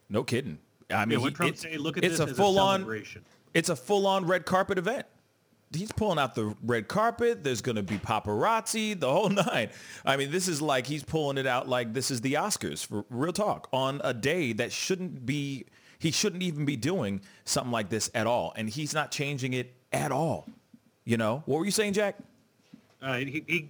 No 0.10 0.24
kidding. 0.24 0.58
I 0.90 1.06
mean, 1.06 1.20
yeah, 1.20 1.26
what 1.26 1.36
Trump 1.36 1.56
say, 1.56 1.78
look 1.78 1.98
at 1.98 2.04
it's 2.04 2.20
a 2.20 2.26
full 2.26 2.58
a 2.58 2.64
on. 2.64 3.04
It's 3.54 3.70
a 3.70 3.76
full 3.76 4.08
on 4.08 4.26
red 4.26 4.46
carpet 4.46 4.80
event 4.80 5.06
he's 5.76 5.92
pulling 5.92 6.18
out 6.18 6.36
the 6.36 6.56
red 6.64 6.88
carpet. 6.88 7.44
There's 7.44 7.62
going 7.62 7.76
to 7.76 7.84
be 7.84 7.98
paparazzi, 7.98 9.00
the 9.00 9.12
whole 9.12 9.30
nine. 9.48 9.70
I 10.06 10.18
mean, 10.18 10.32
this 10.32 10.48
is 10.48 10.62
like 10.62 10.88
he's 10.88 11.04
pulling 11.04 11.38
it 11.38 11.46
out 11.46 11.68
like 11.68 11.94
this 11.94 12.10
is 12.10 12.22
the 12.22 12.34
Oscars 12.34 12.86
for 12.86 13.06
real 13.10 13.34
talk 13.34 13.68
on 13.72 14.02
a 14.04 14.14
day 14.14 14.54
that 14.54 14.72
shouldn't 14.72 15.26
be. 15.26 15.66
He 15.98 16.12
shouldn't 16.12 16.44
even 16.44 16.66
be 16.66 16.76
doing 16.76 17.22
something 17.46 17.72
like 17.72 17.90
this 17.90 18.12
at 18.14 18.28
all, 18.28 18.54
and 18.56 18.70
he's 18.70 18.94
not 18.94 19.12
changing 19.12 19.54
it 19.54 19.74
at 19.94 20.12
all. 20.12 20.48
You 21.06 21.18
know, 21.18 21.44
what 21.46 21.60
were 21.60 21.66
you 21.66 21.72
saying, 21.72 21.94
Jack? 21.94 22.18
Uh, 23.02 23.18
he, 23.18 23.44
he 23.48 23.70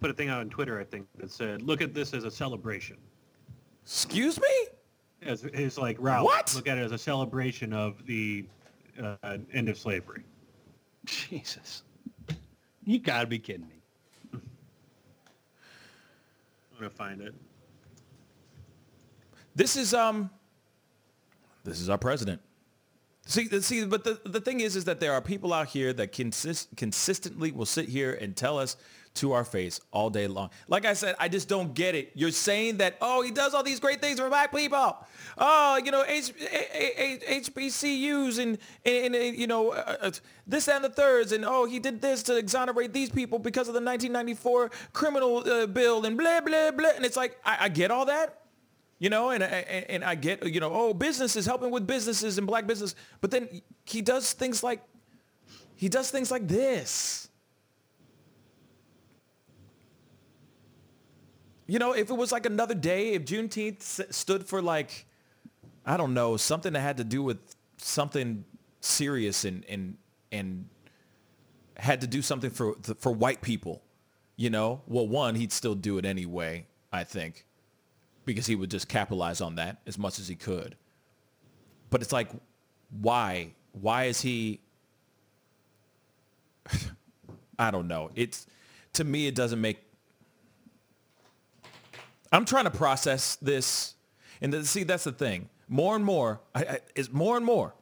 put 0.00 0.10
a 0.10 0.14
thing 0.14 0.28
out 0.28 0.40
on 0.40 0.48
Twitter, 0.48 0.80
I 0.80 0.84
think, 0.84 1.06
that 1.18 1.30
said, 1.30 1.62
"Look 1.62 1.82
at 1.82 1.94
this 1.94 2.14
as 2.14 2.24
a 2.24 2.30
celebration." 2.30 2.96
Excuse 3.84 4.40
me? 4.40 4.66
As 5.22 5.44
it's 5.44 5.78
like 5.78 5.96
Ralph. 6.00 6.24
What? 6.24 6.52
Look 6.54 6.66
at 6.66 6.78
it 6.78 6.82
as 6.82 6.92
a 6.92 6.98
celebration 6.98 7.72
of 7.72 8.04
the 8.06 8.46
uh, 9.00 9.38
end 9.52 9.68
of 9.68 9.78
slavery. 9.78 10.24
Jesus. 11.06 11.82
You 12.84 12.98
gotta 12.98 13.26
be 13.26 13.38
kidding 13.38 13.66
me. 13.66 13.80
I'm 14.32 14.42
gonna 16.78 16.90
find 16.90 17.20
it. 17.22 17.34
This 19.54 19.76
is 19.76 19.94
um 19.94 20.30
this 21.64 21.80
is 21.80 21.88
our 21.88 21.98
president. 21.98 22.40
See, 23.28 23.48
see, 23.60 23.84
but 23.84 24.04
the, 24.04 24.20
the 24.24 24.40
thing 24.40 24.60
is, 24.60 24.76
is 24.76 24.84
that 24.84 25.00
there 25.00 25.12
are 25.12 25.20
people 25.20 25.52
out 25.52 25.66
here 25.66 25.92
that 25.94 26.12
consist, 26.12 26.68
consistently 26.76 27.50
will 27.50 27.66
sit 27.66 27.88
here 27.88 28.12
and 28.12 28.36
tell 28.36 28.56
us 28.56 28.76
to 29.16 29.32
our 29.32 29.44
face 29.44 29.80
all 29.92 30.10
day 30.10 30.26
long. 30.26 30.50
Like 30.68 30.84
I 30.84 30.92
said, 30.94 31.16
I 31.18 31.28
just 31.28 31.48
don't 31.48 31.74
get 31.74 31.94
it. 31.94 32.12
You're 32.14 32.30
saying 32.30 32.78
that, 32.78 32.96
oh, 33.00 33.22
he 33.22 33.30
does 33.30 33.54
all 33.54 33.62
these 33.62 33.80
great 33.80 34.00
things 34.00 34.20
for 34.20 34.28
black 34.28 34.54
people. 34.54 34.96
Oh, 35.38 35.80
you 35.84 35.90
know, 35.90 36.04
H- 36.06 36.32
H- 36.38 37.20
H- 37.26 37.52
HBCUs 37.54 38.38
and, 38.38 38.58
and, 38.84 39.14
and 39.14 39.36
you 39.36 39.46
know, 39.46 39.70
uh, 39.70 39.96
uh, 40.00 40.10
this 40.46 40.68
and 40.68 40.84
the 40.84 40.88
thirds. 40.88 41.32
And, 41.32 41.44
oh, 41.44 41.64
he 41.64 41.78
did 41.78 42.00
this 42.00 42.22
to 42.24 42.36
exonerate 42.36 42.92
these 42.92 43.10
people 43.10 43.38
because 43.38 43.68
of 43.68 43.74
the 43.74 43.80
1994 43.80 44.70
criminal 44.92 45.38
uh, 45.38 45.66
bill 45.66 46.04
and 46.06 46.16
blah, 46.16 46.40
blah, 46.40 46.70
blah. 46.70 46.90
And 46.96 47.04
it's 47.04 47.16
like, 47.16 47.38
I, 47.44 47.56
I 47.62 47.68
get 47.68 47.90
all 47.90 48.06
that. 48.06 48.42
You 48.98 49.10
know, 49.10 49.28
and, 49.28 49.42
and 49.42 49.90
and 49.90 50.04
I 50.04 50.14
get, 50.14 50.46
you 50.46 50.58
know, 50.58 50.70
oh, 50.72 50.94
businesses 50.94 51.44
helping 51.44 51.70
with 51.70 51.86
businesses 51.86 52.38
and 52.38 52.46
black 52.46 52.66
business. 52.66 52.94
But 53.20 53.30
then 53.30 53.60
he 53.84 54.00
does 54.00 54.32
things 54.32 54.62
like, 54.62 54.82
he 55.74 55.90
does 55.90 56.10
things 56.10 56.30
like 56.30 56.48
this. 56.48 57.25
You 61.66 61.78
know, 61.78 61.92
if 61.92 62.10
it 62.10 62.14
was 62.16 62.30
like 62.32 62.46
another 62.46 62.74
day, 62.74 63.14
if 63.14 63.24
Juneteenth 63.24 63.80
s- 63.80 64.00
stood 64.16 64.46
for 64.46 64.62
like, 64.62 65.06
I 65.84 65.96
don't 65.96 66.14
know, 66.14 66.36
something 66.36 66.72
that 66.74 66.80
had 66.80 66.96
to 66.98 67.04
do 67.04 67.22
with 67.22 67.38
something 67.78 68.44
serious 68.80 69.44
and 69.44 69.64
and 69.68 69.96
and 70.30 70.68
had 71.76 72.00
to 72.02 72.06
do 72.06 72.22
something 72.22 72.50
for 72.50 72.76
for 72.98 73.12
white 73.12 73.42
people, 73.42 73.82
you 74.36 74.50
know, 74.50 74.82
well, 74.86 75.06
one, 75.08 75.34
he'd 75.34 75.52
still 75.52 75.74
do 75.74 75.98
it 75.98 76.04
anyway, 76.04 76.66
I 76.92 77.04
think, 77.04 77.44
because 78.24 78.46
he 78.46 78.54
would 78.54 78.70
just 78.70 78.88
capitalize 78.88 79.40
on 79.40 79.56
that 79.56 79.78
as 79.86 79.98
much 79.98 80.18
as 80.18 80.28
he 80.28 80.36
could. 80.36 80.76
But 81.90 82.02
it's 82.02 82.12
like, 82.12 82.28
why? 83.00 83.54
Why 83.72 84.04
is 84.04 84.20
he? 84.20 84.60
I 87.58 87.70
don't 87.70 87.88
know. 87.88 88.10
It's 88.14 88.46
to 88.94 89.04
me, 89.04 89.26
it 89.26 89.34
doesn't 89.34 89.60
make 89.60 89.78
I'm 92.32 92.44
trying 92.44 92.64
to 92.64 92.70
process 92.70 93.36
this, 93.36 93.94
and 94.40 94.52
th- 94.52 94.64
see 94.64 94.82
that's 94.82 95.04
the 95.04 95.12
thing. 95.12 95.48
More 95.68 95.96
and 95.96 96.04
more, 96.04 96.40
I, 96.54 96.60
I, 96.62 96.78
it's 96.94 97.12
more 97.12 97.36
and 97.36 97.44
more. 97.44 97.74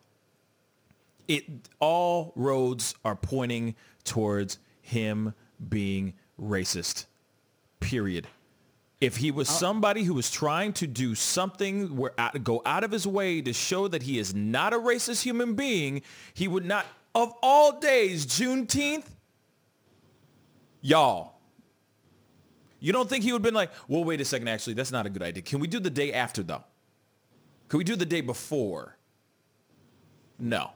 It 1.28 1.44
all 1.80 2.32
roads 2.36 2.94
are 3.04 3.16
pointing 3.16 3.74
towards 4.04 4.58
him 4.82 5.34
being 5.68 6.14
racist. 6.40 7.06
Period. 7.80 8.26
If 9.00 9.16
he 9.16 9.30
was 9.30 9.50
oh. 9.50 9.52
somebody 9.52 10.04
who 10.04 10.14
was 10.14 10.30
trying 10.30 10.72
to 10.74 10.86
do 10.86 11.14
something 11.14 11.96
where 11.96 12.12
out, 12.18 12.42
go 12.44 12.62
out 12.64 12.84
of 12.84 12.90
his 12.90 13.06
way 13.06 13.42
to 13.42 13.52
show 13.52 13.88
that 13.88 14.02
he 14.02 14.18
is 14.18 14.34
not 14.34 14.72
a 14.72 14.78
racist 14.78 15.22
human 15.22 15.54
being, 15.54 16.02
he 16.32 16.48
would 16.48 16.64
not. 16.64 16.86
Of 17.14 17.32
all 17.42 17.78
days, 17.78 18.26
Juneteenth, 18.26 19.04
y'all, 20.80 21.33
you 22.84 22.92
don't 22.92 23.08
think 23.08 23.24
he 23.24 23.32
would 23.32 23.38
have 23.38 23.42
been 23.42 23.54
like, 23.54 23.70
well, 23.88 24.04
wait 24.04 24.20
a 24.20 24.26
second, 24.26 24.46
actually, 24.46 24.74
that's 24.74 24.92
not 24.92 25.06
a 25.06 25.08
good 25.08 25.22
idea. 25.22 25.42
Can 25.42 25.58
we 25.58 25.66
do 25.66 25.80
the 25.80 25.88
day 25.88 26.12
after, 26.12 26.42
though? 26.42 26.64
Can 27.68 27.78
we 27.78 27.84
do 27.84 27.96
the 27.96 28.04
day 28.04 28.20
before? 28.20 28.98
No. 30.38 30.70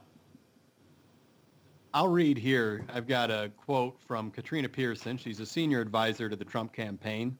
I'll 1.93 2.07
read 2.07 2.35
here. 2.35 2.83
I've 2.91 3.07
got 3.07 3.29
a 3.29 3.51
quote 3.55 3.99
from 4.07 4.31
Katrina 4.31 4.67
Pearson. 4.67 5.19
She's 5.19 5.39
a 5.39 5.45
senior 5.45 5.81
advisor 5.81 6.29
to 6.29 6.35
the 6.35 6.43
Trump 6.43 6.73
campaign. 6.73 7.37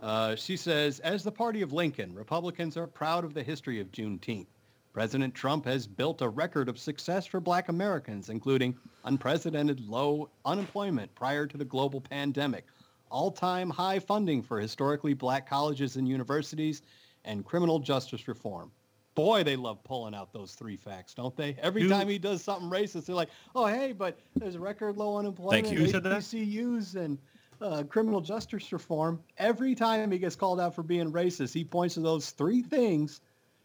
Uh, 0.00 0.36
she 0.36 0.56
says, 0.56 1.00
as 1.00 1.24
the 1.24 1.32
party 1.32 1.62
of 1.62 1.72
Lincoln, 1.72 2.14
Republicans 2.14 2.76
are 2.76 2.86
proud 2.86 3.24
of 3.24 3.34
the 3.34 3.42
history 3.42 3.80
of 3.80 3.90
Juneteenth. 3.90 4.46
President 4.92 5.34
Trump 5.34 5.64
has 5.64 5.84
built 5.84 6.22
a 6.22 6.28
record 6.28 6.68
of 6.68 6.78
success 6.78 7.26
for 7.26 7.40
black 7.40 7.70
Americans, 7.70 8.28
including 8.28 8.78
unprecedented 9.04 9.80
low 9.80 10.30
unemployment 10.44 11.12
prior 11.16 11.44
to 11.44 11.56
the 11.58 11.64
global 11.64 12.00
pandemic, 12.00 12.66
all-time 13.10 13.70
high 13.70 13.98
funding 13.98 14.42
for 14.42 14.60
historically 14.60 15.14
black 15.14 15.48
colleges 15.48 15.96
and 15.96 16.08
universities, 16.08 16.82
and 17.24 17.44
criminal 17.44 17.78
justice 17.78 18.28
reform. 18.28 18.70
Boy, 19.14 19.42
they 19.42 19.56
love 19.56 19.82
pulling 19.82 20.14
out 20.14 20.32
those 20.32 20.52
three 20.52 20.76
facts, 20.76 21.14
don't 21.14 21.34
they? 21.36 21.56
Every 21.60 21.82
Who- 21.82 21.88
time 21.88 22.08
he 22.08 22.18
does 22.18 22.42
something 22.44 22.68
racist, 22.68 23.06
they're 23.06 23.16
like, 23.16 23.30
"Oh, 23.54 23.66
hey, 23.66 23.92
but 23.92 24.18
there's 24.34 24.56
a 24.56 24.60
record 24.60 24.96
low 24.96 25.16
unemployment, 25.16 25.70
you. 25.72 25.86
Said? 25.88 26.02
HBCUs, 26.04 26.96
and 26.96 27.18
uh, 27.62 27.84
criminal 27.84 28.20
justice 28.20 28.70
reform." 28.72 29.22
Every 29.38 29.74
time 29.74 30.10
he 30.10 30.18
gets 30.18 30.36
called 30.36 30.60
out 30.60 30.74
for 30.74 30.82
being 30.82 31.10
racist, 31.10 31.54
he 31.54 31.64
points 31.64 31.94
to 31.94 32.00
those 32.00 32.30
three 32.30 32.62
things. 32.62 33.22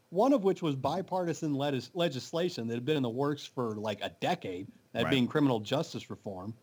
One 0.10 0.32
of 0.34 0.44
which 0.46 0.62
was 0.62 0.76
bipartisan 0.76 1.54
legis- 1.54 1.92
legislation 1.94 2.68
that 2.68 2.74
had 2.76 2.86
been 2.86 2.98
in 2.98 3.04
the 3.04 3.10
works 3.10 3.46
for 3.46 3.76
like 3.76 4.00
a 4.02 4.10
decade, 4.22 4.68
that 4.94 5.04
Right. 5.04 5.12
being 5.12 5.28
criminal 5.28 5.60
justice 5.60 6.10
reform. 6.10 6.54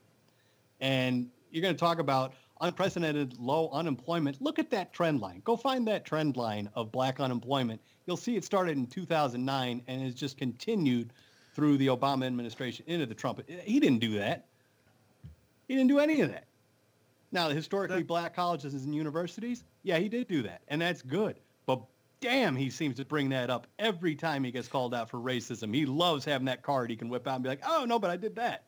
And 0.80 1.30
you're 1.50 1.62
going 1.62 1.74
to 1.74 1.78
talk 1.80 1.98
about 1.98 2.34
unprecedented 2.60 3.38
low 3.38 3.70
unemployment. 3.70 4.40
Look 4.40 4.58
at 4.58 4.70
that 4.70 4.92
trend 4.92 5.20
line. 5.20 5.42
Go 5.44 5.56
find 5.56 5.86
that 5.88 6.04
trend 6.04 6.36
line 6.36 6.68
of 6.74 6.92
black 6.92 7.20
unemployment. 7.20 7.80
You'll 8.06 8.16
see 8.16 8.36
it 8.36 8.44
started 8.44 8.76
in 8.76 8.86
2009 8.86 9.82
and 9.86 10.02
has 10.02 10.14
just 10.14 10.36
continued 10.36 11.12
through 11.54 11.76
the 11.78 11.88
Obama 11.88 12.26
administration 12.26 12.84
into 12.88 13.06
the 13.06 13.14
Trump. 13.14 13.42
He 13.48 13.80
didn't 13.80 13.98
do 13.98 14.18
that. 14.18 14.46
He 15.66 15.74
didn't 15.74 15.88
do 15.88 15.98
any 15.98 16.20
of 16.20 16.30
that. 16.30 16.44
Now, 17.30 17.48
the 17.48 17.54
historically 17.54 18.02
black 18.02 18.34
colleges 18.34 18.72
and 18.72 18.94
universities, 18.94 19.64
yeah, 19.82 19.98
he 19.98 20.08
did 20.08 20.28
do 20.28 20.42
that, 20.42 20.62
and 20.68 20.80
that's 20.80 21.02
good. 21.02 21.36
But 21.66 21.82
damn, 22.20 22.56
he 22.56 22.70
seems 22.70 22.96
to 22.96 23.04
bring 23.04 23.28
that 23.30 23.50
up 23.50 23.66
every 23.78 24.14
time 24.14 24.44
he 24.44 24.50
gets 24.50 24.68
called 24.68 24.94
out 24.94 25.10
for 25.10 25.18
racism. 25.18 25.74
He 25.74 25.84
loves 25.84 26.24
having 26.24 26.46
that 26.46 26.62
card 26.62 26.90
he 26.90 26.96
can 26.96 27.08
whip 27.08 27.26
out 27.28 27.34
and 27.34 27.42
be 27.42 27.50
like, 27.50 27.62
oh, 27.66 27.84
no, 27.86 27.98
but 27.98 28.10
I 28.10 28.16
did 28.16 28.34
that. 28.36 28.64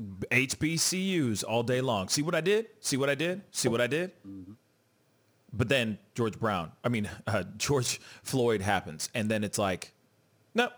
HBCUs 0.00 1.44
all 1.46 1.62
day 1.62 1.80
long. 1.80 2.08
See 2.08 2.22
what 2.22 2.34
I 2.34 2.40
did? 2.40 2.66
See 2.80 2.96
what 2.96 3.08
I 3.08 3.14
did? 3.14 3.42
See 3.50 3.68
what 3.68 3.80
I 3.80 3.86
did? 3.86 4.12
But 5.52 5.68
then 5.68 5.98
George 6.14 6.38
Brown, 6.38 6.72
I 6.82 6.88
mean, 6.88 7.08
uh, 7.26 7.44
George 7.56 8.00
Floyd 8.22 8.60
happens. 8.60 9.08
And 9.14 9.30
then 9.30 9.44
it's 9.44 9.58
like, 9.58 9.92
no, 10.54 10.68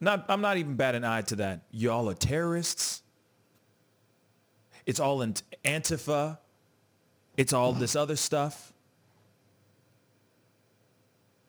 not, 0.00 0.26
I'm 0.28 0.40
not 0.40 0.56
even 0.56 0.74
batting 0.74 1.04
an 1.04 1.10
eye 1.10 1.22
to 1.22 1.36
that. 1.36 1.62
Y'all 1.70 2.10
are 2.10 2.14
terrorists. 2.14 3.02
It's 4.84 5.00
all 5.00 5.22
in 5.22 5.34
Antifa. 5.64 6.38
It's 7.36 7.52
all 7.52 7.72
this 7.72 7.96
other 7.96 8.16
stuff. 8.16 8.72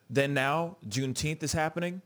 Then 0.08 0.32
now 0.32 0.76
Juneteenth 0.88 1.42
is 1.42 1.52
happening 1.52 2.00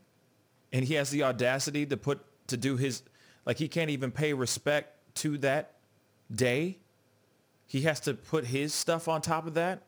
and 0.72 0.84
he 0.84 0.94
has 0.94 1.10
the 1.10 1.22
audacity 1.22 1.86
to 1.86 1.96
put 1.96 2.20
to 2.48 2.56
do 2.56 2.76
his 2.76 3.02
like 3.48 3.56
he 3.56 3.66
can't 3.66 3.88
even 3.88 4.12
pay 4.12 4.34
respect 4.34 4.94
to 5.14 5.38
that 5.38 5.72
day. 6.30 6.76
He 7.66 7.80
has 7.80 7.98
to 8.00 8.12
put 8.12 8.44
his 8.44 8.74
stuff 8.74 9.08
on 9.08 9.22
top 9.22 9.46
of 9.46 9.54
that 9.54 9.82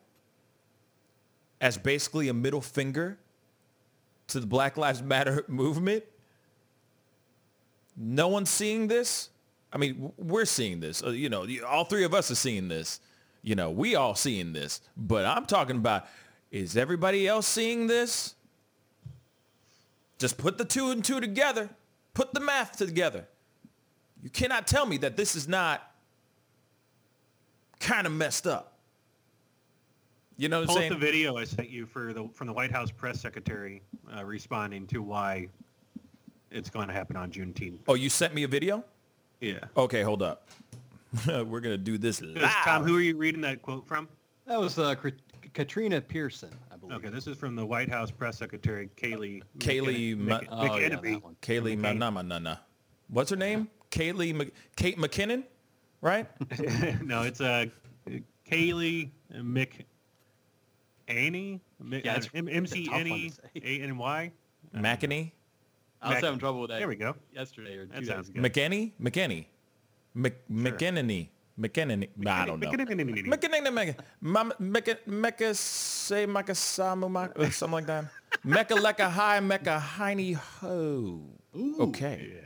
as 1.61 1.77
basically 1.77 2.27
a 2.27 2.33
middle 2.33 2.61
finger 2.61 3.19
to 4.29 4.39
the 4.39 4.47
Black 4.47 4.77
Lives 4.77 5.03
Matter 5.03 5.45
movement. 5.47 6.03
No 7.95 8.29
one's 8.29 8.49
seeing 8.49 8.87
this. 8.87 9.29
I 9.71 9.77
mean, 9.77 10.11
we're 10.17 10.45
seeing 10.45 10.79
this. 10.79 11.03
Uh, 11.03 11.11
you 11.11 11.29
know, 11.29 11.45
all 11.67 11.85
three 11.85 12.03
of 12.03 12.15
us 12.15 12.31
are 12.31 12.35
seeing 12.35 12.67
this. 12.67 12.99
You 13.43 13.53
know, 13.53 13.69
we 13.69 13.95
all 13.95 14.15
seeing 14.15 14.53
this. 14.53 14.81
But 14.97 15.25
I'm 15.25 15.45
talking 15.45 15.77
about, 15.77 16.07
is 16.49 16.75
everybody 16.75 17.27
else 17.27 17.45
seeing 17.45 17.85
this? 17.85 18.33
Just 20.17 20.39
put 20.39 20.57
the 20.57 20.65
two 20.65 20.89
and 20.89 21.05
two 21.05 21.21
together. 21.21 21.69
Put 22.15 22.33
the 22.33 22.39
math 22.39 22.77
together. 22.77 23.27
You 24.21 24.29
cannot 24.29 24.67
tell 24.67 24.85
me 24.85 24.97
that 24.97 25.17
this 25.17 25.35
is 25.35 25.47
not 25.47 25.91
kind 27.79 28.05
of 28.05 28.13
messed 28.13 28.45
up. 28.47 28.73
You 30.37 30.49
know 30.49 30.61
what 30.61 30.69
I'm 30.71 30.75
saying? 30.77 30.91
the 30.91 30.97
video 30.97 31.37
I 31.37 31.43
sent 31.43 31.69
you 31.69 31.85
for 31.85 32.13
the 32.13 32.27
from 32.33 32.47
the 32.47 32.53
White 32.53 32.71
House 32.71 32.89
press 32.89 33.21
secretary 33.21 33.81
uh, 34.15 34.23
responding 34.23 34.87
to 34.87 35.01
why 35.01 35.47
it's 36.49 36.69
going 36.69 36.87
to 36.87 36.93
happen 36.93 37.15
on 37.15 37.31
Juneteenth. 37.31 37.79
Oh, 37.87 37.93
you 37.93 38.09
sent 38.09 38.33
me 38.33 38.43
a 38.43 38.47
video? 38.47 38.83
Yeah. 39.39 39.59
Okay, 39.77 40.01
hold 40.01 40.21
up. 40.21 40.49
We're 41.27 41.43
going 41.59 41.63
to 41.73 41.77
do 41.77 41.97
this 41.97 42.19
This 42.19 42.29
is 42.43 42.49
Tom, 42.63 42.83
who 42.83 42.97
are 42.97 43.01
you 43.01 43.17
reading 43.17 43.41
that 43.41 43.61
quote 43.61 43.87
from? 43.87 44.07
That 44.47 44.59
was 44.59 44.79
uh, 44.79 44.95
Kr- 44.95 45.09
Katrina 45.53 45.99
Pearson, 46.01 46.49
I 46.71 46.77
believe. 46.77 46.95
Okay, 46.97 47.09
this 47.09 47.27
is 47.27 47.37
from 47.37 47.55
the 47.55 47.65
White 47.65 47.89
House 47.89 48.09
press 48.11 48.37
secretary, 48.37 48.89
Kayleigh. 48.95 49.41
Kayleigh 49.59 50.15
McEnany- 50.15 50.17
Ma- 50.17 50.39
Mc- 50.39 50.47
Oh, 50.51 50.63
yeah, 50.77 50.89
McEnany. 50.89 51.13
that 51.13 51.23
one. 51.23 51.35
Kayleigh 51.41 51.77
Okay. 51.79 51.97
Manama 51.99 52.59
What's 53.09 53.29
her 53.29 53.35
name? 53.35 53.67
Kayleigh 53.91 54.33
Mc- 54.33 54.53
Kate 54.75 54.97
McKinnon, 54.97 55.43
right? 56.01 56.27
no, 57.03 57.23
it's 57.23 57.41
uh, 57.41 57.65
Kayleigh 58.49 59.09
Mc. 59.43 59.85
Annie? 61.07 61.59
Yeah, 61.89 61.97
it's- 62.17 62.29
M 62.33 62.47
it's 62.47 62.71
a 62.73 62.83
tough 62.85 62.93
one 62.93 63.03
to 63.03 63.05
C 63.09 63.29
say. 63.29 63.39
N 63.55 63.61
E 63.63 63.81
A 63.81 63.83
N 63.83 63.97
Y. 63.97 64.31
McEnany? 64.75 65.31
I 66.01 66.07
was 66.07 66.15
Mac- 66.15 66.23
having 66.23 66.39
trouble 66.39 66.61
with 66.61 66.69
that 66.71 66.79
There 66.79 66.87
we 66.87 66.95
go. 66.95 67.15
yesterday 67.33 67.75
or 67.77 67.85
two 67.85 67.91
That 67.93 67.99
days 67.99 68.07
sounds 68.07 68.29
ago. 68.29 68.41
good. 68.41 68.53
McKinney? 68.53 68.91
McKinney. 69.01 69.45
Mc- 70.15 70.47
McKinney. 70.49 71.27
McKinney. 71.59 72.07
I 72.25 72.45
don't 72.45 72.59
know. 72.59 72.71
McKinney. 72.71 73.27
McKinney. 73.27 73.95
Mecca 74.59 74.97
Mecca 75.05 75.53
say 75.53 76.25
Mecca 76.25 76.53
Samu 76.53 77.51
something 77.51 77.71
like 77.73 77.85
that. 77.87 78.05
Mecca 78.43 78.75
Lecca 78.75 79.09
High 79.11 79.41
Mecca 79.41 79.77
Heiny 79.79 80.33
Ho. 80.33 81.21
Okay. 81.79 82.39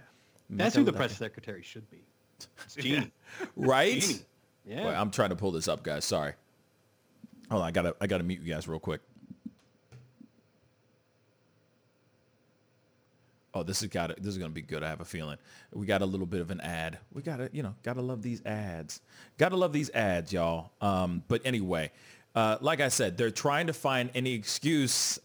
That's 0.50 0.76
who 0.76 0.84
the 0.84 0.94
press 0.94 1.18
secretary 1.18 1.64
should 1.64 1.90
be. 1.90 2.04
It's 2.64 2.76
Jeannie. 2.76 3.12
Right? 3.56 4.02
Jeannie. 4.02 4.20
Yeah. 4.66 4.88
Wait, 4.88 4.96
I'm 4.96 5.12
trying 5.12 5.30
to 5.30 5.36
pull 5.36 5.52
this 5.52 5.68
up, 5.68 5.84
guys. 5.84 6.06
Sorry. 6.06 6.34
Hold 7.50 7.62
on, 7.62 7.68
I 7.68 7.72
gotta 7.72 7.96
I 8.02 8.08
gotta 8.08 8.24
mute 8.24 8.42
you 8.44 8.54
guys 8.54 8.68
real 8.68 8.80
quick. 8.80 9.02
Oh, 13.54 13.64
this 13.64 13.82
is 13.82 13.88
got 13.88 14.16
this 14.18 14.28
is 14.34 14.38
gonna 14.38 14.50
be 14.50 14.62
good. 14.62 14.84
I 14.84 14.90
have 14.90 15.00
a 15.02 15.06
feeling. 15.06 15.38
We 15.72 15.86
got 15.86 16.02
a 16.02 16.06
little 16.06 16.26
bit 16.26 16.42
of 16.42 16.52
an 16.52 16.60
ad. 16.62 16.98
We 17.14 17.22
gotta, 17.22 17.50
you 17.54 17.64
know, 17.64 17.74
gotta 17.84 18.02
love 18.02 18.22
these 18.22 18.44
ads. 18.46 19.02
Gotta 19.38 19.56
love 19.56 19.72
these 19.72 19.90
ads, 19.92 20.34
y'all. 20.34 20.72
Um, 20.82 21.24
but 21.28 21.42
anyway, 21.46 21.92
uh, 22.36 22.58
like 22.60 22.82
I 22.82 22.90
said, 22.90 23.18
they're 23.18 23.32
trying 23.32 23.68
to 23.68 23.74
find 23.74 24.10
any 24.14 24.34
excuse. 24.34 25.20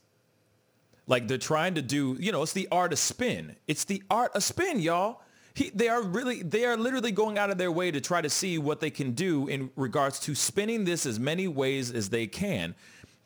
Like 1.11 1.27
they're 1.27 1.39
trying 1.39 1.75
to 1.75 1.83
do, 1.83 2.17
you 2.21 2.31
know, 2.31 2.41
it's 2.41 2.53
the 2.53 2.69
art 2.71 2.93
of 2.93 2.99
spin. 3.01 3.57
It's 3.67 3.83
the 3.83 4.01
art 4.09 4.31
of 4.37 4.45
spin, 4.45 4.79
y'all. 4.79 5.23
He, 5.55 5.71
they 5.71 5.89
are 5.89 6.01
really, 6.01 6.45
they 6.45 6.65
are 6.65 6.77
literally 6.77 7.11
going 7.11 7.37
out 7.37 7.51
of 7.51 7.59
their 7.59 7.73
way 7.73 7.91
to 7.91 8.01
try 8.01 8.21
to 8.21 8.31
see 8.31 8.59
what 8.59 8.79
they 8.79 8.91
can 8.91 9.11
do 9.11 9.49
in 9.49 9.73
regards 9.75 10.21
to 10.21 10.37
spinning 10.37 10.85
this 10.85 11.07
as 11.07 11.19
many 11.19 11.49
ways 11.49 11.91
as 11.91 12.11
they 12.11 12.29
can. 12.29 12.77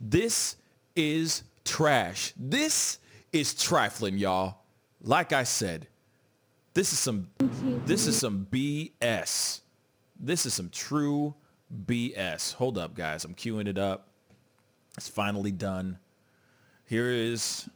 This 0.01 0.57
is 0.97 1.43
trash. 1.67 2.33
This 2.39 3.01
is 3.35 3.53
trifling, 3.53 4.17
y'all. 4.17 4.63
Like 5.03 5.35
I 5.35 5.43
said, 5.43 5.87
this 6.73 6.91
is 6.91 6.99
some, 6.99 7.29
this 7.85 8.07
is 8.07 8.17
some 8.17 8.47
BS. 8.51 9.61
This 10.19 10.47
is 10.47 10.55
some 10.55 10.71
true 10.71 11.35
BS. 11.85 12.55
Hold 12.55 12.79
up, 12.79 12.95
guys. 12.95 13.27
I'm 13.27 13.35
queuing 13.35 13.69
it 13.69 13.77
up. 13.77 14.09
It's 14.97 15.09
finally 15.09 15.53
done. 15.53 15.99
Here 16.87 17.11
is 17.11 17.69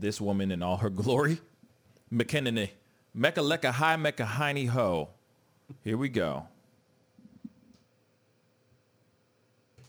this 0.00 0.20
woman 0.20 0.50
in 0.50 0.62
all 0.62 0.78
her 0.78 0.90
glory. 0.90 1.40
McKinney. 2.12 2.70
Mecca 3.14 3.40
lecca 3.40 3.72
hi 3.72 3.96
mecca 3.96 4.24
hiney 4.24 4.68
ho. 4.68 5.08
Here 5.84 5.96
we 5.96 6.08
go. 6.08 6.46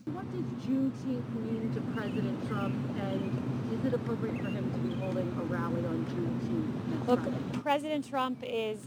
What 0.06 0.26
does 0.32 0.42
Juneteenth 0.66 1.30
mean 1.36 1.72
to 1.76 1.82
President 2.00 2.48
Trump, 2.48 2.76
and 3.00 3.72
is 3.72 3.86
it 3.86 3.94
appropriate 3.94 4.38
for 4.38 4.50
him 4.50 4.72
to 4.72 4.80
be 4.80 4.96
holding 4.96 5.28
a 5.40 5.44
rally 5.44 5.86
on 5.86 6.06
Juneteenth? 6.08 7.08
Look, 7.08 7.22
Friday? 7.22 7.62
President 7.62 8.10
Trump 8.10 8.44
is, 8.44 8.80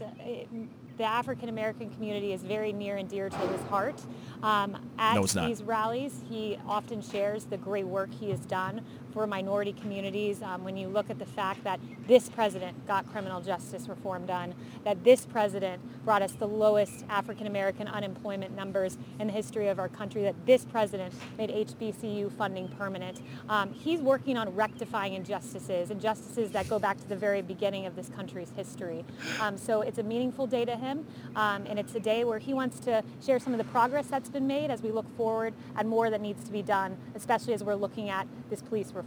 the 0.97 1.03
African 1.03 1.47
American 1.47 1.89
community 1.91 2.33
is 2.33 2.43
very 2.43 2.73
near 2.73 2.97
and 2.97 3.09
dear 3.09 3.29
to 3.29 3.37
his 3.37 3.61
heart. 3.63 4.01
Um, 4.43 4.77
at 4.99 5.15
No, 5.15 5.23
it's 5.23 5.33
not. 5.33 5.47
these 5.47 5.63
rallies, 5.63 6.21
he 6.27 6.59
often 6.67 7.01
shares 7.01 7.45
the 7.45 7.57
great 7.57 7.87
work 7.87 8.09
he 8.13 8.29
has 8.29 8.41
done 8.41 8.81
for 9.13 9.27
minority 9.27 9.73
communities. 9.73 10.41
Um, 10.41 10.63
when 10.63 10.75
you 10.75 10.87
look 10.87 11.09
at 11.09 11.19
the 11.19 11.25
fact 11.25 11.63
that 11.63 11.79
this 12.07 12.29
president 12.29 12.87
got 12.87 13.05
criminal 13.11 13.39
justice 13.39 13.87
reform 13.87 14.25
done, 14.25 14.55
that 14.83 15.03
this 15.03 15.25
president 15.25 15.81
brought 16.03 16.21
us 16.21 16.33
the 16.33 16.47
lowest 16.47 17.05
African 17.09 17.47
American 17.47 17.87
unemployment 17.87 18.55
numbers 18.55 18.97
in 19.19 19.27
the 19.27 19.33
history 19.33 19.67
of 19.67 19.79
our 19.79 19.87
country, 19.87 20.23
that 20.23 20.35
this 20.45 20.65
president 20.65 21.13
made 21.37 21.49
HBCU 21.49 22.31
funding 22.31 22.67
permanent. 22.67 23.21
Um, 23.47 23.71
he's 23.71 23.99
working 24.01 24.37
on 24.37 24.53
rectifying 24.55 25.13
injustices, 25.13 25.91
injustices 25.91 26.51
that 26.51 26.67
go 26.67 26.79
back 26.79 26.99
to 26.99 27.07
the 27.07 27.15
very 27.15 27.41
beginning 27.41 27.85
of 27.85 27.95
this 27.95 28.09
country's 28.09 28.51
history. 28.55 29.05
Um, 29.39 29.57
so 29.57 29.81
it's 29.81 29.99
a 29.99 30.03
meaningful 30.03 30.47
day 30.47 30.65
to 30.65 30.75
him, 30.75 31.05
um, 31.35 31.65
and 31.67 31.77
it's 31.77 31.93
a 31.93 31.99
day 31.99 32.23
where 32.23 32.39
he 32.39 32.53
wants 32.53 32.79
to 32.81 33.03
share 33.23 33.39
some 33.39 33.53
of 33.53 33.59
the 33.59 33.65
progress 33.65 34.07
that's 34.07 34.29
been 34.29 34.47
made 34.47 34.71
as 34.71 34.81
we 34.81 34.91
look 34.91 35.05
forward 35.15 35.53
and 35.77 35.87
more 35.87 36.09
that 36.09 36.21
needs 36.21 36.43
to 36.45 36.51
be 36.51 36.63
done, 36.63 36.97
especially 37.15 37.53
as 37.53 37.63
we're 37.63 37.75
looking 37.75 38.09
at 38.09 38.27
this 38.49 38.61
police 38.61 38.87
reform. 38.87 39.02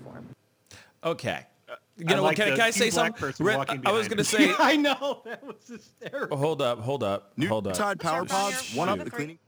Okay. 1.05 1.47
Uh, 1.68 1.74
you 1.97 2.06
I 2.09 2.14
know, 2.14 2.23
like 2.23 2.36
can, 2.36 2.51
can 2.51 2.60
I 2.60 2.70
say 2.70 2.90
something? 2.90 3.12
person 3.14 3.47
I 3.48 3.93
was 3.93 4.09
going 4.09 4.23
to 4.23 4.36
him. 4.36 4.51
say, 4.51 4.55
I 4.59 4.77
know 4.77 5.23
that 5.24 5.44
was 5.44 5.66
hysterical. 5.68 6.36
hold 6.36 6.62
up, 6.62 6.81
hold 6.81 7.02
up, 7.02 7.32
hold 7.47 7.66
up. 7.66 7.74
Tide 7.74 7.98
Power 8.01 8.24
Pods, 8.24 8.74
one 8.74 8.89
up 8.89 9.02
the 9.02 9.10
cleaning. 9.10 9.39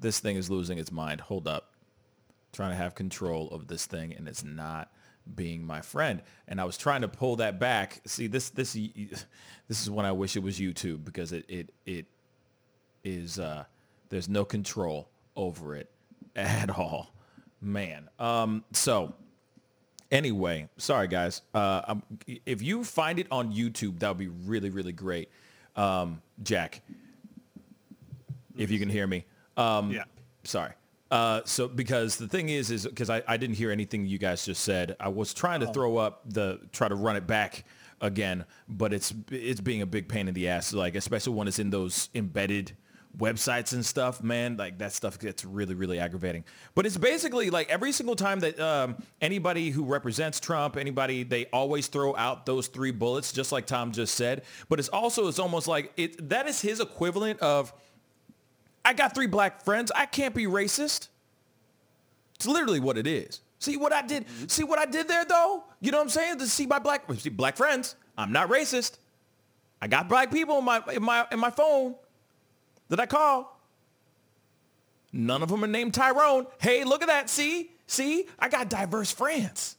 This 0.00 0.20
thing 0.20 0.36
is 0.36 0.50
losing 0.50 0.78
its 0.78 0.92
mind. 0.92 1.20
Hold 1.22 1.48
up. 1.48 1.74
Trying 2.52 2.70
to 2.70 2.76
have 2.76 2.94
control 2.94 3.48
of 3.50 3.66
this 3.66 3.86
thing, 3.86 4.14
and 4.14 4.28
it's 4.28 4.44
not 4.44 4.90
being 5.34 5.64
my 5.66 5.80
friend. 5.80 6.22
And 6.46 6.60
I 6.60 6.64
was 6.64 6.76
trying 6.76 7.02
to 7.02 7.08
pull 7.08 7.36
that 7.36 7.58
back. 7.58 8.00
See, 8.06 8.26
this 8.26 8.50
this 8.50 8.72
this 8.72 9.82
is 9.82 9.90
when 9.90 10.06
I 10.06 10.12
wish 10.12 10.36
it 10.36 10.42
was 10.42 10.58
YouTube 10.58 11.04
because 11.04 11.32
it 11.32 11.44
it 11.48 11.70
it 11.84 12.06
is 13.04 13.38
uh, 13.38 13.64
there's 14.08 14.28
no 14.28 14.44
control 14.44 15.08
over 15.36 15.76
it 15.76 15.90
at 16.36 16.70
all, 16.78 17.12
man. 17.60 18.08
Um, 18.18 18.64
so 18.72 19.14
anyway, 20.10 20.68
sorry 20.76 21.08
guys. 21.08 21.42
Uh, 21.54 21.82
um, 21.88 22.02
if 22.46 22.62
you 22.62 22.84
find 22.84 23.18
it 23.18 23.26
on 23.30 23.52
YouTube, 23.52 23.98
that 24.00 24.08
would 24.08 24.18
be 24.18 24.28
really 24.28 24.70
really 24.70 24.92
great. 24.92 25.30
Um, 25.76 26.22
Jack, 26.42 26.82
if 28.56 28.70
you 28.70 28.78
can 28.78 28.88
hear 28.88 29.06
me. 29.06 29.24
Um, 29.56 29.90
Yeah. 29.90 30.04
Sorry. 30.44 30.72
Uh, 31.10 31.40
so 31.44 31.68
because 31.68 32.16
the 32.16 32.28
thing 32.28 32.48
is, 32.50 32.70
is 32.70 32.86
because 32.86 33.08
I, 33.08 33.22
I 33.26 33.36
didn't 33.38 33.56
hear 33.56 33.70
anything 33.70 34.06
you 34.06 34.18
guys 34.18 34.44
just 34.44 34.62
said. 34.62 34.94
I 35.00 35.08
was 35.08 35.32
trying 35.32 35.60
to 35.60 35.66
throw 35.72 35.96
up 35.96 36.22
the 36.26 36.60
try 36.72 36.88
to 36.88 36.94
run 36.94 37.16
it 37.16 37.26
back 37.26 37.64
again, 38.00 38.44
but 38.68 38.92
it's 38.92 39.14
it's 39.30 39.60
being 39.60 39.80
a 39.82 39.86
big 39.86 40.08
pain 40.08 40.28
in 40.28 40.34
the 40.34 40.48
ass. 40.48 40.72
Like 40.74 40.94
especially 40.96 41.32
when 41.34 41.48
it's 41.48 41.58
in 41.58 41.70
those 41.70 42.10
embedded 42.14 42.76
websites 43.16 43.72
and 43.72 43.84
stuff, 43.84 44.22
man. 44.22 44.56
Like 44.56 44.78
that 44.78 44.92
stuff 44.92 45.18
gets 45.18 45.44
really 45.44 45.74
really 45.74 45.98
aggravating. 45.98 46.44
But 46.74 46.86
it's 46.86 46.96
basically 46.96 47.50
like 47.50 47.68
every 47.70 47.92
single 47.92 48.16
time 48.16 48.40
that 48.40 48.58
um, 48.60 48.96
anybody 49.20 49.70
who 49.70 49.84
represents 49.84 50.40
Trump, 50.40 50.76
anybody, 50.76 51.22
they 51.22 51.46
always 51.46 51.86
throw 51.86 52.14
out 52.16 52.46
those 52.46 52.68
three 52.68 52.90
bullets, 52.90 53.32
just 53.32 53.52
like 53.52 53.66
Tom 53.66 53.92
just 53.92 54.14
said. 54.14 54.42
But 54.68 54.78
it's 54.78 54.88
also 54.88 55.28
it's 55.28 55.38
almost 55.38 55.68
like 55.68 55.92
it 55.96 56.28
that 56.28 56.46
is 56.46 56.60
his 56.60 56.80
equivalent 56.80 57.40
of. 57.40 57.72
I 58.84 58.94
got 58.94 59.14
three 59.14 59.26
black 59.26 59.64
friends. 59.64 59.92
I 59.94 60.06
can't 60.06 60.34
be 60.34 60.46
racist. 60.46 61.08
It's 62.36 62.46
literally 62.46 62.80
what 62.80 62.96
it 62.96 63.06
is. 63.06 63.40
See 63.58 63.76
what 63.76 63.92
I 63.92 64.02
did? 64.02 64.24
See 64.50 64.64
what 64.64 64.78
I 64.78 64.86
did 64.86 65.08
there 65.08 65.24
though? 65.24 65.64
You 65.80 65.90
know 65.90 65.98
what 65.98 66.04
I'm 66.04 66.10
saying? 66.10 66.38
To 66.38 66.46
see 66.46 66.66
my 66.66 66.78
black 66.78 67.02
see 67.14 67.28
black 67.28 67.56
friends. 67.56 67.96
I'm 68.16 68.32
not 68.32 68.48
racist. 68.48 68.98
I 69.82 69.88
got 69.88 70.08
black 70.08 70.30
people 70.30 70.58
in 70.58 70.64
my 70.64 70.82
in 70.92 71.02
my 71.02 71.26
in 71.32 71.40
my 71.40 71.50
phone 71.50 71.96
that 72.88 73.00
I 73.00 73.06
call. 73.06 73.60
None 75.12 75.42
of 75.42 75.48
them 75.48 75.64
are 75.64 75.68
named 75.68 75.94
Tyrone. 75.94 76.46
Hey, 76.58 76.84
look 76.84 77.02
at 77.02 77.08
that. 77.08 77.30
See? 77.30 77.70
See? 77.86 78.26
I 78.38 78.48
got 78.48 78.68
diverse 78.68 79.10
friends. 79.10 79.76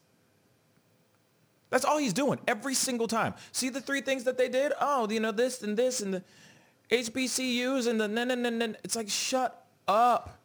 That's 1.69 1.85
all 1.85 1.97
he's 1.97 2.13
doing 2.13 2.39
every 2.47 2.73
single 2.73 3.07
time. 3.07 3.35
See 3.51 3.69
the 3.69 3.81
three 3.81 4.01
things 4.01 4.23
that 4.23 4.37
they 4.37 4.49
did? 4.49 4.73
Oh, 4.81 5.07
you 5.09 5.19
know, 5.19 5.31
this 5.31 5.61
and 5.61 5.77
this 5.77 6.01
and 6.01 6.15
the 6.15 6.23
HBCUs 6.89 7.87
and 7.87 8.01
the 8.01 8.07
no, 8.07 8.23
no, 8.23 8.35
no, 8.35 8.49
no. 8.49 8.73
It's 8.83 8.95
like, 8.95 9.09
shut 9.09 9.65
up. 9.87 10.39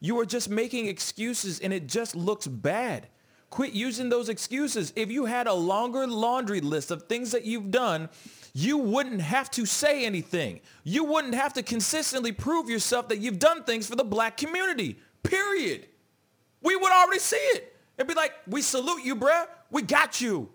You 0.00 0.18
are 0.20 0.26
just 0.26 0.48
making 0.48 0.86
excuses 0.86 1.58
and 1.58 1.72
it 1.72 1.88
just 1.88 2.14
looks 2.14 2.46
bad. 2.46 3.08
Quit 3.50 3.72
using 3.72 4.08
those 4.08 4.28
excuses. 4.28 4.92
If 4.94 5.10
you 5.10 5.24
had 5.24 5.46
a 5.46 5.54
longer 5.54 6.06
laundry 6.06 6.60
list 6.60 6.90
of 6.90 7.04
things 7.04 7.30
that 7.32 7.44
you've 7.44 7.70
done, 7.70 8.08
you 8.52 8.76
wouldn't 8.78 9.20
have 9.20 9.50
to 9.52 9.64
say 9.64 10.04
anything. 10.04 10.60
You 10.84 11.04
wouldn't 11.04 11.34
have 11.34 11.54
to 11.54 11.62
consistently 11.62 12.32
prove 12.32 12.68
yourself 12.68 13.08
that 13.08 13.18
you've 13.18 13.38
done 13.38 13.64
things 13.64 13.86
for 13.86 13.96
the 13.96 14.04
black 14.04 14.36
community. 14.36 14.98
Period. 15.22 15.86
We 16.62 16.76
would 16.76 16.92
already 16.92 17.20
see 17.20 17.36
it. 17.36 17.76
It'd 17.96 18.08
be 18.08 18.14
like, 18.14 18.32
we 18.46 18.62
salute 18.62 19.04
you, 19.04 19.16
bruh. 19.16 19.46
We 19.70 19.82
got 19.82 20.20
you. 20.20 20.50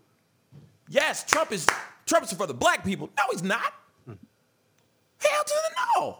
Yes, 0.89 1.23
Trump 1.23 1.51
is 1.51 1.67
Trump 2.05 2.25
is 2.25 2.33
for 2.33 2.45
the 2.45 2.53
black 2.53 2.83
people. 2.83 3.09
No, 3.17 3.23
he's 3.31 3.43
not. 3.43 3.73
Hell 4.05 5.43
to 5.45 5.53
the 5.53 5.99
no. 5.99 6.17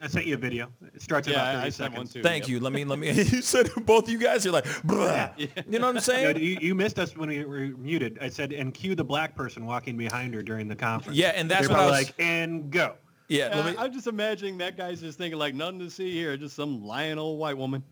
I 0.00 0.06
sent 0.06 0.26
you 0.26 0.34
a 0.34 0.38
video. 0.38 0.68
It 0.94 1.02
starts 1.02 1.26
at 1.28 1.32
Yeah, 1.34 1.42
about 1.42 1.54
30 1.56 1.66
I 1.66 1.70
sent 1.70 1.94
one 1.94 2.06
seconds. 2.06 2.12
too. 2.14 2.22
Thank 2.22 2.42
Yep. 2.44 2.48
you. 2.50 2.60
Let 2.60 2.72
me 2.72 2.84
let 2.84 2.98
me 2.98 3.10
you 3.12 3.42
said 3.42 3.70
both 3.84 4.08
you 4.08 4.18
guys 4.18 4.46
are 4.46 4.50
like 4.52 4.64
bruh. 4.64 5.32
You 5.38 5.48
know 5.78 5.86
what 5.86 5.88
I'm 5.88 5.94
No, 5.96 6.00
saying? 6.00 6.36
you, 6.38 6.58
you 6.60 6.74
missed 6.74 6.98
us 6.98 7.16
when 7.16 7.28
we 7.28 7.44
were 7.44 7.68
muted. 7.78 8.18
I 8.20 8.28
said, 8.28 8.52
and 8.52 8.72
cue 8.72 8.94
the 8.94 9.04
black 9.04 9.34
person 9.34 9.66
walking 9.66 9.96
behind 9.96 10.34
her 10.34 10.42
during 10.42 10.68
the 10.68 10.76
conference. 10.76 11.16
Yeah, 11.18 11.28
and 11.34 11.50
that's 11.50 11.66
They're 11.66 11.76
what 11.76 11.82
I 11.84 11.86
was 11.90 12.06
like, 12.06 12.14
and 12.18 12.70
go. 12.70 12.94
Yeah, 13.28 13.48
Yeah, 13.50 13.56
let 13.56 13.66
me, 13.74 13.78
I'm 13.78 13.92
just 13.92 14.06
imagining 14.06 14.56
that 14.58 14.76
guy's 14.78 15.00
just 15.00 15.18
thinking 15.18 15.38
like 15.38 15.54
nothing 15.54 15.80
to 15.80 15.90
see 15.90 16.10
here, 16.12 16.36
just 16.38 16.56
some 16.56 16.82
lying 16.84 17.18
old 17.18 17.38
white 17.38 17.58
woman. 17.58 17.82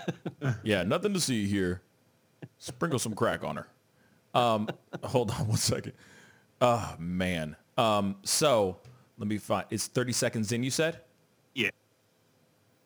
yeah, 0.62 0.82
nothing 0.84 1.12
to 1.14 1.20
see 1.20 1.46
here. 1.46 1.82
Sprinkle 2.58 2.98
some 2.98 3.14
crack 3.14 3.44
on 3.44 3.56
her. 3.56 3.66
Um, 4.34 4.68
hold 5.02 5.30
on 5.32 5.48
one 5.48 5.56
second. 5.58 5.92
Oh 6.60 6.94
man. 6.98 7.56
Um, 7.76 8.16
so 8.22 8.78
let 9.18 9.28
me 9.28 9.38
find. 9.38 9.66
It's 9.70 9.86
30 9.86 10.12
seconds 10.12 10.52
in. 10.52 10.62
You 10.62 10.70
said. 10.70 11.00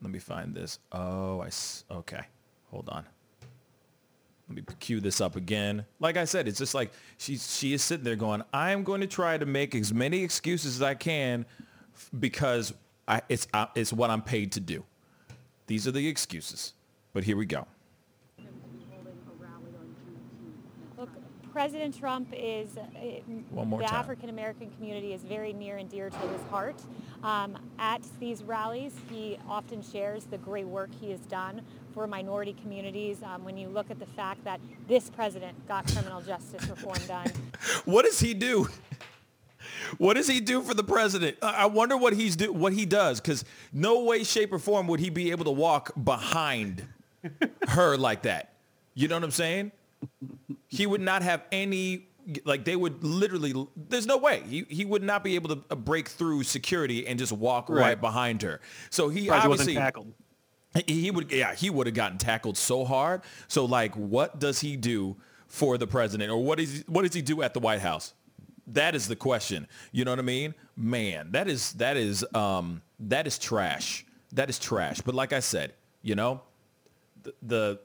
Let 0.05 0.13
me 0.13 0.19
find 0.19 0.55
this. 0.55 0.79
Oh, 0.93 1.41
I. 1.41 1.49
Okay. 1.91 2.21
Hold 2.71 2.91
on. 2.91 3.07
Let 4.49 4.57
me 4.57 4.63
cue 4.79 5.01
this 5.01 5.23
up 5.23 5.35
again. 5.35 5.87
Like 5.99 6.19
I 6.19 6.27
said, 6.27 6.47
it's 6.47 6.59
just 6.59 6.75
like 6.75 6.93
she's 7.17 7.57
she 7.57 7.73
is 7.73 7.83
sitting 7.83 8.05
there 8.05 8.15
going, 8.15 8.43
"I 8.53 8.73
am 8.73 8.85
going 8.85 9.01
to 9.01 9.07
try 9.07 9.39
to 9.39 9.47
make 9.47 9.75
as 9.75 9.95
many 9.95 10.23
excuses 10.23 10.77
as 10.77 10.83
I 10.83 10.95
can 10.95 11.47
because 12.21 12.75
I, 13.09 13.23
it's 13.31 13.49
uh, 13.55 13.67
it's 13.75 13.95
what 13.95 14.11
I'm 14.11 14.21
paid 14.21 14.53
to 14.53 14.61
do. 14.61 14.85
These 15.67 15.89
are 15.89 15.93
the 15.93 16.07
excuses." 16.07 16.75
But 17.15 17.25
here 17.25 17.39
we 17.39 17.47
go. 17.47 17.67
Him 18.37 18.47
to 18.47 18.69
be 18.77 18.85
holding 18.93 19.15
a 19.15 19.43
rally 19.43 19.73
on 19.79 19.95
Juneteenth 20.05 20.69
next 20.83 20.99
Look, 20.99 21.09
Friday. 21.09 21.27
President 21.55 21.97
Trump 21.97 22.35
is, 22.37 22.77
uh, 22.77 22.83
One 23.51 23.69
more 23.69 23.79
the. 23.79 23.95
African 23.95 24.29
American 24.29 24.73
community 24.73 25.13
is 25.13 25.23
very 25.23 25.53
near 25.53 25.77
and 25.77 25.89
dear 25.89 26.11
to 26.11 26.19
his 26.19 26.43
heart. 26.51 26.75
Um, 27.23 27.57
at 27.79 28.03
these 28.19 28.43
rallies, 28.43 28.93
he 29.09 29.39
often 29.49 29.81
shares 29.81 30.25
the 30.25 30.37
great 30.37 30.67
work 30.67 30.91
he 31.01 31.13
has 31.13 31.21
done 31.21 31.63
for 31.95 32.09
minority 32.09 32.57
communities. 32.61 33.23
Um, 33.23 33.45
when 33.45 33.57
you 33.57 33.69
look 33.69 33.89
at 33.93 34.01
the 34.01 34.07
fact 34.07 34.43
that 34.43 34.59
this 34.89 35.11
president 35.11 35.69
got 35.69 35.87
criminal 35.87 36.21
justice 36.21 36.69
reform 36.69 36.99
done, 37.07 37.31
What 37.85 38.05
does 38.05 38.19
he 38.19 38.35
do? 38.35 38.69
What 39.99 40.15
does 40.15 40.27
he 40.27 40.41
do 40.41 40.61
for 40.61 40.75
the 40.75 40.85
president? 40.85 41.39
I 41.41 41.63
I 41.63 41.67
wonder 41.67 41.97
what 41.97 42.15
he's 42.15 42.35
do 42.35 42.53
what 42.53 42.73
he 42.73 42.85
does 42.85 43.21
because 43.21 43.45
no 43.73 44.03
way, 44.03 44.25
shape, 44.25 44.53
or 44.53 44.59
form 44.59 44.89
would 44.89 44.99
he 44.99 45.09
be 45.09 45.31
able 45.31 45.45
to 45.45 45.53
walk 45.53 45.93
behind 46.03 46.85
her 47.69 47.97
like 47.97 48.23
that. 48.23 48.55
You 48.95 49.07
know 49.07 49.15
what 49.15 49.25
I'm 49.25 49.31
saying? 49.31 49.71
He 50.77 50.87
would 50.87 51.01
not 51.01 51.23
have 51.23 51.43
any 51.53 52.09
like 52.45 52.65
they 52.65 52.77
would 52.77 53.05
literally. 53.05 53.53
There's 53.77 54.07
no 54.07 54.17
way 54.17 54.43
he 54.49 54.65
he 54.69 54.85
would 54.85 55.03
not 55.03 55.23
be 55.23 55.35
able 55.35 55.57
to 55.57 55.65
uh, 55.71 55.75
break 55.75 56.09
through 56.09 56.43
security 56.45 57.07
and 57.07 57.19
just 57.19 57.33
walk 57.33 57.69
right, 57.69 57.81
Right. 57.81 58.01
behind 58.01 58.43
her. 58.43 58.61
So 58.91 59.09
he 59.09 59.23
he 59.23 59.31
obviously 59.31 59.49
wasn't 59.51 59.77
tackled. 59.77 60.13
he 60.87 61.03
he 61.03 61.11
would 61.11 61.31
yeah 61.31 61.55
he 61.55 61.71
would 61.71 61.87
have 61.87 61.95
gotten 61.95 62.19
tackled 62.19 62.57
so 62.57 62.85
hard. 62.85 63.23
So 63.49 63.65
like, 63.67 63.95
what 63.95 64.39
does 64.39 64.61
he 64.61 64.77
do 64.77 65.17
for 65.49 65.79
the 65.79 65.87
president, 65.87 66.31
or 66.31 66.43
what 66.43 66.59
is 66.59 66.83
what 66.89 67.03
does 67.03 67.15
he 67.15 67.23
do 67.23 67.43
at 67.43 67.53
the 67.55 67.61
White 67.61 67.81
House? 67.81 68.15
That 68.69 68.95
is 68.95 69.07
the 69.09 69.17
question. 69.17 69.69
You 69.93 70.07
know 70.07 70.13
what 70.13 70.19
I 70.19 70.23
mean? 70.23 70.55
Man, 70.77 71.31
that 71.33 71.47
is 71.49 71.75
that 71.75 71.97
is 71.99 72.25
um 72.35 72.81
that 73.01 73.27
is 73.27 73.39
trash. 73.39 74.07
That 74.33 74.49
is 74.49 74.59
trash. 74.59 75.03
But 75.03 75.15
like 75.15 75.33
I 75.35 75.41
said, 75.41 75.75
you 76.03 76.15
know, 76.15 76.41
the, 77.23 77.35
the 77.43 77.81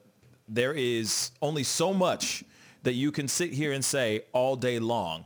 there 0.47 0.73
is 0.73 1.31
only 1.41 1.63
so 1.63 1.93
much 1.93 2.43
that 2.84 2.93
you 2.93 3.11
can 3.11 3.27
sit 3.27 3.53
here 3.53 3.72
and 3.72 3.84
say 3.84 4.23
all 4.31 4.56
day 4.56 4.80
long 4.80 5.26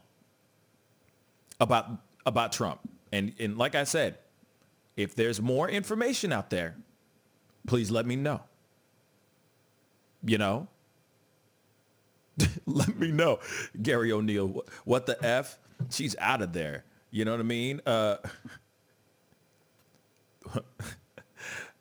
about 1.59 1.89
about 2.25 2.51
Trump. 2.51 2.79
And 3.11 3.33
and 3.39 3.57
like 3.57 3.75
I 3.75 3.83
said, 3.83 4.17
if 4.95 5.15
there's 5.15 5.41
more 5.41 5.69
information 5.69 6.31
out 6.31 6.49
there, 6.49 6.75
please 7.67 7.91
let 7.91 8.05
me 8.05 8.15
know. 8.15 8.41
You 10.25 10.37
know? 10.37 10.67
let 12.65 12.97
me 12.97 13.11
know. 13.11 13.39
Gary 13.81 14.11
O'Neill, 14.11 14.63
what 14.85 15.05
the 15.05 15.23
F? 15.23 15.57
She's 15.89 16.15
out 16.17 16.41
of 16.41 16.53
there. 16.53 16.85
You 17.11 17.25
know 17.25 17.31
what 17.31 17.39
I 17.39 17.43
mean? 17.43 17.81
Uh, 17.85 18.17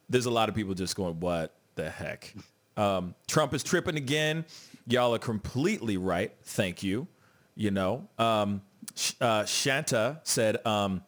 there's 0.08 0.26
a 0.26 0.30
lot 0.30 0.48
of 0.48 0.54
people 0.54 0.74
just 0.74 0.96
going, 0.96 1.20
what 1.20 1.54
the 1.74 1.88
heck? 1.88 2.34
Um, 2.76 3.14
Trump 3.26 3.54
is 3.54 3.62
tripping 3.62 3.96
again. 3.96 4.44
Y'all 4.86 5.14
are 5.14 5.18
completely 5.18 5.96
right. 5.96 6.32
Thank 6.42 6.82
you. 6.82 7.06
You 7.54 7.70
know, 7.70 8.08
um, 8.18 8.62
uh, 9.20 9.44
Shanta 9.44 10.20
said, 10.24 10.64
um, 10.66 11.02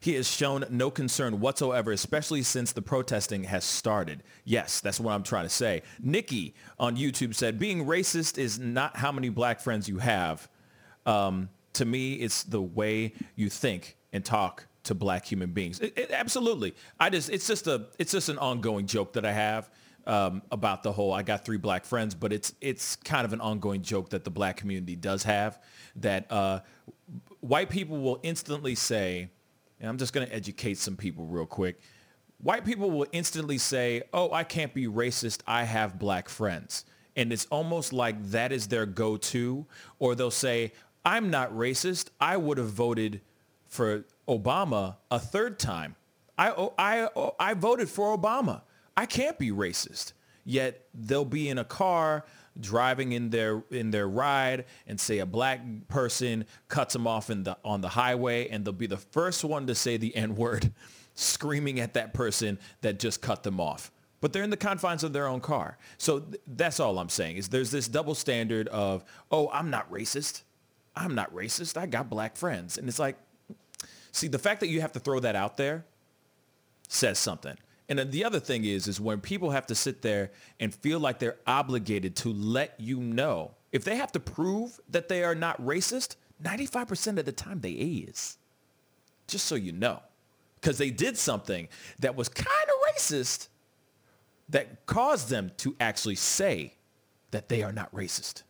he 0.00 0.14
has 0.14 0.30
shown 0.30 0.64
no 0.70 0.90
concern 0.90 1.40
whatsoever, 1.40 1.90
especially 1.90 2.42
since 2.42 2.72
the 2.72 2.82
protesting 2.82 3.44
has 3.44 3.64
started. 3.64 4.22
Yes, 4.44 4.80
that's 4.80 5.00
what 5.00 5.12
I'm 5.12 5.22
trying 5.22 5.44
to 5.44 5.50
say. 5.50 5.82
Nikki 6.00 6.54
on 6.78 6.96
YouTube 6.96 7.34
said, 7.34 7.58
being 7.58 7.86
racist 7.86 8.38
is 8.38 8.58
not 8.58 8.96
how 8.96 9.10
many 9.10 9.28
black 9.30 9.60
friends 9.60 9.88
you 9.88 9.98
have. 9.98 10.46
Um, 11.06 11.48
to 11.72 11.84
me, 11.84 12.14
it's 12.14 12.44
the 12.44 12.60
way 12.62 13.14
you 13.34 13.48
think 13.48 13.96
and 14.12 14.24
talk 14.24 14.66
to 14.84 14.94
black 14.94 15.24
human 15.24 15.50
beings. 15.52 15.80
It- 15.80 15.96
it- 15.96 16.10
absolutely. 16.12 16.74
I 17.00 17.08
just, 17.10 17.30
it's 17.30 17.46
just 17.46 17.66
a, 17.66 17.86
it's 17.98 18.12
just 18.12 18.28
an 18.28 18.38
ongoing 18.38 18.86
joke 18.86 19.14
that 19.14 19.24
I 19.24 19.32
have 19.32 19.70
um, 20.06 20.42
about 20.50 20.82
the 20.82 20.92
whole, 20.92 21.12
I 21.12 21.22
got 21.22 21.44
three 21.44 21.56
black 21.56 21.84
friends, 21.84 22.14
but 22.14 22.32
it's, 22.32 22.54
it's 22.60 22.96
kind 22.96 23.24
of 23.24 23.32
an 23.32 23.40
ongoing 23.40 23.82
joke 23.82 24.10
that 24.10 24.24
the 24.24 24.30
black 24.30 24.56
community 24.56 24.96
does 24.96 25.22
have 25.24 25.58
that 25.96 26.30
uh, 26.30 26.60
white 27.40 27.70
people 27.70 27.98
will 27.98 28.20
instantly 28.22 28.74
say, 28.74 29.30
and 29.80 29.88
I'm 29.88 29.98
just 29.98 30.12
going 30.12 30.26
to 30.26 30.34
educate 30.34 30.78
some 30.78 30.96
people 30.96 31.26
real 31.26 31.46
quick. 31.46 31.80
White 32.38 32.64
people 32.64 32.90
will 32.90 33.06
instantly 33.12 33.58
say, 33.58 34.02
oh, 34.12 34.32
I 34.32 34.44
can't 34.44 34.74
be 34.74 34.86
racist. 34.86 35.40
I 35.46 35.64
have 35.64 35.98
black 35.98 36.28
friends. 36.28 36.84
And 37.16 37.32
it's 37.32 37.46
almost 37.46 37.92
like 37.92 38.22
that 38.30 38.52
is 38.52 38.66
their 38.68 38.86
go-to. 38.86 39.66
Or 39.98 40.14
they'll 40.14 40.30
say, 40.30 40.72
I'm 41.04 41.30
not 41.30 41.52
racist. 41.52 42.08
I 42.20 42.36
would 42.36 42.58
have 42.58 42.70
voted 42.70 43.20
for 43.66 44.04
Obama 44.28 44.96
a 45.10 45.18
third 45.18 45.58
time. 45.58 45.96
I, 46.36 46.68
I, 46.78 47.08
I 47.38 47.54
voted 47.54 47.88
for 47.88 48.16
Obama. 48.16 48.62
I 48.96 49.06
can't 49.06 49.38
be 49.38 49.50
racist. 49.50 50.12
Yet 50.44 50.86
they'll 50.94 51.24
be 51.24 51.48
in 51.48 51.58
a 51.58 51.64
car 51.64 52.24
driving 52.60 53.12
in 53.12 53.30
their 53.30 53.64
in 53.70 53.90
their 53.90 54.08
ride 54.08 54.64
and 54.86 55.00
say 55.00 55.18
a 55.18 55.26
black 55.26 55.60
person 55.88 56.44
cuts 56.68 56.92
them 56.92 57.06
off 57.06 57.30
in 57.30 57.42
the 57.42 57.56
on 57.64 57.80
the 57.80 57.88
highway 57.88 58.48
and 58.48 58.64
they'll 58.64 58.72
be 58.72 58.86
the 58.86 58.96
first 58.96 59.44
one 59.44 59.66
to 59.66 59.74
say 59.74 59.96
the 59.96 60.14
n-word 60.16 60.72
screaming 61.14 61.80
at 61.80 61.94
that 61.94 62.14
person 62.14 62.58
that 62.82 62.98
just 62.98 63.20
cut 63.20 63.42
them 63.42 63.60
off. 63.60 63.90
But 64.20 64.32
they're 64.32 64.42
in 64.42 64.50
the 64.50 64.56
confines 64.56 65.04
of 65.04 65.12
their 65.12 65.26
own 65.26 65.40
car. 65.40 65.76
So 65.98 66.20
th- 66.20 66.40
that's 66.46 66.78
all 66.78 66.98
i'm 66.98 67.08
saying 67.08 67.36
is 67.36 67.48
there's 67.48 67.70
this 67.70 67.88
double 67.88 68.14
standard 68.14 68.68
of 68.68 69.04
oh 69.30 69.50
i'm 69.52 69.70
not 69.70 69.90
racist. 69.90 70.42
I'm 70.96 71.16
not 71.16 71.34
racist. 71.34 71.76
I 71.76 71.86
got 71.86 72.08
black 72.08 72.36
friends. 72.36 72.78
And 72.78 72.88
it's 72.88 72.98
like 73.00 73.16
see 74.12 74.28
the 74.28 74.38
fact 74.38 74.60
that 74.60 74.68
you 74.68 74.80
have 74.80 74.92
to 74.92 75.00
throw 75.00 75.18
that 75.20 75.34
out 75.34 75.56
there 75.56 75.84
says 76.88 77.18
something. 77.18 77.56
And 77.88 77.98
the 78.10 78.24
other 78.24 78.40
thing 78.40 78.64
is, 78.64 78.88
is 78.88 79.00
when 79.00 79.20
people 79.20 79.50
have 79.50 79.66
to 79.66 79.74
sit 79.74 80.00
there 80.00 80.30
and 80.58 80.74
feel 80.74 80.98
like 80.98 81.18
they're 81.18 81.36
obligated 81.46 82.16
to 82.16 82.32
let 82.32 82.74
you 82.78 82.98
know, 82.98 83.52
if 83.72 83.84
they 83.84 83.96
have 83.96 84.12
to 84.12 84.20
prove 84.20 84.80
that 84.88 85.08
they 85.08 85.22
are 85.22 85.34
not 85.34 85.60
racist, 85.60 86.16
95% 86.42 87.18
of 87.18 87.24
the 87.24 87.32
time 87.32 87.60
they 87.60 87.70
is. 87.70 88.38
Just 89.26 89.46
so 89.46 89.54
you 89.54 89.72
know. 89.72 90.00
Because 90.60 90.78
they 90.78 90.90
did 90.90 91.18
something 91.18 91.68
that 91.98 92.16
was 92.16 92.28
kind 92.28 92.48
of 92.48 92.94
racist 92.94 93.48
that 94.48 94.86
caused 94.86 95.28
them 95.28 95.52
to 95.58 95.76
actually 95.78 96.14
say 96.14 96.74
that 97.32 97.48
they 97.48 97.62
are 97.62 97.72
not 97.72 97.94
racist. 97.94 98.44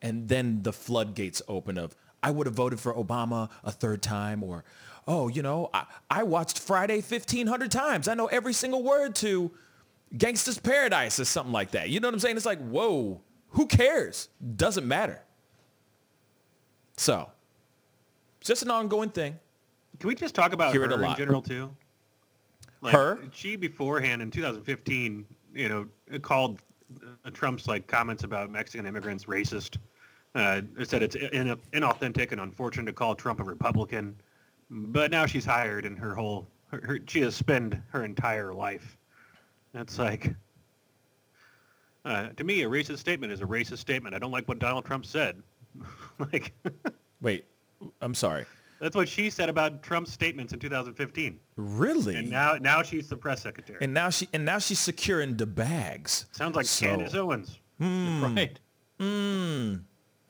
And 0.00 0.28
then 0.28 0.62
the 0.62 0.72
floodgates 0.72 1.42
open 1.46 1.76
of, 1.76 1.94
I 2.22 2.30
would 2.30 2.46
have 2.46 2.54
voted 2.54 2.80
for 2.80 2.94
Obama 2.94 3.50
a 3.62 3.70
third 3.70 4.02
time 4.02 4.42
or, 4.42 4.64
oh, 5.08 5.26
you 5.26 5.42
know, 5.42 5.70
I, 5.72 5.84
I 6.10 6.22
watched 6.22 6.60
Friday 6.60 7.00
1,500 7.00 7.70
times. 7.70 8.06
I 8.06 8.14
know 8.14 8.26
every 8.26 8.52
single 8.52 8.82
word 8.82 9.16
to 9.16 9.50
Gangsta's 10.14 10.58
Paradise 10.58 11.18
or 11.18 11.24
something 11.24 11.52
like 11.52 11.72
that. 11.72 11.88
You 11.88 11.98
know 11.98 12.08
what 12.08 12.14
I'm 12.14 12.20
saying? 12.20 12.36
It's 12.36 12.46
like, 12.46 12.60
whoa, 12.60 13.20
who 13.48 13.66
cares? 13.66 14.28
Doesn't 14.56 14.86
matter. 14.86 15.22
So, 16.98 17.30
it's 18.40 18.48
just 18.48 18.62
an 18.62 18.70
ongoing 18.70 19.08
thing. 19.08 19.38
Can 19.98 20.08
we 20.08 20.14
just 20.14 20.34
talk 20.34 20.52
about 20.52 20.72
Hear 20.72 20.86
her 20.86 21.02
in 21.02 21.16
general 21.16 21.42
too? 21.42 21.74
Her? 22.84 23.18
She 23.32 23.56
beforehand 23.56 24.22
in 24.22 24.30
2015, 24.30 25.24
you 25.54 25.68
know, 25.68 26.18
called 26.20 26.60
uh, 27.24 27.30
Trump's 27.30 27.66
like 27.66 27.86
comments 27.86 28.24
about 28.24 28.50
Mexican 28.50 28.86
immigrants 28.86 29.24
racist. 29.24 29.78
Uh, 30.34 30.60
said 30.84 31.02
it's 31.02 31.16
in, 31.16 31.56
inauthentic 31.72 32.30
and 32.30 32.40
unfortunate 32.40 32.86
to 32.86 32.92
call 32.92 33.14
Trump 33.14 33.40
a 33.40 33.42
Republican. 33.42 34.14
But 34.70 35.10
now 35.10 35.26
she's 35.26 35.44
hired, 35.44 35.84
and 35.86 35.98
her 35.98 36.14
whole 36.14 36.46
her, 36.70 36.80
her, 36.84 36.98
she 37.06 37.20
has 37.22 37.34
spent 37.34 37.74
her 37.90 38.04
entire 38.04 38.52
life. 38.52 38.96
that's 39.72 39.98
like 39.98 40.34
uh, 42.04 42.28
to 42.30 42.44
me, 42.44 42.62
a 42.62 42.68
racist 42.68 42.98
statement 42.98 43.32
is 43.32 43.40
a 43.40 43.44
racist 43.44 43.78
statement. 43.78 44.14
I 44.14 44.18
don't 44.18 44.30
like 44.30 44.48
what 44.48 44.58
Donald 44.58 44.84
Trump 44.84 45.04
said. 45.04 45.42
like 46.32 46.52
Wait, 47.20 47.44
I'm 48.00 48.14
sorry. 48.14 48.44
that's 48.80 48.96
what 48.96 49.08
she 49.08 49.30
said 49.30 49.48
about 49.48 49.82
Trump's 49.82 50.12
statements 50.12 50.52
in 50.52 50.58
2015. 50.58 51.38
Really? 51.56 52.16
And 52.16 52.30
now 52.30 52.54
now 52.60 52.82
she's 52.82 53.08
the 53.08 53.16
press 53.16 53.42
secretary. 53.42 53.78
And 53.82 53.92
now 53.94 54.10
she 54.10 54.28
and 54.32 54.44
now 54.44 54.58
she's 54.58 54.78
securing 54.78 55.36
the 55.36 55.46
bags. 55.46 56.26
Sounds 56.32 56.56
like 56.56 56.66
So- 56.66 56.86
Candace 56.86 57.14
Owens. 57.14 57.58
Hmm. 57.78 58.34
Right. 58.36 58.58
Hmm. 59.00 59.74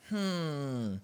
Hmm. 0.09 0.95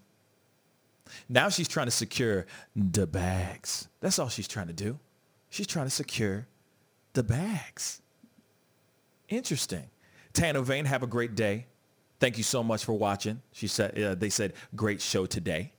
Now 1.28 1.49
she's 1.49 1.69
trying 1.69 1.86
to 1.86 1.93
secure 1.93 2.47
the 2.74 3.07
bags. 3.07 3.89
That's 4.01 4.19
all 4.19 4.28
she's 4.28 4.49
trying 4.49 4.69
to 4.69 4.73
do. 4.73 4.99
She's 5.51 5.66
trying 5.66 5.86
to 5.86 5.91
secure 5.91 6.47
the 7.12 7.23
bags. 7.23 8.03
Interesting. 9.28 9.89
Tano 10.32 10.62
Vane, 10.62 10.85
have 10.85 11.03
a 11.03 11.07
great 11.07 11.35
day. 11.35 11.66
Thank 12.20 12.39
you 12.39 12.45
so 12.45 12.62
much 12.62 12.85
for 12.85 12.93
watching. 12.93 13.41
She 13.53 13.66
said 13.66 13.99
uh, 13.99 14.15
they 14.15 14.31
said 14.31 14.55
great 14.74 15.01
show 15.01 15.27
today, 15.27 15.73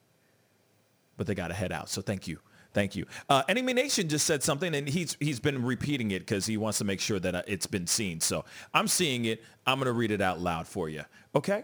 but 1.18 1.28
they 1.28 1.36
got 1.36 1.48
to 1.50 1.54
head 1.54 1.72
out. 1.72 1.90
So 1.90 2.02
thank 2.02 2.28
you, 2.28 2.40
thank 2.74 2.96
you. 2.96 3.06
Uh, 3.30 3.44
Enemy 3.50 3.74
Nation 3.74 4.08
just 4.08 4.26
said 4.26 4.44
something, 4.44 4.76
and 4.76 4.88
he's 4.88 5.18
he's 5.20 5.40
been 5.40 5.64
repeating 5.64 6.12
it 6.12 6.20
because 6.20 6.46
he 6.46 6.58
wants 6.58 6.78
to 6.80 6.84
make 6.84 7.00
sure 7.00 7.20
that 7.20 7.36
uh, 7.36 7.42
it's 7.48 7.68
been 7.68 7.88
seen. 7.88 8.20
So 8.20 8.46
I'm 8.74 8.88
seeing 8.88 9.26
it. 9.26 9.44
I'm 9.66 9.80
gonna 9.80 9.94
read 9.94 10.12
it 10.12 10.22
out 10.22 10.40
loud 10.40 10.68
for 10.68 10.90
you. 10.90 11.04
Okay. 11.36 11.64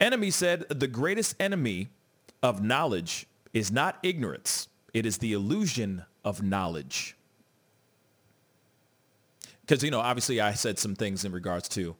Enemy 0.00 0.30
said 0.30 0.66
the 0.68 0.88
greatest 0.88 1.36
enemy 1.40 1.88
of 2.44 2.62
knowledge 2.62 3.26
is 3.54 3.72
not 3.72 3.98
ignorance. 4.02 4.68
It 4.92 5.06
is 5.06 5.16
the 5.16 5.32
illusion 5.32 6.04
of 6.26 6.42
knowledge. 6.42 7.16
Because, 9.62 9.82
you 9.82 9.90
know, 9.90 10.00
obviously 10.00 10.42
I 10.42 10.52
said 10.52 10.78
some 10.78 10.94
things 10.94 11.24
in 11.24 11.32
regards 11.32 11.70
to 11.70 11.96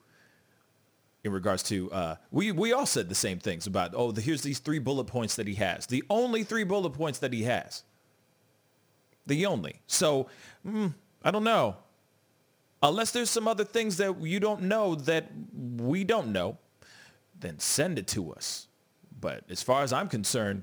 in 1.25 1.33
regards 1.33 1.63
to 1.63 1.91
uh, 1.91 2.17
we 2.31 2.53
we 2.53 2.75
all 2.75 2.85
said 2.85 3.09
the 3.09 3.15
same 3.15 3.39
things 3.39 3.67
about 3.67 3.95
oh 3.97 4.13
the, 4.13 4.21
here's 4.21 4.43
these 4.43 4.59
three 4.59 4.79
bullet 4.79 5.05
points 5.05 5.37
that 5.37 5.47
he 5.47 5.55
has 5.55 5.87
the 5.87 6.05
only 6.11 6.45
three 6.45 6.65
bullet 6.65 6.91
points 6.91 7.21
that 7.21 7.33
he 7.33 7.45
has 7.45 7.83
the 9.27 9.47
only 9.47 9.81
so 9.87 10.29
mm, 10.67 10.93
i 11.23 11.31
don't 11.31 11.45
know 11.45 11.77
unless 12.83 13.11
there's 13.13 13.31
some 13.31 13.49
other 13.49 13.65
things 13.65 13.97
that 13.97 14.21
you 14.21 14.39
don't 14.39 14.61
know 14.61 14.95
that 14.95 15.31
we 15.79 16.05
don't 16.05 16.31
know 16.31 16.59
then 17.41 17.59
send 17.59 17.99
it 17.99 18.07
to 18.07 18.31
us 18.31 18.69
but 19.25 19.43
as 19.49 19.63
far 19.63 19.83
as 19.83 19.93
i'm 19.93 20.09
concerned 20.09 20.63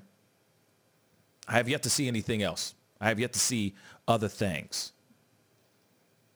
i 1.48 1.54
have 1.54 1.68
yet 1.68 1.82
to 1.84 1.90
see 1.90 2.08
anything 2.08 2.42
else 2.44 2.76
i 3.02 3.08
have 3.10 3.20
yet 3.20 3.34
to 3.34 3.40
see 3.40 3.74
other 4.08 4.28
things 4.28 4.94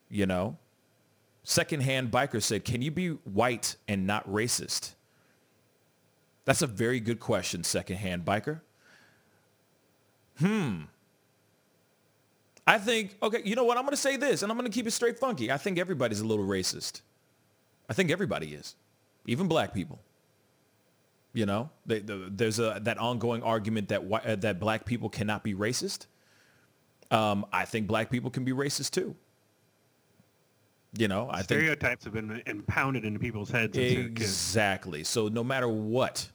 you 0.09 0.25
know 0.25 0.57
Secondhand 1.47 2.09
Biker 2.09 2.41
said, 2.41 2.65
can 2.65 2.81
you 2.81 2.89
be 2.89 3.09
white 3.09 3.75
and 3.87 4.07
not 4.07 4.27
racist? 4.27 4.95
That's 6.43 6.63
a 6.63 6.67
very 6.67 6.99
good 6.99 7.19
question, 7.19 7.63
Secondhand 7.63 8.25
Biker. 8.25 8.61
Hmm. 10.39 10.81
I 12.65 12.79
think, 12.79 13.15
okay, 13.21 13.41
you 13.45 13.55
know 13.55 13.63
what? 13.63 13.77
I'm 13.77 13.83
going 13.83 13.91
to 13.91 14.01
say 14.01 14.17
this, 14.17 14.41
and 14.41 14.51
I'm 14.51 14.57
going 14.57 14.69
to 14.69 14.73
keep 14.73 14.87
it 14.87 14.91
straight 14.91 15.19
funky. 15.19 15.51
I 15.51 15.57
think 15.57 15.77
everybody's 15.77 16.19
a 16.19 16.25
little 16.25 16.45
racist. 16.45 17.01
I 17.87 17.93
think 17.93 18.09
everybody 18.09 18.55
is, 18.55 18.75
even 19.27 19.47
black 19.47 19.71
people. 19.71 19.99
You 21.35 21.45
know, 21.45 21.69
they, 21.85 21.99
the, 21.99 22.31
there's 22.31 22.59
a, 22.59 22.79
that 22.83 22.97
ongoing 22.97 23.43
argument 23.43 23.89
that, 23.89 24.01
uh, 24.09 24.37
that 24.37 24.57
black 24.57 24.85
people 24.85 25.09
cannot 25.09 25.43
be 25.43 25.53
racist. 25.53 26.07
Um, 27.11 27.45
I 27.51 27.65
think 27.65 27.87
black 27.87 28.09
people 28.09 28.31
can 28.31 28.45
be 28.45 28.53
racist 28.53 28.91
too. 28.91 29.15
You 30.97 31.09
know, 31.09 31.27
I 31.29 31.43
think 31.43 31.59
stereotypes 31.59 32.05
think, 32.05 32.15
have 32.15 32.27
been 32.27 32.41
impounded 32.45 33.03
into 33.03 33.19
people's 33.19 33.51
heads. 33.51 33.77
Exactly. 33.77 35.03
So 35.03 35.27
no 35.27 35.43
matter 35.43 35.67
what, 35.67 36.31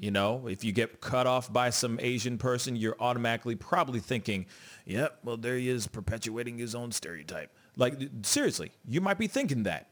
you 0.00 0.10
know, 0.10 0.48
if 0.48 0.64
you 0.64 0.72
get 0.72 1.00
cut 1.00 1.28
off 1.28 1.52
by 1.52 1.70
some 1.70 2.00
Asian 2.02 2.36
person, 2.36 2.74
you're 2.74 2.96
automatically 2.98 3.54
probably 3.54 4.00
thinking, 4.00 4.46
"Yep, 4.84 5.20
well 5.22 5.36
there 5.36 5.56
he 5.56 5.68
is 5.68 5.86
perpetuating 5.86 6.58
his 6.58 6.74
own 6.74 6.90
stereotype." 6.90 7.52
Like 7.76 8.00
seriously, 8.22 8.72
you 8.88 9.00
might 9.00 9.18
be 9.18 9.28
thinking 9.28 9.62
that. 9.62 9.90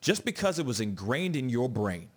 Just 0.00 0.24
because 0.24 0.60
it 0.60 0.66
was 0.66 0.80
ingrained 0.80 1.34
in 1.34 1.48
your 1.48 1.68
brain. 1.68 2.10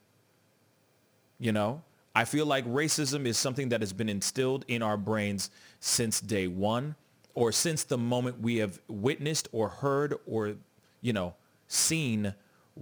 You 1.39 1.51
know, 1.51 1.84
I 2.15 2.26
feel 2.26 2.45
like 2.45 2.65
racism 2.65 3.26
is 3.26 3.38
something 3.38 3.69
that 3.69 3.81
has 3.81 3.93
been 3.93 4.09
instilled 4.09 4.65
in 4.68 4.81
our 4.81 4.97
brains 4.97 5.51
since 5.80 6.19
day 6.19 6.47
1 6.47 6.95
or 7.35 7.51
since 7.51 7.84
the 7.84 7.97
moment 7.97 8.41
we 8.41 8.57
have 8.57 8.80
witnessed 8.88 9.47
or 9.51 9.69
heard 9.69 10.15
or, 10.26 10.55
you 11.01 11.14
know, 11.14 11.35
seen 11.68 12.34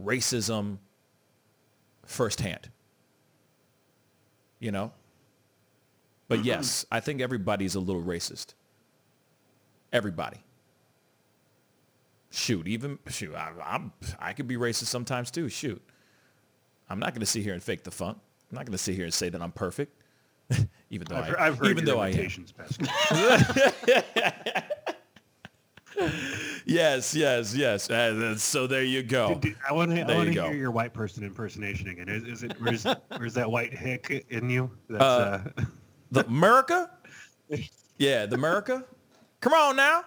racism 0.02 0.78
firsthand. 2.06 2.70
You 4.60 4.72
know? 4.72 4.94
But 6.28 6.40
mm-hmm. 6.40 6.48
yes, 6.48 6.86
I 6.92 7.02
think 7.02 7.22
everybody's 7.22 7.76
a 7.76 7.80
little 7.80 8.04
racist. 8.04 8.54
Everybody. 9.92 10.38
Shoot, 12.32 12.68
even 12.68 13.00
shoot, 13.08 13.34
I, 13.36 13.52
I'm 13.64 13.94
I 14.20 14.34
could 14.34 14.48
be 14.48 14.58
racist 14.58 14.88
sometimes 14.88 15.32
too. 15.32 15.48
Shoot, 15.48 15.82
I'm 16.90 17.00
not 17.00 17.12
going 17.12 17.22
to 17.22 17.26
sit 17.26 17.44
here 17.44 17.54
and 17.54 17.64
fake 17.64 17.84
the 17.84 17.92
funk. 17.92 18.18
I'm 18.52 18.56
not 18.56 18.66
going 18.66 18.74
to 18.74 18.78
sit 18.78 18.96
here 18.96 19.06
and 19.06 19.14
say 19.14 19.30
that 19.30 19.42
I'm 19.42 19.52
perfect. 19.52 20.02
even 20.90 21.08
though 21.10 21.16
I've, 21.16 21.36
I, 21.36 21.48
I've 21.48 21.58
heard 21.58 21.70
even 21.70 21.86
though 21.86 22.00
I 22.00 22.10
am. 22.10 22.30
yes, 26.66 27.16
yes, 27.16 27.56
yes. 27.56 27.90
Uh, 27.90 28.38
so 28.38 28.68
there 28.68 28.84
you 28.84 29.02
go. 29.02 29.40
I 29.68 29.74
want 29.74 29.92
to. 29.92 30.02
I 30.02 30.16
want 30.16 30.34
to 30.34 30.44
hear 30.44 30.54
your 30.54 30.72
white 30.72 30.94
person 30.94 31.24
impersonation 31.24 31.90
again. 31.90 32.10
Is, 32.10 32.24
is 32.24 32.44
it? 32.44 32.54
Where's, 32.62 32.86
where's 33.18 33.34
that 33.36 33.50
white 33.50 33.74
hick 33.74 34.26
in 34.30 34.50
you? 34.50 34.70
That's, 34.90 35.04
uh, 35.04 35.42
uh, 35.58 35.64
the 36.12 36.26
America. 36.28 36.92
Yeah, 37.98 38.26
the 38.26 38.36
America. 38.36 38.86
Come 39.42 39.54
on 39.54 39.76
now. 39.76 40.04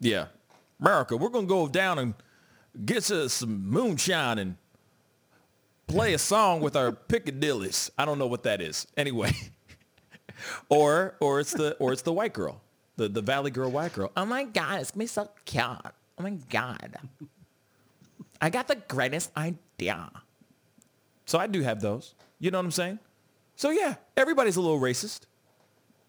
Yeah, 0.00 0.26
America. 0.80 1.16
We're 1.16 1.28
gonna 1.28 1.46
go 1.46 1.68
down 1.68 1.98
and 1.98 2.14
get 2.84 3.10
us 3.10 3.34
some 3.34 3.68
moonshine 3.68 4.38
and 4.38 4.56
play 5.86 6.14
a 6.14 6.18
song 6.18 6.60
with 6.60 6.76
our 6.76 6.92
Piccadillys. 6.92 7.90
I 7.98 8.04
don't 8.04 8.18
know 8.18 8.26
what 8.26 8.44
that 8.44 8.60
is. 8.60 8.86
Anyway. 8.96 9.32
or 10.68 11.14
or 11.20 11.40
it's 11.40 11.52
the 11.52 11.76
or 11.78 11.92
it's 11.92 12.02
the 12.02 12.12
white 12.12 12.32
girl. 12.32 12.60
The 12.96 13.08
the 13.08 13.22
Valley 13.22 13.50
girl 13.50 13.70
white 13.70 13.92
girl. 13.92 14.10
Oh 14.16 14.24
my 14.24 14.44
god, 14.44 14.80
it's 14.80 14.90
gonna 14.90 15.04
be 15.04 15.06
so 15.06 15.28
cute. 15.44 15.64
Oh 15.64 16.22
my 16.22 16.30
god. 16.50 16.96
I 18.40 18.50
got 18.50 18.68
the 18.68 18.76
greatest 18.76 19.30
idea. 19.36 20.10
So 21.26 21.38
I 21.38 21.46
do 21.46 21.62
have 21.62 21.80
those. 21.80 22.14
You 22.38 22.50
know 22.50 22.58
what 22.58 22.64
I'm 22.64 22.70
saying? 22.72 22.98
So 23.56 23.70
yeah, 23.70 23.94
everybody's 24.16 24.56
a 24.56 24.60
little 24.60 24.80
racist. 24.80 25.20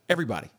Everybody. 0.10 0.50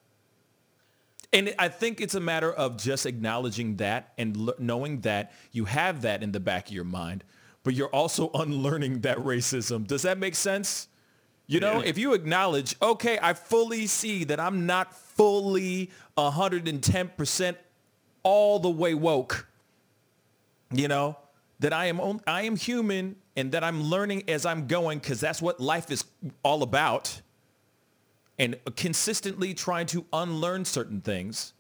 And 1.33 1.53
I 1.59 1.69
think 1.69 2.01
it's 2.01 2.15
a 2.15 2.21
matter 2.21 2.53
of 2.53 2.77
just 2.77 3.07
acknowledging 3.07 3.77
that 3.77 4.13
and 4.17 4.37
l- 4.37 4.55
knowing 4.61 5.01
that 5.01 5.33
you 5.51 5.65
have 5.65 6.03
that 6.03 6.23
in 6.23 6.31
the 6.31 6.39
back 6.39 6.69
of 6.69 6.73
your 6.73 6.85
mind 6.85 7.25
but 7.65 7.75
you're 7.75 7.89
also 7.89 8.31
unlearning 8.35 9.01
that 9.01 9.19
racism. 9.19 9.85
Does 9.87 10.03
that 10.03 10.19
make 10.19 10.37
sense? 10.37 10.89
You 11.47 11.61
know, 11.61 11.81
yeah. 11.81 11.89
if 11.89 11.99
you 11.99 12.15
acknowledge, 12.15 12.75
okay, 12.81 13.19
I 13.21 13.35
fully 13.35 13.87
see 13.87 14.25
that 14.25 14.41
I'm 14.41 14.65
not 14.65 14.95
fully 14.95 15.91
110% 16.17 17.57
all 18.23 18.59
the 18.59 18.71
way 18.71 18.95
woke, 18.95 19.47
you 20.73 20.89
know, 20.89 21.19
that 21.61 21.75
I 21.75 21.87
am 21.87 22.21
I 22.27 22.43
am 22.43 22.57
human 22.57 23.17
and 23.37 23.53
that 23.53 23.63
I'm 23.63 23.83
learning 23.83 24.25
as 24.29 24.47
I'm 24.47 24.67
going 24.67 25.01
because 25.01 25.21
that's 25.21 25.43
what 25.43 25.61
life 25.61 25.91
is 25.91 26.05
all 26.43 26.63
about. 26.63 27.21
And 28.39 28.59
consistently 28.75 29.53
trying 29.53 29.87
to 29.89 30.07
unlearn 30.13 30.65
certain 30.65 31.03
things, 31.03 31.53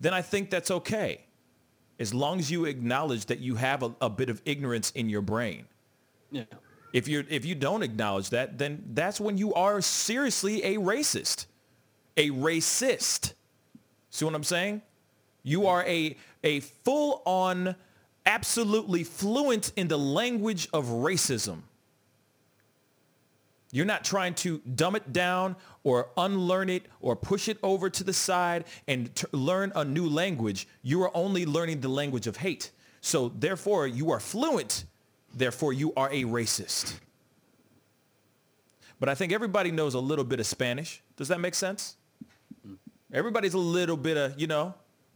then 0.00 0.12
I 0.12 0.20
think 0.20 0.50
that's 0.50 0.70
okay 0.70 1.27
as 1.98 2.14
long 2.14 2.38
as 2.38 2.50
you 2.50 2.64
acknowledge 2.64 3.26
that 3.26 3.40
you 3.40 3.56
have 3.56 3.82
a, 3.82 3.94
a 4.00 4.10
bit 4.10 4.28
of 4.28 4.40
ignorance 4.44 4.90
in 4.92 5.08
your 5.08 5.22
brain. 5.22 5.64
Yeah. 6.30 6.44
If 6.92 7.08
you 7.08 7.24
if 7.28 7.44
you 7.44 7.54
don't 7.54 7.82
acknowledge 7.82 8.30
that, 8.30 8.58
then 8.58 8.82
that's 8.92 9.20
when 9.20 9.36
you 9.36 9.52
are 9.54 9.80
seriously 9.80 10.62
a 10.64 10.76
racist. 10.76 11.46
A 12.16 12.30
racist. 12.30 13.34
See 14.10 14.24
what 14.24 14.34
I'm 14.34 14.44
saying? 14.44 14.82
You 15.42 15.66
are 15.66 15.84
a 15.84 16.16
a 16.42 16.60
full 16.60 17.22
on 17.24 17.76
absolutely 18.24 19.04
fluent 19.04 19.72
in 19.76 19.88
the 19.88 19.98
language 19.98 20.68
of 20.72 20.86
racism. 20.86 21.62
You're 23.70 23.86
not 23.86 24.04
trying 24.04 24.34
to 24.36 24.58
dumb 24.58 24.96
it 24.96 25.12
down 25.12 25.56
or 25.88 26.10
unlearn 26.18 26.68
it 26.68 26.86
or 27.00 27.16
push 27.16 27.48
it 27.48 27.58
over 27.62 27.88
to 27.88 28.04
the 28.04 28.12
side 28.12 28.64
and 28.86 29.14
t- 29.14 29.26
learn 29.32 29.72
a 29.74 29.84
new 29.84 30.06
language. 30.06 30.68
You 30.82 31.02
are 31.02 31.10
only 31.16 31.46
learning 31.46 31.80
the 31.80 31.88
language 31.88 32.26
of 32.26 32.36
hate. 32.36 32.70
So 33.00 33.30
therefore, 33.30 33.86
you 33.86 34.10
are 34.10 34.20
fluent. 34.20 34.84
Therefore, 35.34 35.72
you 35.72 35.94
are 35.96 36.10
a 36.10 36.24
racist. 36.24 36.98
But 39.00 39.08
I 39.08 39.14
think 39.14 39.32
everybody 39.32 39.70
knows 39.70 39.94
a 39.94 40.00
little 40.00 40.24
bit 40.24 40.40
of 40.40 40.46
Spanish. 40.46 41.02
Does 41.16 41.28
that 41.28 41.40
make 41.40 41.54
sense? 41.54 41.96
Everybody's 43.10 43.54
a 43.54 43.58
little 43.58 43.96
bit 43.96 44.18
of, 44.18 44.38
you 44.38 44.46
know, 44.46 44.74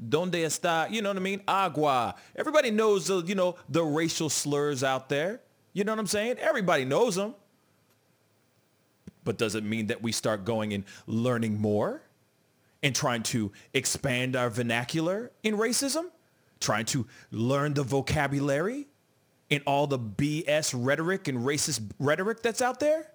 donde 0.08 0.32
está, 0.32 0.90
you 0.90 1.02
know 1.02 1.10
what 1.10 1.18
I 1.18 1.20
mean? 1.20 1.42
Agua. 1.46 2.14
Everybody 2.34 2.70
knows, 2.70 3.10
uh, 3.10 3.22
you 3.26 3.34
know, 3.34 3.56
the 3.68 3.82
racial 3.82 4.30
slurs 4.30 4.82
out 4.82 5.10
there. 5.10 5.42
You 5.74 5.84
know 5.84 5.92
what 5.92 5.98
I'm 5.98 6.06
saying? 6.06 6.38
Everybody 6.38 6.86
knows 6.86 7.16
them. 7.16 7.34
But 9.24 9.38
does 9.38 9.54
it 9.54 9.64
mean 9.64 9.86
that 9.86 10.02
we 10.02 10.12
start 10.12 10.44
going 10.44 10.72
and 10.72 10.84
learning 11.06 11.60
more 11.60 12.02
and 12.82 12.94
trying 12.94 13.22
to 13.24 13.52
expand 13.72 14.36
our 14.36 14.50
vernacular 14.50 15.30
in 15.42 15.56
racism? 15.56 16.06
Trying 16.60 16.86
to 16.86 17.06
learn 17.30 17.74
the 17.74 17.82
vocabulary 17.82 18.86
in 19.50 19.62
all 19.66 19.86
the 19.86 19.98
BS 19.98 20.74
rhetoric 20.76 21.28
and 21.28 21.38
racist 21.40 21.90
rhetoric 21.98 22.42
that's 22.42 22.62
out 22.62 22.80
there? 22.80 23.08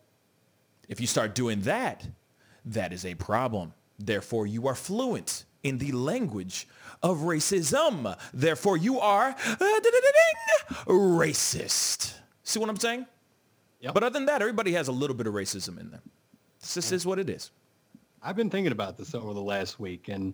If 0.88 1.01
you 1.01 1.07
start 1.07 1.35
doing 1.35 1.61
that, 1.61 2.07
that 2.65 2.93
is 2.93 3.05
a 3.05 3.15
problem. 3.15 3.73
Therefore, 3.99 4.45
you 4.45 4.67
are 4.67 4.75
fluent 4.75 5.45
in 5.63 5.79
the 5.79 5.91
language 5.91 6.67
of 7.01 7.19
racism. 7.19 8.17
Therefore, 8.34 8.77
you 8.77 8.99
are 8.99 9.29
uh, 9.29 9.79
racist. 10.88 12.13
See 12.43 12.59
what 12.59 12.69
I'm 12.69 12.77
saying? 12.77 13.05
Yep. 13.81 13.93
But 13.93 14.03
other 14.03 14.13
than 14.13 14.25
that, 14.25 14.41
everybody 14.41 14.73
has 14.73 14.87
a 14.87 14.91
little 14.91 15.15
bit 15.15 15.27
of 15.27 15.33
racism 15.33 15.79
in 15.79 15.91
them. 15.91 16.01
This 16.59 16.73
just 16.73 16.91
yeah. 16.91 16.95
is 16.95 17.05
what 17.05 17.19
it 17.19 17.29
is. 17.29 17.51
I've 18.21 18.35
been 18.35 18.49
thinking 18.49 18.71
about 18.71 18.97
this 18.97 19.13
over 19.13 19.33
the 19.33 19.41
last 19.41 19.79
week, 19.79 20.07
and 20.07 20.33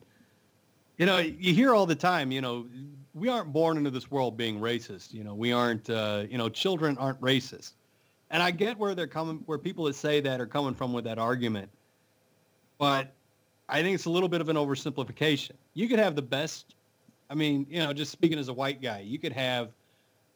you 0.98 1.06
know, 1.06 1.18
you 1.18 1.54
hear 1.54 1.74
all 1.74 1.86
the 1.86 1.96
time, 1.96 2.32
you 2.32 2.42
know, 2.42 2.66
we 3.14 3.28
aren't 3.30 3.52
born 3.52 3.78
into 3.78 3.90
this 3.90 4.10
world 4.12 4.38
being 4.38 4.60
racist. 4.60 5.14
You 5.14 5.24
know, 5.24 5.34
we 5.34 5.52
aren't, 5.52 5.90
uh, 5.90 6.26
you 6.30 6.38
know, 6.38 6.50
children 6.50 6.98
aren't 6.98 7.20
racist. 7.20 7.74
And 8.32 8.42
I 8.42 8.52
get 8.52 8.78
where 8.78 8.96
they're 8.96 9.08
coming, 9.08 9.44
where 9.46 9.58
people 9.58 9.86
that 9.86 9.96
say 9.96 10.20
that 10.22 10.42
are 10.42 10.46
coming 10.46 10.74
from 10.74 10.94
with 10.94 11.04
that 11.06 11.20
argument. 11.20 11.70
But 12.78 13.14
I 13.70 13.82
think 13.82 13.96
it's 13.96 14.06
a 14.06 14.10
little 14.10 14.30
bit 14.30 14.42
of 14.42 14.50
an 14.50 14.56
oversimplification. 14.56 15.52
You 15.74 15.88
could 15.88 16.00
have 16.00 16.16
the 16.16 16.22
best, 16.22 16.76
I 17.30 17.36
mean, 17.36 17.68
you 17.70 17.80
know, 17.80 17.94
just 17.94 18.12
speaking 18.12 18.40
as 18.40 18.48
a 18.48 18.54
white 18.54 18.82
guy, 18.82 19.00
you 19.00 19.20
could 19.20 19.34
have 19.34 19.70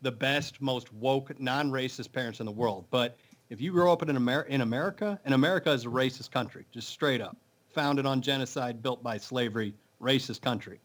the 0.01 0.11
best, 0.11 0.61
most 0.61 0.93
woke, 0.93 1.39
non-racist 1.39 2.11
parents 2.11 2.39
in 2.39 2.45
the 2.45 2.51
world. 2.51 2.85
But 2.91 3.17
if 3.49 3.59
you 3.61 3.71
grow 3.71 3.91
up 3.91 4.01
in, 4.03 4.09
Amer- 4.15 4.43
in 4.43 4.61
America, 4.61 5.19
and 5.25 5.33
America 5.33 5.71
is 5.71 5.85
a 5.85 5.89
racist 5.89 6.31
country, 6.31 6.65
just 6.71 6.89
straight 6.89 7.21
up, 7.21 7.35
founded 7.73 8.05
on 8.05 8.21
genocide, 8.21 8.81
built 8.83 9.01
by 9.01 9.17
slavery, 9.17 9.73
racist 10.01 10.41
country. 10.41 10.79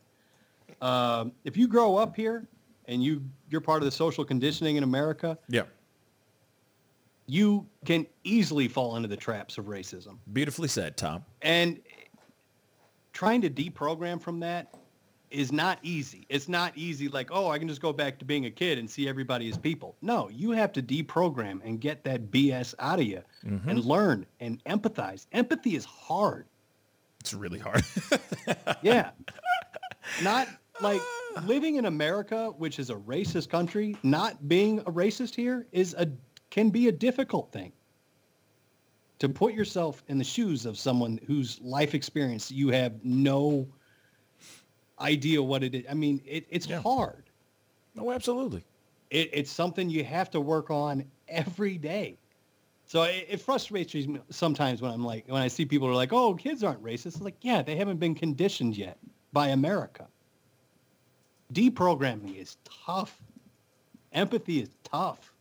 Um, 0.81 1.33
if 1.45 1.57
you 1.57 1.69
grow 1.69 1.97
up 1.97 2.17
here 2.17 2.47
and 2.87 3.03
you 3.05 3.23
you're 3.51 3.61
part 3.61 3.83
of 3.83 3.85
the 3.85 3.91
social 3.91 4.25
conditioning 4.25 4.77
in 4.77 4.83
America, 4.85 5.39
Yeah. 5.49 5.65
you 7.27 7.67
can 7.85 8.07
easily 8.25 8.69
fall 8.69 8.97
into 8.97 9.09
the 9.09 9.17
traps 9.17 9.59
of 9.59 9.67
racism. 9.67 10.17
Beautifully 10.33 10.69
said, 10.69 10.97
Tom. 10.97 11.25
And 11.43 11.81
trying 13.13 13.43
to 13.43 13.51
deprogram 13.51 14.21
from 14.21 14.41
that 14.41 14.75
is 15.33 15.51
not 15.53 15.79
easy. 15.83 16.27
It's 16.29 16.49
not 16.49 16.73
easy 16.77 17.09
like, 17.09 17.31
oh, 17.33 17.49
I 17.51 17.59
can 17.59 17.69
just 17.69 17.81
go 17.81 17.93
back 17.93 18.19
to 18.19 18.25
being 18.25 18.47
a 18.47 18.51
kid 18.51 18.79
and 18.79 18.89
see 18.89 19.09
everybody 19.09 19.49
as 19.51 19.57
people. 19.59 19.97
No, 20.03 20.29
you 20.29 20.51
have 20.53 20.73
to 20.73 20.83
deprogram 20.83 21.61
and 21.65 21.81
get 21.81 22.05
that 22.05 22.31
BS 22.31 22.75
out 22.79 22.99
of 23.01 23.07
you 23.07 23.23
Mhm. 23.45 23.67
and 23.67 23.85
learn 23.85 24.27
and 24.41 24.63
empathize. 24.65 25.27
Empathy 25.33 25.75
is 25.75 25.85
hard. 25.85 26.47
It's 27.21 27.33
really 27.35 27.59
hard. 27.59 27.83
yeah. 28.83 29.11
Not 30.23 30.49
like 30.81 31.01
living 31.45 31.77
in 31.77 31.87
America, 31.87 32.51
which 32.59 32.79
is 32.79 32.91
a 32.91 32.95
racist 32.97 33.49
country, 33.49 33.97
not 34.03 34.49
being 34.49 34.81
a 34.81 34.93
racist 34.93 35.35
here 35.35 35.67
is 35.73 35.95
a 35.97 36.09
can 36.51 36.69
be 36.71 36.89
a 36.89 36.93
difficult 36.93 37.51
thing. 37.53 37.73
To 39.21 39.29
put 39.29 39.55
yourself 39.55 40.03
in 40.09 40.19
the 40.19 40.25
shoes 40.25 40.67
of 40.67 40.77
someone 40.77 41.19
whose 41.27 41.61
life 41.63 41.95
experience 41.95 42.51
you 42.51 42.69
have 42.71 43.05
no 43.05 43.69
idea 45.03 45.43
what 45.43 45.63
it 45.63 45.75
is. 45.75 45.85
I 45.91 45.95
mean, 45.95 46.23
it, 46.27 46.47
it's 46.49 46.71
hard. 46.71 47.25
No, 47.95 48.13
absolutely. 48.13 48.65
It, 49.11 49.31
it's 49.33 49.51
something 49.51 49.91
you 49.91 50.05
have 50.05 50.31
to 50.31 50.41
work 50.41 50.71
on 50.71 51.05
every 51.29 51.77
day. 51.77 52.17
So 52.87 53.03
it, 53.03 53.27
it 53.29 53.41
frustrates 53.41 53.95
me 53.95 54.21
sometimes 54.31 54.81
when 54.81 54.91
I'm 54.93 55.05
like, 55.05 55.25
when 55.27 55.43
I 55.43 55.49
see 55.49 55.65
people 55.65 55.89
are 55.89 55.95
like, 55.95 56.13
oh, 56.13 56.35
kids 56.35 56.63
aren't 56.63 56.83
racist. 56.83 57.07
It's 57.07 57.21
like, 57.21 57.37
yeah, 57.41 57.63
they 57.63 57.77
haven't 57.77 57.99
been 57.99 58.15
conditioned 58.15 58.77
yet 58.77 58.99
by 59.33 59.49
America. 59.49 60.07
Deprogramming 61.53 62.37
is 62.41 62.57
tough. 62.65 63.23
Empathy 64.13 64.61
is 64.61 64.71
tough. 64.85 65.33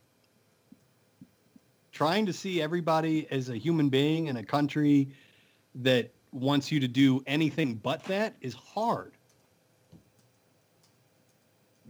Trying 1.92 2.26
to 2.26 2.32
see 2.32 2.62
everybody 2.62 3.26
as 3.30 3.50
a 3.50 3.56
human 3.56 3.88
being 3.88 4.26
in 4.26 4.36
a 4.38 4.42
country 4.42 5.08
that 5.76 6.10
wants 6.32 6.72
you 6.72 6.80
to 6.80 6.88
do 6.88 7.22
anything 7.26 7.74
but 7.74 8.02
that 8.04 8.34
is 8.40 8.54
hard. 8.54 9.12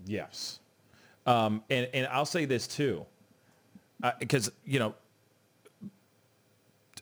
Yes. 0.07 0.61
Um, 1.27 1.62
and, 1.70 1.89
and 1.95 2.07
I'll 2.09 2.27
say 2.27 2.45
this 2.45 2.66
too, 2.66 3.07
because, 4.19 4.51
you 4.65 4.79
know, 4.79 4.95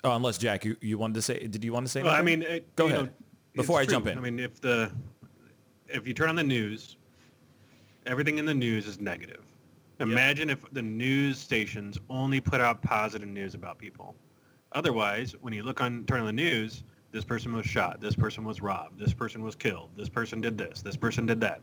oh, 0.05 0.16
unless 0.16 0.39
Jack, 0.39 0.64
you, 0.64 0.77
you 0.81 0.98
wanted 0.98 1.14
to 1.14 1.22
say, 1.22 1.47
did 1.47 1.64
you 1.64 1.72
want 1.72 1.86
to 1.86 1.90
say 1.93 2.02
Well, 2.02 2.14
I 2.14 2.22
mean, 2.22 2.43
it, 2.43 2.77
go 2.77 2.86
ahead 2.86 3.05
know, 3.05 3.09
before 3.55 3.78
I 3.78 3.82
it's 3.82 3.93
jump 3.93 4.06
in. 4.06 4.18
I 4.18 4.20
mean, 4.20 4.39
if 4.39 4.60
the 4.60 4.90
if 5.89 6.06
you 6.06 6.14
turn 6.14 6.28
on 6.28 6.36
the 6.36 6.44
news, 6.44 6.97
everything 8.06 8.39
in 8.39 8.44
the 8.44 8.55
news 8.55 8.86
is 8.86 9.01
negative. 9.01 9.44
Imagine 10.01 10.48
if 10.48 10.64
the 10.72 10.81
news 10.81 11.39
stations 11.39 11.98
only 12.09 12.40
put 12.40 12.60
out 12.60 12.81
positive 12.81 13.28
news 13.28 13.55
about 13.55 13.78
people. 13.78 14.14
Otherwise, 14.72 15.35
when 15.40 15.52
you 15.52 15.62
look 15.62 15.81
on 15.82 16.05
turn 16.06 16.20
on 16.20 16.27
the 16.27 16.32
news, 16.32 16.85
this 17.12 17.24
person 17.24 17.52
was 17.52 17.66
shot, 17.66 18.01
this 18.01 18.14
person 18.14 18.44
was 18.44 18.62
robbed, 18.62 18.98
this 18.98 19.12
person 19.12 19.43
was 19.43 19.55
killed, 19.55 19.90
this 19.97 20.09
person 20.09 20.40
did 20.40 20.56
this, 20.56 20.81
this 20.81 20.97
person 20.97 21.27
did 21.27 21.40
that. 21.40 21.60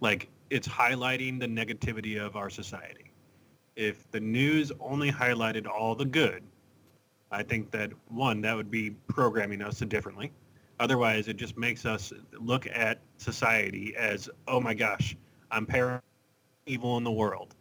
Like 0.00 0.28
it's 0.50 0.68
highlighting 0.68 1.40
the 1.40 1.46
negativity 1.46 2.20
of 2.20 2.36
our 2.36 2.50
society. 2.50 3.10
If 3.74 4.10
the 4.10 4.20
news 4.20 4.72
only 4.80 5.10
highlighted 5.10 5.66
all 5.66 5.94
the 5.94 6.04
good, 6.04 6.42
I 7.30 7.42
think 7.42 7.70
that 7.72 7.90
one, 8.08 8.40
that 8.42 8.56
would 8.56 8.70
be 8.70 8.90
programming 9.08 9.62
us 9.62 9.80
differently. 9.80 10.32
Otherwise, 10.78 11.28
it 11.28 11.36
just 11.36 11.56
makes 11.56 11.84
us 11.84 12.12
look 12.38 12.66
at 12.72 13.00
society 13.16 13.94
as, 13.96 14.28
oh 14.46 14.60
my 14.60 14.74
gosh, 14.74 15.16
I'm 15.50 15.66
para 15.66 16.02
evil 16.66 16.96
in 16.96 17.04
the 17.04 17.12
world. 17.12 17.54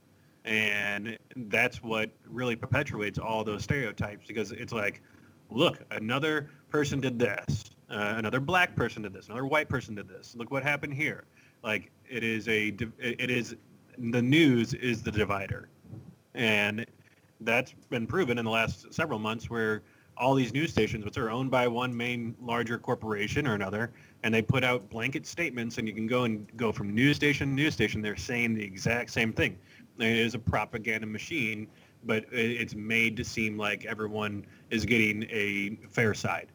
And 0.44 1.18
that's 1.36 1.82
what 1.82 2.12
really 2.30 2.56
perpetuates 2.56 3.18
all 3.18 3.44
those 3.44 3.64
stereotypes 3.64 4.28
because 4.28 4.52
it's 4.52 4.74
like, 4.74 5.02
look, 5.50 5.80
another 5.92 6.50
person 6.70 7.00
did 7.00 7.18
this. 7.18 7.64
Uh, 7.90 8.16
another 8.18 8.40
black 8.40 8.76
person 8.76 9.02
did 9.02 9.14
this. 9.14 9.28
Another 9.28 9.46
white 9.46 9.70
person 9.70 9.96
did 9.96 10.08
this. 10.08 10.36
Look 10.36 10.52
what 10.52 10.64
happened 10.64 10.94
here. 10.94 11.26
Like 11.64 11.92
it 12.10 12.24
is 12.24 12.48
a, 12.48 12.76
it 13.00 13.30
is, 13.30 13.56
the 13.98 14.22
news 14.22 14.74
is 14.74 15.04
the 15.04 15.12
divider. 15.12 15.70
And 16.34 16.86
that's 17.42 17.74
been 17.90 18.08
proven 18.08 18.38
in 18.38 18.46
the 18.46 18.52
last 18.52 18.94
several 18.94 19.20
months 19.20 19.50
where 19.50 19.84
all 20.18 20.34
these 20.34 20.54
news 20.54 20.72
stations, 20.72 21.04
which 21.04 21.18
are 21.18 21.30
owned 21.30 21.52
by 21.52 21.68
one 21.68 21.96
main 21.96 22.36
larger 22.42 22.78
corporation 22.78 23.48
or 23.48 23.54
another, 23.54 23.92
and 24.24 24.34
they 24.34 24.42
put 24.42 24.64
out 24.64 24.90
blanket 24.90 25.26
statements 25.26 25.78
and 25.78 25.88
you 25.88 25.94
can 25.94 26.08
go 26.08 26.24
and 26.24 26.48
go 26.56 26.72
from 26.72 26.94
news 26.94 27.18
station 27.18 27.50
to 27.50 27.54
news 27.54 27.74
station. 27.74 28.02
They're 28.02 28.16
saying 28.16 28.56
the 28.56 28.64
exact 28.64 29.12
same 29.12 29.34
thing. 29.34 29.58
It 30.00 30.18
is 30.18 30.34
a 30.34 30.40
propaganda 30.40 31.08
machine, 31.08 31.68
but 32.06 32.26
it's 32.32 32.76
made 32.76 33.18
to 33.18 33.24
seem 33.24 33.58
like 33.58 33.86
everyone 33.86 34.46
is 34.70 34.86
getting 34.86 35.24
a 35.30 35.78
fair 35.90 36.14
side. 36.14 36.48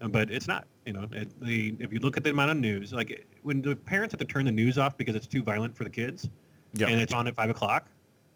But 0.00 0.30
it's 0.30 0.48
not, 0.48 0.66
you 0.86 0.92
know, 0.92 1.06
it, 1.12 1.28
the, 1.40 1.76
if 1.78 1.92
you 1.92 2.00
look 2.00 2.16
at 2.16 2.24
the 2.24 2.30
amount 2.30 2.50
of 2.50 2.56
news, 2.56 2.92
like 2.92 3.26
when 3.42 3.62
the 3.62 3.76
parents 3.76 4.12
have 4.12 4.18
to 4.18 4.24
turn 4.24 4.44
the 4.44 4.52
news 4.52 4.78
off 4.78 4.96
because 4.96 5.14
it's 5.14 5.26
too 5.26 5.42
violent 5.42 5.76
for 5.76 5.84
the 5.84 5.90
kids, 5.90 6.28
Yeah. 6.74 6.88
and 6.88 7.00
it's 7.00 7.12
on 7.12 7.26
at 7.26 7.34
five 7.36 7.50
o'clock, 7.50 7.86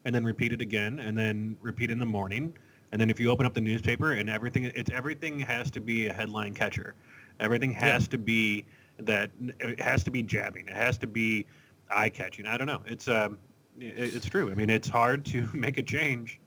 and 0.04 0.14
then 0.14 0.24
repeat 0.24 0.52
it 0.52 0.60
again, 0.60 1.00
and 1.00 1.18
then 1.18 1.56
repeat 1.60 1.90
in 1.90 1.98
the 1.98 2.06
morning, 2.06 2.54
and 2.92 3.00
then 3.00 3.10
if 3.10 3.18
you 3.18 3.30
open 3.30 3.46
up 3.46 3.54
the 3.54 3.60
newspaper 3.60 4.12
and 4.12 4.30
everything, 4.30 4.64
it's 4.64 4.90
everything 4.90 5.40
has 5.40 5.70
to 5.72 5.80
be 5.80 6.06
a 6.06 6.12
headline 6.12 6.54
catcher. 6.54 6.94
Everything 7.40 7.72
has 7.72 8.06
to 8.08 8.18
be 8.18 8.64
that. 8.98 9.30
It 9.58 9.80
has 9.80 10.04
to 10.04 10.10
be 10.10 10.22
jabbing. 10.22 10.68
It 10.68 10.74
has 10.74 10.96
to 10.98 11.06
be 11.06 11.46
eye 11.90 12.08
catching. 12.08 12.46
I 12.46 12.56
don't 12.56 12.66
know. 12.68 12.82
It's 12.86 13.08
um, 13.08 13.38
it, 13.78 14.14
it's 14.14 14.26
true. 14.26 14.50
I 14.50 14.54
mean, 14.54 14.70
it's 14.70 14.88
hard 14.88 15.24
to 15.26 15.48
make 15.54 15.78
a 15.78 15.82
change, 15.82 16.40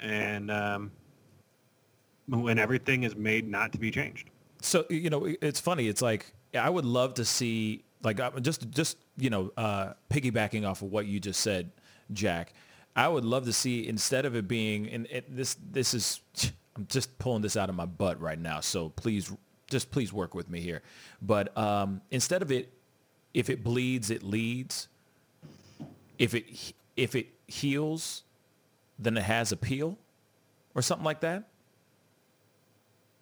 and 0.00 0.50
um, 0.50 0.90
when 2.26 2.58
everything 2.58 3.04
is 3.04 3.14
made 3.16 3.48
not 3.48 3.72
to 3.72 3.78
be 3.78 3.90
changed. 3.90 4.29
So 4.60 4.84
you 4.90 5.10
know 5.10 5.26
it's 5.40 5.60
funny 5.60 5.88
it's 5.88 6.02
like 6.02 6.32
i 6.54 6.68
would 6.68 6.84
love 6.84 7.14
to 7.14 7.24
see 7.24 7.84
like 8.02 8.20
I- 8.20 8.30
just 8.40 8.70
just 8.70 8.96
you 9.16 9.30
know 9.30 9.52
uh 9.56 9.92
piggybacking 10.10 10.68
off 10.68 10.82
of 10.82 10.90
what 10.90 11.06
you 11.06 11.20
just 11.20 11.40
said 11.40 11.70
jack 12.12 12.52
i 12.96 13.06
would 13.08 13.24
love 13.24 13.44
to 13.46 13.52
see 13.52 13.86
instead 13.86 14.24
of 14.26 14.34
it 14.36 14.48
being 14.48 14.88
and 14.88 15.06
it, 15.10 15.34
this 15.34 15.56
this 15.70 15.94
is 15.94 16.20
i'm 16.76 16.86
just 16.88 17.18
pulling 17.18 17.42
this 17.42 17.56
out 17.56 17.68
of 17.68 17.74
my 17.74 17.86
butt 17.86 18.20
right 18.20 18.38
now 18.38 18.60
so 18.60 18.90
please 18.90 19.32
just 19.70 19.90
please 19.90 20.12
work 20.12 20.34
with 20.34 20.50
me 20.50 20.60
here. 20.60 20.82
But 21.22 21.56
um 21.56 22.02
instead 22.10 22.42
of 22.42 22.52
it 22.52 22.72
if 23.32 23.48
it 23.48 23.62
bleeds 23.64 24.10
it 24.10 24.22
leads. 24.22 24.88
If 26.18 26.34
it 26.34 26.74
if 26.96 27.14
it 27.14 27.28
heals 27.46 28.24
then 28.98 29.16
it 29.16 29.22
has 29.22 29.52
appeal 29.52 29.96
or 30.74 30.82
something 30.82 31.04
like 31.04 31.20
that 31.20 31.48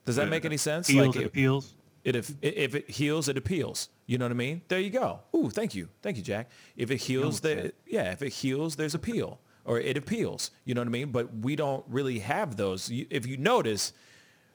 does 0.09 0.17
that 0.17 0.29
make 0.29 0.45
any 0.45 0.57
sense? 0.57 0.89
heals, 0.89 1.17
it 1.17 1.23
it- 1.23 1.27
appeals. 1.27 1.75
It 2.05 2.17
if 2.17 2.33
if 2.43 2.75
it 2.75 2.89
heals, 2.89 3.29
it 3.29 3.37
appeals. 3.37 3.89
You 4.07 4.19
know 4.19 4.25
what 4.25 4.31
I 4.33 4.35
mean? 4.35 4.63
There 4.69 4.81
you 4.81 4.91
go. 4.91 5.21
Ooh, 5.35 5.51
thank 5.51 5.75
you, 5.75 5.89
thank 6.01 6.17
you, 6.17 6.23
Jack. 6.23 6.49
If 6.77 6.91
it 6.91 6.99
heals, 6.99 7.41
the 7.41 7.73
yeah, 7.87 8.13
if 8.13 8.23
it 8.23 8.33
heals, 8.33 8.77
there's 8.77 8.95
appeal 8.95 9.41
or 9.65 9.79
it 9.79 9.97
appeals. 9.97 10.51
You 10.65 10.75
know 10.75 10.81
what 10.81 10.89
I 10.89 10.91
mean? 10.91 11.11
But 11.11 11.37
we 11.39 11.55
don't 11.57 11.85
really 11.89 12.21
have 12.21 12.57
those. 12.57 12.91
If 12.91 13.27
you 13.27 13.37
notice, 13.37 13.93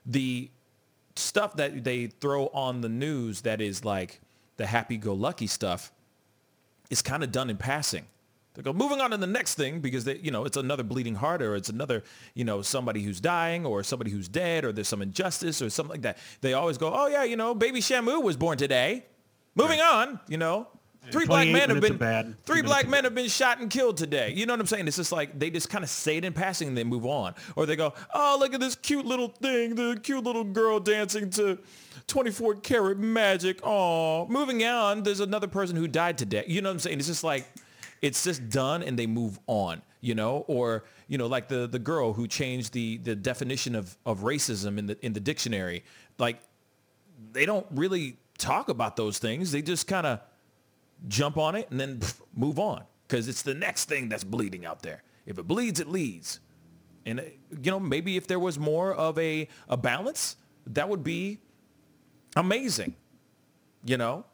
the 0.05 0.49
stuff 1.15 1.55
that 1.57 1.83
they 1.83 2.07
throw 2.07 2.47
on 2.47 2.81
the 2.81 2.89
news 2.89 3.41
that 3.41 3.61
is 3.61 3.85
like 3.85 4.21
the 4.57 4.65
happy-go-lucky 4.65 5.47
stuff 5.47 5.91
is 6.89 7.01
kind 7.03 7.23
of 7.23 7.31
done 7.31 7.49
in 7.51 7.57
passing. 7.57 8.05
They 8.55 8.61
go 8.61 8.71
moving 8.71 9.01
on 9.01 9.11
to 9.11 9.17
the 9.17 9.27
next 9.27 9.55
thing 9.55 9.79
because 9.79 10.05
they, 10.05 10.17
you 10.17 10.29
know, 10.29 10.45
it's 10.45 10.57
another 10.57 10.83
bleeding 10.83 11.15
heart 11.15 11.41
or 11.41 11.55
it's 11.55 11.69
another, 11.69 12.03
you 12.35 12.43
know, 12.43 12.61
somebody 12.61 13.01
who's 13.01 13.19
dying 13.19 13.65
or 13.65 13.81
somebody 13.83 14.11
who's 14.11 14.27
dead 14.27 14.63
or 14.63 14.71
there's 14.71 14.87
some 14.87 15.01
injustice 15.01 15.61
or 15.61 15.69
something 15.71 15.91
like 15.91 16.01
that. 16.03 16.17
They 16.41 16.53
always 16.53 16.77
go, 16.77 16.91
oh 16.93 17.07
yeah, 17.07 17.23
you 17.23 17.35
know, 17.35 17.55
baby 17.55 17.79
Shamu 17.79 18.21
was 18.21 18.37
born 18.37 18.57
today. 18.57 19.05
Moving 19.55 19.81
on, 19.81 20.19
you 20.27 20.37
know, 20.37 20.67
three 21.11 21.25
black 21.25 21.47
men 21.47 21.69
have 21.69 21.81
been 21.81 21.97
three 22.45 22.61
minutes 22.61 22.71
black 22.71 22.87
men 22.87 23.03
have 23.03 23.13
been 23.13 23.27
shot 23.27 23.59
and 23.59 23.69
killed 23.69 23.97
today. 23.97 24.33
You 24.35 24.45
know 24.45 24.53
what 24.53 24.59
I'm 24.59 24.67
saying? 24.67 24.87
It's 24.87 24.97
just 24.97 25.11
like 25.11 25.37
they 25.37 25.49
just 25.49 25.69
kind 25.69 25.83
of 25.83 25.89
say 25.89 26.17
it 26.17 26.25
in 26.25 26.33
passing 26.33 26.67
and 26.69 26.77
they 26.77 26.83
move 26.83 27.05
on, 27.05 27.35
or 27.55 27.65
they 27.65 27.75
go, 27.75 27.93
oh 28.13 28.37
look 28.39 28.53
at 28.53 28.59
this 28.59 28.75
cute 28.75 29.05
little 29.05 29.27
thing, 29.27 29.75
the 29.75 29.99
cute 30.01 30.23
little 30.23 30.43
girl 30.43 30.79
dancing 30.79 31.29
to 31.31 31.59
24 32.07 32.55
karat 32.55 32.97
magic. 32.99 33.59
Oh, 33.63 34.27
moving 34.27 34.63
on. 34.63 35.03
There's 35.03 35.19
another 35.19 35.47
person 35.47 35.75
who 35.75 35.87
died 35.87 36.17
today. 36.17 36.45
You 36.47 36.61
know 36.61 36.69
what 36.69 36.73
I'm 36.73 36.79
saying? 36.79 36.99
It's 36.99 37.07
just 37.07 37.23
like 37.23 37.47
it's 38.03 38.23
just 38.25 38.49
done 38.49 38.83
and 38.83 38.99
they 38.99 39.07
move 39.07 39.39
on, 39.47 39.81
you 40.01 40.13
know, 40.13 40.45
or 40.47 40.83
you 41.07 41.17
know, 41.17 41.27
like 41.27 41.47
the 41.47 41.67
the 41.67 41.79
girl 41.79 42.13
who 42.13 42.27
changed 42.27 42.73
the 42.73 42.97
the 42.97 43.15
definition 43.15 43.75
of 43.75 43.97
of 44.05 44.19
racism 44.19 44.77
in 44.77 44.85
the 44.87 45.05
in 45.05 45.13
the 45.13 45.21
dictionary. 45.21 45.83
Like 46.19 46.41
they 47.31 47.45
don't 47.47 47.65
really 47.71 48.17
talk 48.37 48.69
about 48.69 48.97
those 48.97 49.19
things. 49.19 49.51
They 49.53 49.61
just 49.63 49.87
kind 49.87 50.05
of 50.05 50.19
jump 51.07 51.37
on 51.37 51.55
it 51.55 51.71
and 51.71 51.79
then 51.79 51.99
pff, 51.99 52.21
move 52.35 52.59
on. 52.59 52.83
because 53.07 53.27
it's 53.27 53.41
the 53.43 53.53
next 53.53 53.85
thing 53.85 54.09
that's 54.09 54.23
bleeding 54.23 54.65
out 54.65 54.81
there. 54.83 55.03
If 55.25 55.37
it 55.39 55.47
bleeds, 55.47 55.79
it 55.79 55.87
leads. 55.87 56.39
And 57.05 57.19
uh, 57.21 57.23
you 57.61 57.71
know, 57.71 57.79
maybe 57.79 58.17
if 58.17 58.27
there 58.27 58.39
was 58.39 58.59
more 58.59 58.93
of 58.93 59.17
a 59.19 59.47
a 59.69 59.77
balance, 59.77 60.35
that 60.67 60.89
would 60.89 61.03
be 61.03 61.39
amazing. 62.35 62.95
You 63.85 63.97
know, 63.97 64.25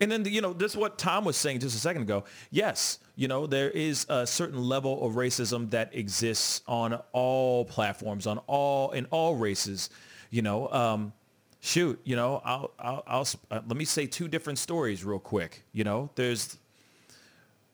and 0.00 0.10
then 0.10 0.24
you 0.24 0.40
know, 0.40 0.52
this 0.52 0.72
is 0.72 0.76
what 0.76 0.98
Tom 0.98 1.24
was 1.24 1.36
saying 1.36 1.60
just 1.60 1.76
a 1.76 1.78
second 1.78 2.02
ago. 2.02 2.24
Yes, 2.50 2.98
you 3.16 3.28
know, 3.28 3.46
there 3.46 3.70
is 3.70 4.06
a 4.08 4.26
certain 4.26 4.62
level 4.62 5.06
of 5.06 5.14
racism 5.14 5.70
that 5.70 5.94
exists 5.94 6.62
on 6.66 7.00
all 7.12 7.64
platforms, 7.66 8.26
on 8.26 8.38
all 8.46 8.92
in 8.92 9.06
all 9.06 9.36
races. 9.36 9.90
You 10.30 10.42
know, 10.42 10.68
um, 10.68 11.12
shoot, 11.60 12.00
you 12.04 12.16
know, 12.16 12.40
I'll, 12.44 12.70
I'll, 12.78 13.02
I'll 13.06 13.28
uh, 13.50 13.60
let 13.66 13.76
me 13.76 13.84
say 13.84 14.06
two 14.06 14.28
different 14.28 14.58
stories 14.58 15.04
real 15.04 15.18
quick. 15.18 15.64
You 15.72 15.84
know, 15.84 16.10
there's 16.14 16.56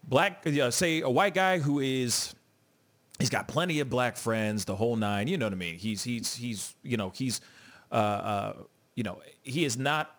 black, 0.03 0.47
uh, 0.47 0.71
say 0.71 1.01
a 1.03 1.11
white 1.11 1.35
guy 1.35 1.59
who 1.59 1.81
is 1.81 2.35
he's 3.19 3.31
got 3.31 3.49
plenty 3.49 3.81
of 3.81 3.89
black 3.89 4.17
friends, 4.17 4.65
the 4.65 4.77
whole 4.77 4.97
nine. 4.97 5.29
You 5.29 5.39
know 5.39 5.47
what 5.47 5.53
I 5.53 5.57
mean? 5.57 5.77
He's 5.77 6.03
he's 6.03 6.35
he's 6.35 6.75
you 6.83 6.97
know 6.97 7.13
he's 7.15 7.41
uh, 7.93 7.95
uh, 7.95 8.53
you 8.95 9.05
know 9.05 9.21
he 9.43 9.65
is 9.65 9.79
not 9.79 10.16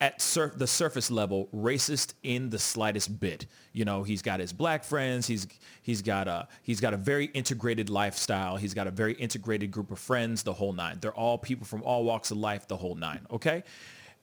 at 0.00 0.18
the 0.56 0.66
surface 0.66 1.10
level 1.10 1.48
racist 1.52 2.14
in 2.22 2.50
the 2.50 2.58
slightest 2.58 3.18
bit. 3.18 3.46
You 3.72 3.84
know, 3.84 4.04
he's 4.04 4.22
got 4.22 4.38
his 4.38 4.52
black 4.52 4.84
friends. 4.84 5.26
He's 5.26 5.46
he's 5.82 6.02
got 6.02 6.28
a 6.28 6.46
he's 6.62 6.80
got 6.80 6.94
a 6.94 6.96
very 6.96 7.26
integrated 7.26 7.90
lifestyle. 7.90 8.56
He's 8.56 8.74
got 8.74 8.86
a 8.86 8.92
very 8.92 9.14
integrated 9.14 9.70
group 9.70 9.90
of 9.90 9.98
friends. 9.98 10.42
The 10.42 10.52
whole 10.52 10.72
nine. 10.72 10.98
They're 11.00 11.12
all 11.12 11.38
people 11.38 11.66
from 11.66 11.82
all 11.82 12.04
walks 12.04 12.30
of 12.30 12.36
life. 12.36 12.68
The 12.68 12.76
whole 12.76 12.94
nine. 12.94 13.26
Okay, 13.30 13.64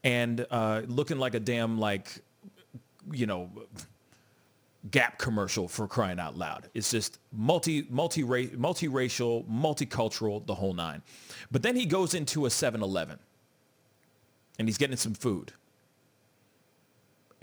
and 0.03 0.45
uh, 0.49 0.83
looking 0.87 1.19
like 1.19 1.35
a 1.35 1.39
damn 1.39 1.77
like 1.77 2.21
you 3.11 3.25
know 3.25 3.49
Gap 4.91 5.17
commercial 5.17 5.67
for 5.67 5.87
crying 5.87 6.19
out 6.19 6.37
loud. 6.37 6.69
It's 6.75 6.91
just 6.91 7.17
multi 7.31 7.87
multi 7.89 8.21
multiracial, 8.21 9.47
multicultural, 9.49 10.45
the 10.45 10.53
whole 10.53 10.73
nine. 10.73 11.01
But 11.51 11.63
then 11.63 11.75
he 11.75 11.87
goes 11.87 12.13
into 12.13 12.45
a 12.45 12.49
7-Eleven 12.49 13.17
and 14.59 14.67
he's 14.67 14.77
getting 14.77 14.97
some 14.97 15.15
food. 15.15 15.53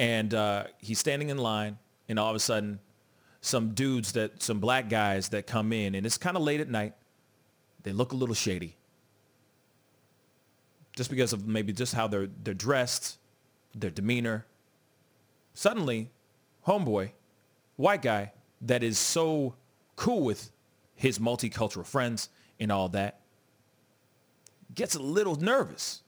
And 0.03 0.35
uh, 0.35 0.65
he's 0.79 0.99
standing 0.99 1.29
in 1.29 1.39
line 1.39 1.79
and 2.09 2.19
all 2.19 2.29
of 2.29 2.35
a 2.35 2.41
sudden 2.41 2.81
some 3.41 3.73
dudes 3.73 4.11
that 4.15 4.43
some 4.43 4.59
black 4.59 4.89
guys 4.89 5.29
that 5.29 5.47
come 5.47 5.73
in 5.73 5.95
and 5.95 6.05
it's 6.05 6.19
kind 6.19 6.37
of 6.37 6.43
late 6.43 6.59
at 6.59 6.69
night. 6.69 6.95
They 7.85 7.93
look 7.93 8.11
a 8.11 8.17
little 8.17 8.35
shady. 8.35 8.75
Just 10.97 11.09
because 11.09 11.33
of 11.33 11.47
maybe 11.47 11.73
just 11.73 11.95
how 11.95 12.09
they're 12.09 12.29
they're 12.43 12.53
dressed, 12.53 13.17
their 13.77 13.91
demeanor. 13.91 14.45
Suddenly, 15.55 16.11
homeboy 16.67 17.13
white 17.77 18.03
guy 18.03 18.33
that 18.63 18.83
is 18.83 18.99
so 18.99 19.55
cool 19.95 20.25
with 20.25 20.51
his 20.97 21.21
multicultural 21.21 21.87
friends 21.87 22.29
and 22.59 22.73
all 22.73 22.89
that 22.89 23.21
gets 24.75 24.97
a 24.97 25.01
little 25.01 25.37
nervous. 25.37 26.03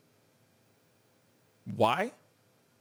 Why? 1.76 2.10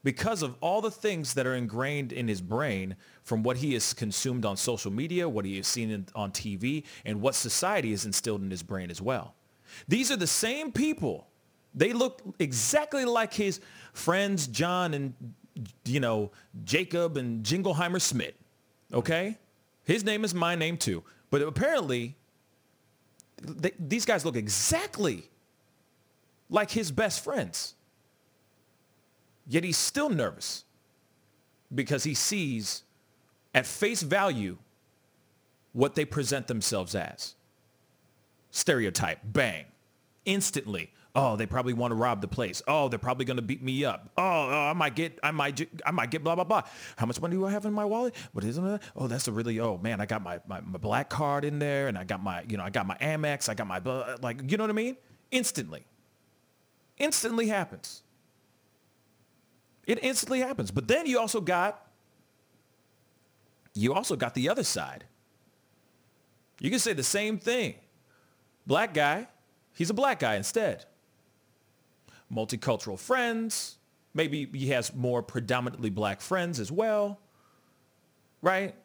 Because 0.03 0.43
of 0.43 0.55
all 0.59 0.81
the 0.81 0.91
things 0.91 1.33
that 1.35 1.47
are 1.47 1.55
ingrained 1.55 2.11
in 2.11 2.27
his 2.27 2.41
brain 2.41 2.97
from 3.23 3.41
what 3.41 3.57
he 3.57 3.73
has 3.73 3.93
consumed 3.93 4.45
on 4.45 4.57
social 4.57 4.91
media, 4.91 5.29
what 5.29 5.45
he 5.45 5.57
has 5.57 5.67
seen 5.67 5.89
in, 5.89 6.05
on 6.13 6.31
TV, 6.31 6.83
and 7.05 7.21
what 7.21 7.35
society 7.35 7.91
has 7.91 8.05
instilled 8.05 8.41
in 8.41 8.51
his 8.51 8.63
brain 8.63 8.91
as 8.91 9.01
well. 9.01 9.33
These 9.87 10.11
are 10.11 10.17
the 10.17 10.27
same 10.27 10.71
people. 10.71 11.27
They 11.73 11.93
look 11.93 12.21
exactly 12.37 13.05
like 13.05 13.33
his 13.33 13.61
friends 13.93 14.47
John 14.47 14.93
and, 14.93 15.13
you 15.85 16.01
know, 16.01 16.31
Jacob 16.65 17.15
and 17.15 17.43
Jingleheimer 17.43 18.01
Smith. 18.01 18.35
Okay? 18.93 19.37
His 19.85 20.03
name 20.03 20.25
is 20.25 20.35
my 20.35 20.55
name 20.55 20.77
too. 20.77 21.03
But 21.29 21.41
apparently, 21.41 22.17
they, 23.41 23.71
these 23.79 24.05
guys 24.05 24.25
look 24.25 24.35
exactly 24.35 25.29
like 26.49 26.71
his 26.71 26.91
best 26.91 27.23
friends. 27.23 27.73
Yet 29.47 29.63
he's 29.63 29.77
still 29.77 30.09
nervous 30.09 30.63
because 31.73 32.03
he 32.03 32.13
sees 32.13 32.83
at 33.53 33.65
face 33.65 34.01
value 34.01 34.57
what 35.73 35.95
they 35.95 36.05
present 36.05 36.47
themselves 36.47 36.95
as. 36.95 37.35
Stereotype, 38.51 39.19
bang, 39.23 39.65
instantly 40.25 40.91
Oh, 41.15 41.35
they 41.35 41.45
probably 41.45 41.73
want 41.73 41.91
to 41.91 41.95
rob 41.95 42.21
the 42.21 42.27
place. 42.27 42.63
Oh, 42.67 42.89
they're 42.89 42.97
probably 42.97 43.25
going 43.25 43.37
to 43.37 43.43
beat 43.43 43.61
me 43.61 43.85
up. 43.85 44.09
Oh, 44.17 44.23
oh, 44.23 44.69
I 44.69 44.73
might 44.73 44.95
get, 44.95 45.19
I 45.21 45.29
might, 45.29 45.69
I 45.85 45.91
might 45.91 46.09
get 46.09 46.23
blah 46.23 46.33
blah 46.33 46.43
blah. 46.43 46.63
How 46.95 47.05
much 47.05 47.21
money 47.21 47.35
do 47.35 47.45
I 47.45 47.51
have 47.51 47.65
in 47.65 47.73
my 47.73 47.85
wallet? 47.85 48.15
What 48.31 48.43
is 48.43 48.57
it? 48.57 48.81
Oh, 48.95 49.07
that's 49.07 49.27
a 49.27 49.31
really. 49.31 49.59
Oh 49.59 49.77
man, 49.77 50.01
I 50.01 50.07
got 50.07 50.23
my, 50.23 50.39
my 50.47 50.61
my 50.61 50.79
black 50.79 51.09
card 51.09 51.45
in 51.45 51.59
there, 51.59 51.87
and 51.87 51.99
I 51.99 52.03
got 52.03 52.23
my, 52.23 52.43
you 52.49 52.57
know, 52.57 52.63
I 52.63 52.71
got 52.71 52.87
my 52.87 52.97
Amex. 52.97 53.47
I 53.47 53.53
got 53.53 53.67
my 53.67 53.77
like, 54.23 54.49
you 54.49 54.57
know 54.57 54.63
what 54.63 54.71
I 54.71 54.73
mean? 54.73 54.97
Instantly, 55.29 55.85
instantly 56.97 57.47
happens. 57.47 58.01
It 59.85 59.99
instantly 60.03 60.39
happens. 60.39 60.71
But 60.71 60.87
then 60.87 61.05
you 61.05 61.19
also 61.19 61.41
got, 61.41 61.87
you 63.73 63.93
also 63.93 64.15
got 64.15 64.33
the 64.33 64.49
other 64.49 64.63
side. 64.63 65.05
You 66.59 66.69
can 66.69 66.79
say 66.79 66.93
the 66.93 67.03
same 67.03 67.37
thing. 67.37 67.75
Black 68.65 68.93
guy, 68.93 69.27
he's 69.73 69.89
a 69.89 69.93
black 69.93 70.19
guy 70.19 70.35
instead 70.35 70.85
multicultural 72.33 72.99
friends. 72.99 73.77
Maybe 74.13 74.47
he 74.53 74.69
has 74.69 74.93
more 74.93 75.21
predominantly 75.23 75.89
black 75.89 76.21
friends 76.21 76.59
as 76.59 76.71
well, 76.71 77.19
right? 78.41 78.75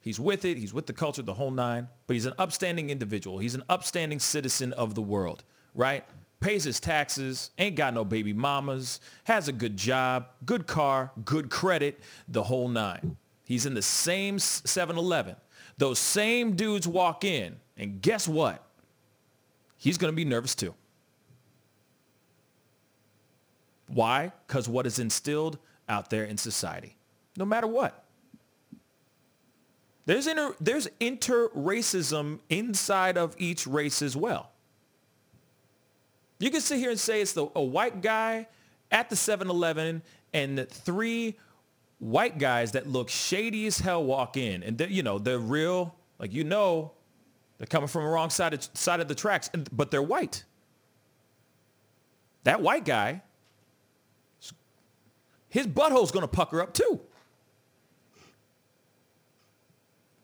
He's 0.00 0.18
with 0.18 0.44
it. 0.44 0.56
He's 0.56 0.72
with 0.72 0.86
the 0.86 0.92
culture, 0.92 1.22
the 1.22 1.34
whole 1.34 1.50
nine. 1.50 1.88
But 2.06 2.14
he's 2.14 2.26
an 2.26 2.34
upstanding 2.38 2.90
individual. 2.90 3.38
He's 3.38 3.54
an 3.54 3.62
upstanding 3.68 4.18
citizen 4.18 4.72
of 4.72 4.94
the 4.94 5.02
world, 5.02 5.44
right? 5.74 6.04
Pays 6.40 6.62
his 6.62 6.78
taxes, 6.78 7.50
ain't 7.58 7.74
got 7.74 7.94
no 7.94 8.04
baby 8.04 8.32
mamas, 8.32 9.00
has 9.24 9.48
a 9.48 9.52
good 9.52 9.76
job, 9.76 10.28
good 10.44 10.66
car, 10.66 11.10
good 11.24 11.50
credit, 11.50 12.00
the 12.28 12.44
whole 12.44 12.68
nine. 12.68 13.16
He's 13.44 13.66
in 13.66 13.74
the 13.74 13.82
same 13.82 14.36
7-Eleven. 14.36 15.34
Those 15.78 15.98
same 15.98 16.54
dudes 16.54 16.86
walk 16.86 17.24
in, 17.24 17.56
and 17.76 18.00
guess 18.00 18.28
what? 18.28 18.64
He's 19.76 19.98
going 19.98 20.12
to 20.12 20.16
be 20.16 20.24
nervous 20.24 20.54
too. 20.54 20.74
Why? 23.88 24.32
Because 24.46 24.68
what 24.68 24.86
is 24.86 24.98
instilled 24.98 25.58
out 25.88 26.10
there 26.10 26.24
in 26.24 26.36
society, 26.36 26.96
no 27.36 27.44
matter 27.44 27.66
what. 27.66 28.04
There's 30.06 30.26
inter, 30.26 30.54
there's 30.60 30.88
inter-racism 31.00 32.40
inside 32.48 33.18
of 33.18 33.34
each 33.38 33.66
race 33.66 34.02
as 34.02 34.16
well. 34.16 34.52
You 36.38 36.50
can 36.50 36.60
sit 36.60 36.78
here 36.78 36.90
and 36.90 37.00
say 37.00 37.20
it's 37.20 37.32
the, 37.32 37.48
a 37.54 37.62
white 37.62 38.00
guy 38.00 38.46
at 38.90 39.10
the 39.10 39.16
7-Eleven 39.16 40.02
and 40.32 40.68
three 40.68 41.36
white 41.98 42.38
guys 42.38 42.72
that 42.72 42.86
look 42.86 43.08
shady 43.08 43.66
as 43.66 43.78
hell 43.78 44.04
walk 44.04 44.36
in. 44.36 44.62
And, 44.62 44.80
you 44.88 45.02
know, 45.02 45.18
they're 45.18 45.38
real, 45.38 45.94
like, 46.18 46.32
you 46.32 46.44
know, 46.44 46.92
they're 47.58 47.66
coming 47.66 47.88
from 47.88 48.04
the 48.04 48.08
wrong 48.08 48.30
side 48.30 48.54
of, 48.54 48.68
side 48.74 49.00
of 49.00 49.08
the 49.08 49.14
tracks, 49.14 49.50
but 49.72 49.90
they're 49.90 50.02
white. 50.02 50.44
That 52.44 52.62
white 52.62 52.84
guy 52.84 53.22
his 55.48 55.66
butthole's 55.66 56.10
going 56.10 56.22
to 56.22 56.28
pucker 56.28 56.60
up 56.60 56.74
too 56.74 57.00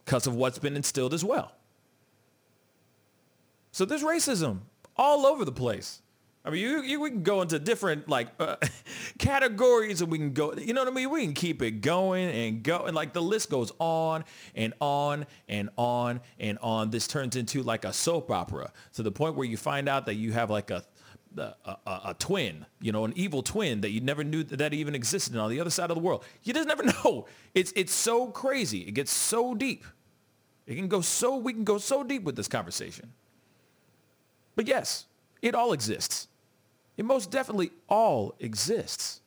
because 0.05 0.27
of 0.27 0.35
what's 0.35 0.59
been 0.59 0.77
instilled 0.77 1.15
as 1.15 1.25
well. 1.25 1.53
So 3.73 3.85
there's 3.85 4.03
racism 4.03 4.61
all 4.97 5.27
over 5.27 5.45
the 5.45 5.53
place. 5.53 6.03
I 6.47 6.51
mean, 6.51 6.61
you, 6.61 6.83
you 6.83 7.01
we 7.01 7.11
can 7.11 7.23
go 7.23 7.41
into 7.41 7.59
different 7.59 8.07
like 8.07 8.29
uh, 8.39 8.57
categories, 9.19 10.03
and 10.03 10.11
we 10.11 10.19
can 10.19 10.35
go. 10.35 10.53
You 10.53 10.75
know 10.75 10.83
what 10.83 10.93
I 10.93 10.95
mean? 10.95 11.09
We 11.09 11.25
can 11.25 11.33
keep 11.33 11.63
it 11.63 11.81
going 11.81 12.29
and 12.29 12.63
go, 12.63 12.85
and 12.85 12.95
like 12.95 13.15
the 13.15 13.23
list 13.23 13.49
goes 13.49 13.73
on 13.79 14.25
and 14.55 14.75
on 14.79 15.25
and 15.49 15.71
on 15.79 16.21
and 16.39 16.59
on. 16.59 16.91
This 16.91 17.07
turns 17.07 17.37
into 17.37 17.63
like 17.63 17.87
a 17.87 17.95
soap 17.95 18.31
opera 18.31 18.73
to 18.93 19.03
the 19.03 19.11
point 19.11 19.37
where 19.37 19.47
you 19.47 19.57
find 19.57 19.89
out 19.89 20.05
that 20.05 20.17
you 20.17 20.33
have 20.33 20.51
like 20.51 20.71
a 20.71 20.85
a, 21.39 21.55
a, 21.65 22.01
a, 22.07 22.17
twin, 22.17 22.65
you 22.81 22.93
know, 22.93 23.05
an 23.05 23.13
evil 23.17 23.43
twin 23.43 23.81
that 23.81 23.91
you 23.91 24.01
never 24.01 24.23
knew 24.23 24.45
that, 24.45 24.59
that 24.59 24.73
even 24.73 24.95
existed 24.95 25.37
on 25.37 25.51
the 25.51 25.61
other 25.61 25.71
side 25.71 25.91
of 25.91 25.97
the 25.97 26.03
world. 26.03 26.25
You 26.45 26.53
just 26.53 26.69
never 26.69 26.83
know. 27.05 27.27
It's 27.55 27.73
it's 27.75 27.93
so 27.93 28.27
crazy. 28.27 28.81
It 28.81 28.93
gets 28.93 29.11
so 29.11 29.55
deep. 29.55 29.85
It 30.67 30.77
can 30.77 30.89
go 30.89 31.01
so 31.01 31.37
we 31.37 31.53
can 31.53 31.65
go 31.65 31.79
so 31.79 32.05
deep 32.05 32.23
with 32.23 32.37
this 32.37 32.49
conversation. 32.49 33.13
But 34.57 34.69
yes, 34.69 35.07
it 35.43 35.55
all 35.55 35.73
exists. 35.73 36.29
It 36.97 37.05
most 37.05 37.31
definitely 37.31 37.71
all 37.89 38.35
exists. 38.39 39.21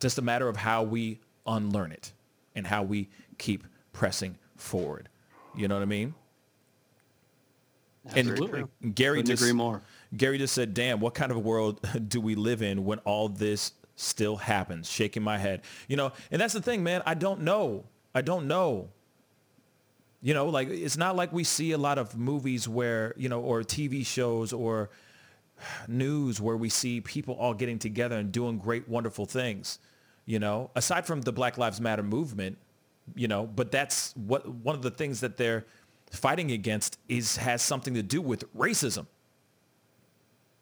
Just 0.00 0.18
a 0.18 0.22
matter 0.22 0.48
of 0.48 0.56
how 0.56 0.82
we 0.82 1.20
unlearn 1.46 1.92
it 1.92 2.12
and 2.54 2.66
how 2.66 2.82
we 2.82 3.08
keep 3.38 3.64
pressing 3.92 4.36
forward. 4.56 5.08
You 5.54 5.68
know 5.68 5.76
what 5.76 5.82
I 5.82 5.86
mean? 5.86 6.14
Absolutely. 8.14 8.64
And 8.82 8.94
Gary 8.94 9.18
Couldn't 9.18 9.30
just 9.30 9.42
agree 9.42 9.52
more. 9.52 9.80
Gary 10.14 10.36
just 10.36 10.54
said, 10.54 10.74
damn, 10.74 11.00
what 11.00 11.14
kind 11.14 11.30
of 11.30 11.38
a 11.38 11.40
world 11.40 11.80
do 12.08 12.20
we 12.20 12.34
live 12.34 12.60
in 12.60 12.84
when 12.84 12.98
all 13.00 13.28
this 13.28 13.72
still 13.96 14.36
happens? 14.36 14.90
Shaking 14.90 15.22
my 15.22 15.38
head. 15.38 15.62
You 15.88 15.96
know, 15.96 16.12
and 16.30 16.40
that's 16.40 16.52
the 16.52 16.60
thing, 16.60 16.82
man. 16.82 17.02
I 17.06 17.14
don't 17.14 17.40
know 17.40 17.84
I 18.14 18.22
don't 18.22 18.46
know. 18.46 18.90
You 20.22 20.32
know, 20.32 20.46
like 20.46 20.68
it's 20.68 20.96
not 20.96 21.16
like 21.16 21.32
we 21.32 21.44
see 21.44 21.72
a 21.72 21.78
lot 21.78 21.98
of 21.98 22.16
movies 22.16 22.66
where, 22.68 23.12
you 23.16 23.28
know, 23.28 23.40
or 23.40 23.62
TV 23.62 24.06
shows 24.06 24.52
or 24.52 24.88
news 25.88 26.40
where 26.40 26.56
we 26.56 26.68
see 26.68 27.00
people 27.00 27.34
all 27.34 27.54
getting 27.54 27.78
together 27.78 28.16
and 28.16 28.32
doing 28.32 28.58
great, 28.58 28.88
wonderful 28.88 29.26
things. 29.26 29.78
You 30.26 30.38
know, 30.38 30.70
aside 30.74 31.06
from 31.06 31.20
the 31.20 31.32
Black 31.32 31.58
Lives 31.58 31.80
Matter 31.80 32.02
movement, 32.02 32.56
you 33.14 33.28
know, 33.28 33.46
but 33.46 33.70
that's 33.70 34.14
what 34.16 34.48
one 34.48 34.74
of 34.74 34.82
the 34.82 34.90
things 34.90 35.20
that 35.20 35.36
they're 35.36 35.66
fighting 36.10 36.50
against 36.52 36.98
is 37.08 37.36
has 37.36 37.62
something 37.62 37.94
to 37.94 38.02
do 38.02 38.22
with 38.22 38.52
racism. 38.54 39.06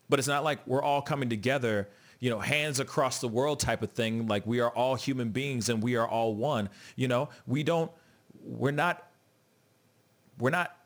But 0.09 0.19
it's 0.19 0.29
not 0.29 0.45
like 0.45 0.67
we're 0.67 0.83
all 0.83 1.01
coming 1.01 1.29
together, 1.29 1.89
you 2.21 2.31
know, 2.31 2.41
hands 2.41 2.81
across 2.81 3.21
the 3.21 3.29
world 3.29 3.61
type 3.61 3.83
of 3.83 3.93
thing. 3.93 4.27
Like 4.27 4.47
we 4.47 4.61
are 4.61 4.71
all 4.71 4.95
human 4.95 5.31
beings 5.31 5.69
and 5.69 5.83
we 5.83 5.97
are 5.97 6.07
all 6.07 6.35
one. 6.35 6.69
You 6.97 7.09
know, 7.09 7.29
we 7.47 7.63
don't, 7.63 7.91
we're 8.45 8.73
not, 8.73 9.07
we're 10.39 10.51
not 10.51 10.77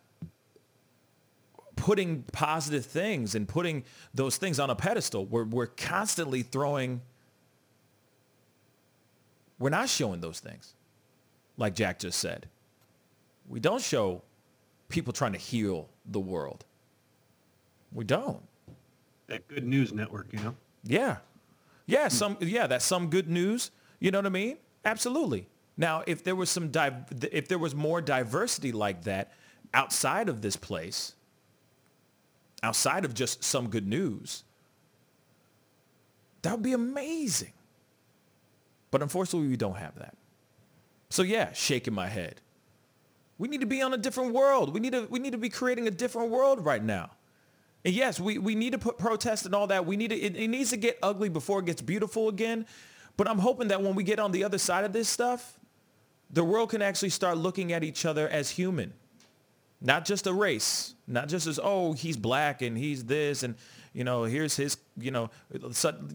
putting 1.77 2.23
positive 2.33 2.85
things 2.85 3.35
and 3.35 3.47
putting 3.47 3.85
those 4.15 4.37
things 4.37 4.59
on 4.59 4.71
a 4.71 4.75
pedestal. 4.75 5.27
We're, 5.27 5.45
we're 5.45 5.67
constantly 5.67 6.43
throwing, 6.43 7.03
we're 9.59 9.71
not 9.71 9.89
showing 9.89 10.21
those 10.21 10.41
things, 10.41 10.75
like 11.57 11.75
Jack 11.75 12.01
just 12.01 12.19
said. 12.19 12.49
We 13.49 13.61
don't 13.61 13.83
show 13.83 14.23
people 14.89 15.13
trying 15.13 15.33
to 15.33 15.39
heal 15.39 15.89
the 16.05 16.21
world. 16.21 16.65
We 17.93 18.05
don't. 18.05 18.43
That 19.29 19.47
good 19.49 19.67
news 19.67 19.93
network, 19.93 20.29
you 20.33 20.41
know? 20.41 20.55
Yeah. 20.85 21.19
Yeah, 21.87 22.09
some 22.09 22.37
yeah, 22.41 22.67
that's 22.67 22.85
some 22.85 23.11
good 23.11 23.29
news. 23.29 23.71
You 24.01 24.11
know 24.11 24.19
what 24.19 24.27
I 24.27 24.31
mean? 24.31 24.59
Absolutely. 24.85 25.49
Now, 25.77 26.03
if 26.07 26.25
there 26.25 26.35
was 26.35 26.51
some 26.51 26.69
di- 26.69 27.05
if 27.31 27.49
there 27.49 27.59
was 27.59 27.75
more 27.75 28.01
diversity 28.01 28.73
like 28.73 29.05
that 29.05 29.33
outside 29.75 30.29
of 30.29 30.43
this 30.43 30.57
place, 30.57 31.15
outside 32.63 33.05
of 33.05 33.15
just 33.15 33.45
some 33.45 33.69
good 33.69 33.87
news, 33.87 34.45
that 36.43 36.53
would 36.53 36.63
be 36.63 36.73
amazing. 36.73 37.53
But 38.91 39.03
unfortunately, 39.03 39.49
we 39.49 39.57
don't 39.57 39.77
have 39.77 39.97
that. 39.97 40.17
So 41.11 41.23
yeah, 41.23 41.53
shaking 41.53 41.95
my 41.95 42.09
head. 42.09 42.41
We 43.39 43.49
need 43.49 43.61
to 43.61 43.67
be 43.67 43.83
on 43.83 43.93
a 43.93 43.99
different 43.99 44.33
world. 44.33 44.73
We 44.73 44.81
need 44.81 44.93
to 44.93 45.07
we 45.11 45.19
need 45.19 45.33
to 45.33 45.39
be 45.39 45.51
creating 45.51 45.87
a 45.87 45.91
different 45.91 46.31
world 46.31 46.65
right 46.65 46.83
now. 46.83 47.11
And 47.85 47.95
yes, 47.95 48.19
we, 48.19 48.39
we 48.39 48.57
need 48.57 48.73
to 48.73 48.79
put 48.79 48.99
protest 48.99 49.47
and 49.47 49.55
all 49.55 49.69
that. 49.69 49.87
We 49.87 49.97
need 49.97 50.09
to, 50.09 50.17
it, 50.17 50.35
it 50.35 50.49
needs 50.49 50.71
to 50.71 50.77
get 50.77 50.99
ugly 51.05 51.29
before 51.29 51.61
it 51.61 51.67
gets 51.67 51.81
beautiful 51.81 52.29
again. 52.29 52.67
But 53.17 53.29
I'm 53.29 53.39
hoping 53.39 53.69
that 53.69 53.81
when 53.81 53.95
we 53.95 54.03
get 54.03 54.19
on 54.19 54.33
the 54.33 54.43
other 54.43 54.59
side 54.59 54.85
of 54.85 54.93
this 54.93 55.09
stuff, 55.09 55.57
the 56.31 56.43
world 56.43 56.71
can 56.71 56.83
actually 56.83 57.11
start 57.11 57.39
looking 57.39 57.73
at 57.73 57.85
each 57.85 58.05
other 58.05 58.29
as 58.29 58.51
human. 58.51 58.93
Not 59.87 60.05
just 60.05 60.27
a 60.27 60.33
race, 60.33 60.97
not 61.07 61.29
just 61.29 61.47
as, 61.47 61.61
oh, 61.63 61.93
he's 61.93 62.17
black 62.17 62.61
and 62.61 62.77
he's 62.77 63.05
this 63.05 63.45
and, 63.45 63.55
you 63.93 64.03
know, 64.03 64.25
here's 64.25 64.57
his, 64.57 64.79
you 64.99 65.13
know, 65.13 65.31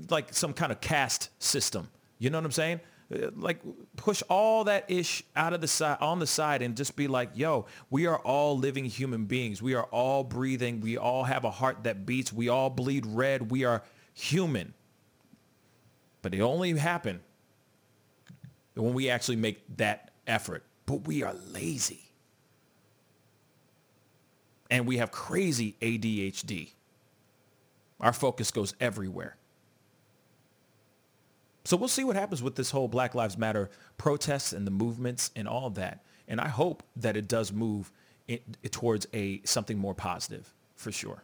like 0.10 0.34
some 0.34 0.52
kind 0.52 0.74
of 0.74 0.82
caste 0.82 1.30
system. 1.40 1.88
You 2.20 2.30
know 2.32 2.38
what 2.38 2.44
I'm 2.44 2.52
saying? 2.52 2.82
Uh, 3.12 3.30
like 3.34 3.62
push 3.96 4.22
all 4.30 4.66
that 4.66 4.92
ish 4.92 5.24
out 5.38 5.54
of 5.54 5.62
the 5.62 5.70
side 5.70 5.98
on 6.02 6.20
the 6.20 6.28
side 6.28 6.62
and 6.62 6.78
just 6.78 6.96
be 6.96 7.08
like 7.08 7.30
yo 7.34 7.66
we 7.90 8.06
are 8.06 8.20
all 8.20 8.58
living 8.58 8.84
human 8.86 9.26
beings. 9.26 9.62
We 9.62 9.74
are 9.74 9.86
all 9.86 10.26
breathing. 10.26 10.82
We 10.82 10.98
all 10.98 11.24
have 11.24 11.46
a 11.46 11.52
heart 11.52 11.86
that 11.86 12.06
beats. 12.06 12.34
We 12.34 12.50
all 12.50 12.70
bleed 12.70 13.06
red. 13.06 13.52
We 13.52 13.64
are 13.64 13.84
human. 14.14 14.74
But 16.22 16.36
it 16.36 16.42
only 16.42 16.74
happen 16.74 17.22
when 18.74 18.94
we 18.94 19.10
actually 19.10 19.38
make 19.38 19.64
that 19.78 20.12
effort. 20.28 20.66
But 20.86 21.08
we 21.08 21.24
are 21.24 21.34
lazy 21.52 22.11
and 24.72 24.88
we 24.88 24.98
have 24.98 25.12
crazy 25.12 25.76
ADHD 25.82 26.72
our 28.00 28.14
focus 28.14 28.50
goes 28.50 28.74
everywhere 28.80 29.38
so 31.64 31.78
we'll 31.78 31.90
see 31.90 32.04
what 32.04 32.16
happens 32.16 32.42
with 32.42 32.56
this 32.56 32.72
whole 32.72 32.88
Black 32.88 33.14
Lives 33.14 33.38
Matter 33.38 33.70
protests 33.98 34.54
and 34.54 34.66
the 34.66 34.72
movements 34.72 35.32
and 35.36 35.48
all 35.48 35.70
that. 35.72 36.04
And 36.28 36.42
I 36.42 36.48
hope 36.48 36.84
that 36.96 37.16
it 37.16 37.28
does 37.28 37.52
move 37.52 37.92
towards 38.72 39.08
a 39.14 39.42
something 39.44 39.78
more 39.78 39.94
positive 39.94 40.54
for 40.76 40.92
sure. 40.92 41.24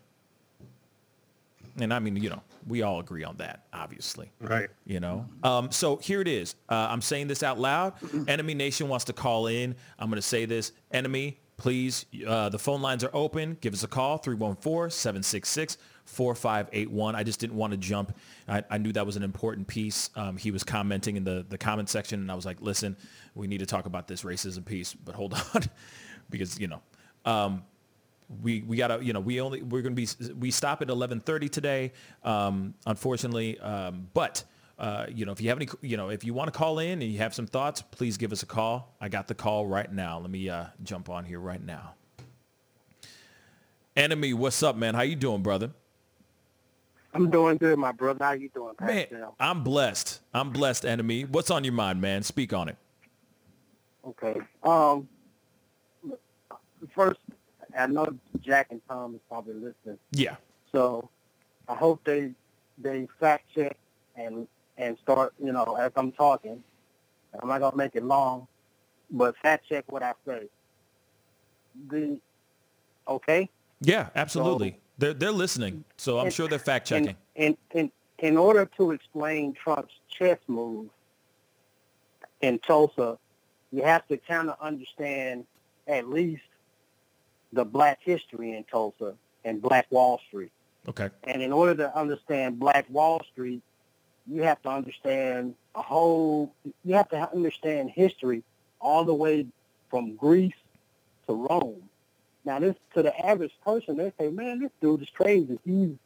And 1.79 1.93
I 1.93 1.99
mean, 1.99 2.15
you 2.17 2.29
know, 2.29 2.41
we 2.67 2.81
all 2.81 2.99
agree 2.99 3.23
on 3.23 3.37
that, 3.37 3.65
obviously. 3.71 4.31
Right. 4.39 4.69
You 4.85 4.99
know. 4.99 5.27
Um, 5.43 5.71
so 5.71 5.97
here 5.97 6.21
it 6.21 6.27
is. 6.27 6.55
Uh, 6.67 6.87
I'm 6.89 7.01
saying 7.01 7.27
this 7.27 7.43
out 7.43 7.59
loud. 7.59 7.93
Enemy 8.27 8.55
Nation 8.55 8.87
wants 8.87 9.05
to 9.05 9.13
call 9.13 9.47
in. 9.47 9.75
I'm 9.99 10.09
going 10.09 10.17
to 10.17 10.27
say 10.27 10.45
this. 10.45 10.71
Enemy, 10.91 11.37
please. 11.57 12.05
Uh, 12.25 12.49
the 12.49 12.59
phone 12.59 12.81
lines 12.81 13.03
are 13.03 13.11
open. 13.13 13.57
Give 13.61 13.73
us 13.73 13.83
a 13.83 13.87
call. 13.87 14.17
314 14.17 14.91
766 14.91 15.77
4581. 16.05 17.15
I 17.15 17.23
just 17.23 17.39
didn't 17.39 17.57
want 17.57 17.71
to 17.71 17.77
jump. 17.77 18.15
I, 18.47 18.63
I 18.69 18.77
knew 18.77 18.93
that 18.93 19.05
was 19.05 19.17
an 19.17 19.23
important 19.23 19.67
piece. 19.67 20.09
Um, 20.15 20.37
he 20.37 20.51
was 20.51 20.63
commenting 20.63 21.17
in 21.17 21.23
the, 21.23 21.45
the 21.47 21.57
comment 21.57 21.89
section, 21.89 22.21
and 22.21 22.31
I 22.31 22.35
was 22.35 22.45
like, 22.45 22.61
listen, 22.61 22.95
we 23.35 23.47
need 23.47 23.59
to 23.59 23.65
talk 23.65 23.85
about 23.85 24.07
this 24.07 24.23
racism 24.23 24.63
piece, 24.63 24.93
but 24.93 25.15
hold 25.15 25.33
on, 25.53 25.63
because, 26.29 26.59
you 26.59 26.67
know, 26.67 26.81
um, 27.25 27.63
we, 28.41 28.61
we 28.61 28.77
gotta, 28.77 29.03
you 29.03 29.13
know, 29.13 29.19
we 29.19 29.41
only, 29.41 29.61
we're 29.61 29.81
to 29.81 29.91
be, 29.91 30.07
we 30.37 30.51
stop 30.51 30.81
at 30.81 30.87
1130 30.87 31.49
today, 31.49 31.91
um, 32.23 32.73
unfortunately, 32.85 33.59
um, 33.59 34.07
but, 34.13 34.43
uh, 34.79 35.07
you 35.13 35.25
know, 35.25 35.31
if 35.31 35.41
you 35.41 35.49
have 35.49 35.57
any, 35.57 35.67
you 35.81 35.97
know, 35.97 36.09
if 36.09 36.23
you 36.23 36.33
want 36.33 36.51
to 36.53 36.57
call 36.57 36.79
in 36.79 37.01
and 37.01 37.11
you 37.11 37.17
have 37.17 37.33
some 37.33 37.47
thoughts, 37.47 37.81
please 37.81 38.17
give 38.17 38.31
us 38.31 38.43
a 38.43 38.45
call. 38.45 38.95
I 39.01 39.09
got 39.09 39.27
the 39.27 39.35
call 39.35 39.65
right 39.65 39.91
now. 39.91 40.19
Let 40.19 40.29
me 40.29 40.49
uh, 40.49 40.65
jump 40.83 41.09
on 41.09 41.25
here 41.25 41.39
right 41.39 41.63
now. 41.63 41.93
Enemy, 43.95 44.33
what's 44.33 44.61
up, 44.61 44.75
man? 44.75 44.93
How 44.93 45.01
you 45.01 45.15
doing, 45.15 45.41
brother? 45.41 45.71
I'm 47.13 47.31
doing 47.31 47.57
good, 47.57 47.79
my 47.79 47.91
brother. 47.91 48.23
How 48.23 48.33
you 48.33 48.49
doing, 48.49 48.75
Man, 48.79 49.07
I'm 49.39 49.63
blessed. 49.63 50.19
I'm 50.33 50.51
blessed, 50.51 50.85
enemy. 50.85 51.25
What's 51.25 51.49
on 51.49 51.63
your 51.63 51.73
mind, 51.73 51.99
man? 51.99 52.21
Speak 52.21 52.53
on 52.53 52.69
it. 52.69 52.77
Okay. 54.05 54.35
Um. 54.63 55.07
First, 56.93 57.19
I 57.75 57.87
know 57.87 58.07
Jack 58.41 58.67
and 58.69 58.81
Tom 58.87 59.15
is 59.15 59.21
probably 59.27 59.55
listening. 59.55 59.97
Yeah. 60.11 60.35
So, 60.71 61.09
I 61.67 61.73
hope 61.73 62.03
they 62.03 62.33
they 62.77 63.07
fact 63.19 63.45
check 63.55 63.75
and 64.15 64.47
and 64.77 64.97
start. 65.03 65.33
You 65.43 65.51
know, 65.51 65.75
as 65.79 65.91
I'm 65.95 66.11
talking, 66.11 66.63
I'm 67.41 67.49
not 67.49 67.59
gonna 67.59 67.77
make 67.77 67.95
it 67.95 68.03
long, 68.03 68.47
but 69.11 69.35
fact 69.37 69.67
check 69.69 69.85
what 69.91 70.03
I 70.03 70.13
say. 70.25 70.47
The 71.89 72.19
okay. 73.07 73.49
Yeah, 73.81 74.09
absolutely. 74.15 74.71
So, 74.71 74.77
they're 74.97 75.13
they're 75.13 75.31
listening, 75.31 75.83
so 75.97 76.19
I'm 76.19 76.27
in, 76.27 76.31
sure 76.31 76.47
they're 76.47 76.59
fact 76.59 76.87
checking. 76.87 77.15
In, 77.35 77.57
in 77.73 77.91
in 78.19 78.37
order 78.37 78.69
to 78.77 78.91
explain 78.91 79.53
Trump's 79.53 79.93
chess 80.09 80.39
move 80.47 80.89
in 82.41 82.59
Tulsa, 82.59 83.17
you 83.71 83.83
have 83.83 84.07
to 84.07 84.17
kind 84.17 84.49
of 84.49 84.57
understand 84.59 85.45
at 85.87 86.09
least 86.09 86.41
the 87.53 87.63
black 87.63 87.99
history 88.01 88.55
in 88.55 88.63
Tulsa 88.63 89.13
and 89.45 89.61
Black 89.61 89.87
Wall 89.89 90.19
Street. 90.27 90.51
Okay. 90.87 91.09
And 91.23 91.41
in 91.41 91.51
order 91.51 91.75
to 91.75 91.97
understand 91.97 92.59
Black 92.59 92.85
Wall 92.89 93.21
Street, 93.31 93.61
you 94.29 94.43
have 94.43 94.61
to 94.63 94.69
understand 94.69 95.55
a 95.75 95.81
whole. 95.81 96.53
You 96.83 96.95
have 96.95 97.09
to 97.09 97.31
understand 97.31 97.91
history 97.91 98.43
all 98.79 99.05
the 99.05 99.13
way 99.13 99.47
from 99.89 100.15
Greece 100.15 100.53
to 101.27 101.33
Rome 101.33 101.89
now, 102.47 102.59
this 102.59 102.77
to 102.93 103.03
the 103.03 103.25
average 103.25 103.51
person, 103.61 103.97
they 103.97 104.13
say, 104.17 104.29
"Man, 104.29 104.59
this 104.59 104.71
dude 104.79 105.01
is 105.01 105.09
crazy. 105.09 105.59
He's, 105.65 105.97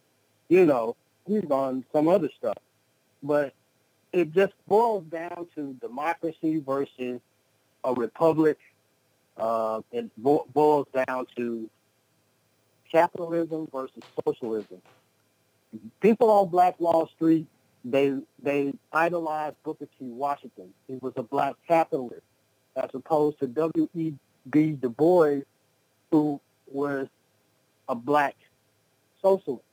you 0.49 0.65
know, 0.65 0.95
he's 1.27 1.49
on 1.51 1.85
some 1.93 2.07
other 2.07 2.29
stuff." 2.35 2.57
But 3.21 3.53
it 4.11 4.31
just 4.31 4.53
boils 4.67 5.03
down 5.03 5.47
to 5.53 5.73
democracy 5.79 6.57
versus 6.57 7.21
a 7.83 7.93
republic. 7.93 8.57
Uh, 9.37 9.81
it 9.91 10.09
bo- 10.17 10.47
boils 10.51 10.87
down 11.05 11.27
to 11.37 11.69
capitalism 12.91 13.67
versus 13.71 14.03
socialism. 14.25 14.81
People 16.01 16.31
on 16.31 16.49
Black 16.49 16.79
Wall 16.79 17.07
Street, 17.15 17.45
they 17.83 18.15
they 18.41 18.73
idolized 18.93 19.55
Booker 19.63 19.87
T. 19.97 20.05
Washington. 20.05 20.73
He 20.87 20.97
was 21.01 21.13
a 21.15 21.23
black 21.23 21.55
capitalist, 21.67 22.21
as 22.75 22.89
opposed 22.93 23.39
to 23.39 23.47
W. 23.47 23.89
E. 23.95 24.13
B. 24.49 24.71
Du 24.71 24.89
Bois, 24.89 25.41
who 26.11 26.39
was 26.67 27.07
a 27.87 27.95
black 27.95 28.35
socialist. 29.21 29.63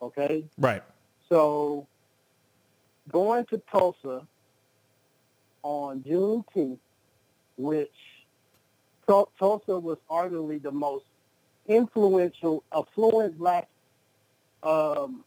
Okay? 0.00 0.44
Right. 0.58 0.82
So 1.28 1.86
going 3.10 3.46
to 3.46 3.58
Tulsa 3.70 4.26
on 5.62 6.00
Juneteenth, 6.00 6.78
which 7.56 7.92
Tulsa 9.06 9.78
was 9.78 9.98
arguably 10.10 10.62
the 10.62 10.72
most 10.72 11.04
influential, 11.66 12.62
affluent 12.72 13.38
black 13.38 13.68
um, 14.62 15.24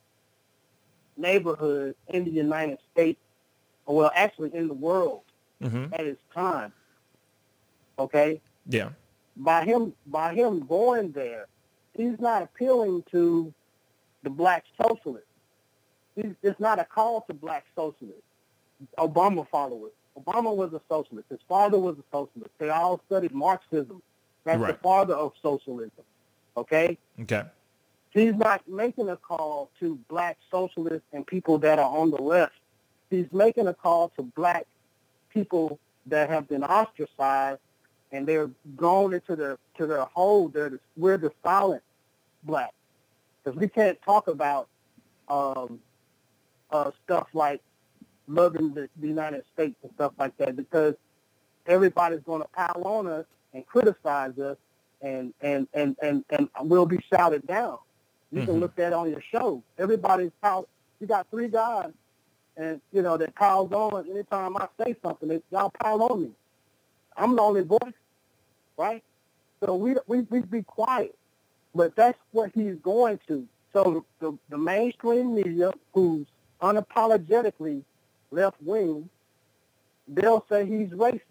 neighborhood 1.17 1.95
in 2.09 2.25
the 2.25 2.31
United 2.31 2.79
States, 2.91 3.19
or 3.85 3.95
well, 3.97 4.11
actually 4.15 4.53
in 4.53 4.67
the 4.67 4.73
world 4.73 5.21
mm-hmm. 5.61 5.93
at 5.93 6.01
its 6.01 6.21
time. 6.33 6.73
Okay, 7.97 8.41
Yeah. 8.67 8.89
by 9.37 9.63
him 9.63 9.93
by 10.07 10.33
him 10.33 10.65
going 10.65 11.11
there, 11.11 11.47
he's 11.93 12.19
not 12.19 12.41
appealing 12.43 13.03
to 13.11 13.53
the 14.23 14.29
black 14.29 14.65
socialists. 14.81 15.29
He's, 16.15 16.33
it's 16.41 16.59
not 16.59 16.79
a 16.79 16.85
call 16.85 17.21
to 17.27 17.33
black 17.33 17.65
socialists. 17.75 18.21
Obama 18.97 19.47
followers. 19.49 19.91
Obama 20.19 20.55
was 20.55 20.73
a 20.73 20.81
socialist. 20.89 21.27
His 21.29 21.39
father 21.47 21.77
was 21.77 21.97
a 21.97 22.03
socialist. 22.11 22.51
They 22.57 22.69
all 22.69 23.01
studied 23.05 23.33
Marxism. 23.33 24.01
That's 24.45 24.61
the 24.61 24.77
father 24.81 25.13
of 25.13 25.33
socialism. 25.41 26.03
Okay? 26.55 26.97
Okay. 27.21 27.43
He's 28.15 28.33
not 28.33 28.65
making 28.65 29.09
a 29.09 29.17
call 29.17 29.69
to 29.81 29.99
black 30.07 30.37
socialists 30.49 31.05
and 31.11 31.27
people 31.27 31.57
that 31.59 31.79
are 31.79 31.97
on 31.97 32.11
the 32.11 32.21
left. 32.21 32.53
He's 33.09 33.27
making 33.33 33.67
a 33.67 33.73
call 33.73 34.07
to 34.15 34.23
black 34.23 34.65
people 35.29 35.79
that 36.05 36.29
have 36.29 36.47
been 36.47 36.63
ostracized 36.63 37.59
and 38.13 38.25
they're 38.25 38.49
gone 38.77 39.13
into 39.13 39.35
their 39.35 39.57
to 39.77 39.85
their 39.85 40.05
hole. 40.05 40.47
They're 40.47 40.69
the, 40.69 40.79
we're 40.95 41.17
the 41.17 41.33
silent 41.43 41.83
black 42.43 42.73
because 43.43 43.59
we 43.59 43.67
can't 43.67 44.01
talk 44.01 44.29
about 44.29 44.69
um, 45.27 45.79
uh, 46.71 46.91
stuff 47.03 47.27
like 47.33 47.61
loving 48.29 48.73
the, 48.73 48.87
the 48.95 49.07
United 49.09 49.43
States 49.53 49.75
and 49.83 49.91
stuff 49.95 50.13
like 50.17 50.37
that 50.37 50.55
because 50.55 50.95
everybody's 51.67 52.21
going 52.21 52.41
to 52.43 52.47
pile 52.47 52.81
on 52.85 53.07
us 53.07 53.25
and 53.53 53.65
criticize 53.65 54.39
us 54.39 54.55
and 55.01 55.33
and 55.41 55.67
and 55.73 55.97
and, 56.01 56.23
and 56.31 56.49
we'll 56.61 56.85
be 56.85 56.99
shouted 57.13 57.45
down. 57.45 57.77
You 58.35 58.45
can 58.45 58.57
Mhm. 58.57 58.61
look 58.61 58.75
that 58.77 58.93
on 58.93 59.11
your 59.11 59.21
show. 59.21 59.63
Everybody's 59.79 60.31
piled. 60.41 60.67
You 61.01 61.07
got 61.07 61.29
three 61.31 61.49
guys, 61.49 61.93
and 62.57 62.81
you 62.93 63.01
know 63.01 63.17
that 63.17 63.35
piles 63.35 63.71
on. 63.73 64.09
Anytime 64.09 64.57
I 64.57 64.69
say 64.79 64.95
something, 65.03 65.29
they, 65.29 65.43
y'all 65.51 65.71
pile 65.71 66.03
on 66.03 66.23
me. 66.23 66.31
I'm 67.17 67.35
the 67.35 67.41
only 67.43 67.63
voice, 67.63 67.93
right? 68.77 69.03
So 69.63 69.75
we 69.75 69.95
we 70.07 70.21
we 70.29 70.41
be 70.41 70.63
quiet, 70.63 71.17
but 71.75 71.95
that's 71.95 72.19
what 72.31 72.51
he's 72.55 72.75
going 72.77 73.19
to. 73.27 73.47
So 73.73 74.05
the 74.19 74.37
the 74.49 74.57
mainstream 74.57 75.35
media, 75.35 75.73
who's 75.93 76.27
unapologetically 76.61 77.83
left 78.31 78.61
wing, 78.63 79.09
they'll 80.07 80.45
say 80.49 80.65
he's 80.65 80.89
racist. 80.89 81.21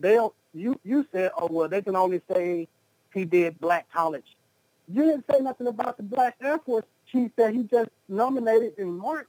They'll 0.00 0.34
you 0.54 0.80
you 0.84 1.06
said, 1.12 1.32
oh 1.38 1.48
well, 1.50 1.68
they 1.68 1.82
can 1.82 1.96
only 1.96 2.22
say 2.32 2.68
he 3.14 3.24
did 3.26 3.60
black 3.60 3.90
college. 3.92 4.36
You 4.90 5.02
didn't 5.04 5.24
say 5.30 5.40
nothing 5.40 5.66
about 5.66 5.96
the 5.96 6.02
black 6.02 6.36
Air 6.42 6.58
Force 6.58 6.84
chief 7.10 7.30
that 7.36 7.52
he 7.54 7.64
just 7.64 7.90
nominated 8.08 8.74
in 8.78 8.96
March. 8.96 9.28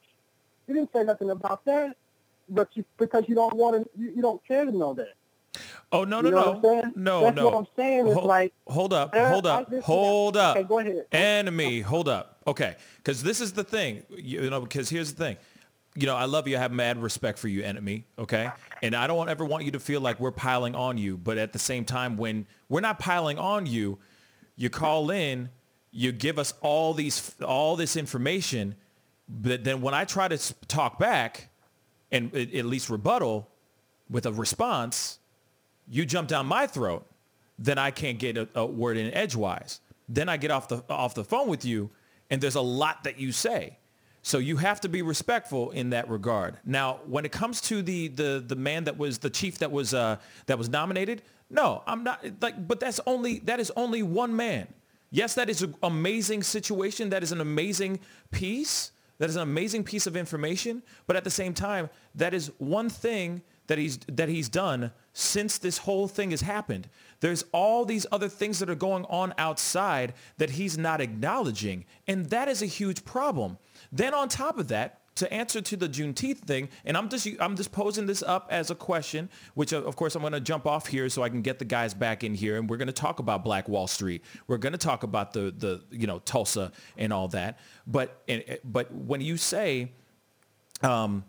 You 0.67 0.73
didn't 0.75 0.91
say 0.93 1.03
nothing 1.03 1.31
about 1.31 1.65
that, 1.65 1.95
but 2.49 2.69
you 2.75 2.85
because 2.97 3.25
you 3.27 3.35
don't 3.35 3.55
want 3.55 3.83
to, 3.83 3.89
you, 3.99 4.13
you 4.15 4.21
don't 4.21 4.43
care 4.47 4.65
to 4.65 4.71
know 4.71 4.93
that. 4.93 5.13
Oh 5.91 6.03
no 6.03 6.21
no 6.21 6.29
You 6.29 6.35
know 6.35 6.59
no 6.61 6.91
no 6.95 7.21
That's 7.23 7.35
no. 7.35 7.45
what 7.45 7.55
I'm 7.55 7.67
saying 7.75 8.07
is 8.07 8.13
Hold- 8.13 8.25
like- 8.27 8.53
hold 8.67 8.93
up, 8.93 9.15
hold 9.15 9.47
up, 9.47 9.73
hold 9.83 10.37
up. 10.37 10.55
Okay, 10.55 10.67
go 10.67 10.79
ahead. 10.79 11.05
Enemy, 11.11 11.81
hold 11.81 12.07
up. 12.07 12.37
Okay, 12.47 12.75
because 12.97 13.23
this 13.23 13.41
is 13.41 13.53
the 13.53 13.63
thing, 13.63 14.03
you 14.15 14.49
know. 14.49 14.61
Because 14.61 14.89
here's 14.89 15.13
the 15.13 15.23
thing, 15.23 15.37
you 15.95 16.05
know, 16.05 16.15
I 16.15 16.25
love 16.25 16.47
you. 16.47 16.55
I 16.57 16.59
have 16.59 16.71
mad 16.71 17.01
respect 17.01 17.39
for 17.39 17.47
you, 17.47 17.63
enemy. 17.63 18.05
Okay, 18.19 18.49
and 18.83 18.95
I 18.95 19.07
don't 19.07 19.27
ever 19.29 19.43
want 19.43 19.65
you 19.65 19.71
to 19.71 19.79
feel 19.79 19.99
like 20.01 20.19
we're 20.19 20.31
piling 20.31 20.75
on 20.75 20.97
you. 20.99 21.17
But 21.17 21.37
at 21.39 21.51
the 21.53 21.59
same 21.59 21.83
time, 21.85 22.15
when 22.17 22.45
we're 22.69 22.81
not 22.81 22.99
piling 22.99 23.39
on 23.39 23.65
you, 23.65 23.97
you 24.59 24.69
call 24.69 25.09
in, 25.09 25.49
you 25.89 26.11
give 26.11 26.37
us 26.37 26.53
all 26.59 26.93
these 26.93 27.33
all 27.41 27.77
this 27.77 27.95
information, 27.95 28.75
but 29.29 29.63
then 29.63 29.81
when 29.81 29.93
I 29.93 30.03
try 30.03 30.27
to 30.27 30.37
talk 30.67 30.99
back, 30.99 31.49
and 32.11 32.35
at 32.35 32.65
least 32.65 32.89
rebuttal 32.89 33.49
with 34.09 34.25
a 34.25 34.33
response, 34.33 35.19
you 35.87 36.05
jump 36.05 36.27
down 36.27 36.45
my 36.45 36.67
throat, 36.67 37.07
then 37.57 37.77
I 37.77 37.89
can't 37.91 38.19
get 38.19 38.37
a, 38.37 38.49
a 38.53 38.65
word 38.65 38.97
in 38.97 39.13
edgewise. 39.13 39.79
Then 40.09 40.27
I 40.27 40.35
get 40.35 40.51
off 40.51 40.67
the 40.67 40.83
off 40.89 41.15
the 41.15 41.23
phone 41.23 41.47
with 41.47 41.63
you, 41.63 41.89
and 42.29 42.41
there's 42.41 42.55
a 42.55 42.61
lot 42.61 43.05
that 43.05 43.17
you 43.17 43.31
say. 43.31 43.77
So 44.23 44.39
you 44.39 44.57
have 44.57 44.81
to 44.81 44.89
be 44.89 45.01
respectful 45.01 45.71
in 45.71 45.91
that 45.91 46.09
regard. 46.09 46.57
Now, 46.65 46.99
when 47.05 47.23
it 47.23 47.31
comes 47.31 47.61
to 47.61 47.81
the 47.81 48.09
the 48.09 48.43
the 48.45 48.57
man 48.57 48.83
that 48.83 48.97
was 48.97 49.19
the 49.19 49.29
chief 49.29 49.59
that 49.59 49.71
was 49.71 49.93
uh, 49.93 50.17
that 50.47 50.57
was 50.57 50.67
nominated, 50.67 51.21
no, 51.49 51.83
I'm 51.87 52.03
not 52.03 52.23
like. 52.41 52.67
But 52.67 52.79
that's 52.79 52.99
only 53.05 53.39
that 53.39 53.59
is 53.59 53.71
only 53.75 54.03
one 54.03 54.35
man. 54.35 54.67
Yes, 55.11 55.33
that 55.35 55.49
is 55.49 55.63
an 55.63 55.75
amazing 55.81 56.43
situation. 56.43 57.09
That 57.09 57.23
is 57.23 57.31
an 57.31 57.41
amazing 57.41 57.99
piece. 58.31 58.91
That 59.17 59.29
is 59.29 59.35
an 59.35 59.41
amazing 59.41 59.83
piece 59.83 60.07
of 60.07 60.15
information. 60.15 60.83
But 61.07 61.15
at 61.15 61.23
the 61.23 61.31
same 61.31 61.53
time, 61.53 61.89
that 62.15 62.33
is 62.33 62.51
one 62.57 62.89
thing 62.89 63.41
that 63.67 63.77
he's 63.77 63.97
that 64.07 64.29
he's 64.29 64.49
done 64.49 64.91
since 65.13 65.57
this 65.57 65.79
whole 65.79 66.07
thing 66.07 66.31
has 66.31 66.41
happened. 66.41 66.87
There's 67.19 67.43
all 67.51 67.83
these 67.83 68.05
other 68.11 68.29
things 68.29 68.59
that 68.59 68.69
are 68.69 68.75
going 68.75 69.05
on 69.05 69.33
outside 69.37 70.13
that 70.37 70.51
he's 70.51 70.77
not 70.77 71.01
acknowledging, 71.01 71.85
and 72.07 72.29
that 72.29 72.47
is 72.47 72.61
a 72.61 72.67
huge 72.67 73.03
problem. 73.05 73.57
Then 73.91 74.13
on 74.13 74.29
top 74.29 74.59
of 74.59 74.67
that, 74.69 74.98
to 75.19 75.31
answer 75.33 75.61
to 75.61 75.77
the 75.77 75.87
Juneteenth 75.87 76.39
thing, 76.39 76.69
and 76.83 76.97
I'm 76.97 77.09
just 77.09 77.27
I'm 77.39 77.55
just 77.55 77.71
posing 77.71 78.05
this 78.05 78.23
up 78.23 78.47
as 78.49 78.71
a 78.71 78.75
question, 78.75 79.29
which 79.53 79.73
of 79.73 79.95
course 79.95 80.15
I'm 80.15 80.21
going 80.21 80.33
to 80.33 80.39
jump 80.39 80.65
off 80.65 80.87
here 80.87 81.09
so 81.09 81.23
I 81.23 81.29
can 81.29 81.41
get 81.41 81.59
the 81.59 81.65
guys 81.65 81.93
back 81.93 82.23
in 82.23 82.33
here, 82.33 82.57
and 82.57 82.69
we're 82.69 82.77
going 82.77 82.87
to 82.87 82.93
talk 82.93 83.19
about 83.19 83.43
Black 83.43 83.69
Wall 83.69 83.87
Street. 83.87 84.23
We're 84.47 84.57
going 84.57 84.73
to 84.73 84.79
talk 84.79 85.03
about 85.03 85.33
the 85.33 85.53
the 85.55 85.83
you 85.91 86.07
know 86.07 86.19
Tulsa 86.19 86.71
and 86.97 87.13
all 87.13 87.27
that. 87.29 87.59
But 87.85 88.21
and, 88.27 88.43
but 88.63 88.93
when 88.93 89.21
you 89.21 89.37
say 89.37 89.91
um, 90.81 91.23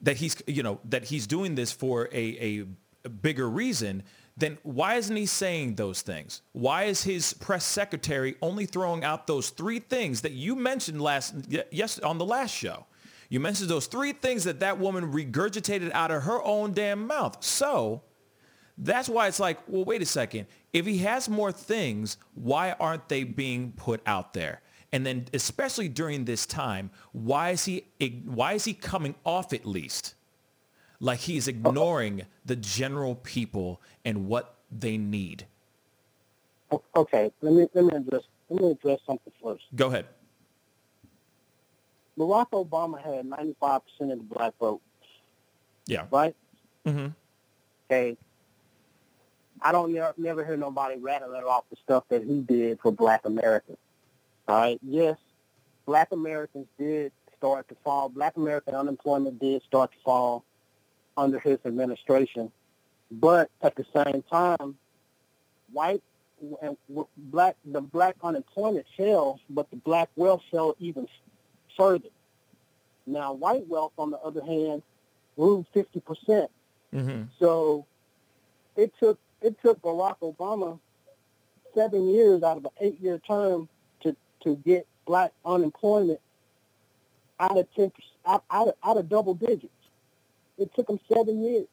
that 0.00 0.16
he's 0.16 0.36
you 0.46 0.62
know 0.62 0.80
that 0.84 1.04
he's 1.04 1.26
doing 1.26 1.54
this 1.54 1.72
for 1.72 2.08
a, 2.12 2.64
a 3.04 3.08
bigger 3.08 3.48
reason 3.48 4.02
then 4.36 4.58
why 4.62 4.94
isn't 4.94 5.14
he 5.14 5.26
saying 5.26 5.74
those 5.74 6.02
things 6.02 6.42
why 6.52 6.84
is 6.84 7.02
his 7.02 7.34
press 7.34 7.64
secretary 7.64 8.34
only 8.42 8.66
throwing 8.66 9.04
out 9.04 9.26
those 9.26 9.50
three 9.50 9.78
things 9.78 10.22
that 10.22 10.32
you 10.32 10.56
mentioned 10.56 11.00
last 11.00 11.34
yes 11.70 11.98
on 12.00 12.18
the 12.18 12.24
last 12.24 12.54
show 12.54 12.86
you 13.28 13.40
mentioned 13.40 13.68
those 13.68 13.86
three 13.86 14.12
things 14.12 14.44
that 14.44 14.60
that 14.60 14.78
woman 14.78 15.12
regurgitated 15.12 15.90
out 15.92 16.10
of 16.10 16.24
her 16.24 16.42
own 16.42 16.72
damn 16.72 17.06
mouth. 17.06 17.42
So 17.42 18.02
that's 18.76 19.08
why 19.08 19.28
it's 19.28 19.40
like 19.40 19.58
well 19.68 19.84
wait 19.84 20.02
a 20.02 20.06
second. 20.06 20.46
If 20.72 20.86
he 20.86 20.98
has 20.98 21.28
more 21.28 21.52
things 21.52 22.16
why 22.34 22.72
aren't 22.72 23.08
they 23.08 23.24
being 23.24 23.72
put 23.72 24.00
out 24.06 24.34
there? 24.34 24.60
And 24.92 25.04
then 25.04 25.26
especially 25.32 25.88
during 25.88 26.24
this 26.24 26.46
time 26.46 26.90
why 27.12 27.50
is 27.50 27.64
he 27.64 27.84
why 28.24 28.52
is 28.52 28.64
he 28.64 28.74
coming 28.74 29.14
off 29.24 29.52
at 29.52 29.64
least? 29.64 30.14
Like 31.00 31.20
he's 31.20 31.48
ignoring 31.48 32.22
the 32.44 32.56
general 32.56 33.16
people 33.16 33.80
and 34.04 34.26
what 34.26 34.56
they 34.70 34.96
need. 34.96 35.46
Okay, 36.96 37.30
let 37.40 37.52
me 37.52 37.68
let 37.74 37.84
me 37.84 37.96
address 37.96 38.22
let 38.48 38.62
me 38.62 38.70
address 38.72 39.00
something 39.06 39.32
first. 39.42 39.64
go 39.74 39.88
ahead 39.88 40.06
Barack 42.18 42.50
Obama 42.50 43.02
had 43.02 43.26
95% 43.26 43.82
of 44.00 44.08
the 44.08 44.16
black 44.16 44.54
vote, 44.58 44.80
yeah 45.86 46.06
right? 46.10 46.34
mm-hmm. 46.86 47.08
Okay. 47.90 48.16
I 49.60 49.72
don't 49.72 49.92
never, 49.92 50.14
never 50.18 50.44
hear 50.44 50.56
nobody 50.56 50.98
rattling 50.98 51.42
off 51.42 51.64
the 51.70 51.76
stuff 51.82 52.04
that 52.10 52.22
he 52.22 52.40
did 52.40 52.80
for 52.80 52.92
black 52.92 53.24
Americans. 53.24 53.78
All 54.46 54.60
right. 54.60 54.78
Yes, 54.82 55.16
black 55.86 56.12
Americans 56.12 56.66
did 56.78 57.12
start 57.38 57.68
to 57.68 57.76
fall. 57.84 58.08
Black 58.08 58.36
American 58.36 58.74
unemployment 58.74 59.38
did 59.38 59.62
start 59.62 59.92
to 59.92 59.98
fall 60.04 60.44
under 61.16 61.38
his 61.38 61.58
administration. 61.64 62.50
But 63.10 63.50
at 63.62 63.74
the 63.76 63.86
same 63.94 64.22
time, 64.30 64.76
white 65.72 66.02
and 66.60 66.76
black 67.16 67.56
the 67.64 67.80
black 67.80 68.16
unemployment 68.22 68.86
fell, 68.96 69.40
but 69.48 69.70
the 69.70 69.76
black 69.76 70.10
wealth 70.16 70.42
fell 70.50 70.74
even 70.78 71.06
further. 71.76 72.08
Now, 73.06 73.32
white 73.32 73.66
wealth, 73.68 73.92
on 73.98 74.10
the 74.10 74.18
other 74.18 74.42
hand, 74.42 74.82
grew 75.36 75.66
50%. 75.74 76.48
Mm-hmm. 76.94 77.22
So 77.38 77.86
it 78.76 78.92
took 78.98 79.18
it 79.42 79.60
took 79.62 79.80
Barack 79.82 80.16
Obama 80.22 80.78
seven 81.74 82.08
years 82.08 82.42
out 82.42 82.56
of 82.56 82.64
an 82.64 82.70
eight 82.80 83.00
year 83.00 83.18
term 83.18 83.68
to, 84.02 84.16
to 84.42 84.56
get 84.56 84.86
black 85.06 85.32
unemployment 85.44 86.20
out 87.40 87.58
of 87.58 87.66
ten 87.74 87.92
out, 88.26 88.44
out, 88.50 88.68
of, 88.68 88.74
out 88.84 88.96
of 88.96 89.08
double 89.08 89.34
digits. 89.34 89.68
It 90.56 90.72
took 90.74 90.88
him 90.88 91.00
seven 91.12 91.42
years. 91.42 91.66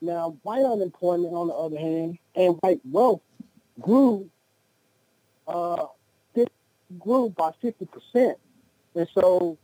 Now 0.00 0.36
white 0.42 0.64
unemployment 0.64 1.34
on 1.34 1.48
the 1.48 1.54
other 1.54 1.78
hand 1.78 2.18
and 2.36 2.56
white 2.60 2.80
wealth 2.84 3.22
grew 3.80 4.28
uh 5.46 5.86
grew 6.98 7.30
by 7.30 7.52
fifty 7.60 7.86
percent. 7.86 8.38
And 8.98 9.08
so 9.14 9.56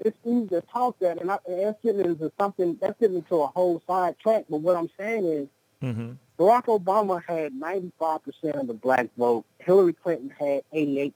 it's 0.00 0.16
easy 0.24 0.48
to 0.48 0.60
talk 0.62 0.98
that 1.00 1.20
and, 1.20 1.30
I, 1.30 1.38
and 1.46 1.60
that's 1.60 1.80
getting 1.82 2.04
into 2.04 2.32
something 2.38 2.76
that's 2.80 2.98
getting 2.98 3.16
into 3.16 3.36
a 3.36 3.46
whole 3.46 3.80
side 3.86 4.18
track. 4.18 4.46
But 4.50 4.58
what 4.60 4.76
I'm 4.76 4.90
saying 4.98 5.24
is 5.26 5.48
Mm-hmm. 5.82 6.12
Barack 6.38 6.66
Obama 6.66 7.20
had 7.24 7.52
95% 7.52 8.20
of 8.54 8.68
the 8.68 8.72
black 8.74 9.08
vote. 9.18 9.44
Hillary 9.58 9.92
Clinton 9.92 10.30
had 10.38 10.62
88%. 10.72 11.12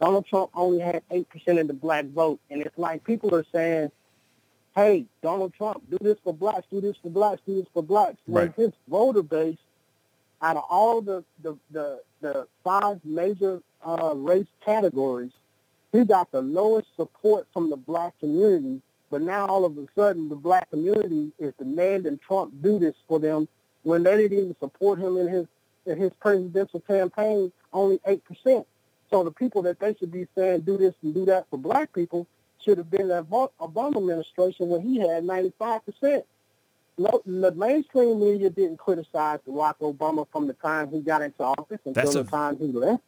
Donald 0.00 0.26
Trump 0.26 0.50
only 0.54 0.80
had 0.80 1.02
8% 1.10 1.26
of 1.60 1.66
the 1.66 1.72
black 1.72 2.04
vote. 2.06 2.40
And 2.50 2.60
it's 2.60 2.76
like 2.76 3.04
people 3.04 3.34
are 3.34 3.46
saying, 3.52 3.90
hey, 4.76 5.06
Donald 5.22 5.54
Trump, 5.54 5.82
do 5.90 5.96
this 6.00 6.18
for 6.22 6.34
blacks, 6.34 6.66
do 6.70 6.80
this 6.82 6.96
for 7.02 7.10
blacks, 7.10 7.40
do 7.46 7.56
this 7.56 7.66
for 7.72 7.82
blacks. 7.82 8.18
When 8.26 8.48
Right. 8.48 8.54
his 8.54 8.72
voter 8.88 9.22
base 9.22 9.56
out 10.42 10.56
of 10.58 10.64
all 10.68 11.00
the 11.00 11.24
the 11.42 11.56
the, 11.70 12.00
the 12.20 12.46
five 12.62 13.00
major 13.04 13.62
uh, 13.84 14.12
race 14.14 14.46
categories, 14.64 15.32
he 15.92 16.04
got 16.04 16.30
the 16.30 16.40
lowest 16.40 16.88
support 16.96 17.46
from 17.52 17.70
the 17.70 17.76
black 17.76 18.18
community. 18.20 18.80
But 19.10 19.22
now 19.22 19.46
all 19.46 19.64
of 19.64 19.76
a 19.76 19.86
sudden, 19.96 20.28
the 20.28 20.36
black 20.36 20.70
community 20.70 21.32
is 21.38 21.52
demanding 21.58 22.18
Trump 22.26 22.54
do 22.62 22.78
this 22.78 22.94
for 23.08 23.18
them 23.18 23.48
when 23.82 24.02
they 24.04 24.16
didn't 24.16 24.38
even 24.38 24.56
support 24.60 24.98
him 25.00 25.16
in 25.16 25.28
his 25.28 25.46
in 25.86 25.98
his 25.98 26.12
presidential 26.20 26.80
campaign. 26.80 27.50
Only 27.72 28.00
eight 28.06 28.24
percent. 28.24 28.66
So 29.10 29.24
the 29.24 29.32
people 29.32 29.62
that 29.62 29.80
they 29.80 29.94
should 29.96 30.12
be 30.12 30.28
saying 30.36 30.60
do 30.60 30.76
this 30.76 30.94
and 31.02 31.12
do 31.12 31.24
that 31.26 31.46
for 31.50 31.56
black 31.58 31.92
people 31.92 32.28
should 32.64 32.78
have 32.78 32.90
been 32.90 33.08
that 33.08 33.28
Obama 33.28 33.96
administration 33.96 34.68
when 34.68 34.82
he 34.82 35.00
had 35.00 35.24
95 35.24 35.80
percent. 35.86 36.24
No, 36.98 37.22
the 37.24 37.50
mainstream 37.52 38.20
media 38.20 38.50
didn't 38.50 38.76
criticize 38.76 39.38
Barack 39.48 39.76
Obama 39.80 40.26
from 40.30 40.46
the 40.46 40.52
time 40.52 40.90
he 40.90 41.00
got 41.00 41.22
into 41.22 41.42
office 41.42 41.80
until 41.84 41.92
That's 41.94 42.14
the 42.14 42.20
a- 42.20 42.24
time 42.24 42.58
he 42.58 42.66
left. 42.66 43.02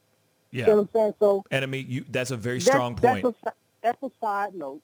Yeah. 0.52 0.60
You 0.60 0.66
know 0.66 0.76
what 0.76 0.82
I'm 0.82 0.88
saying? 0.94 1.14
So 1.18 1.44
Enemy, 1.50 1.78
you, 1.88 2.04
that's 2.08 2.30
a 2.30 2.36
very 2.36 2.58
that's- 2.58 2.72
strong 2.74 2.94
point. 2.94 3.24
That's 3.24 3.36
a, 3.46 3.52
that's 3.82 4.02
a 4.02 4.10
side 4.20 4.54
note. 4.54 4.80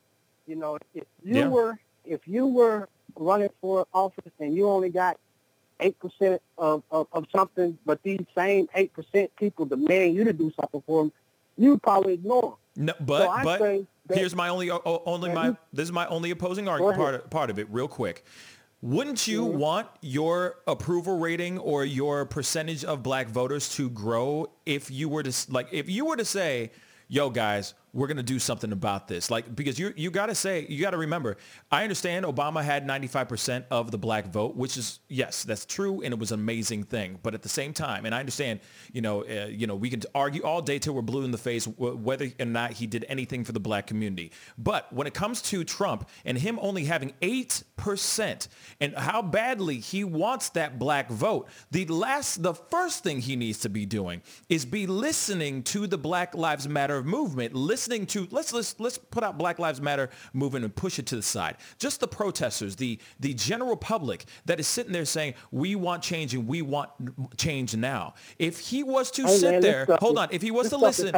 You 0.47 0.57
know, 0.57 0.79
if 0.95 1.05
you 1.23 1.37
Yeah. 1.37 1.49
were 1.49 1.79
if 2.05 2.27
you 2.27 2.47
were 2.47 2.89
running 3.17 3.51
for 3.61 3.87
office 3.93 4.33
and 4.41 4.55
you 4.55 4.69
only 4.69 4.89
got 4.89 5.19
eight 5.81 5.99
percent 6.01 6.41
of, 6.57 6.83
of, 6.91 7.07
of 7.13 7.27
something, 7.31 7.77
but 7.85 8.03
these 8.03 8.21
same 8.35 8.67
eight 8.75 8.93
percent 8.95 9.31
people 9.37 9.67
demand 9.67 10.15
you 10.15 10.25
to 10.25 10.33
do 10.33 10.51
something 10.59 10.83
for 10.87 11.03
them, 11.05 11.13
you 11.59 11.77
probably 11.79 12.15
ignore 12.15 12.57
them. 12.77 12.87
No, 12.87 12.93
but 13.01 13.27
So 13.59 13.87
but 14.07 14.17
here's 14.17 14.35
my 14.35 14.49
only 14.49 14.71
only 14.71 15.33
my 15.35 15.49
you- 15.49 15.57
this 15.73 15.85
is 15.85 15.93
my 15.93 16.07
only 16.07 16.31
opposing 16.31 16.67
argument 16.67 16.97
part 16.97 17.15
of, 17.15 17.29
part 17.31 17.51
of 17.51 17.59
it 17.59 17.67
real 17.71 17.89
quick. 17.89 18.25
Wouldn't 18.81 19.27
you 19.27 19.45
want 19.45 19.89
your 20.01 20.57
approval 20.69 21.19
rating 21.19 21.59
or 21.59 21.85
your 21.85 22.25
percentage 22.25 22.85
of 22.85 23.03
black 23.03 23.27
voters 23.27 23.69
to 23.75 23.91
grow 23.91 24.53
if 24.67 24.89
you 24.89 25.09
were 25.09 25.25
to 25.25 25.53
like 25.53 25.69
if 25.73 25.91
you 25.91 26.05
were 26.07 26.17
to 26.17 26.25
say, 26.25 26.71
"Yo 27.09 27.29
guys, 27.29 27.75
we're 27.93 28.07
going 28.07 28.19
to 28.19 28.23
do 28.23 28.39
something 28.39 28.73
about 28.73 29.09
this." 29.09 29.31
Like 29.31 29.55
because 29.55 29.79
you 29.79 29.93
you 29.97 30.11
got 30.11 30.27
to 30.27 30.35
say, 30.35 30.67
you 30.69 30.81
got 30.81 30.91
to 30.91 30.99
remember, 30.99 31.37
I 31.71 31.83
understand 31.83 32.25
Obama 32.25 32.63
had 32.63 32.87
95% 32.87 33.65
of 33.71 33.91
the 33.91 33.99
black 33.99 34.27
vote, 34.27 34.57
which 34.57 34.77
is 34.77 35.01
yes, 35.09 35.45
that's 35.45 35.65
true 35.65 36.03
and 36.03 36.13
it 36.13 36.19
was 36.19 36.33
an 36.33 36.41
amazing 36.41 36.85
thing, 36.85 37.19
but 37.23 37.35
at 37.35 37.43
the 37.43 37.49
same 37.49 37.73
time, 37.73 38.07
and 38.07 38.15
I 38.15 38.21
understand, 38.21 38.61
you 38.93 39.01
know, 39.01 39.25
uh, 39.25 39.47
you 39.47 39.67
know, 39.67 39.77
we 39.77 39.91
can 39.91 40.03
argue 40.15 40.43
all 40.43 40.63
day 40.63 40.79
till 40.79 40.95
we're 40.95 41.03
blue 41.03 41.25
in 41.25 41.31
the 41.31 41.39
face 41.39 41.65
w- 41.67 41.97
whether 41.97 42.31
or 42.39 42.47
not 42.47 42.73
he 42.73 42.87
did 42.87 43.05
anything 43.09 43.45
for 43.45 43.53
the 43.53 43.61
black 43.61 43.87
community. 43.87 44.33
But 44.57 44.93
when 44.93 45.07
it 45.07 45.15
comes 45.15 45.43
to 45.43 45.65
Trump 45.65 46.09
and 46.25 46.39
him 46.39 46.59
only 46.63 46.85
having 46.85 47.13
8% 47.23 48.49
and 48.81 48.95
how 48.95 49.23
badly 49.23 49.79
he 49.79 50.05
wants 50.05 50.51
that 50.51 50.79
black 50.79 51.11
vote, 51.11 51.49
the 51.71 51.87
last 51.87 52.43
the 52.43 52.55
first 52.55 53.03
thing 53.03 53.21
he 53.21 53.37
needs 53.37 53.59
to 53.61 53.69
be 53.69 53.87
doing 53.87 54.23
is 54.49 54.65
be 54.65 54.87
listening 54.87 55.63
to 55.65 55.87
the 55.87 55.99
Black 55.99 56.35
Lives 56.35 56.69
Matter 56.69 57.03
movement, 57.03 57.55
listening 57.55 57.78
to 57.87 58.29
let's 58.31 58.53
let's 58.53 58.79
let's 58.79 58.99
put 58.99 59.23
out 59.23 59.39
Black 59.39 59.59
Lives 59.59 59.81
Matter 59.81 60.11
movement 60.33 60.65
and 60.65 60.75
push 60.75 60.99
it 60.99 61.07
to 61.07 61.17
the 61.17 61.23
side. 61.23 61.57
Just 61.79 62.01
the 62.01 62.09
protesters, 62.09 62.77
the 62.77 62.99
the 63.21 63.35
general 63.35 63.77
public 63.77 64.25
that 64.47 64.61
is 64.61 64.67
sitting 64.67 64.93
there 64.93 65.05
saying 65.05 65.35
we 65.51 65.75
want 65.77 66.03
change 66.03 66.35
and 66.35 66.47
we 66.47 66.63
want 66.63 66.91
change 67.37 67.77
now. 67.77 68.15
If 68.39 68.59
he 68.59 68.83
was 68.83 69.11
to 69.13 69.23
Hey, 69.23 69.37
sit 69.37 69.51
man, 69.53 69.61
there, 69.61 69.87
hold 70.01 70.19
on, 70.19 70.29
if 70.31 70.43
he 70.43 70.51
was 70.51 70.71
to 70.71 70.77
listen, 70.77 71.15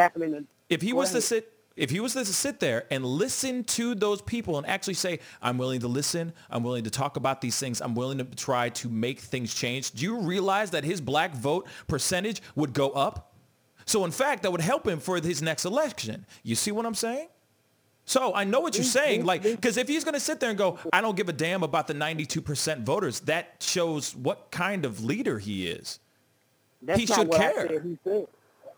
if 0.68 0.82
he 0.82 0.92
was 0.92 1.12
to 1.12 1.20
sit 1.20 1.52
if 1.76 1.88
he 1.88 2.00
was 2.00 2.12
to 2.12 2.24
sit 2.26 2.60
there 2.60 2.84
and 2.90 3.04
listen 3.04 3.64
to 3.64 3.94
those 3.94 4.20
people 4.20 4.58
and 4.58 4.66
actually 4.66 4.94
say, 4.94 5.20
I'm 5.40 5.56
willing 5.56 5.80
to 5.80 5.88
listen, 5.88 6.34
I'm 6.50 6.62
willing 6.62 6.84
to 6.84 6.90
talk 6.90 7.16
about 7.16 7.40
these 7.40 7.58
things, 7.58 7.80
I'm 7.80 7.94
willing 7.94 8.18
to 8.18 8.24
try 8.24 8.68
to 8.70 8.88
make 8.90 9.20
things 9.20 9.54
change, 9.54 9.92
do 9.92 10.04
you 10.04 10.20
realize 10.20 10.72
that 10.72 10.84
his 10.84 11.00
black 11.00 11.34
vote 11.34 11.66
percentage 11.86 12.42
would 12.54 12.74
go 12.74 12.90
up? 12.90 13.29
So 13.90 14.04
in 14.04 14.12
fact, 14.12 14.44
that 14.44 14.52
would 14.52 14.60
help 14.60 14.86
him 14.86 15.00
for 15.00 15.20
his 15.20 15.42
next 15.42 15.64
election. 15.64 16.24
You 16.44 16.54
see 16.54 16.70
what 16.70 16.86
I'm 16.86 16.94
saying? 16.94 17.26
So 18.04 18.32
I 18.34 18.44
know 18.44 18.60
what 18.60 18.76
you're 18.76 18.84
mm-hmm. 18.84 18.90
saying, 18.90 19.24
like, 19.24 19.42
mm-hmm. 19.42 19.56
because 19.56 19.76
if 19.76 19.88
he's 19.88 20.04
going 20.04 20.14
to 20.14 20.20
sit 20.20 20.38
there 20.38 20.48
and 20.48 20.56
go, 20.56 20.78
I 20.92 21.00
don't 21.00 21.16
give 21.16 21.28
a 21.28 21.32
damn 21.32 21.64
about 21.64 21.88
the 21.88 21.94
92% 21.94 22.84
voters, 22.84 23.18
that 23.20 23.56
shows 23.58 24.14
what 24.14 24.52
kind 24.52 24.84
of 24.84 25.02
leader 25.02 25.40
he 25.40 25.66
is. 25.66 25.98
That's 26.80 27.00
he 27.00 27.06
not 27.06 27.18
should 27.18 27.28
what 27.28 27.40
care. 27.40 27.64
I 27.64 27.66
said 27.66 27.82
he 27.82 27.98
said. 28.04 28.26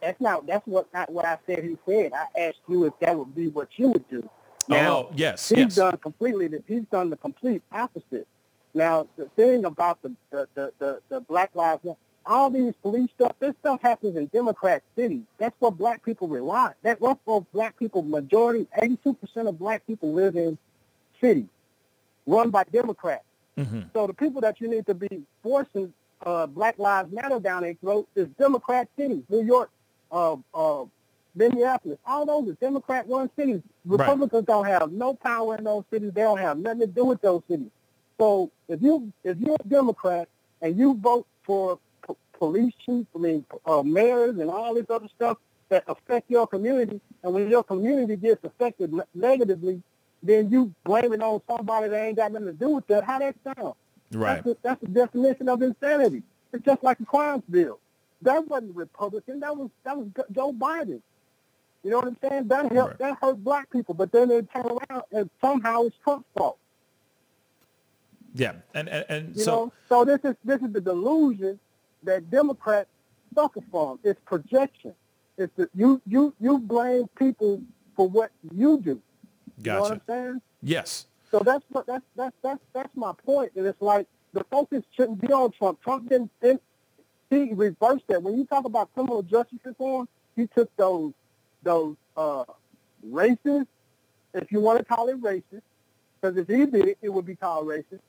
That's 0.00 0.20
not 0.20 0.46
that's 0.46 0.66
what 0.66 0.92
not 0.92 1.12
what 1.12 1.24
I 1.24 1.38
said 1.46 1.62
he 1.62 1.76
said. 1.86 2.12
I 2.12 2.40
asked 2.40 2.58
you 2.66 2.86
if 2.86 2.94
that 3.00 3.16
would 3.16 3.34
be 3.34 3.48
what 3.48 3.68
you 3.76 3.88
would 3.88 4.08
do. 4.08 4.22
Oh, 4.24 4.74
now, 4.74 4.96
oh, 4.96 5.12
yes, 5.14 5.50
he's 5.50 5.58
yes. 5.58 5.74
done 5.76 5.96
completely 5.98 6.48
the, 6.48 6.62
he's 6.66 6.84
done 6.90 7.10
the 7.10 7.16
complete 7.16 7.62
opposite. 7.70 8.26
Now 8.74 9.06
the 9.16 9.26
thing 9.36 9.64
about 9.66 10.02
the 10.02 10.12
the, 10.30 10.48
the, 10.54 10.72
the, 10.78 11.00
the 11.08 11.20
Black 11.20 11.54
Lives 11.54 11.84
Matter, 11.84 11.98
all 12.26 12.50
these 12.50 12.74
police 12.82 13.10
stuff, 13.14 13.32
this 13.38 13.54
stuff 13.60 13.80
happens 13.82 14.16
in 14.16 14.26
Democrat 14.26 14.82
cities. 14.96 15.22
That's 15.38 15.54
what 15.58 15.76
black 15.76 16.04
people 16.04 16.28
rely. 16.28 16.72
That 16.82 17.00
what 17.00 17.18
black 17.52 17.78
people 17.78 18.02
majority, 18.02 18.66
eighty 18.80 18.98
two 19.02 19.14
percent 19.14 19.48
of 19.48 19.58
black 19.58 19.86
people 19.86 20.12
live 20.12 20.36
in 20.36 20.58
cities 21.20 21.46
run 22.26 22.50
by 22.50 22.64
Democrats. 22.64 23.24
Mm-hmm. 23.58 23.80
So 23.92 24.06
the 24.06 24.14
people 24.14 24.40
that 24.42 24.60
you 24.60 24.68
need 24.68 24.86
to 24.86 24.94
be 24.94 25.22
forcing 25.42 25.92
uh, 26.24 26.46
Black 26.46 26.78
Lives 26.78 27.12
Matter 27.12 27.40
down 27.40 27.62
their 27.62 27.74
throat 27.74 28.08
is 28.14 28.28
Democrat 28.38 28.88
cities, 28.96 29.22
New 29.28 29.42
York, 29.42 29.70
uh, 30.10 30.36
uh, 30.54 30.84
Minneapolis. 31.34 31.98
All 32.06 32.24
those 32.26 32.48
are 32.48 32.54
Democrat-run 32.54 33.30
cities. 33.36 33.60
Right. 33.84 34.00
Republicans 34.00 34.46
don't 34.46 34.66
have 34.66 34.92
no 34.92 35.14
power 35.14 35.56
in 35.56 35.64
those 35.64 35.84
cities. 35.90 36.12
They 36.14 36.22
don't 36.22 36.38
have 36.38 36.58
nothing 36.58 36.80
to 36.80 36.86
do 36.86 37.04
with 37.04 37.20
those 37.20 37.42
cities. 37.48 37.70
So 38.18 38.50
if 38.68 38.80
you 38.80 39.12
if 39.24 39.38
you're 39.38 39.56
a 39.58 39.68
Democrat 39.68 40.28
and 40.60 40.76
you 40.78 40.94
vote 40.94 41.26
for 41.42 41.78
police 42.42 42.74
chiefs, 42.84 43.06
I 43.14 43.18
mean 43.18 43.44
uh, 43.64 43.84
mayors 43.84 44.36
and 44.36 44.50
all 44.50 44.74
this 44.74 44.86
other 44.90 45.06
stuff 45.14 45.38
that 45.68 45.84
affect 45.86 46.28
your 46.28 46.48
community, 46.48 47.00
and 47.22 47.32
when 47.32 47.48
your 47.48 47.62
community 47.62 48.16
gets 48.16 48.42
affected 48.42 48.92
negatively, 49.14 49.80
then 50.24 50.50
you 50.50 50.74
blame 50.82 51.12
it 51.12 51.22
on 51.22 51.40
somebody 51.48 51.88
that 51.88 52.04
ain't 52.04 52.16
got 52.16 52.32
nothing 52.32 52.48
to 52.48 52.52
do 52.52 52.70
with 52.70 52.86
that. 52.88 53.04
How 53.04 53.20
that 53.20 53.36
sound? 53.44 53.74
Right. 54.10 54.42
That's 54.42 54.44
the, 54.44 54.56
that's 54.60 54.80
the 54.80 54.88
definition 54.88 55.48
of 55.48 55.62
insanity. 55.62 56.24
It's 56.52 56.64
just 56.64 56.82
like 56.82 56.98
the 56.98 57.04
crimes 57.04 57.44
bill. 57.48 57.78
That 58.22 58.44
wasn't 58.48 58.74
Republican. 58.74 59.38
That 59.38 59.56
was 59.56 59.70
that 59.84 59.96
was 59.96 60.08
Joe 60.32 60.52
Biden. 60.52 61.00
You 61.84 61.90
know 61.92 61.98
what 61.98 62.08
I'm 62.08 62.16
saying? 62.28 62.48
That 62.48 62.72
helped. 62.72 62.98
That 62.98 63.18
hurt 63.22 63.42
black 63.44 63.70
people. 63.70 63.94
But 63.94 64.10
then 64.10 64.28
they 64.30 64.42
turn 64.42 64.66
around 64.66 65.04
and 65.12 65.30
somehow 65.40 65.84
it's 65.84 65.96
Trump's 66.02 66.26
fault. 66.36 66.58
Yeah, 68.34 68.54
and 68.74 68.88
and, 68.88 69.04
and 69.08 69.36
You 69.36 69.44
so 69.44 69.52
know. 69.52 69.72
So 69.88 70.04
this 70.04 70.18
is 70.24 70.34
this 70.44 70.60
is 70.60 70.72
the 70.72 70.80
delusion 70.80 71.60
that 72.04 72.30
Democrats 72.30 72.88
suffer 73.34 73.60
from. 73.70 73.98
It's 74.04 74.20
projection. 74.24 74.94
It's 75.38 75.52
the, 75.56 75.68
you 75.74 76.00
you 76.06 76.34
you 76.40 76.58
blame 76.58 77.08
people 77.16 77.62
for 77.96 78.08
what 78.08 78.30
you 78.54 78.78
do. 78.78 79.00
You 79.58 79.72
know 79.72 79.80
what 79.80 79.88
Gotcha. 79.90 79.94
I'm 79.94 80.00
saying? 80.06 80.42
yes, 80.62 81.06
So 81.30 81.40
that's 81.40 81.64
what 81.70 81.86
that's 81.86 82.04
that's 82.16 82.36
that's 82.42 82.60
that's 82.72 82.96
my 82.96 83.12
point. 83.24 83.52
And 83.56 83.66
it's 83.66 83.80
like 83.80 84.06
the 84.32 84.44
focus 84.50 84.82
shouldn't 84.96 85.20
be 85.20 85.32
on 85.32 85.52
Trump. 85.52 85.82
Trump 85.82 86.08
didn't, 86.08 86.30
didn't 86.40 86.62
he 87.30 87.52
reversed 87.54 88.04
that. 88.08 88.22
When 88.22 88.36
you 88.36 88.44
talk 88.44 88.64
about 88.66 88.92
criminal 88.92 89.22
justice 89.22 89.58
reform, 89.64 90.08
he 90.36 90.46
took 90.48 90.74
those 90.76 91.12
those 91.62 91.96
uh, 92.16 92.44
racist, 93.08 93.66
if 94.34 94.50
you 94.50 94.60
want 94.60 94.78
to 94.78 94.84
call 94.84 95.08
it 95.08 95.20
racist, 95.22 95.62
because 96.20 96.36
if 96.36 96.48
he 96.48 96.66
did 96.66 96.88
it, 96.88 96.98
it 97.02 97.08
would 97.08 97.24
be 97.26 97.36
called 97.36 97.66
racist. 97.66 98.00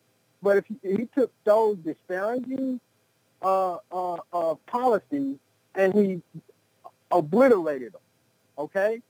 But 0.41 0.57
if 0.57 0.65
he, 0.65 0.75
he 0.97 1.05
took 1.15 1.31
those 1.45 1.77
disparaging 1.77 2.79
uh, 3.43 3.77
uh, 3.91 4.17
uh, 4.31 4.55
policies 4.67 5.37
and 5.75 5.93
he 5.93 6.21
obliterated 7.11 7.93
them, 7.93 8.01
okay? 8.57 9.01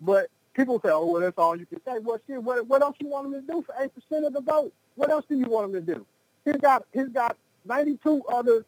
But 0.00 0.28
people 0.54 0.80
say, 0.80 0.90
oh, 0.90 1.06
well, 1.06 1.20
that's 1.22 1.38
all 1.38 1.56
you 1.56 1.66
can 1.66 1.80
say. 1.84 1.98
Well, 2.00 2.18
shit, 2.26 2.42
what, 2.42 2.66
what 2.66 2.82
else 2.82 2.96
you 3.00 3.08
want 3.08 3.26
him 3.26 3.34
to 3.34 3.40
do 3.40 3.62
for 3.62 3.74
8% 3.74 4.26
of 4.26 4.32
the 4.32 4.40
vote? 4.40 4.72
What 4.94 5.10
else 5.10 5.24
do 5.28 5.36
you 5.36 5.46
want 5.46 5.66
him 5.74 5.84
to 5.84 5.94
do? 5.94 6.06
He's 6.44 6.56
got, 6.56 6.84
he's 6.92 7.08
got 7.08 7.36
92 7.64 8.22
other 8.28 8.64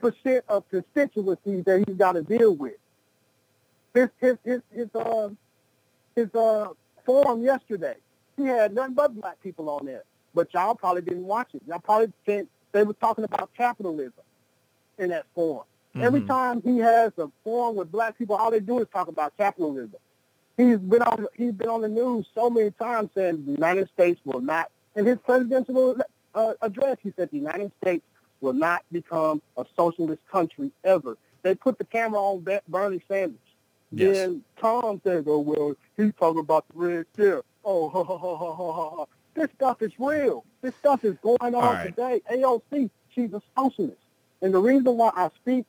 percent 0.00 0.44
of 0.48 0.68
constituencies 0.68 1.64
that 1.64 1.84
he's 1.86 1.96
got 1.96 2.12
to 2.12 2.22
deal 2.22 2.54
with. 2.54 2.74
His, 3.94 4.08
his, 4.20 4.36
his, 4.44 4.60
his, 4.74 4.88
uh, 4.94 5.28
his 6.16 6.34
uh, 6.34 6.68
forum 7.04 7.42
yesterday, 7.42 7.96
he 8.36 8.44
had 8.44 8.74
nothing 8.74 8.94
but 8.94 9.14
black 9.14 9.40
people 9.42 9.68
on 9.68 9.84
there. 9.86 10.04
But 10.34 10.52
y'all 10.54 10.74
probably 10.74 11.02
didn't 11.02 11.24
watch 11.24 11.48
it. 11.54 11.62
Y'all 11.66 11.78
probably 11.78 12.12
think 12.24 12.48
they 12.72 12.84
were 12.84 12.94
talking 12.94 13.24
about 13.24 13.50
capitalism 13.54 14.12
in 14.98 15.10
that 15.10 15.26
forum. 15.34 15.64
Every 15.94 16.22
Mhm. 16.22 16.26
time 16.26 16.62
he 16.62 16.78
has 16.78 17.12
a 17.18 17.30
forum 17.44 17.76
with 17.76 17.92
black 17.92 18.16
people, 18.16 18.36
all 18.36 18.50
they 18.50 18.60
do 18.60 18.78
is 18.78 18.88
talk 18.88 19.08
about 19.08 19.36
capitalism. 19.36 20.00
He's 20.56 20.78
been 20.78 21.02
on 21.02 21.26
he's 21.34 21.52
been 21.52 21.68
on 21.68 21.80
the 21.82 21.88
news 21.88 22.26
so 22.34 22.48
many 22.48 22.70
times 22.72 23.10
saying 23.14 23.44
the 23.44 23.52
United 23.52 23.88
States 23.90 24.20
will 24.24 24.40
not. 24.40 24.70
In 24.96 25.04
his 25.06 25.18
presidential 25.18 25.96
uh, 26.34 26.54
address, 26.62 26.98
he 27.02 27.12
said 27.16 27.30
the 27.30 27.38
United 27.38 27.72
States 27.82 28.04
will 28.40 28.52
not 28.52 28.84
become 28.90 29.42
a 29.56 29.66
socialist 29.76 30.20
country 30.30 30.70
ever. 30.84 31.16
They 31.42 31.54
put 31.54 31.78
the 31.78 31.84
camera 31.84 32.20
on 32.20 32.40
Be- 32.40 32.60
Bernie 32.68 33.02
Sanders. 33.08 33.38
Yes. 33.90 34.16
Then 34.16 34.44
Tom 34.58 35.00
says, 35.04 35.24
"Oh 35.26 35.40
well, 35.40 35.74
he's 35.96 36.12
talking 36.18 36.40
about 36.40 36.64
the 36.68 36.78
red 36.78 37.06
scare." 37.12 37.42
Oh, 37.64 37.88
ha, 37.90 38.02
ha, 38.02 38.16
ha, 38.16 38.36
ha, 38.36 38.72
ha, 38.72 39.06
this 39.34 39.48
stuff 39.54 39.82
is 39.82 39.92
real. 39.98 40.44
This 40.62 40.74
stuff 40.76 41.04
is 41.04 41.16
going 41.22 41.54
on 41.54 41.74
right. 41.74 41.86
today. 41.86 42.22
AOC, 42.30 42.90
she's 43.10 43.32
a 43.34 43.42
socialist. 43.56 43.98
And 44.42 44.52
the 44.52 44.60
reason 44.60 44.96
why 44.96 45.12
I 45.14 45.30
speak, 45.40 45.64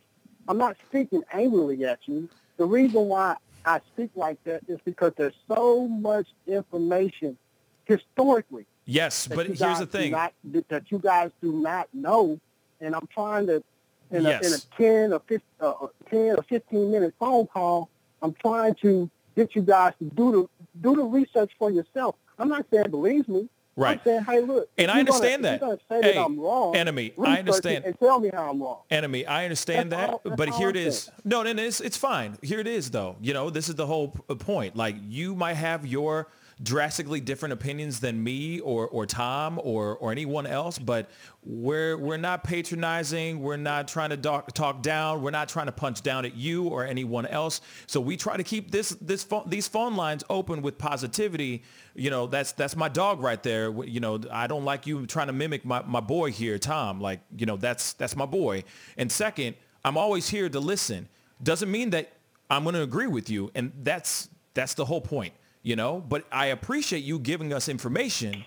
I'm 0.48 0.58
not 0.58 0.76
speaking 0.90 1.24
angrily 1.32 1.86
at 1.86 2.00
you. 2.08 2.28
The 2.58 2.66
reason 2.66 3.08
why 3.08 3.36
I 3.66 3.80
speak 3.94 4.10
like 4.16 4.44
that 4.44 4.62
is 4.68 4.80
because 4.84 5.14
there's 5.16 5.36
so 5.48 5.88
much 5.88 6.28
information 6.48 7.38
historically. 7.86 8.66
Yes, 8.86 9.28
but 9.28 9.46
here's 9.46 9.60
the 9.80 9.86
thing. 9.86 10.12
not- 10.12 10.34
that 10.70 10.92
you 10.92 11.00
guys 11.00 11.32
do 11.42 11.54
not 11.54 11.88
know, 11.94 12.40
and 12.82 12.96
I'm 12.96 13.08
trying 13.08 13.48
to, 13.48 13.64
in, 14.12 14.26
a, 14.26 14.30
in 14.48 14.54
a 14.54 14.58
10 14.78 15.14
or 15.14 15.20
15, 15.20 15.42
uh, 15.62 15.70
uh, 15.70 15.88
10 16.10 16.20
or 16.38 16.44
15 16.44 16.92
minute 16.92 17.14
phone 17.20 17.48
call, 17.48 17.90
I'm 18.22 18.34
trying 18.34 18.76
to 18.82 19.10
get 19.36 19.56
you 19.56 19.62
guys 19.62 19.94
to 20.00 20.06
do 20.06 20.32
the 20.32 20.50
do 20.82 20.96
the 20.96 21.04
research 21.04 21.52
for 21.58 21.70
yourself. 21.72 22.16
I'm 22.40 22.50
not 22.50 22.66
saying 22.72 22.90
believe 22.90 23.28
me. 23.30 23.48
Right. 23.76 23.98
I'm 24.00 24.04
saying, 24.04 24.24
hey, 24.26 24.42
look. 24.42 24.70
And 24.78 24.92
I 24.92 24.98
you're 24.98 25.06
gonna- 25.06 25.16
understand 25.18 25.46
that. 25.46 25.60
Say 25.62 25.78
Hey, 26.02 26.14
that 26.14 26.18
I'm 26.24 26.40
wrong. 26.40 26.76
enemy, 26.76 27.14
I 27.24 27.40
understand. 27.40 27.86
And 27.86 27.98
tell 28.00 28.20
me 28.20 28.30
how 28.32 28.52
I'm 28.52 28.62
wrong. 28.62 28.80
enemy. 28.92 29.26
I 29.26 29.44
understand 29.46 29.92
That's 29.92 30.12
that, 30.24 30.30
all- 30.30 30.36
but 30.38 30.50
here 30.50 30.70
it 30.70 30.76
is. 30.76 31.10
No, 31.24 31.42
no, 31.42 31.54
no, 31.54 31.64
it's 31.64 31.82
it's 31.82 31.98
fine. 31.98 32.38
Here 32.44 32.60
it 32.60 32.68
is, 32.68 32.92
though. 32.92 33.16
You 33.22 33.34
know, 33.34 33.50
this 33.50 33.70
is 33.70 33.76
the 33.76 33.88
whole 33.88 34.10
point. 34.10 34.76
Like 34.76 34.96
you 35.08 35.34
might 35.36 35.56
have 35.56 35.86
your 35.88 36.28
drastically 36.62 37.20
different 37.20 37.54
opinions 37.54 38.00
than 38.00 38.24
me 38.24 38.60
or 38.60 38.88
or 38.88 39.06
Tom 39.06 39.60
or 39.64 39.98
or 39.98 40.12
anyone 40.12 40.46
else, 40.46 40.78
but 40.78 41.10
we're 41.46 41.98
we're 41.98 42.18
not 42.18 42.44
patronizing. 42.44 43.42
We're 43.42 43.58
not 43.58 43.88
trying 43.88 44.12
to 44.12 44.18
talk, 44.18 44.54
talk 44.54 44.82
down. 44.82 45.22
We're 45.22 45.32
not 45.32 45.50
trying 45.50 45.66
to 45.66 45.72
punch 45.72 46.02
down 46.02 46.26
at 46.26 46.36
you 46.36 46.68
or 46.68 46.86
anyone 46.86 47.26
else. 47.26 47.62
So 47.88 48.00
we 48.00 48.18
try 48.18 48.38
to 48.38 48.44
keep 48.44 48.72
this 48.72 48.90
this 49.02 49.24
phone, 49.24 49.50
these 49.50 49.68
phone 49.68 49.96
lines 49.96 50.24
open 50.30 50.62
with 50.62 50.78
positivity. 50.78 51.64
You 51.96 52.10
know, 52.10 52.28
that's 52.28 52.52
that's 52.52 52.76
my 52.76 52.90
dog 52.90 53.22
right 53.22 53.42
there. 53.42 53.72
You 53.84 54.00
know, 54.00 54.20
I 54.32 54.48
don't 54.48 54.66
like 54.66 54.88
you 54.88 55.06
trying 55.06 55.28
to 55.28 55.34
mimic 55.34 55.66
my, 55.66 55.82
my 55.84 56.00
boy 56.00 56.32
here, 56.32 56.58
Tom. 56.58 57.02
Like, 57.02 57.22
you 57.36 57.46
know, 57.46 57.58
that's 57.58 57.94
that's 57.94 58.16
my 58.16 58.26
boy. 58.26 58.64
And 58.98 59.12
second, 59.12 59.56
I'm 59.84 59.98
always 59.98 60.30
here 60.30 60.50
to 60.50 60.60
listen. 60.60 61.10
Doesn't 61.42 61.70
mean 61.70 61.90
that 61.90 62.14
I'm 62.50 62.64
going 62.64 62.76
to 62.76 62.84
agree 62.84 63.08
with 63.08 63.30
you, 63.30 63.52
and 63.56 63.72
that's 63.84 64.30
that's 64.54 64.76
the 64.76 64.86
whole 64.86 65.02
point. 65.02 65.34
You 65.64 65.76
know, 65.78 66.04
but 66.08 66.26
I 66.32 66.48
appreciate 66.48 67.04
you 67.04 67.20
giving 67.20 67.54
us 67.54 67.70
information 67.70 68.44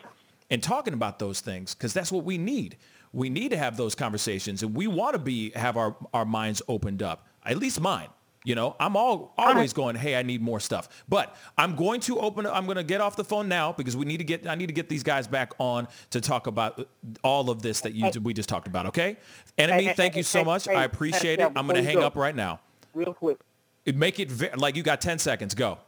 and 0.50 0.62
talking 0.62 0.92
about 0.92 1.18
those 1.18 1.40
things 1.40 1.74
because 1.74 1.92
that's 1.94 2.12
what 2.12 2.24
we 2.24 2.36
need. 2.38 2.76
We 3.12 3.30
need 3.30 3.50
to 3.50 3.56
have 3.56 3.78
those 3.78 3.94
conversations, 3.94 4.62
and 4.62 4.74
we 4.74 4.86
want 4.86 5.14
to 5.14 5.18
be 5.18 5.50
have 5.52 5.76
our 5.76 5.96
our 6.12 6.26
minds 6.26 6.60
opened 6.68 7.02
up. 7.02 7.26
At 7.44 7.56
least 7.56 7.80
mine. 7.80 8.08
You 8.46 8.54
know, 8.54 8.76
I'm 8.78 8.96
all 8.96 9.34
always 9.36 9.72
going, 9.72 9.96
hey, 9.96 10.14
I 10.14 10.22
need 10.22 10.40
more 10.40 10.60
stuff. 10.60 10.88
But 11.08 11.34
I'm 11.58 11.74
going 11.74 11.98
to 12.02 12.20
open. 12.20 12.46
I'm 12.46 12.64
going 12.66 12.76
to 12.76 12.84
get 12.84 13.00
off 13.00 13.16
the 13.16 13.24
phone 13.24 13.48
now 13.48 13.72
because 13.72 13.96
we 13.96 14.04
need 14.04 14.18
to 14.18 14.24
get. 14.24 14.46
I 14.46 14.54
need 14.54 14.68
to 14.68 14.72
get 14.72 14.88
these 14.88 15.02
guys 15.02 15.26
back 15.26 15.52
on 15.58 15.88
to 16.10 16.20
talk 16.20 16.46
about 16.46 16.78
uh, 16.78 16.84
all 17.24 17.50
of 17.50 17.60
this 17.62 17.80
that 17.80 17.94
you 17.94 18.08
we 18.22 18.34
just 18.34 18.48
talked 18.48 18.68
about. 18.68 18.86
Okay, 18.86 19.16
enemy, 19.58 19.92
thank 19.96 20.14
you 20.14 20.22
so 20.22 20.44
much. 20.44 20.68
I 20.68 20.84
appreciate 20.84 21.40
it. 21.40 21.50
I'm 21.56 21.66
going 21.66 21.74
to 21.74 21.82
hang 21.82 22.00
up 22.00 22.14
right 22.14 22.36
now. 22.36 22.60
Real 22.94 23.14
quick. 23.14 23.38
Make 23.84 24.20
it 24.20 24.56
like 24.58 24.76
you 24.76 24.84
got 24.84 25.00
10 25.00 25.18
seconds. 25.18 25.54
Go. 25.54 25.78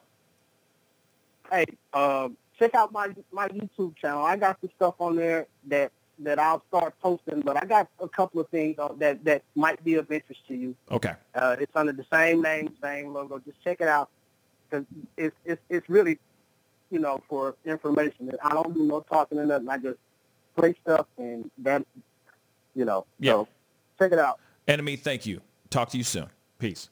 Hey, 1.51 1.67
um, 1.93 2.37
check 2.59 2.75
out 2.75 2.93
my 2.93 3.15
my 3.33 3.49
YouTube 3.49 3.97
channel. 3.97 4.25
I 4.25 4.37
got 4.37 4.61
some 4.61 4.71
stuff 4.77 4.95
on 5.01 5.17
there 5.17 5.47
that 5.67 5.93
that 6.21 6.39
I'll 6.39 6.63
start 6.69 6.95
posting, 7.01 7.41
but 7.41 7.57
I 7.57 7.65
got 7.65 7.89
a 8.01 8.09
couple 8.09 8.41
of 8.41 8.49
things 8.49 8.79
uh, 8.79 8.89
that 8.99 9.25
that 9.25 9.43
might 9.55 9.83
be 9.85 9.95
of 9.95 10.11
interest 10.11 10.41
to 10.49 10.55
you. 10.55 10.75
Okay. 10.91 11.15
Uh, 11.35 11.57
it's 11.61 11.75
under 11.75 11.93
the 11.93 12.07
same 12.13 12.43
name, 12.43 12.75
same 12.83 13.13
logo. 13.13 13.39
Just 13.39 13.63
check 13.63 13.81
it 13.81 13.89
out 13.89 14.11
because 14.69 14.87
it's 15.17 15.37
it's 15.45 15.63
it's 15.69 15.89
really, 15.89 16.19
you 16.91 16.99
know, 16.99 17.23
for 17.29 17.55
information. 17.65 18.31
I 18.43 18.51
don't 18.51 18.75
do 18.75 18.85
no 18.85 19.01
talking 19.01 19.39
or 19.39 19.47
nothing. 19.47 19.69
I 19.69 19.79
just 19.79 19.99
play 20.57 20.75
stuff 20.83 21.07
and 21.17 21.51
that, 21.59 21.85
you 22.75 22.85
know. 22.85 23.07
Yeah. 23.19 23.33
So 23.33 23.49
check 23.99 24.13
it 24.13 24.19
out. 24.19 24.41
Enemy, 24.67 24.97
thank 24.97 25.25
you. 25.25 25.41
Talk 25.71 25.91
to 25.91 25.99
you 25.99 26.05
soon. 26.05 26.27
Peace. 26.59 26.91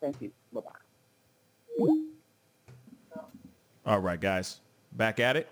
Thank 0.00 0.20
you. 0.20 0.30
Bye 0.52 0.60
bye. 0.60 0.83
All 3.86 4.00
right, 4.00 4.20
guys. 4.20 4.60
Back 4.92 5.20
at 5.20 5.36
it. 5.36 5.48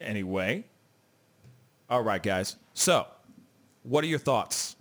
Anyway. 0.00 0.64
All 1.90 2.02
right, 2.02 2.22
guys. 2.22 2.56
So, 2.74 3.06
what 3.82 4.04
are 4.04 4.06
your 4.06 4.18
thoughts? 4.18 4.76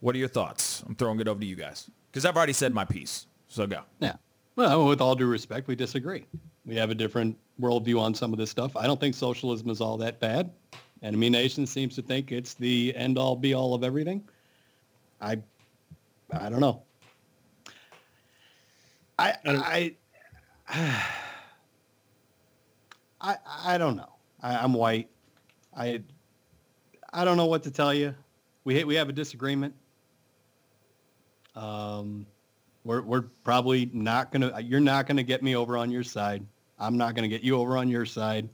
What 0.00 0.14
are 0.14 0.18
your 0.18 0.28
thoughts? 0.28 0.82
I'm 0.86 0.94
throwing 0.94 1.20
it 1.20 1.28
over 1.28 1.40
to 1.40 1.46
you 1.46 1.56
guys 1.56 1.88
because 2.10 2.24
I've 2.24 2.36
already 2.36 2.52
said 2.52 2.74
my 2.74 2.84
piece. 2.84 3.26
So 3.48 3.66
go. 3.66 3.82
Yeah. 4.00 4.16
Well, 4.56 4.86
with 4.86 5.00
all 5.00 5.14
due 5.14 5.26
respect, 5.26 5.68
we 5.68 5.76
disagree. 5.76 6.26
We 6.66 6.74
have 6.76 6.90
a 6.90 6.94
different 6.94 7.36
worldview 7.60 8.00
on 8.00 8.14
some 8.14 8.32
of 8.32 8.38
this 8.38 8.50
stuff. 8.50 8.76
I 8.76 8.86
don't 8.86 9.00
think 9.00 9.14
socialism 9.14 9.70
is 9.70 9.80
all 9.80 9.96
that 9.98 10.20
bad. 10.20 10.50
Enemy 11.02 11.30
Nation 11.30 11.66
seems 11.66 11.94
to 11.96 12.02
think 12.02 12.32
it's 12.32 12.54
the 12.54 12.94
end 12.96 13.18
all 13.18 13.36
be 13.36 13.54
all 13.54 13.74
of 13.74 13.82
everything. 13.82 14.22
I, 15.20 15.38
I 16.32 16.48
don't 16.48 16.60
know. 16.60 16.82
I, 19.22 19.94
I, 20.68 21.06
I, 23.20 23.36
I 23.64 23.78
don't 23.78 23.96
know. 23.96 24.12
I, 24.42 24.56
I'm 24.56 24.74
white. 24.74 25.08
I, 25.76 26.02
I 27.12 27.24
don't 27.24 27.36
know 27.36 27.46
what 27.46 27.62
to 27.64 27.70
tell 27.70 27.94
you. 27.94 28.14
We 28.64 28.84
we 28.84 28.94
have 28.94 29.08
a 29.08 29.12
disagreement. 29.12 29.74
Um, 31.54 32.26
we're 32.84 33.02
we're 33.02 33.22
probably 33.44 33.90
not 33.92 34.32
gonna. 34.32 34.60
You're 34.60 34.80
not 34.80 35.06
gonna 35.06 35.22
get 35.22 35.42
me 35.42 35.56
over 35.56 35.76
on 35.76 35.90
your 35.90 36.04
side. 36.04 36.44
I'm 36.78 36.96
not 36.96 37.14
gonna 37.14 37.28
get 37.28 37.42
you 37.42 37.56
over 37.56 37.76
on 37.76 37.88
your 37.88 38.06
side. 38.06 38.48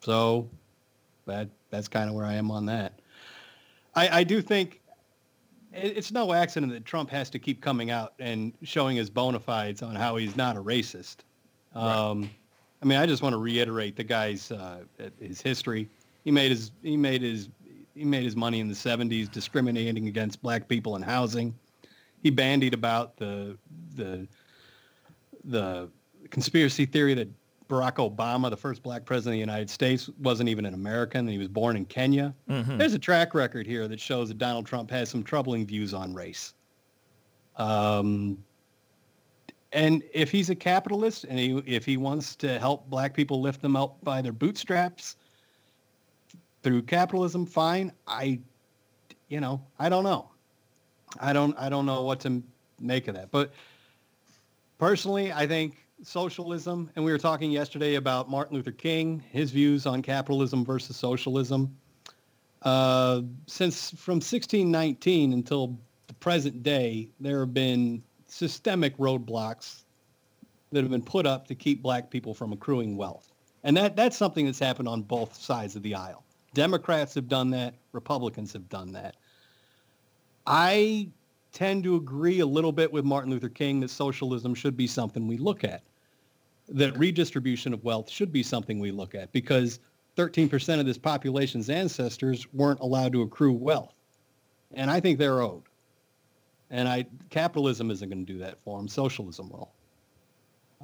So, 0.00 0.48
that 1.26 1.48
that's 1.70 1.88
kind 1.88 2.08
of 2.08 2.14
where 2.14 2.26
I 2.26 2.34
am 2.34 2.50
on 2.50 2.66
that. 2.66 3.00
I 3.94 4.20
I 4.20 4.24
do 4.24 4.40
think 4.40 4.80
it's 5.74 6.12
no 6.12 6.32
accident 6.32 6.72
that 6.72 6.84
Trump 6.84 7.10
has 7.10 7.30
to 7.30 7.38
keep 7.38 7.60
coming 7.60 7.90
out 7.90 8.14
and 8.18 8.52
showing 8.62 8.96
his 8.96 9.10
bona 9.10 9.40
fides 9.40 9.82
on 9.82 9.94
how 9.94 10.16
he's 10.16 10.36
not 10.36 10.56
a 10.56 10.62
racist. 10.62 11.16
Um, 11.74 12.30
I 12.82 12.86
mean, 12.86 12.98
I 12.98 13.06
just 13.06 13.22
want 13.22 13.32
to 13.32 13.38
reiterate 13.38 13.96
the 13.96 14.04
guy's 14.04 14.52
uh, 14.52 14.80
his 15.20 15.40
history. 15.40 15.88
He 16.24 16.30
made 16.30 16.50
his 16.50 16.70
he 16.82 16.96
made 16.96 17.22
his 17.22 17.48
he 17.94 18.04
made 18.04 18.24
his 18.24 18.36
money 18.36 18.60
in 18.60 18.68
the 18.68 18.74
70s 18.74 19.30
discriminating 19.30 20.08
against 20.08 20.42
black 20.42 20.68
people 20.68 20.96
in 20.96 21.02
housing. 21.02 21.54
He 22.22 22.30
bandied 22.30 22.74
about 22.74 23.16
the 23.16 23.56
the 23.96 24.26
the 25.44 25.88
conspiracy 26.30 26.86
theory 26.86 27.14
that 27.14 27.28
Barack 27.74 27.96
Obama, 27.96 28.50
the 28.50 28.56
first 28.56 28.82
black 28.82 29.04
president 29.04 29.34
of 29.34 29.36
the 29.36 29.52
United 29.52 29.68
States, 29.68 30.08
wasn't 30.20 30.48
even 30.48 30.64
an 30.64 30.74
American 30.74 31.26
he 31.26 31.38
was 31.38 31.48
born 31.48 31.76
in 31.76 31.84
Kenya. 31.84 32.32
Mhm. 32.48 32.78
There's 32.78 32.94
a 32.94 32.98
track 32.98 33.34
record 33.34 33.66
here 33.66 33.88
that 33.88 33.98
shows 33.98 34.28
that 34.28 34.38
Donald 34.38 34.66
Trump 34.66 34.90
has 34.90 35.08
some 35.08 35.24
troubling 35.24 35.66
views 35.66 35.92
on 35.92 36.14
race. 36.14 36.54
Um, 37.56 38.38
and 39.72 40.04
if 40.12 40.30
he's 40.30 40.50
a 40.50 40.54
capitalist 40.54 41.24
and 41.24 41.38
he, 41.38 41.58
if 41.66 41.84
he 41.84 41.96
wants 41.96 42.36
to 42.36 42.60
help 42.60 42.88
black 42.88 43.12
people 43.12 43.40
lift 43.40 43.60
them 43.60 43.74
up 43.74 43.96
by 44.04 44.22
their 44.22 44.32
bootstraps 44.32 45.16
through 46.62 46.82
capitalism, 46.82 47.44
fine. 47.44 47.90
I, 48.06 48.38
you 49.28 49.40
know, 49.40 49.60
I 49.80 49.88
don't 49.88 50.04
know. 50.04 50.30
I 51.18 51.32
don't, 51.32 51.56
I 51.58 51.68
don't 51.68 51.86
know 51.86 52.02
what 52.02 52.20
to 52.20 52.40
make 52.78 53.08
of 53.08 53.16
that. 53.16 53.32
But 53.32 53.52
personally, 54.78 55.32
I 55.32 55.46
think 55.46 55.83
socialism, 56.02 56.90
and 56.96 57.04
we 57.04 57.12
were 57.12 57.18
talking 57.18 57.50
yesterday 57.50 57.94
about 57.94 58.28
Martin 58.28 58.56
Luther 58.56 58.72
King, 58.72 59.22
his 59.30 59.50
views 59.50 59.86
on 59.86 60.02
capitalism 60.02 60.64
versus 60.64 60.96
socialism. 60.96 61.76
Uh, 62.62 63.22
since 63.46 63.90
from 63.90 64.14
1619 64.14 65.32
until 65.32 65.78
the 66.06 66.14
present 66.14 66.62
day, 66.62 67.10
there 67.20 67.40
have 67.40 67.54
been 67.54 68.02
systemic 68.26 68.96
roadblocks 68.96 69.82
that 70.72 70.82
have 70.82 70.90
been 70.90 71.02
put 71.02 71.26
up 71.26 71.46
to 71.48 71.54
keep 71.54 71.82
black 71.82 72.10
people 72.10 72.34
from 72.34 72.52
accruing 72.52 72.96
wealth. 72.96 73.30
And 73.62 73.76
that, 73.76 73.96
that's 73.96 74.16
something 74.16 74.44
that's 74.44 74.58
happened 74.58 74.88
on 74.88 75.02
both 75.02 75.34
sides 75.34 75.76
of 75.76 75.82
the 75.82 75.94
aisle. 75.94 76.24
Democrats 76.52 77.14
have 77.14 77.28
done 77.28 77.50
that. 77.50 77.74
Republicans 77.92 78.52
have 78.52 78.68
done 78.68 78.92
that. 78.92 79.16
I 80.46 81.08
tend 81.54 81.84
to 81.84 81.96
agree 81.96 82.40
a 82.40 82.46
little 82.46 82.72
bit 82.72 82.92
with 82.92 83.04
Martin 83.04 83.30
Luther 83.30 83.48
King 83.48 83.80
that 83.80 83.88
socialism 83.88 84.54
should 84.54 84.76
be 84.76 84.86
something 84.86 85.26
we 85.26 85.38
look 85.38 85.64
at. 85.64 85.82
That 86.68 86.98
redistribution 86.98 87.72
of 87.72 87.82
wealth 87.84 88.10
should 88.10 88.32
be 88.32 88.42
something 88.42 88.78
we 88.78 88.90
look 88.90 89.14
at 89.14 89.32
because 89.32 89.78
13% 90.16 90.80
of 90.80 90.86
this 90.86 90.98
population's 90.98 91.70
ancestors 91.70 92.46
weren't 92.52 92.80
allowed 92.80 93.12
to 93.12 93.22
accrue 93.22 93.52
wealth. 93.52 93.94
And 94.74 94.90
I 94.90 95.00
think 95.00 95.18
they're 95.18 95.40
owed. 95.40 95.62
And 96.70 96.88
I 96.88 97.06
capitalism 97.30 97.90
isn't 97.90 98.08
going 98.08 98.26
to 98.26 98.32
do 98.32 98.38
that 98.40 98.58
for 98.58 98.78
them. 98.78 98.88
Socialism 98.88 99.48
will. 99.48 99.72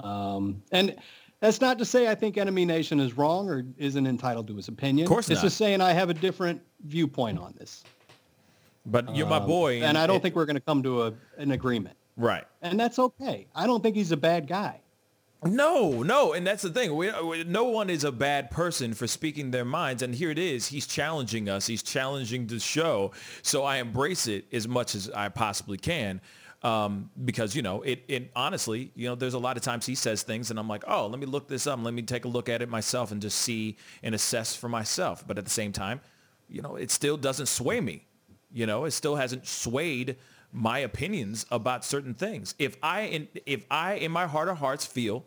Um, 0.05 0.63
and 0.71 0.95
that's 1.41 1.61
not 1.61 1.79
to 1.79 1.85
say 1.85 2.09
I 2.09 2.15
think 2.15 2.37
Enemy 2.37 2.65
Nation 2.65 3.01
is 3.01 3.17
wrong 3.17 3.49
or 3.49 3.65
isn't 3.77 4.07
entitled 4.07 4.47
to 4.49 4.57
his 4.57 4.69
opinion. 4.69 5.07
Of 5.07 5.09
course 5.09 5.31
It's 5.31 5.41
not. 5.41 5.47
just 5.47 5.57
saying 5.57 5.81
I 5.81 5.93
have 5.93 6.11
a 6.11 6.15
different 6.15 6.61
viewpoint 6.87 7.39
on 7.39 7.55
this. 7.59 7.83
But 8.87 9.15
you're 9.15 9.27
my 9.27 9.37
Um, 9.37 9.47
boy. 9.47 9.83
and 9.83 9.97
I 9.99 10.07
don't 10.07 10.17
it- 10.17 10.23
think 10.23 10.35
we're 10.37 10.47
going 10.47 10.57
to 10.57 10.61
come 10.61 10.83
to 10.85 11.03
a, 11.05 11.13
an 11.37 11.51
agreement. 11.53 11.97
Right. 12.17 12.45
And 12.63 12.79
that's 12.79 12.99
okay. 12.99 13.47
I 13.55 13.67
don't 13.67 13.83
think 13.83 13.97
he's 13.97 14.13
a 14.13 14.17
bad 14.17 14.47
guy. 14.47 14.81
No, 15.43 16.03
no, 16.03 16.35
and 16.35 16.47
that's 16.47 16.63
the 16.63 16.69
thing. 16.69 16.95
We, 16.95 17.11
we, 17.23 17.45
no 17.45 17.65
one 17.65 17.89
is 17.89 18.05
a 18.05 18.13
bad 18.13 18.51
person 18.51 18.93
for 18.93 19.07
speaking 19.07 19.53
their 19.53 19.65
minds, 19.65 20.03
and 20.03 20.15
here 20.15 20.31
it 20.31 20.39
is. 20.39 20.67
He's 20.67 20.87
challenging 20.87 21.49
us. 21.49 21.67
He's 21.67 21.83
challenging 21.83 22.47
the 22.47 22.59
show. 22.61 23.13
So 23.41 23.65
I 23.65 23.79
embrace 23.79 24.27
it 24.27 24.45
as 24.53 24.69
much 24.69 24.95
as 24.95 25.09
I 25.11 25.31
possibly 25.31 25.79
can, 25.79 26.21
um, 26.63 27.09
because 27.25 27.57
you 27.57 27.63
know, 27.63 27.81
it, 27.81 28.05
it. 28.07 28.31
Honestly, 28.37 28.93
you 28.95 29.09
know, 29.09 29.15
there's 29.15 29.33
a 29.33 29.39
lot 29.39 29.57
of 29.57 29.63
times 29.63 29.87
he 29.87 29.95
says 29.95 30.23
things, 30.23 30.51
and 30.51 30.59
I'm 30.59 30.69
like, 30.69 30.85
oh, 30.87 31.07
let 31.07 31.19
me 31.19 31.25
look 31.25 31.49
this 31.49 31.67
up. 31.67 31.79
Let 31.83 31.95
me 31.95 32.03
take 32.03 32.27
a 32.27 32.29
look 32.29 32.51
at 32.51 32.61
it 32.61 32.69
myself 32.69 33.11
and 33.11 33.23
just 33.23 33.39
see 33.39 33.79
and 34.03 34.15
assess 34.15 34.55
for 34.55 34.69
myself. 34.69 35.27
But 35.27 35.39
at 35.39 35.45
the 35.47 35.51
same 35.51 35.73
time, 35.73 36.03
you 36.51 36.61
know, 36.61 36.77
it 36.77 36.91
still 36.91 37.17
doesn't 37.17 37.47
sway 37.47 37.81
me. 37.81 38.05
You 38.53 38.67
know, 38.67 38.85
it 38.85 38.91
still 38.91 39.17
hasn't 39.17 39.47
swayed 39.47 40.17
my 40.53 40.79
opinions 40.79 41.47
about 41.51 41.85
certain 41.85 42.15
things. 42.15 42.55
If 42.59 42.77
I, 42.83 43.03
in, 43.03 43.29
if 43.47 43.65
I, 43.71 43.95
in 43.95 44.11
my 44.11 44.27
heart 44.27 44.49
of 44.49 44.59
hearts, 44.59 44.85
feel 44.85 45.25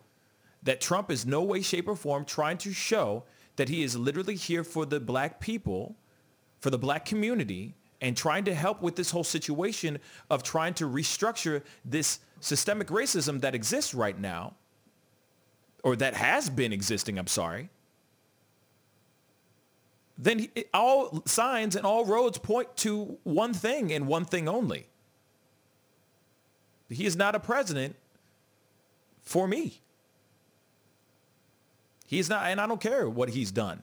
that 0.64 0.82
Trump 0.82 1.10
is 1.10 1.26
no 1.26 1.42
way, 1.42 1.62
shape, 1.62 1.88
or 1.88 1.96
form 1.96 2.26
trying 2.26 2.58
to 2.60 2.74
show 2.74 3.24
that 3.56 3.70
he 3.70 3.84
is 3.84 3.96
literally 3.96 4.36
here 4.36 4.64
for 4.64 4.86
the 4.86 5.00
black 5.00 5.40
people, 5.40 5.96
for 6.60 6.70
the 6.70 6.78
black 6.78 7.06
community, 7.06 7.76
and 8.02 8.18
trying 8.18 8.44
to 8.44 8.54
help 8.54 8.82
with 8.82 8.96
this 8.96 9.12
whole 9.12 9.24
situation 9.24 9.98
of 10.30 10.44
trying 10.44 10.74
to 10.74 10.86
restructure 10.86 11.62
this 11.86 12.20
systemic 12.42 12.88
racism 12.88 13.40
that 13.42 13.56
exists 13.56 13.94
right 13.94 14.20
now, 14.20 14.54
or 15.84 15.96
that 15.96 16.14
has 16.14 16.50
been 16.50 16.74
existing, 16.74 17.18
I'm 17.18 17.28
sorry, 17.28 17.70
then 20.18 20.40
he, 20.40 20.52
all 20.74 21.24
signs 21.26 21.76
and 21.76 21.86
all 21.86 22.06
roads 22.06 22.38
point 22.38 22.76
to 22.78 23.18
one 23.24 23.54
thing 23.54 23.92
and 23.92 24.08
one 24.08 24.26
thing 24.26 24.48
only. 24.48 24.88
He 26.90 27.06
is 27.06 27.16
not 27.16 27.34
a 27.34 27.40
president 27.40 27.96
for 29.22 29.48
me. 29.48 29.82
He's 32.06 32.30
not, 32.30 32.46
and 32.46 32.62
I 32.62 32.68
don't 32.68 32.82
care 32.82 33.10
what 33.10 33.30
he's 33.30 33.52
done. 33.52 33.82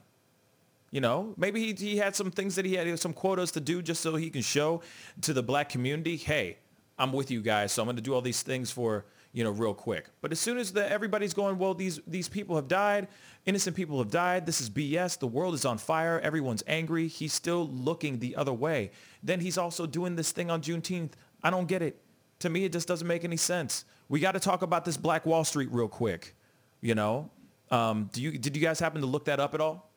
You 0.93 1.01
know, 1.01 1.35
maybe 1.37 1.61
he, 1.61 1.73
he 1.73 1.97
had 1.97 2.15
some 2.15 2.31
things 2.31 2.57
that 2.57 2.65
he 2.65 2.75
had 2.75 2.99
some 2.99 3.13
quotas 3.13 3.53
to 3.53 3.61
do 3.61 3.81
just 3.83 4.01
so 4.01 4.17
he 4.17 4.31
can 4.31 4.43
show 4.43 4.83
to 5.23 5.33
the 5.33 5.43
black 5.43 5.69
community, 5.69 6.17
hey, 6.17 6.59
I'm 6.99 7.13
with 7.13 7.31
you 7.31 7.41
guys, 7.41 7.73
so 7.73 7.83
I'm 7.83 7.87
going 7.87 7.97
to 7.97 8.03
do 8.03 8.13
all 8.13 8.21
these 8.21 8.43
things 8.43 8.71
for 8.71 9.05
you 9.33 9.45
know 9.45 9.51
real 9.51 9.75
quick. 9.75 10.09
But 10.21 10.33
as 10.33 10.41
soon 10.41 10.59
as 10.59 10.73
the, 10.73 10.91
everybody's 10.91 11.35
going, 11.35 11.59
well, 11.59 11.75
these 11.75 12.01
these 12.07 12.29
people 12.29 12.57
have 12.57 12.69
died, 12.69 13.09
innocent 13.47 13.77
people 13.77 13.99
have 13.99 14.11
died. 14.11 14.47
This 14.47 14.61
is 14.61 14.69
BS. 14.69 15.19
The 15.19 15.27
world 15.27 15.55
is 15.55 15.65
on 15.65 15.79
fire. 15.79 16.21
Everyone's 16.21 16.65
angry. 16.67 17.09
He's 17.09 17.33
still 17.33 17.69
looking 17.69 18.19
the 18.19 18.37
other 18.37 18.53
way. 18.53 18.91
Then 19.23 19.41
he's 19.41 19.59
also 19.59 19.87
doing 19.87 20.17
this 20.17 20.33
thing 20.33 20.51
on 20.51 20.63
Juneteenth. 20.63 21.13
I 21.43 21.51
don't 21.51 21.67
get 21.67 21.83
it. 21.83 22.01
To 22.41 22.51
me, 22.51 22.65
it 22.65 22.73
just 22.73 22.89
doesn't 22.89 23.07
make 23.07 23.25
any 23.25 23.37
sense. 23.37 23.85
We 24.09 24.19
got 24.19 24.33
to 24.33 24.41
talk 24.41 24.63
about 24.63 24.85
this 24.85 24.97
Black 24.97 25.27
Wall 25.27 25.45
Street 25.45 25.69
real 25.71 25.89
quick. 25.89 26.35
You 26.81 26.95
know, 26.95 27.31
um, 27.71 28.11
do 28.13 28.23
you 28.23 28.37
did 28.37 28.57
you 28.57 28.63
guys 28.63 28.81
happen 28.81 29.01
to 29.03 29.07
look 29.07 29.27
that 29.27 29.39
up 29.39 29.55
at 29.55 29.61
all? 29.61 29.91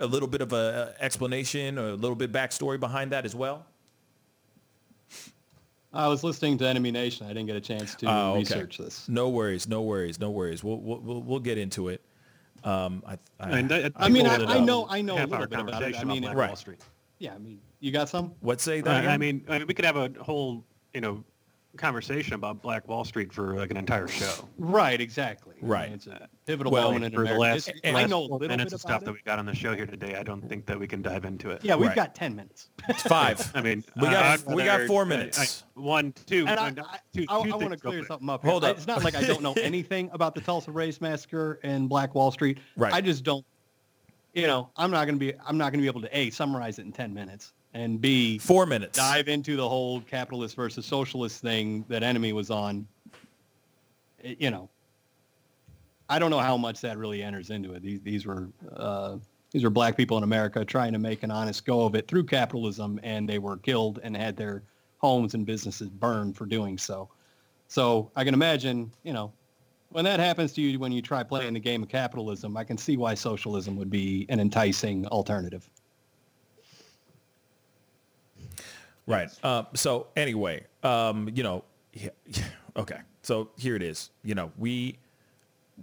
A 0.00 0.06
little 0.06 0.28
bit 0.28 0.40
of 0.40 0.52
a 0.52 0.94
explanation 1.00 1.78
or 1.78 1.90
a 1.90 1.94
little 1.94 2.16
bit 2.16 2.32
backstory 2.32 2.80
behind 2.80 3.12
that 3.12 3.24
as 3.24 3.34
well. 3.34 3.66
I 5.92 6.06
was 6.08 6.22
listening 6.22 6.56
to 6.58 6.68
Enemy 6.68 6.92
Nation. 6.92 7.26
I 7.26 7.30
didn't 7.30 7.46
get 7.46 7.56
a 7.56 7.60
chance 7.60 7.94
to 7.96 8.06
Oh, 8.06 8.30
okay. 8.32 8.38
research 8.40 8.78
this. 8.78 9.08
No 9.08 9.28
worries, 9.28 9.66
no 9.68 9.82
worries, 9.82 10.20
no 10.20 10.30
worries. 10.30 10.62
We'll 10.62 10.78
we'll 10.78 11.00
we'll, 11.00 11.22
we'll 11.22 11.40
get 11.40 11.58
into 11.58 11.88
it. 11.88 12.00
Um, 12.62 13.02
I 13.06 13.18
I, 13.40 13.58
And 13.58 13.72
I- 13.72 13.90
I 13.96 14.08
mean, 14.08 14.26
I, 14.26 14.36
I 14.36 14.58
know, 14.60 14.86
I 14.88 15.00
know 15.00 15.14
a 15.16 15.26
little 15.26 15.46
bit 15.46 15.58
about 15.60 15.82
it. 15.82 15.96
I 15.98 16.04
mean, 16.04 16.24
about 16.24 16.36
Right. 16.36 16.48
Wall 16.50 16.56
Street. 16.56 16.80
yeah. 17.18 17.34
I 17.34 17.38
mean, 17.38 17.58
you 17.80 17.90
got 17.90 18.08
some? 18.08 18.34
What 18.40 18.60
say 18.60 18.82
Uh. 18.82 18.90
I 18.92 19.16
mean, 19.16 19.44
I 19.48 19.58
mean, 19.58 19.66
we 19.66 19.74
could 19.74 19.84
have 19.86 19.96
a 19.96 20.12
whole, 20.20 20.64
you 20.94 21.00
know, 21.00 21.24
conversation 21.76 22.34
about 22.34 22.60
Black 22.62 22.86
Wall 22.88 23.04
Street 23.04 23.32
for 23.32 23.54
like 23.54 23.70
an 23.70 23.76
entire 23.76 24.08
show. 24.08 24.48
Right, 24.58 25.00
exactly. 25.00 25.54
I 25.58 25.62
mean, 25.62 25.70
Right. 25.70 25.92
it's 25.92 26.06
a 26.06 26.28
pivotal 26.46 26.72
Well, 26.72 26.88
moment 26.92 27.04
in 27.06 27.12
for 27.12 27.18
the 27.24 27.32
American 27.34 27.40
last, 27.40 27.66
history. 27.66 27.80
I 27.90 27.92
last 27.92 28.10
know 28.10 28.20
a 28.20 28.22
little 28.22 28.38
minutes 28.40 28.64
bit 28.64 28.72
of 28.74 28.80
stuff 28.80 28.90
about 28.90 29.04
that 29.04 29.12
we 29.12 29.20
got 29.24 29.38
on 29.38 29.46
the 29.46 29.54
show 29.54 29.74
here 29.76 29.86
today. 29.86 30.16
I 30.16 30.22
don't 30.22 30.46
think 30.46 30.66
that 30.66 30.78
we 30.78 30.86
can 30.86 31.00
dive 31.00 31.24
into 31.24 31.50
it. 31.50 31.64
Yeah, 31.64 31.76
we've 31.76 31.88
Right. 31.88 31.96
got 31.96 32.14
10 32.14 32.34
minutes. 32.34 32.70
it's 32.88 33.02
five. 33.02 33.50
I 33.54 33.60
mean, 33.62 33.84
We 34.00 34.08
uh, 34.08 34.10
got- 34.10 34.24
I'd 34.48 34.54
we 34.54 34.64
got 34.64 34.86
four 34.86 35.04
minutes. 35.04 35.62
I- 35.76 35.80
one, 35.80 36.12
two, 36.26 36.46
And 36.46 36.58
I, 36.60 36.62
one, 36.64 36.78
I, 36.80 36.98
two, 37.14 37.24
I, 37.28 37.42
two 37.44 37.50
want 37.56 37.70
to 37.70 37.76
clear 37.78 38.04
something 38.04 38.28
up. 38.28 38.44
Hold 38.44 38.62
here. 38.64 38.68
I- 38.68 38.70
up. 38.72 38.76
It's 38.78 38.86
not 38.86 39.04
like 39.04 39.14
I 39.14 39.22
don't 39.22 39.42
know 39.42 39.52
anything 39.62 40.10
about 40.12 40.34
the 40.34 40.40
Tulsa 40.40 40.72
Race 40.72 41.00
Massacre 41.00 41.60
and 41.62 41.88
Black 41.88 42.14
Wall 42.14 42.30
Street. 42.30 42.58
Right. 42.76 42.92
I 42.92 43.00
just 43.00 43.22
don't, 43.24 43.46
you 44.34 44.46
know, 44.46 44.70
I'm 44.76 44.90
not 44.90 45.06
going 45.06 45.18
to 45.18 45.24
be, 45.24 45.32
I'm 45.46 45.56
not 45.56 45.72
going 45.72 45.78
to 45.78 45.82
be 45.82 45.86
able 45.88 46.02
to 46.02 46.16
A, 46.18 46.30
summarize 46.30 46.78
it 46.78 46.84
in 46.84 46.92
10 46.92 47.14
minutes 47.14 47.52
and 47.74 48.00
B, 48.00 48.38
Four 48.38 48.66
minutes. 48.66 48.96
dive 48.98 49.28
into 49.28 49.56
the 49.56 49.68
whole 49.68 50.00
capitalist 50.02 50.56
versus 50.56 50.84
socialist 50.86 51.40
thing 51.40 51.84
that 51.88 52.02
Enemy 52.02 52.32
was 52.32 52.50
on. 52.50 52.86
It- 54.22 54.40
you 54.40 54.50
know, 54.50 54.68
I 56.08 56.18
don't 56.18 56.30
know 56.30 56.40
how 56.40 56.56
much 56.56 56.80
that 56.80 56.98
really 56.98 57.22
enters 57.22 57.50
into 57.50 57.72
it. 57.74 57.82
These, 57.82 58.00
these 58.02 58.26
were, 58.26 58.48
uh, 58.74 59.18
these 59.52 59.62
were 59.62 59.70
black 59.70 59.96
people 59.96 60.16
in 60.16 60.24
America 60.24 60.64
trying 60.64 60.92
to 60.92 60.98
make 60.98 61.22
an 61.22 61.30
honest 61.30 61.64
go 61.64 61.84
of 61.84 61.94
it 61.94 62.08
through 62.08 62.24
capitalism, 62.24 62.98
and 63.02 63.28
they 63.28 63.38
were 63.38 63.56
killed 63.58 64.00
and 64.02 64.16
had 64.16 64.36
their 64.36 64.62
homes 64.98 65.34
and 65.34 65.46
businesses 65.46 65.88
burned 65.88 66.36
for 66.36 66.46
doing 66.46 66.76
so. 66.76 67.08
So 67.68 68.10
I 68.16 68.24
can 68.24 68.34
imagine, 68.34 68.90
you 69.04 69.12
know, 69.12 69.32
when 69.90 70.04
that 70.04 70.20
happens 70.20 70.52
to 70.54 70.60
you 70.60 70.78
when 70.78 70.92
you 70.92 71.02
try 71.02 71.22
playing 71.22 71.54
the 71.54 71.60
game 71.60 71.82
of 71.82 71.88
capitalism, 71.88 72.56
I 72.56 72.64
can 72.64 72.76
see 72.76 72.96
why 72.96 73.14
socialism 73.14 73.76
would 73.76 73.90
be 73.90 74.26
an 74.28 74.38
enticing 74.40 75.06
alternative. 75.06 75.68
Right. 79.10 79.30
Uh, 79.42 79.64
so 79.74 80.06
anyway, 80.16 80.64
um, 80.82 81.28
you 81.34 81.42
know, 81.42 81.64
yeah, 81.92 82.10
okay. 82.76 82.98
So 83.22 83.50
here 83.56 83.76
it 83.76 83.82
is. 83.82 84.10
You 84.22 84.34
know, 84.34 84.52
we 84.56 84.98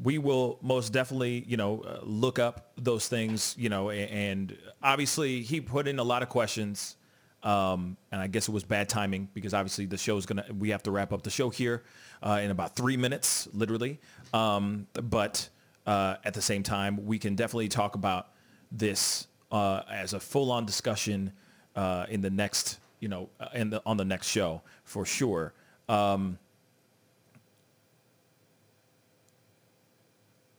we 0.04 0.18
will 0.18 0.60
most 0.62 0.94
definitely, 0.94 1.44
you 1.48 1.58
know, 1.58 1.82
uh, 1.82 2.00
look 2.04 2.40
up 2.40 2.72
those 2.78 3.08
things. 3.08 3.56
You 3.58 3.70
know, 3.70 3.90
a- 3.90 3.96
and 3.96 4.56
obviously 4.82 5.42
he 5.42 5.60
put 5.62 5.88
in 5.88 6.00
a 6.00 6.04
lot 6.04 6.22
of 6.24 6.30
questions. 6.30 6.96
Um, 7.44 7.98
and 8.12 8.20
I 8.20 8.28
guess 8.28 8.48
it 8.48 8.52
was 8.52 8.64
bad 8.64 8.90
timing 8.90 9.30
because 9.34 9.54
obviously 9.54 9.86
the 9.86 9.98
show 9.98 10.18
is 10.18 10.26
gonna. 10.26 10.46
We 10.58 10.70
have 10.70 10.84
to 10.84 10.92
wrap 10.92 11.14
up 11.14 11.22
the 11.24 11.30
show 11.30 11.50
here 11.50 11.84
uh, 12.24 12.40
in 12.44 12.50
about 12.52 12.76
three 12.76 12.98
minutes, 12.98 13.48
literally. 13.54 14.00
Um, 14.34 14.88
but 14.94 15.48
uh, 15.86 16.16
at 16.26 16.34
the 16.34 16.42
same 16.42 16.64
time, 16.64 17.06
we 17.06 17.20
can 17.20 17.36
definitely 17.36 17.68
talk 17.70 17.96
about 17.96 18.30
this 18.72 19.28
uh, 19.52 19.82
as 19.90 20.14
a 20.14 20.20
full-on 20.20 20.66
discussion 20.66 21.32
uh, 21.76 22.06
in 22.10 22.22
the 22.22 22.30
next, 22.30 22.80
you 23.00 23.08
know, 23.08 23.30
uh, 23.40 23.48
in 23.54 23.70
the 23.70 23.82
on 23.86 23.98
the 23.98 24.06
next 24.06 24.28
show 24.28 24.62
for 24.84 25.06
sure. 25.06 25.54
Um, 25.90 26.38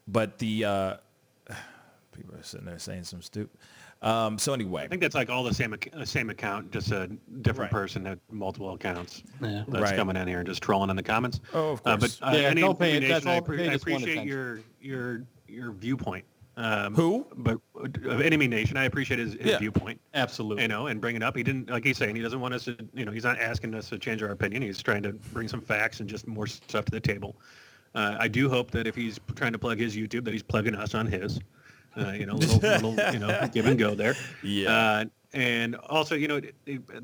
but 0.06 0.38
the 0.38 0.64
uh, 0.64 0.96
people 2.12 2.34
are 2.34 2.42
sitting 2.42 2.66
there 2.66 2.78
saying 2.78 3.04
some 3.04 3.22
stupid. 3.22 3.56
Um, 4.00 4.38
so 4.38 4.52
anyway, 4.54 4.84
I 4.84 4.86
think 4.88 5.02
that's 5.02 5.16
like 5.16 5.28
all 5.28 5.42
the 5.42 5.52
same 5.52 5.74
uh, 5.92 6.04
same 6.04 6.30
account, 6.30 6.70
just 6.70 6.92
a 6.92 7.08
different 7.42 7.72
Right. 7.72 7.80
person 7.80 8.04
had 8.04 8.20
multiple 8.30 8.72
accounts. 8.72 9.24
Yeah. 9.42 9.64
That's 9.66 9.82
Right. 9.90 9.96
coming 9.96 10.16
in 10.16 10.28
here 10.28 10.38
and 10.38 10.46
just 10.46 10.62
trolling 10.62 10.90
in 10.90 10.94
the 10.96 11.02
comments. 11.02 11.40
Oh, 11.52 11.70
of 11.72 11.80
Uh, 11.84 11.96
course. 11.98 12.18
but 12.20 12.28
uh, 12.28 12.36
Yeah, 12.36 12.42
any 12.48 12.60
don't 12.60 12.78
pay 12.78 12.96
it. 12.96 13.08
That's 13.08 13.26
all- 13.26 13.32
I, 13.34 13.40
appre- 13.40 13.56
they 13.56 13.68
I 13.70 13.72
appreciate 13.74 14.24
your 14.24 14.60
your 14.80 15.24
your 15.48 15.72
viewpoint. 15.72 16.24
Um, 16.58 16.92
Who? 16.96 17.24
But 17.36 17.58
uh, 17.76 18.08
of 18.10 18.20
Enemy 18.20 18.48
Nation, 18.48 18.76
I 18.76 18.84
appreciate 18.84 19.20
his, 19.20 19.34
his 19.34 19.46
Yeah. 19.46 19.58
viewpoint. 19.58 20.00
Absolutely. 20.12 20.62
You 20.64 20.68
know, 20.68 20.88
and 20.88 21.00
bring 21.00 21.14
it 21.14 21.22
up. 21.22 21.36
He 21.36 21.44
didn't, 21.44 21.70
like 21.70 21.84
he's 21.84 21.96
saying, 21.96 22.16
he 22.16 22.20
doesn't 22.22 22.40
want 22.40 22.52
us 22.52 22.64
to, 22.64 22.76
you 22.94 23.04
know, 23.04 23.12
he's 23.12 23.22
not 23.22 23.38
asking 23.38 23.74
us 23.76 23.88
to 23.90 23.98
change 23.98 24.22
our 24.24 24.30
opinion. 24.30 24.62
He's 24.62 24.82
trying 24.82 25.04
to 25.04 25.12
bring 25.12 25.46
some 25.46 25.60
facts 25.60 26.00
and 26.00 26.08
just 26.08 26.26
more 26.26 26.48
stuff 26.48 26.84
to 26.86 26.90
the 26.90 26.98
table. 27.00 27.36
Uh, 27.94 28.16
I 28.18 28.26
do 28.26 28.48
hope 28.50 28.72
that 28.72 28.88
if 28.88 28.96
he's 28.96 29.20
trying 29.36 29.52
to 29.52 29.58
plug 29.58 29.78
his 29.78 29.96
YouTube, 29.96 30.24
that 30.24 30.32
he's 30.32 30.42
plugging 30.42 30.74
us 30.74 30.94
on 30.96 31.06
his. 31.06 31.38
Uh, 31.96 32.10
you 32.10 32.26
know, 32.26 32.34
little, 32.34 32.58
little, 32.58 32.96
you 33.12 33.20
know, 33.20 33.48
give 33.52 33.66
and 33.66 33.78
go 33.78 33.94
there. 33.94 34.16
Yeah. 34.42 34.70
Uh, 34.72 35.04
and 35.34 35.76
also, 35.76 36.14
you 36.16 36.26
know, 36.26 36.40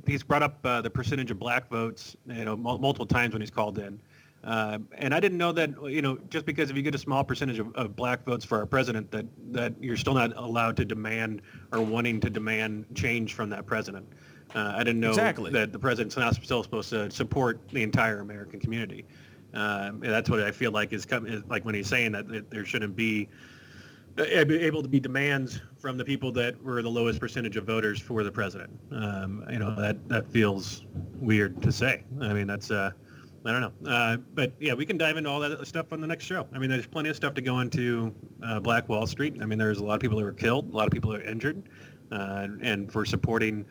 he's 0.06 0.22
brought 0.24 0.42
up 0.42 0.58
uh, 0.64 0.80
the 0.80 0.90
percentage 0.90 1.30
of 1.30 1.38
black 1.38 1.68
votes, 1.70 2.16
you 2.26 2.44
know, 2.44 2.56
mul- 2.56 2.78
multiple 2.78 3.06
times 3.06 3.32
when 3.34 3.40
he's 3.42 3.50
called 3.50 3.78
in. 3.78 4.00
Uh, 4.44 4.78
and 4.98 5.14
I 5.14 5.20
didn't 5.20 5.38
know 5.38 5.52
that, 5.52 5.70
you 5.84 6.02
know, 6.02 6.18
just 6.28 6.44
because 6.44 6.68
if 6.70 6.76
you 6.76 6.82
get 6.82 6.94
a 6.94 6.98
small 6.98 7.24
percentage 7.24 7.58
of, 7.58 7.74
of 7.74 7.96
black 7.96 8.24
votes 8.24 8.44
for 8.44 8.58
our 8.58 8.66
president, 8.66 9.10
that, 9.10 9.24
that 9.52 9.72
you're 9.80 9.96
still 9.96 10.12
not 10.14 10.36
allowed 10.36 10.76
to 10.76 10.84
demand 10.84 11.40
or 11.72 11.80
wanting 11.80 12.20
to 12.20 12.30
demand 12.30 12.84
change 12.94 13.32
from 13.32 13.48
that 13.50 13.64
president. 13.64 14.06
Uh, 14.54 14.74
I 14.76 14.84
didn't 14.84 15.00
know 15.00 15.08
Exactly. 15.10 15.50
that 15.52 15.72
the 15.72 15.78
president's 15.78 16.16
not 16.16 16.34
still 16.34 16.62
supposed 16.62 16.90
to 16.90 17.10
support 17.10 17.58
the 17.70 17.82
entire 17.82 18.20
American 18.20 18.60
community. 18.60 19.06
Um, 19.54 20.02
and 20.02 20.12
that's 20.12 20.28
what 20.28 20.40
I 20.40 20.50
feel 20.50 20.72
like 20.72 20.92
is, 20.92 21.06
com- 21.06 21.26
is 21.26 21.42
like 21.48 21.64
when 21.64 21.74
he's 21.74 21.88
saying 21.88 22.12
that, 22.12 22.28
that 22.28 22.50
there 22.50 22.66
shouldn't 22.66 22.94
be 22.94 23.28
uh, 24.18 24.24
able 24.24 24.82
to 24.82 24.88
be 24.88 25.00
demands 25.00 25.60
from 25.78 25.96
the 25.96 26.04
people 26.04 26.30
that 26.32 26.62
were 26.62 26.82
the 26.82 26.90
lowest 26.90 27.18
percentage 27.18 27.56
of 27.56 27.64
voters 27.64 28.00
for 28.00 28.22
the 28.22 28.30
president. 28.30 28.70
Um, 28.92 29.44
you 29.50 29.58
know 29.58 29.74
that 29.74 30.08
that 30.08 30.28
feels 30.28 30.84
weird 31.16 31.60
to 31.62 31.72
say. 31.72 32.04
I 32.20 32.32
mean 32.32 32.46
that's 32.46 32.70
uh, 32.70 32.92
I 33.46 33.52
don't 33.52 33.60
know. 33.60 33.90
Uh, 33.90 34.16
but 34.34 34.52
yeah, 34.58 34.72
we 34.74 34.86
can 34.86 34.96
dive 34.96 35.16
into 35.16 35.28
all 35.28 35.40
that 35.40 35.66
stuff 35.66 35.92
on 35.92 36.00
the 36.00 36.06
next 36.06 36.24
show. 36.24 36.46
I 36.54 36.58
mean 36.58 36.70
there's 36.70 36.86
plenty 36.86 37.10
of 37.10 37.16
stuff 37.16 37.34
to 37.34 37.42
go 37.42 37.60
into 37.60 38.14
uh, 38.42 38.60
Black 38.60 38.88
Wall 38.88 39.06
Street. 39.06 39.36
I 39.40 39.46
mean 39.46 39.58
there's 39.58 39.78
a 39.78 39.84
lot 39.84 39.94
of 39.94 40.00
people 40.00 40.18
that 40.18 40.24
were 40.24 40.32
killed, 40.32 40.72
a 40.72 40.76
lot 40.76 40.86
of 40.86 40.92
people 40.92 41.10
that 41.10 41.22
were 41.22 41.28
injured, 41.28 41.62
uh, 42.10 42.48
and 42.62 42.90
for 42.90 43.04
supporting 43.04 43.66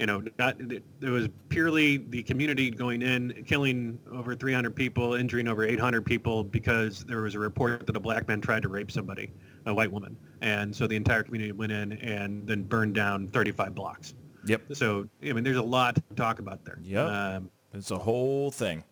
You 0.00 0.06
know, 0.06 0.24
not 0.38 0.56
it 0.60 0.82
was 1.00 1.28
purely 1.48 1.98
the 1.98 2.24
community 2.24 2.70
going 2.70 3.02
in, 3.02 3.44
killing 3.46 4.00
over 4.10 4.34
300 4.34 4.74
people, 4.74 5.14
injuring 5.14 5.46
over 5.46 5.64
800 5.64 6.04
people 6.04 6.42
because 6.42 7.04
there 7.04 7.22
was 7.22 7.36
a 7.36 7.38
report 7.38 7.86
that 7.86 7.94
a 7.94 8.00
black 8.00 8.26
man 8.26 8.40
tried 8.40 8.62
to 8.62 8.68
rape 8.68 8.90
somebody, 8.90 9.30
a 9.66 9.72
white 9.72 9.92
woman, 9.92 10.16
and 10.40 10.74
so 10.74 10.88
the 10.88 10.96
entire 10.96 11.22
community 11.22 11.52
went 11.52 11.70
in 11.70 11.92
and 11.92 12.44
then 12.46 12.64
burned 12.64 12.94
down 12.94 13.28
35 13.28 13.74
blocks. 13.74 14.14
Yep. 14.46 14.62
So 14.72 15.08
I 15.22 15.32
mean, 15.32 15.44
there's 15.44 15.58
a 15.58 15.62
lot 15.62 15.94
to 15.94 16.02
talk 16.16 16.40
about 16.40 16.64
there. 16.64 16.78
Yep. 16.82 17.06
Um, 17.06 17.50
it's 17.72 17.92
a 17.92 17.98
whole 17.98 18.50
thing. 18.50 18.82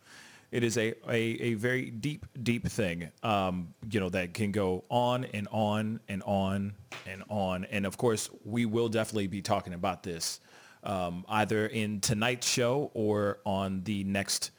It 0.51 0.65
is 0.65 0.77
a, 0.77 0.95
a, 1.09 1.17
a 1.17 1.55
very 1.55 1.91
deep, 1.91 2.27
deep 2.43 2.67
thing, 2.67 3.11
um, 3.23 3.75
you 3.89 4.01
know, 4.01 4.09
that 4.09 4.35
can 4.35 4.51
go 4.51 4.85
on 4.89 5.25
and 5.27 5.47
on 5.53 6.01
and 6.09 6.23
on 6.25 6.75
and 7.07 7.23
on. 7.29 7.67
And 7.67 7.87
of 7.87 7.97
course, 7.97 8.31
we 8.45 8.67
will 8.67 8.89
definitely 8.89 9.29
be 9.29 9.43
talking 9.43 9.75
about 9.75 10.03
this 10.03 10.41
um, 10.83 11.25
either 11.29 11.67
in 11.67 12.01
tonight's 12.01 12.49
show 12.49 12.91
or 12.95 13.39
on 13.45 13.83
the 13.85 14.03
next 14.05 14.51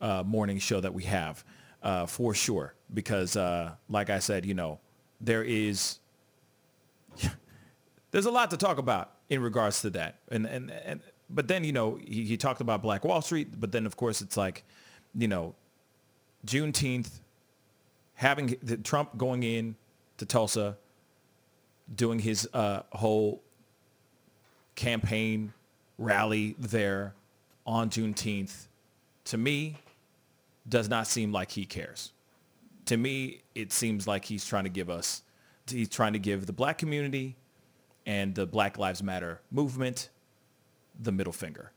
uh, 0.00 0.22
morning 0.24 0.58
show 0.58 0.80
that 0.80 0.94
we 0.94 1.04
have 1.04 1.44
uh, 1.82 2.06
for 2.06 2.34
sure. 2.34 2.74
Because 2.92 3.36
uh, 3.36 3.72
like 3.88 4.08
I 4.10 4.18
said, 4.20 4.46
you 4.46 4.54
know, 4.54 4.78
there 5.20 5.42
is, 5.42 5.98
there's 8.10 8.26
a 8.26 8.30
lot 8.30 8.50
to 8.50 8.56
talk 8.56 8.78
about 8.78 9.12
in 9.28 9.42
regards 9.42 9.82
to 9.82 9.90
that. 9.90 10.20
And, 10.28 10.46
and, 10.46 10.70
and 10.70 11.00
but 11.28 11.48
then, 11.48 11.64
you 11.64 11.72
know, 11.72 11.96
he, 11.96 12.24
he 12.24 12.36
talked 12.36 12.60
about 12.60 12.82
Black 12.82 13.04
Wall 13.04 13.22
Street, 13.22 13.60
but 13.60 13.72
then 13.72 13.86
of 13.86 13.96
course 13.96 14.20
it's 14.20 14.36
like, 14.36 14.64
you 15.14 15.28
know, 15.28 15.54
Juneteenth, 16.46 17.20
having 18.14 18.56
the, 18.62 18.76
Trump 18.76 19.16
going 19.16 19.42
in 19.42 19.76
to 20.18 20.26
Tulsa, 20.26 20.76
doing 21.94 22.18
his 22.18 22.48
uh, 22.52 22.82
whole 22.92 23.42
campaign 24.74 25.52
rally 25.98 26.54
there 26.58 27.14
on 27.66 27.90
Juneteenth, 27.90 28.66
to 29.24 29.36
me, 29.36 29.76
does 30.68 30.88
not 30.88 31.06
seem 31.06 31.32
like 31.32 31.50
he 31.50 31.64
cares. 31.64 32.12
To 32.86 32.96
me, 32.96 33.42
it 33.54 33.72
seems 33.72 34.06
like 34.06 34.24
he's 34.24 34.44
trying 34.44 34.64
to 34.64 34.70
give 34.70 34.90
us, 34.90 35.22
he's 35.66 35.88
trying 35.88 36.14
to 36.14 36.18
give 36.18 36.46
the 36.46 36.52
black 36.52 36.78
community 36.78 37.36
and 38.06 38.34
the 38.34 38.46
Black 38.46 38.78
Lives 38.78 39.02
Matter 39.02 39.40
movement 39.50 40.08
the 40.98 41.12
middle 41.12 41.32
finger. 41.32 41.72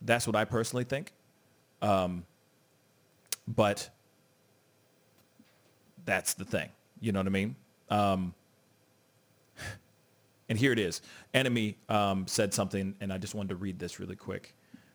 That's 0.00 0.26
what 0.26 0.36
I 0.36 0.44
personally 0.44 0.84
think. 0.84 1.12
Um, 1.82 2.24
but 3.48 3.88
that's 6.04 6.34
the 6.34 6.44
thing. 6.44 6.70
You 7.00 7.12
know 7.12 7.20
what 7.20 7.26
I 7.26 7.30
mean? 7.30 7.56
Um, 7.90 8.34
and 10.48 10.58
here 10.58 10.72
it 10.72 10.78
is. 10.78 11.02
Enemy 11.34 11.76
um, 11.88 12.26
said 12.26 12.54
something, 12.54 12.94
and 13.00 13.12
I 13.12 13.18
just 13.18 13.34
wanted 13.34 13.50
to 13.50 13.56
read 13.56 13.78
this 13.78 14.00
really 14.00 14.16
quick 14.16 14.54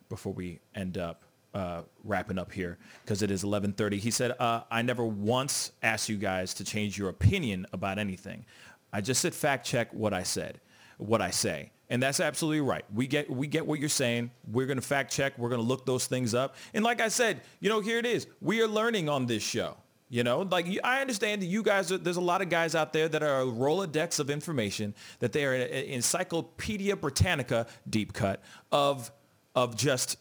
before 0.10 0.34
we 0.34 0.60
end 0.76 0.98
up 0.98 1.24
uh, 1.54 1.82
wrapping 2.04 2.38
up 2.38 2.52
here 2.52 2.78
because 3.04 3.22
it 3.22 3.32
is 3.32 3.44
11:30. 3.44 4.00
He 4.00 4.12
said, 4.12 4.32
uh, 4.40 4.64
"I 4.72 4.82
never 4.82 5.06
once 5.06 5.72
asked 5.84 6.10
you 6.10 6.18
guys 6.18 6.54
to 6.56 6.64
change 6.64 6.98
your 6.98 7.10
opinion 7.10 7.66
about 7.74 8.00
anything. 8.00 8.46
I 8.94 9.02
just 9.02 9.22
said 9.22 9.34
fact 9.34 9.66
check 9.66 9.94
what 9.94 10.14
I 10.14 10.24
said, 10.24 10.60
what 10.98 11.22
I 11.22 11.32
say." 11.32 11.72
And 11.92 12.02
that's 12.02 12.22
absolutely 12.22 12.62
right. 12.62 12.86
We 12.94 13.06
get 13.06 13.30
we 13.30 13.48
get 13.48 13.68
what 13.68 13.80
you're 13.80 13.90
saying. 13.90 14.32
We're 14.50 14.66
going 14.66 14.80
to 14.80 14.82
fact 14.82 15.12
check. 15.12 15.38
We're 15.38 15.50
going 15.50 15.62
to 15.62 15.68
look 15.68 15.86
those 15.86 16.08
things 16.08 16.34
up. 16.34 16.56
And 16.74 16.86
like 16.86 17.02
I 17.02 17.10
said, 17.10 17.42
you 17.60 17.68
know, 17.68 17.82
here 17.82 18.00
it 18.00 18.06
is. 18.06 18.28
We 18.40 18.62
are 18.62 18.68
learning 18.68 19.10
on 19.10 19.26
this 19.26 19.44
show. 19.44 19.76
You 20.08 20.24
know, 20.24 20.42
like 20.42 20.68
I 20.86 21.02
understand 21.02 21.42
that 21.42 21.48
you 21.48 21.64
guys, 21.64 21.92
are, 21.92 21.98
there's 21.98 22.18
a 22.18 22.22
lot 22.22 22.42
of 22.42 22.50
guys 22.50 22.76
out 22.76 22.92
there 22.92 23.08
that 23.08 23.24
are 23.24 23.42
a 23.42 23.46
Rolodex 23.46 24.20
of 24.20 24.30
information, 24.30 24.94
that 25.20 25.32
they 25.32 25.46
are 25.46 25.54
an 25.54 25.70
Encyclopedia 25.70 26.98
Britannica 26.98 27.68
deep 27.90 28.12
cut 28.12 28.42
of, 28.74 29.10
of 29.56 29.78
just 29.78 30.18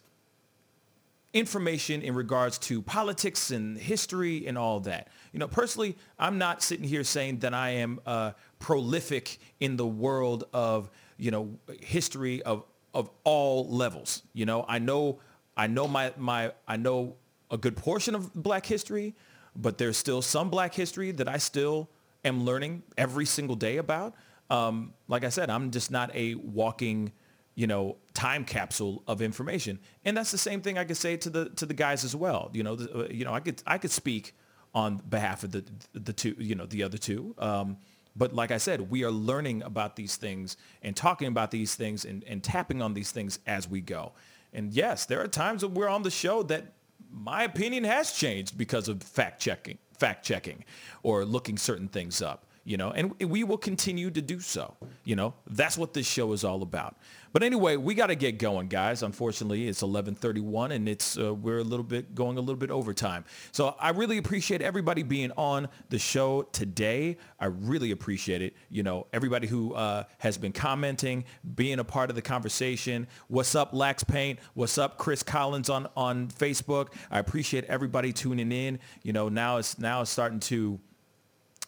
information 1.32 2.02
in 2.02 2.14
regards 2.14 2.58
to 2.58 2.82
politics 2.82 3.50
and 3.50 3.78
history 3.78 4.46
and 4.46 4.58
all 4.58 4.80
that. 4.80 5.08
You 5.32 5.38
know, 5.38 5.48
personally, 5.48 5.96
I'm 6.18 6.38
not 6.38 6.62
sitting 6.62 6.86
here 6.86 7.04
saying 7.04 7.40
that 7.40 7.54
I 7.54 7.70
am 7.70 8.00
uh, 8.06 8.32
prolific 8.58 9.38
in 9.58 9.76
the 9.76 9.86
world 9.86 10.44
of, 10.52 10.90
you 11.20 11.30
know, 11.30 11.58
history 11.80 12.42
of, 12.42 12.64
of 12.94 13.10
all 13.24 13.68
levels. 13.68 14.22
You 14.32 14.46
know, 14.46 14.64
I 14.66 14.78
know, 14.78 15.20
I 15.56 15.66
know 15.66 15.86
my, 15.86 16.12
my, 16.16 16.52
I 16.66 16.76
know 16.76 17.16
a 17.50 17.58
good 17.58 17.76
portion 17.76 18.14
of 18.14 18.32
black 18.34 18.64
history, 18.64 19.14
but 19.54 19.78
there's 19.78 19.96
still 19.96 20.22
some 20.22 20.48
black 20.48 20.74
history 20.74 21.10
that 21.12 21.28
I 21.28 21.38
still 21.38 21.90
am 22.24 22.44
learning 22.44 22.82
every 22.96 23.26
single 23.26 23.56
day 23.56 23.76
about. 23.76 24.14
Um, 24.48 24.94
like 25.08 25.24
I 25.24 25.28
said, 25.28 25.50
I'm 25.50 25.70
just 25.70 25.90
not 25.90 26.14
a 26.14 26.34
walking, 26.36 27.12
you 27.54 27.66
know, 27.66 27.96
time 28.14 28.44
capsule 28.44 29.02
of 29.06 29.20
information. 29.20 29.78
And 30.04 30.16
that's 30.16 30.30
the 30.30 30.38
same 30.38 30.60
thing 30.60 30.78
I 30.78 30.84
could 30.84 30.96
say 30.96 31.16
to 31.18 31.30
the 31.30 31.50
to 31.50 31.66
the 31.66 31.74
guys 31.74 32.04
as 32.04 32.16
well. 32.16 32.50
You 32.52 32.62
know, 32.62 32.76
the, 32.76 33.04
uh, 33.04 33.08
you 33.10 33.24
know, 33.24 33.32
I 33.32 33.40
could 33.40 33.62
I 33.66 33.78
could 33.78 33.90
speak 33.90 34.34
on 34.74 35.02
behalf 35.08 35.44
of 35.44 35.52
the 35.52 35.64
the 35.92 36.12
two, 36.12 36.34
you 36.38 36.54
know, 36.54 36.66
the 36.66 36.82
other 36.82 36.98
two. 36.98 37.34
Um, 37.38 37.76
but 38.16 38.34
like 38.34 38.50
I 38.50 38.58
said, 38.58 38.90
we 38.90 39.04
are 39.04 39.10
learning 39.10 39.62
about 39.62 39.96
these 39.96 40.16
things 40.16 40.56
and 40.82 40.96
talking 40.96 41.28
about 41.28 41.50
these 41.50 41.74
things 41.74 42.04
and, 42.04 42.24
and 42.24 42.42
tapping 42.42 42.82
on 42.82 42.94
these 42.94 43.12
things 43.12 43.38
as 43.46 43.68
we 43.68 43.80
go. 43.80 44.12
And 44.52 44.72
yes, 44.72 45.06
there 45.06 45.20
are 45.22 45.28
times 45.28 45.60
that 45.60 45.68
we're 45.68 45.88
on 45.88 46.02
the 46.02 46.10
show 46.10 46.42
that 46.44 46.72
my 47.12 47.44
opinion 47.44 47.84
has 47.84 48.12
changed 48.12 48.58
because 48.58 48.88
of 48.88 49.02
fact 49.02 49.40
checking, 49.40 49.78
fact 49.96 50.24
checking, 50.24 50.64
or 51.02 51.24
looking 51.24 51.56
certain 51.56 51.88
things 51.88 52.20
up. 52.22 52.46
You 52.64 52.76
know, 52.76 52.90
and 52.90 53.14
we 53.20 53.42
will 53.42 53.58
continue 53.58 54.10
to 54.10 54.20
do 54.20 54.38
so. 54.40 54.76
You 55.04 55.16
know, 55.16 55.34
that's 55.46 55.78
what 55.78 55.94
this 55.94 56.06
show 56.06 56.32
is 56.32 56.44
all 56.44 56.62
about. 56.62 56.96
But 57.32 57.44
anyway, 57.44 57.76
we 57.76 57.94
got 57.94 58.08
to 58.08 58.16
get 58.16 58.38
going, 58.38 58.68
guys. 58.68 59.02
Unfortunately, 59.02 59.68
it's 59.68 59.82
11:31, 59.82 60.72
and 60.72 60.88
it's 60.88 61.16
uh, 61.16 61.32
we're 61.32 61.58
a 61.58 61.64
little 61.64 61.84
bit 61.84 62.14
going 62.14 62.38
a 62.38 62.40
little 62.40 62.56
bit 62.56 62.70
overtime. 62.70 63.24
So 63.52 63.76
I 63.78 63.90
really 63.90 64.18
appreciate 64.18 64.62
everybody 64.62 65.02
being 65.04 65.30
on 65.36 65.68
the 65.90 65.98
show 65.98 66.42
today. 66.42 67.18
I 67.38 67.46
really 67.46 67.92
appreciate 67.92 68.42
it. 68.42 68.56
You 68.68 68.82
know, 68.82 69.06
everybody 69.12 69.46
who 69.46 69.74
uh, 69.74 70.04
has 70.18 70.38
been 70.38 70.52
commenting, 70.52 71.24
being 71.54 71.78
a 71.78 71.84
part 71.84 72.10
of 72.10 72.16
the 72.16 72.22
conversation. 72.22 73.06
What's 73.28 73.54
up, 73.54 73.72
Lax 73.72 74.02
Paint? 74.02 74.40
What's 74.54 74.76
up, 74.76 74.98
Chris 74.98 75.22
Collins 75.22 75.70
on 75.70 75.88
on 75.96 76.28
Facebook? 76.28 76.88
I 77.12 77.20
appreciate 77.20 77.64
everybody 77.66 78.12
tuning 78.12 78.50
in. 78.50 78.80
You 79.02 79.12
know, 79.12 79.28
now 79.28 79.58
it's 79.58 79.78
now 79.78 80.02
it's 80.02 80.10
starting 80.10 80.40
to 80.40 80.80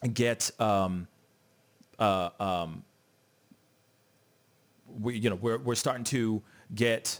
get 0.07 0.51
um, 0.59 1.07
uh, 1.99 2.29
um, 2.39 2.83
we 4.99 5.17
you 5.17 5.29
know 5.29 5.35
we're 5.35 5.57
we're 5.57 5.75
starting 5.75 6.03
to 6.05 6.41
get 6.73 7.19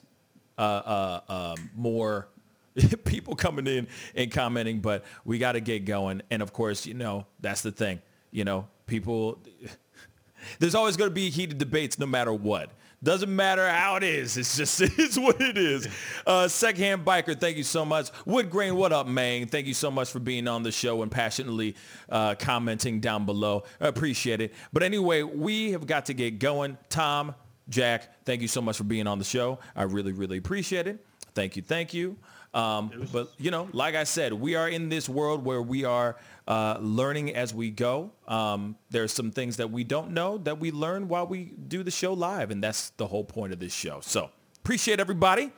uh, 0.58 0.62
uh, 0.62 1.22
um, 1.30 1.70
more 1.76 2.28
people 3.06 3.36
coming 3.36 3.68
in 3.68 3.88
and 4.16 4.32
commenting, 4.32 4.80
but 4.80 5.04
we 5.26 5.38
got 5.38 5.54
to 5.54 5.60
get 5.60 5.86
going. 5.86 6.22
And 6.30 6.42
of 6.42 6.54
course, 6.54 6.86
you 6.86 6.94
know 6.94 7.26
that's 7.40 7.62
the 7.62 7.72
thing. 7.72 8.02
You 8.32 8.44
know, 8.44 8.68
people. 8.86 9.40
There's 10.60 10.76
always 10.76 10.98
going 10.98 11.10
to 11.10 11.14
be 11.14 11.30
heated 11.30 11.58
debates, 11.58 11.98
no 11.98 12.06
matter 12.06 12.34
what. 12.34 12.70
Doesn't 13.04 13.36
matter 13.36 13.68
how 13.68 13.98
it 13.98 14.04
is. 14.04 14.38
It's 14.38 14.56
just 14.56 14.80
it's 14.98 15.18
what 15.18 15.42
it 15.42 15.58
is. 15.58 15.90
Uh, 16.26 16.48
Secondhand 16.48 17.04
Biker, 17.04 17.38
thank 17.38 17.58
you 17.58 17.64
so 17.64 17.84
much. 17.84 18.10
Wood 18.26 18.50
Grain, 18.50 18.76
what 18.78 18.94
up, 18.94 19.08
man? 19.08 19.48
Thank 19.48 19.68
you 19.68 19.74
so 19.74 19.92
much 19.92 20.10
for 20.10 20.20
being 20.20 20.48
on 20.48 20.64
the 20.64 20.72
show 20.72 21.02
and 21.02 21.12
passionately 21.12 21.76
uh, 22.10 22.36
commenting 22.36 23.02
down 23.02 23.26
below. 23.26 23.64
I 23.82 23.88
appreciate 23.88 24.40
it. 24.40 24.54
But 24.72 24.84
anyway, 24.84 25.24
we 25.24 25.74
have 25.74 25.86
got 25.86 26.06
to 26.06 26.14
get 26.14 26.40
going. 26.40 26.78
Tom, 26.90 27.36
Jack, 27.68 28.24
thank 28.26 28.42
you 28.42 28.48
so 28.48 28.62
much 28.62 28.78
for 28.78 28.86
being 28.86 29.06
on 29.08 29.20
the 29.20 29.26
show. 29.26 29.60
I 29.76 29.84
really, 29.84 30.14
really 30.14 30.38
appreciate 30.38 30.88
it. 30.88 31.06
Thank 31.36 31.58
you. 31.58 31.62
Thank 31.62 31.94
you. 31.94 32.16
Um, 32.54 33.08
but, 33.12 33.32
you 33.40 33.50
know, 33.50 33.68
like 33.74 33.96
I 33.96 34.04
said, 34.04 34.34
we 34.34 34.56
are 34.56 34.70
in 34.70 34.90
this 34.90 35.10
world 35.10 35.44
where 35.44 35.62
we 35.62 35.86
are 35.86 36.18
uh, 36.48 36.78
learning 36.80 37.36
as 37.36 37.54
we 37.54 37.72
go. 37.72 38.12
Um, 38.28 38.76
there 38.92 39.04
are 39.04 39.08
some 39.08 39.32
things 39.32 39.58
that 39.58 39.72
we 39.72 39.84
don't 39.84 40.12
know 40.12 40.38
that 40.40 40.60
we 40.60 40.72
learn 40.72 41.08
while 41.08 41.26
we 41.26 41.54
do 41.68 41.82
the 41.82 41.92
show 41.92 42.14
live. 42.14 42.52
And 42.52 42.64
that's 42.64 42.92
the 42.92 43.08
whole 43.08 43.24
point 43.24 43.54
of 43.54 43.60
this 43.60 43.74
show. 43.74 44.02
So 44.02 44.30
appreciate 44.60 45.00
everybody. 45.00 45.52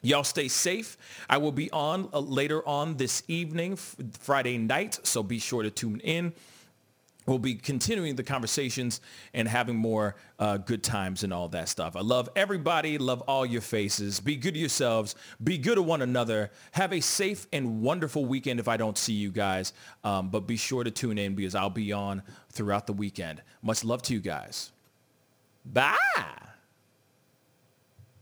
Y'all 0.00 0.24
stay 0.24 0.48
safe. 0.48 0.96
I 1.28 1.38
will 1.38 1.52
be 1.52 1.70
on 1.72 2.08
uh, 2.12 2.20
later 2.20 2.66
on 2.66 2.96
this 2.96 3.22
evening, 3.26 3.76
Friday 3.76 4.56
night. 4.56 5.00
So 5.02 5.22
be 5.22 5.38
sure 5.38 5.62
to 5.62 5.70
tune 5.70 6.00
in 6.00 6.32
we'll 7.28 7.38
be 7.38 7.54
continuing 7.54 8.16
the 8.16 8.22
conversations 8.22 9.00
and 9.34 9.46
having 9.46 9.76
more 9.76 10.16
uh, 10.38 10.56
good 10.56 10.82
times 10.82 11.22
and 11.22 11.32
all 11.32 11.48
that 11.48 11.68
stuff. 11.68 11.94
I 11.96 12.00
love 12.00 12.28
everybody. 12.34 12.98
Love 12.98 13.22
all 13.22 13.44
your 13.44 13.60
faces. 13.60 14.20
Be 14.20 14.36
good 14.36 14.54
to 14.54 14.60
yourselves. 14.60 15.14
Be 15.42 15.58
good 15.58 15.76
to 15.76 15.82
one 15.82 16.02
another. 16.02 16.50
Have 16.72 16.92
a 16.92 17.00
safe 17.00 17.46
and 17.52 17.82
wonderful 17.82 18.24
weekend 18.24 18.60
if 18.60 18.68
I 18.68 18.76
don't 18.76 18.96
see 18.96 19.12
you 19.12 19.30
guys. 19.30 19.72
Um, 20.04 20.30
but 20.30 20.46
be 20.46 20.56
sure 20.56 20.84
to 20.84 20.90
tune 20.90 21.18
in 21.18 21.34
because 21.34 21.54
I'll 21.54 21.70
be 21.70 21.92
on 21.92 22.22
throughout 22.50 22.86
the 22.86 22.92
weekend. 22.92 23.42
Much 23.62 23.84
love 23.84 24.02
to 24.02 24.14
you 24.14 24.20
guys. 24.20 24.72
Bye. 25.64 25.96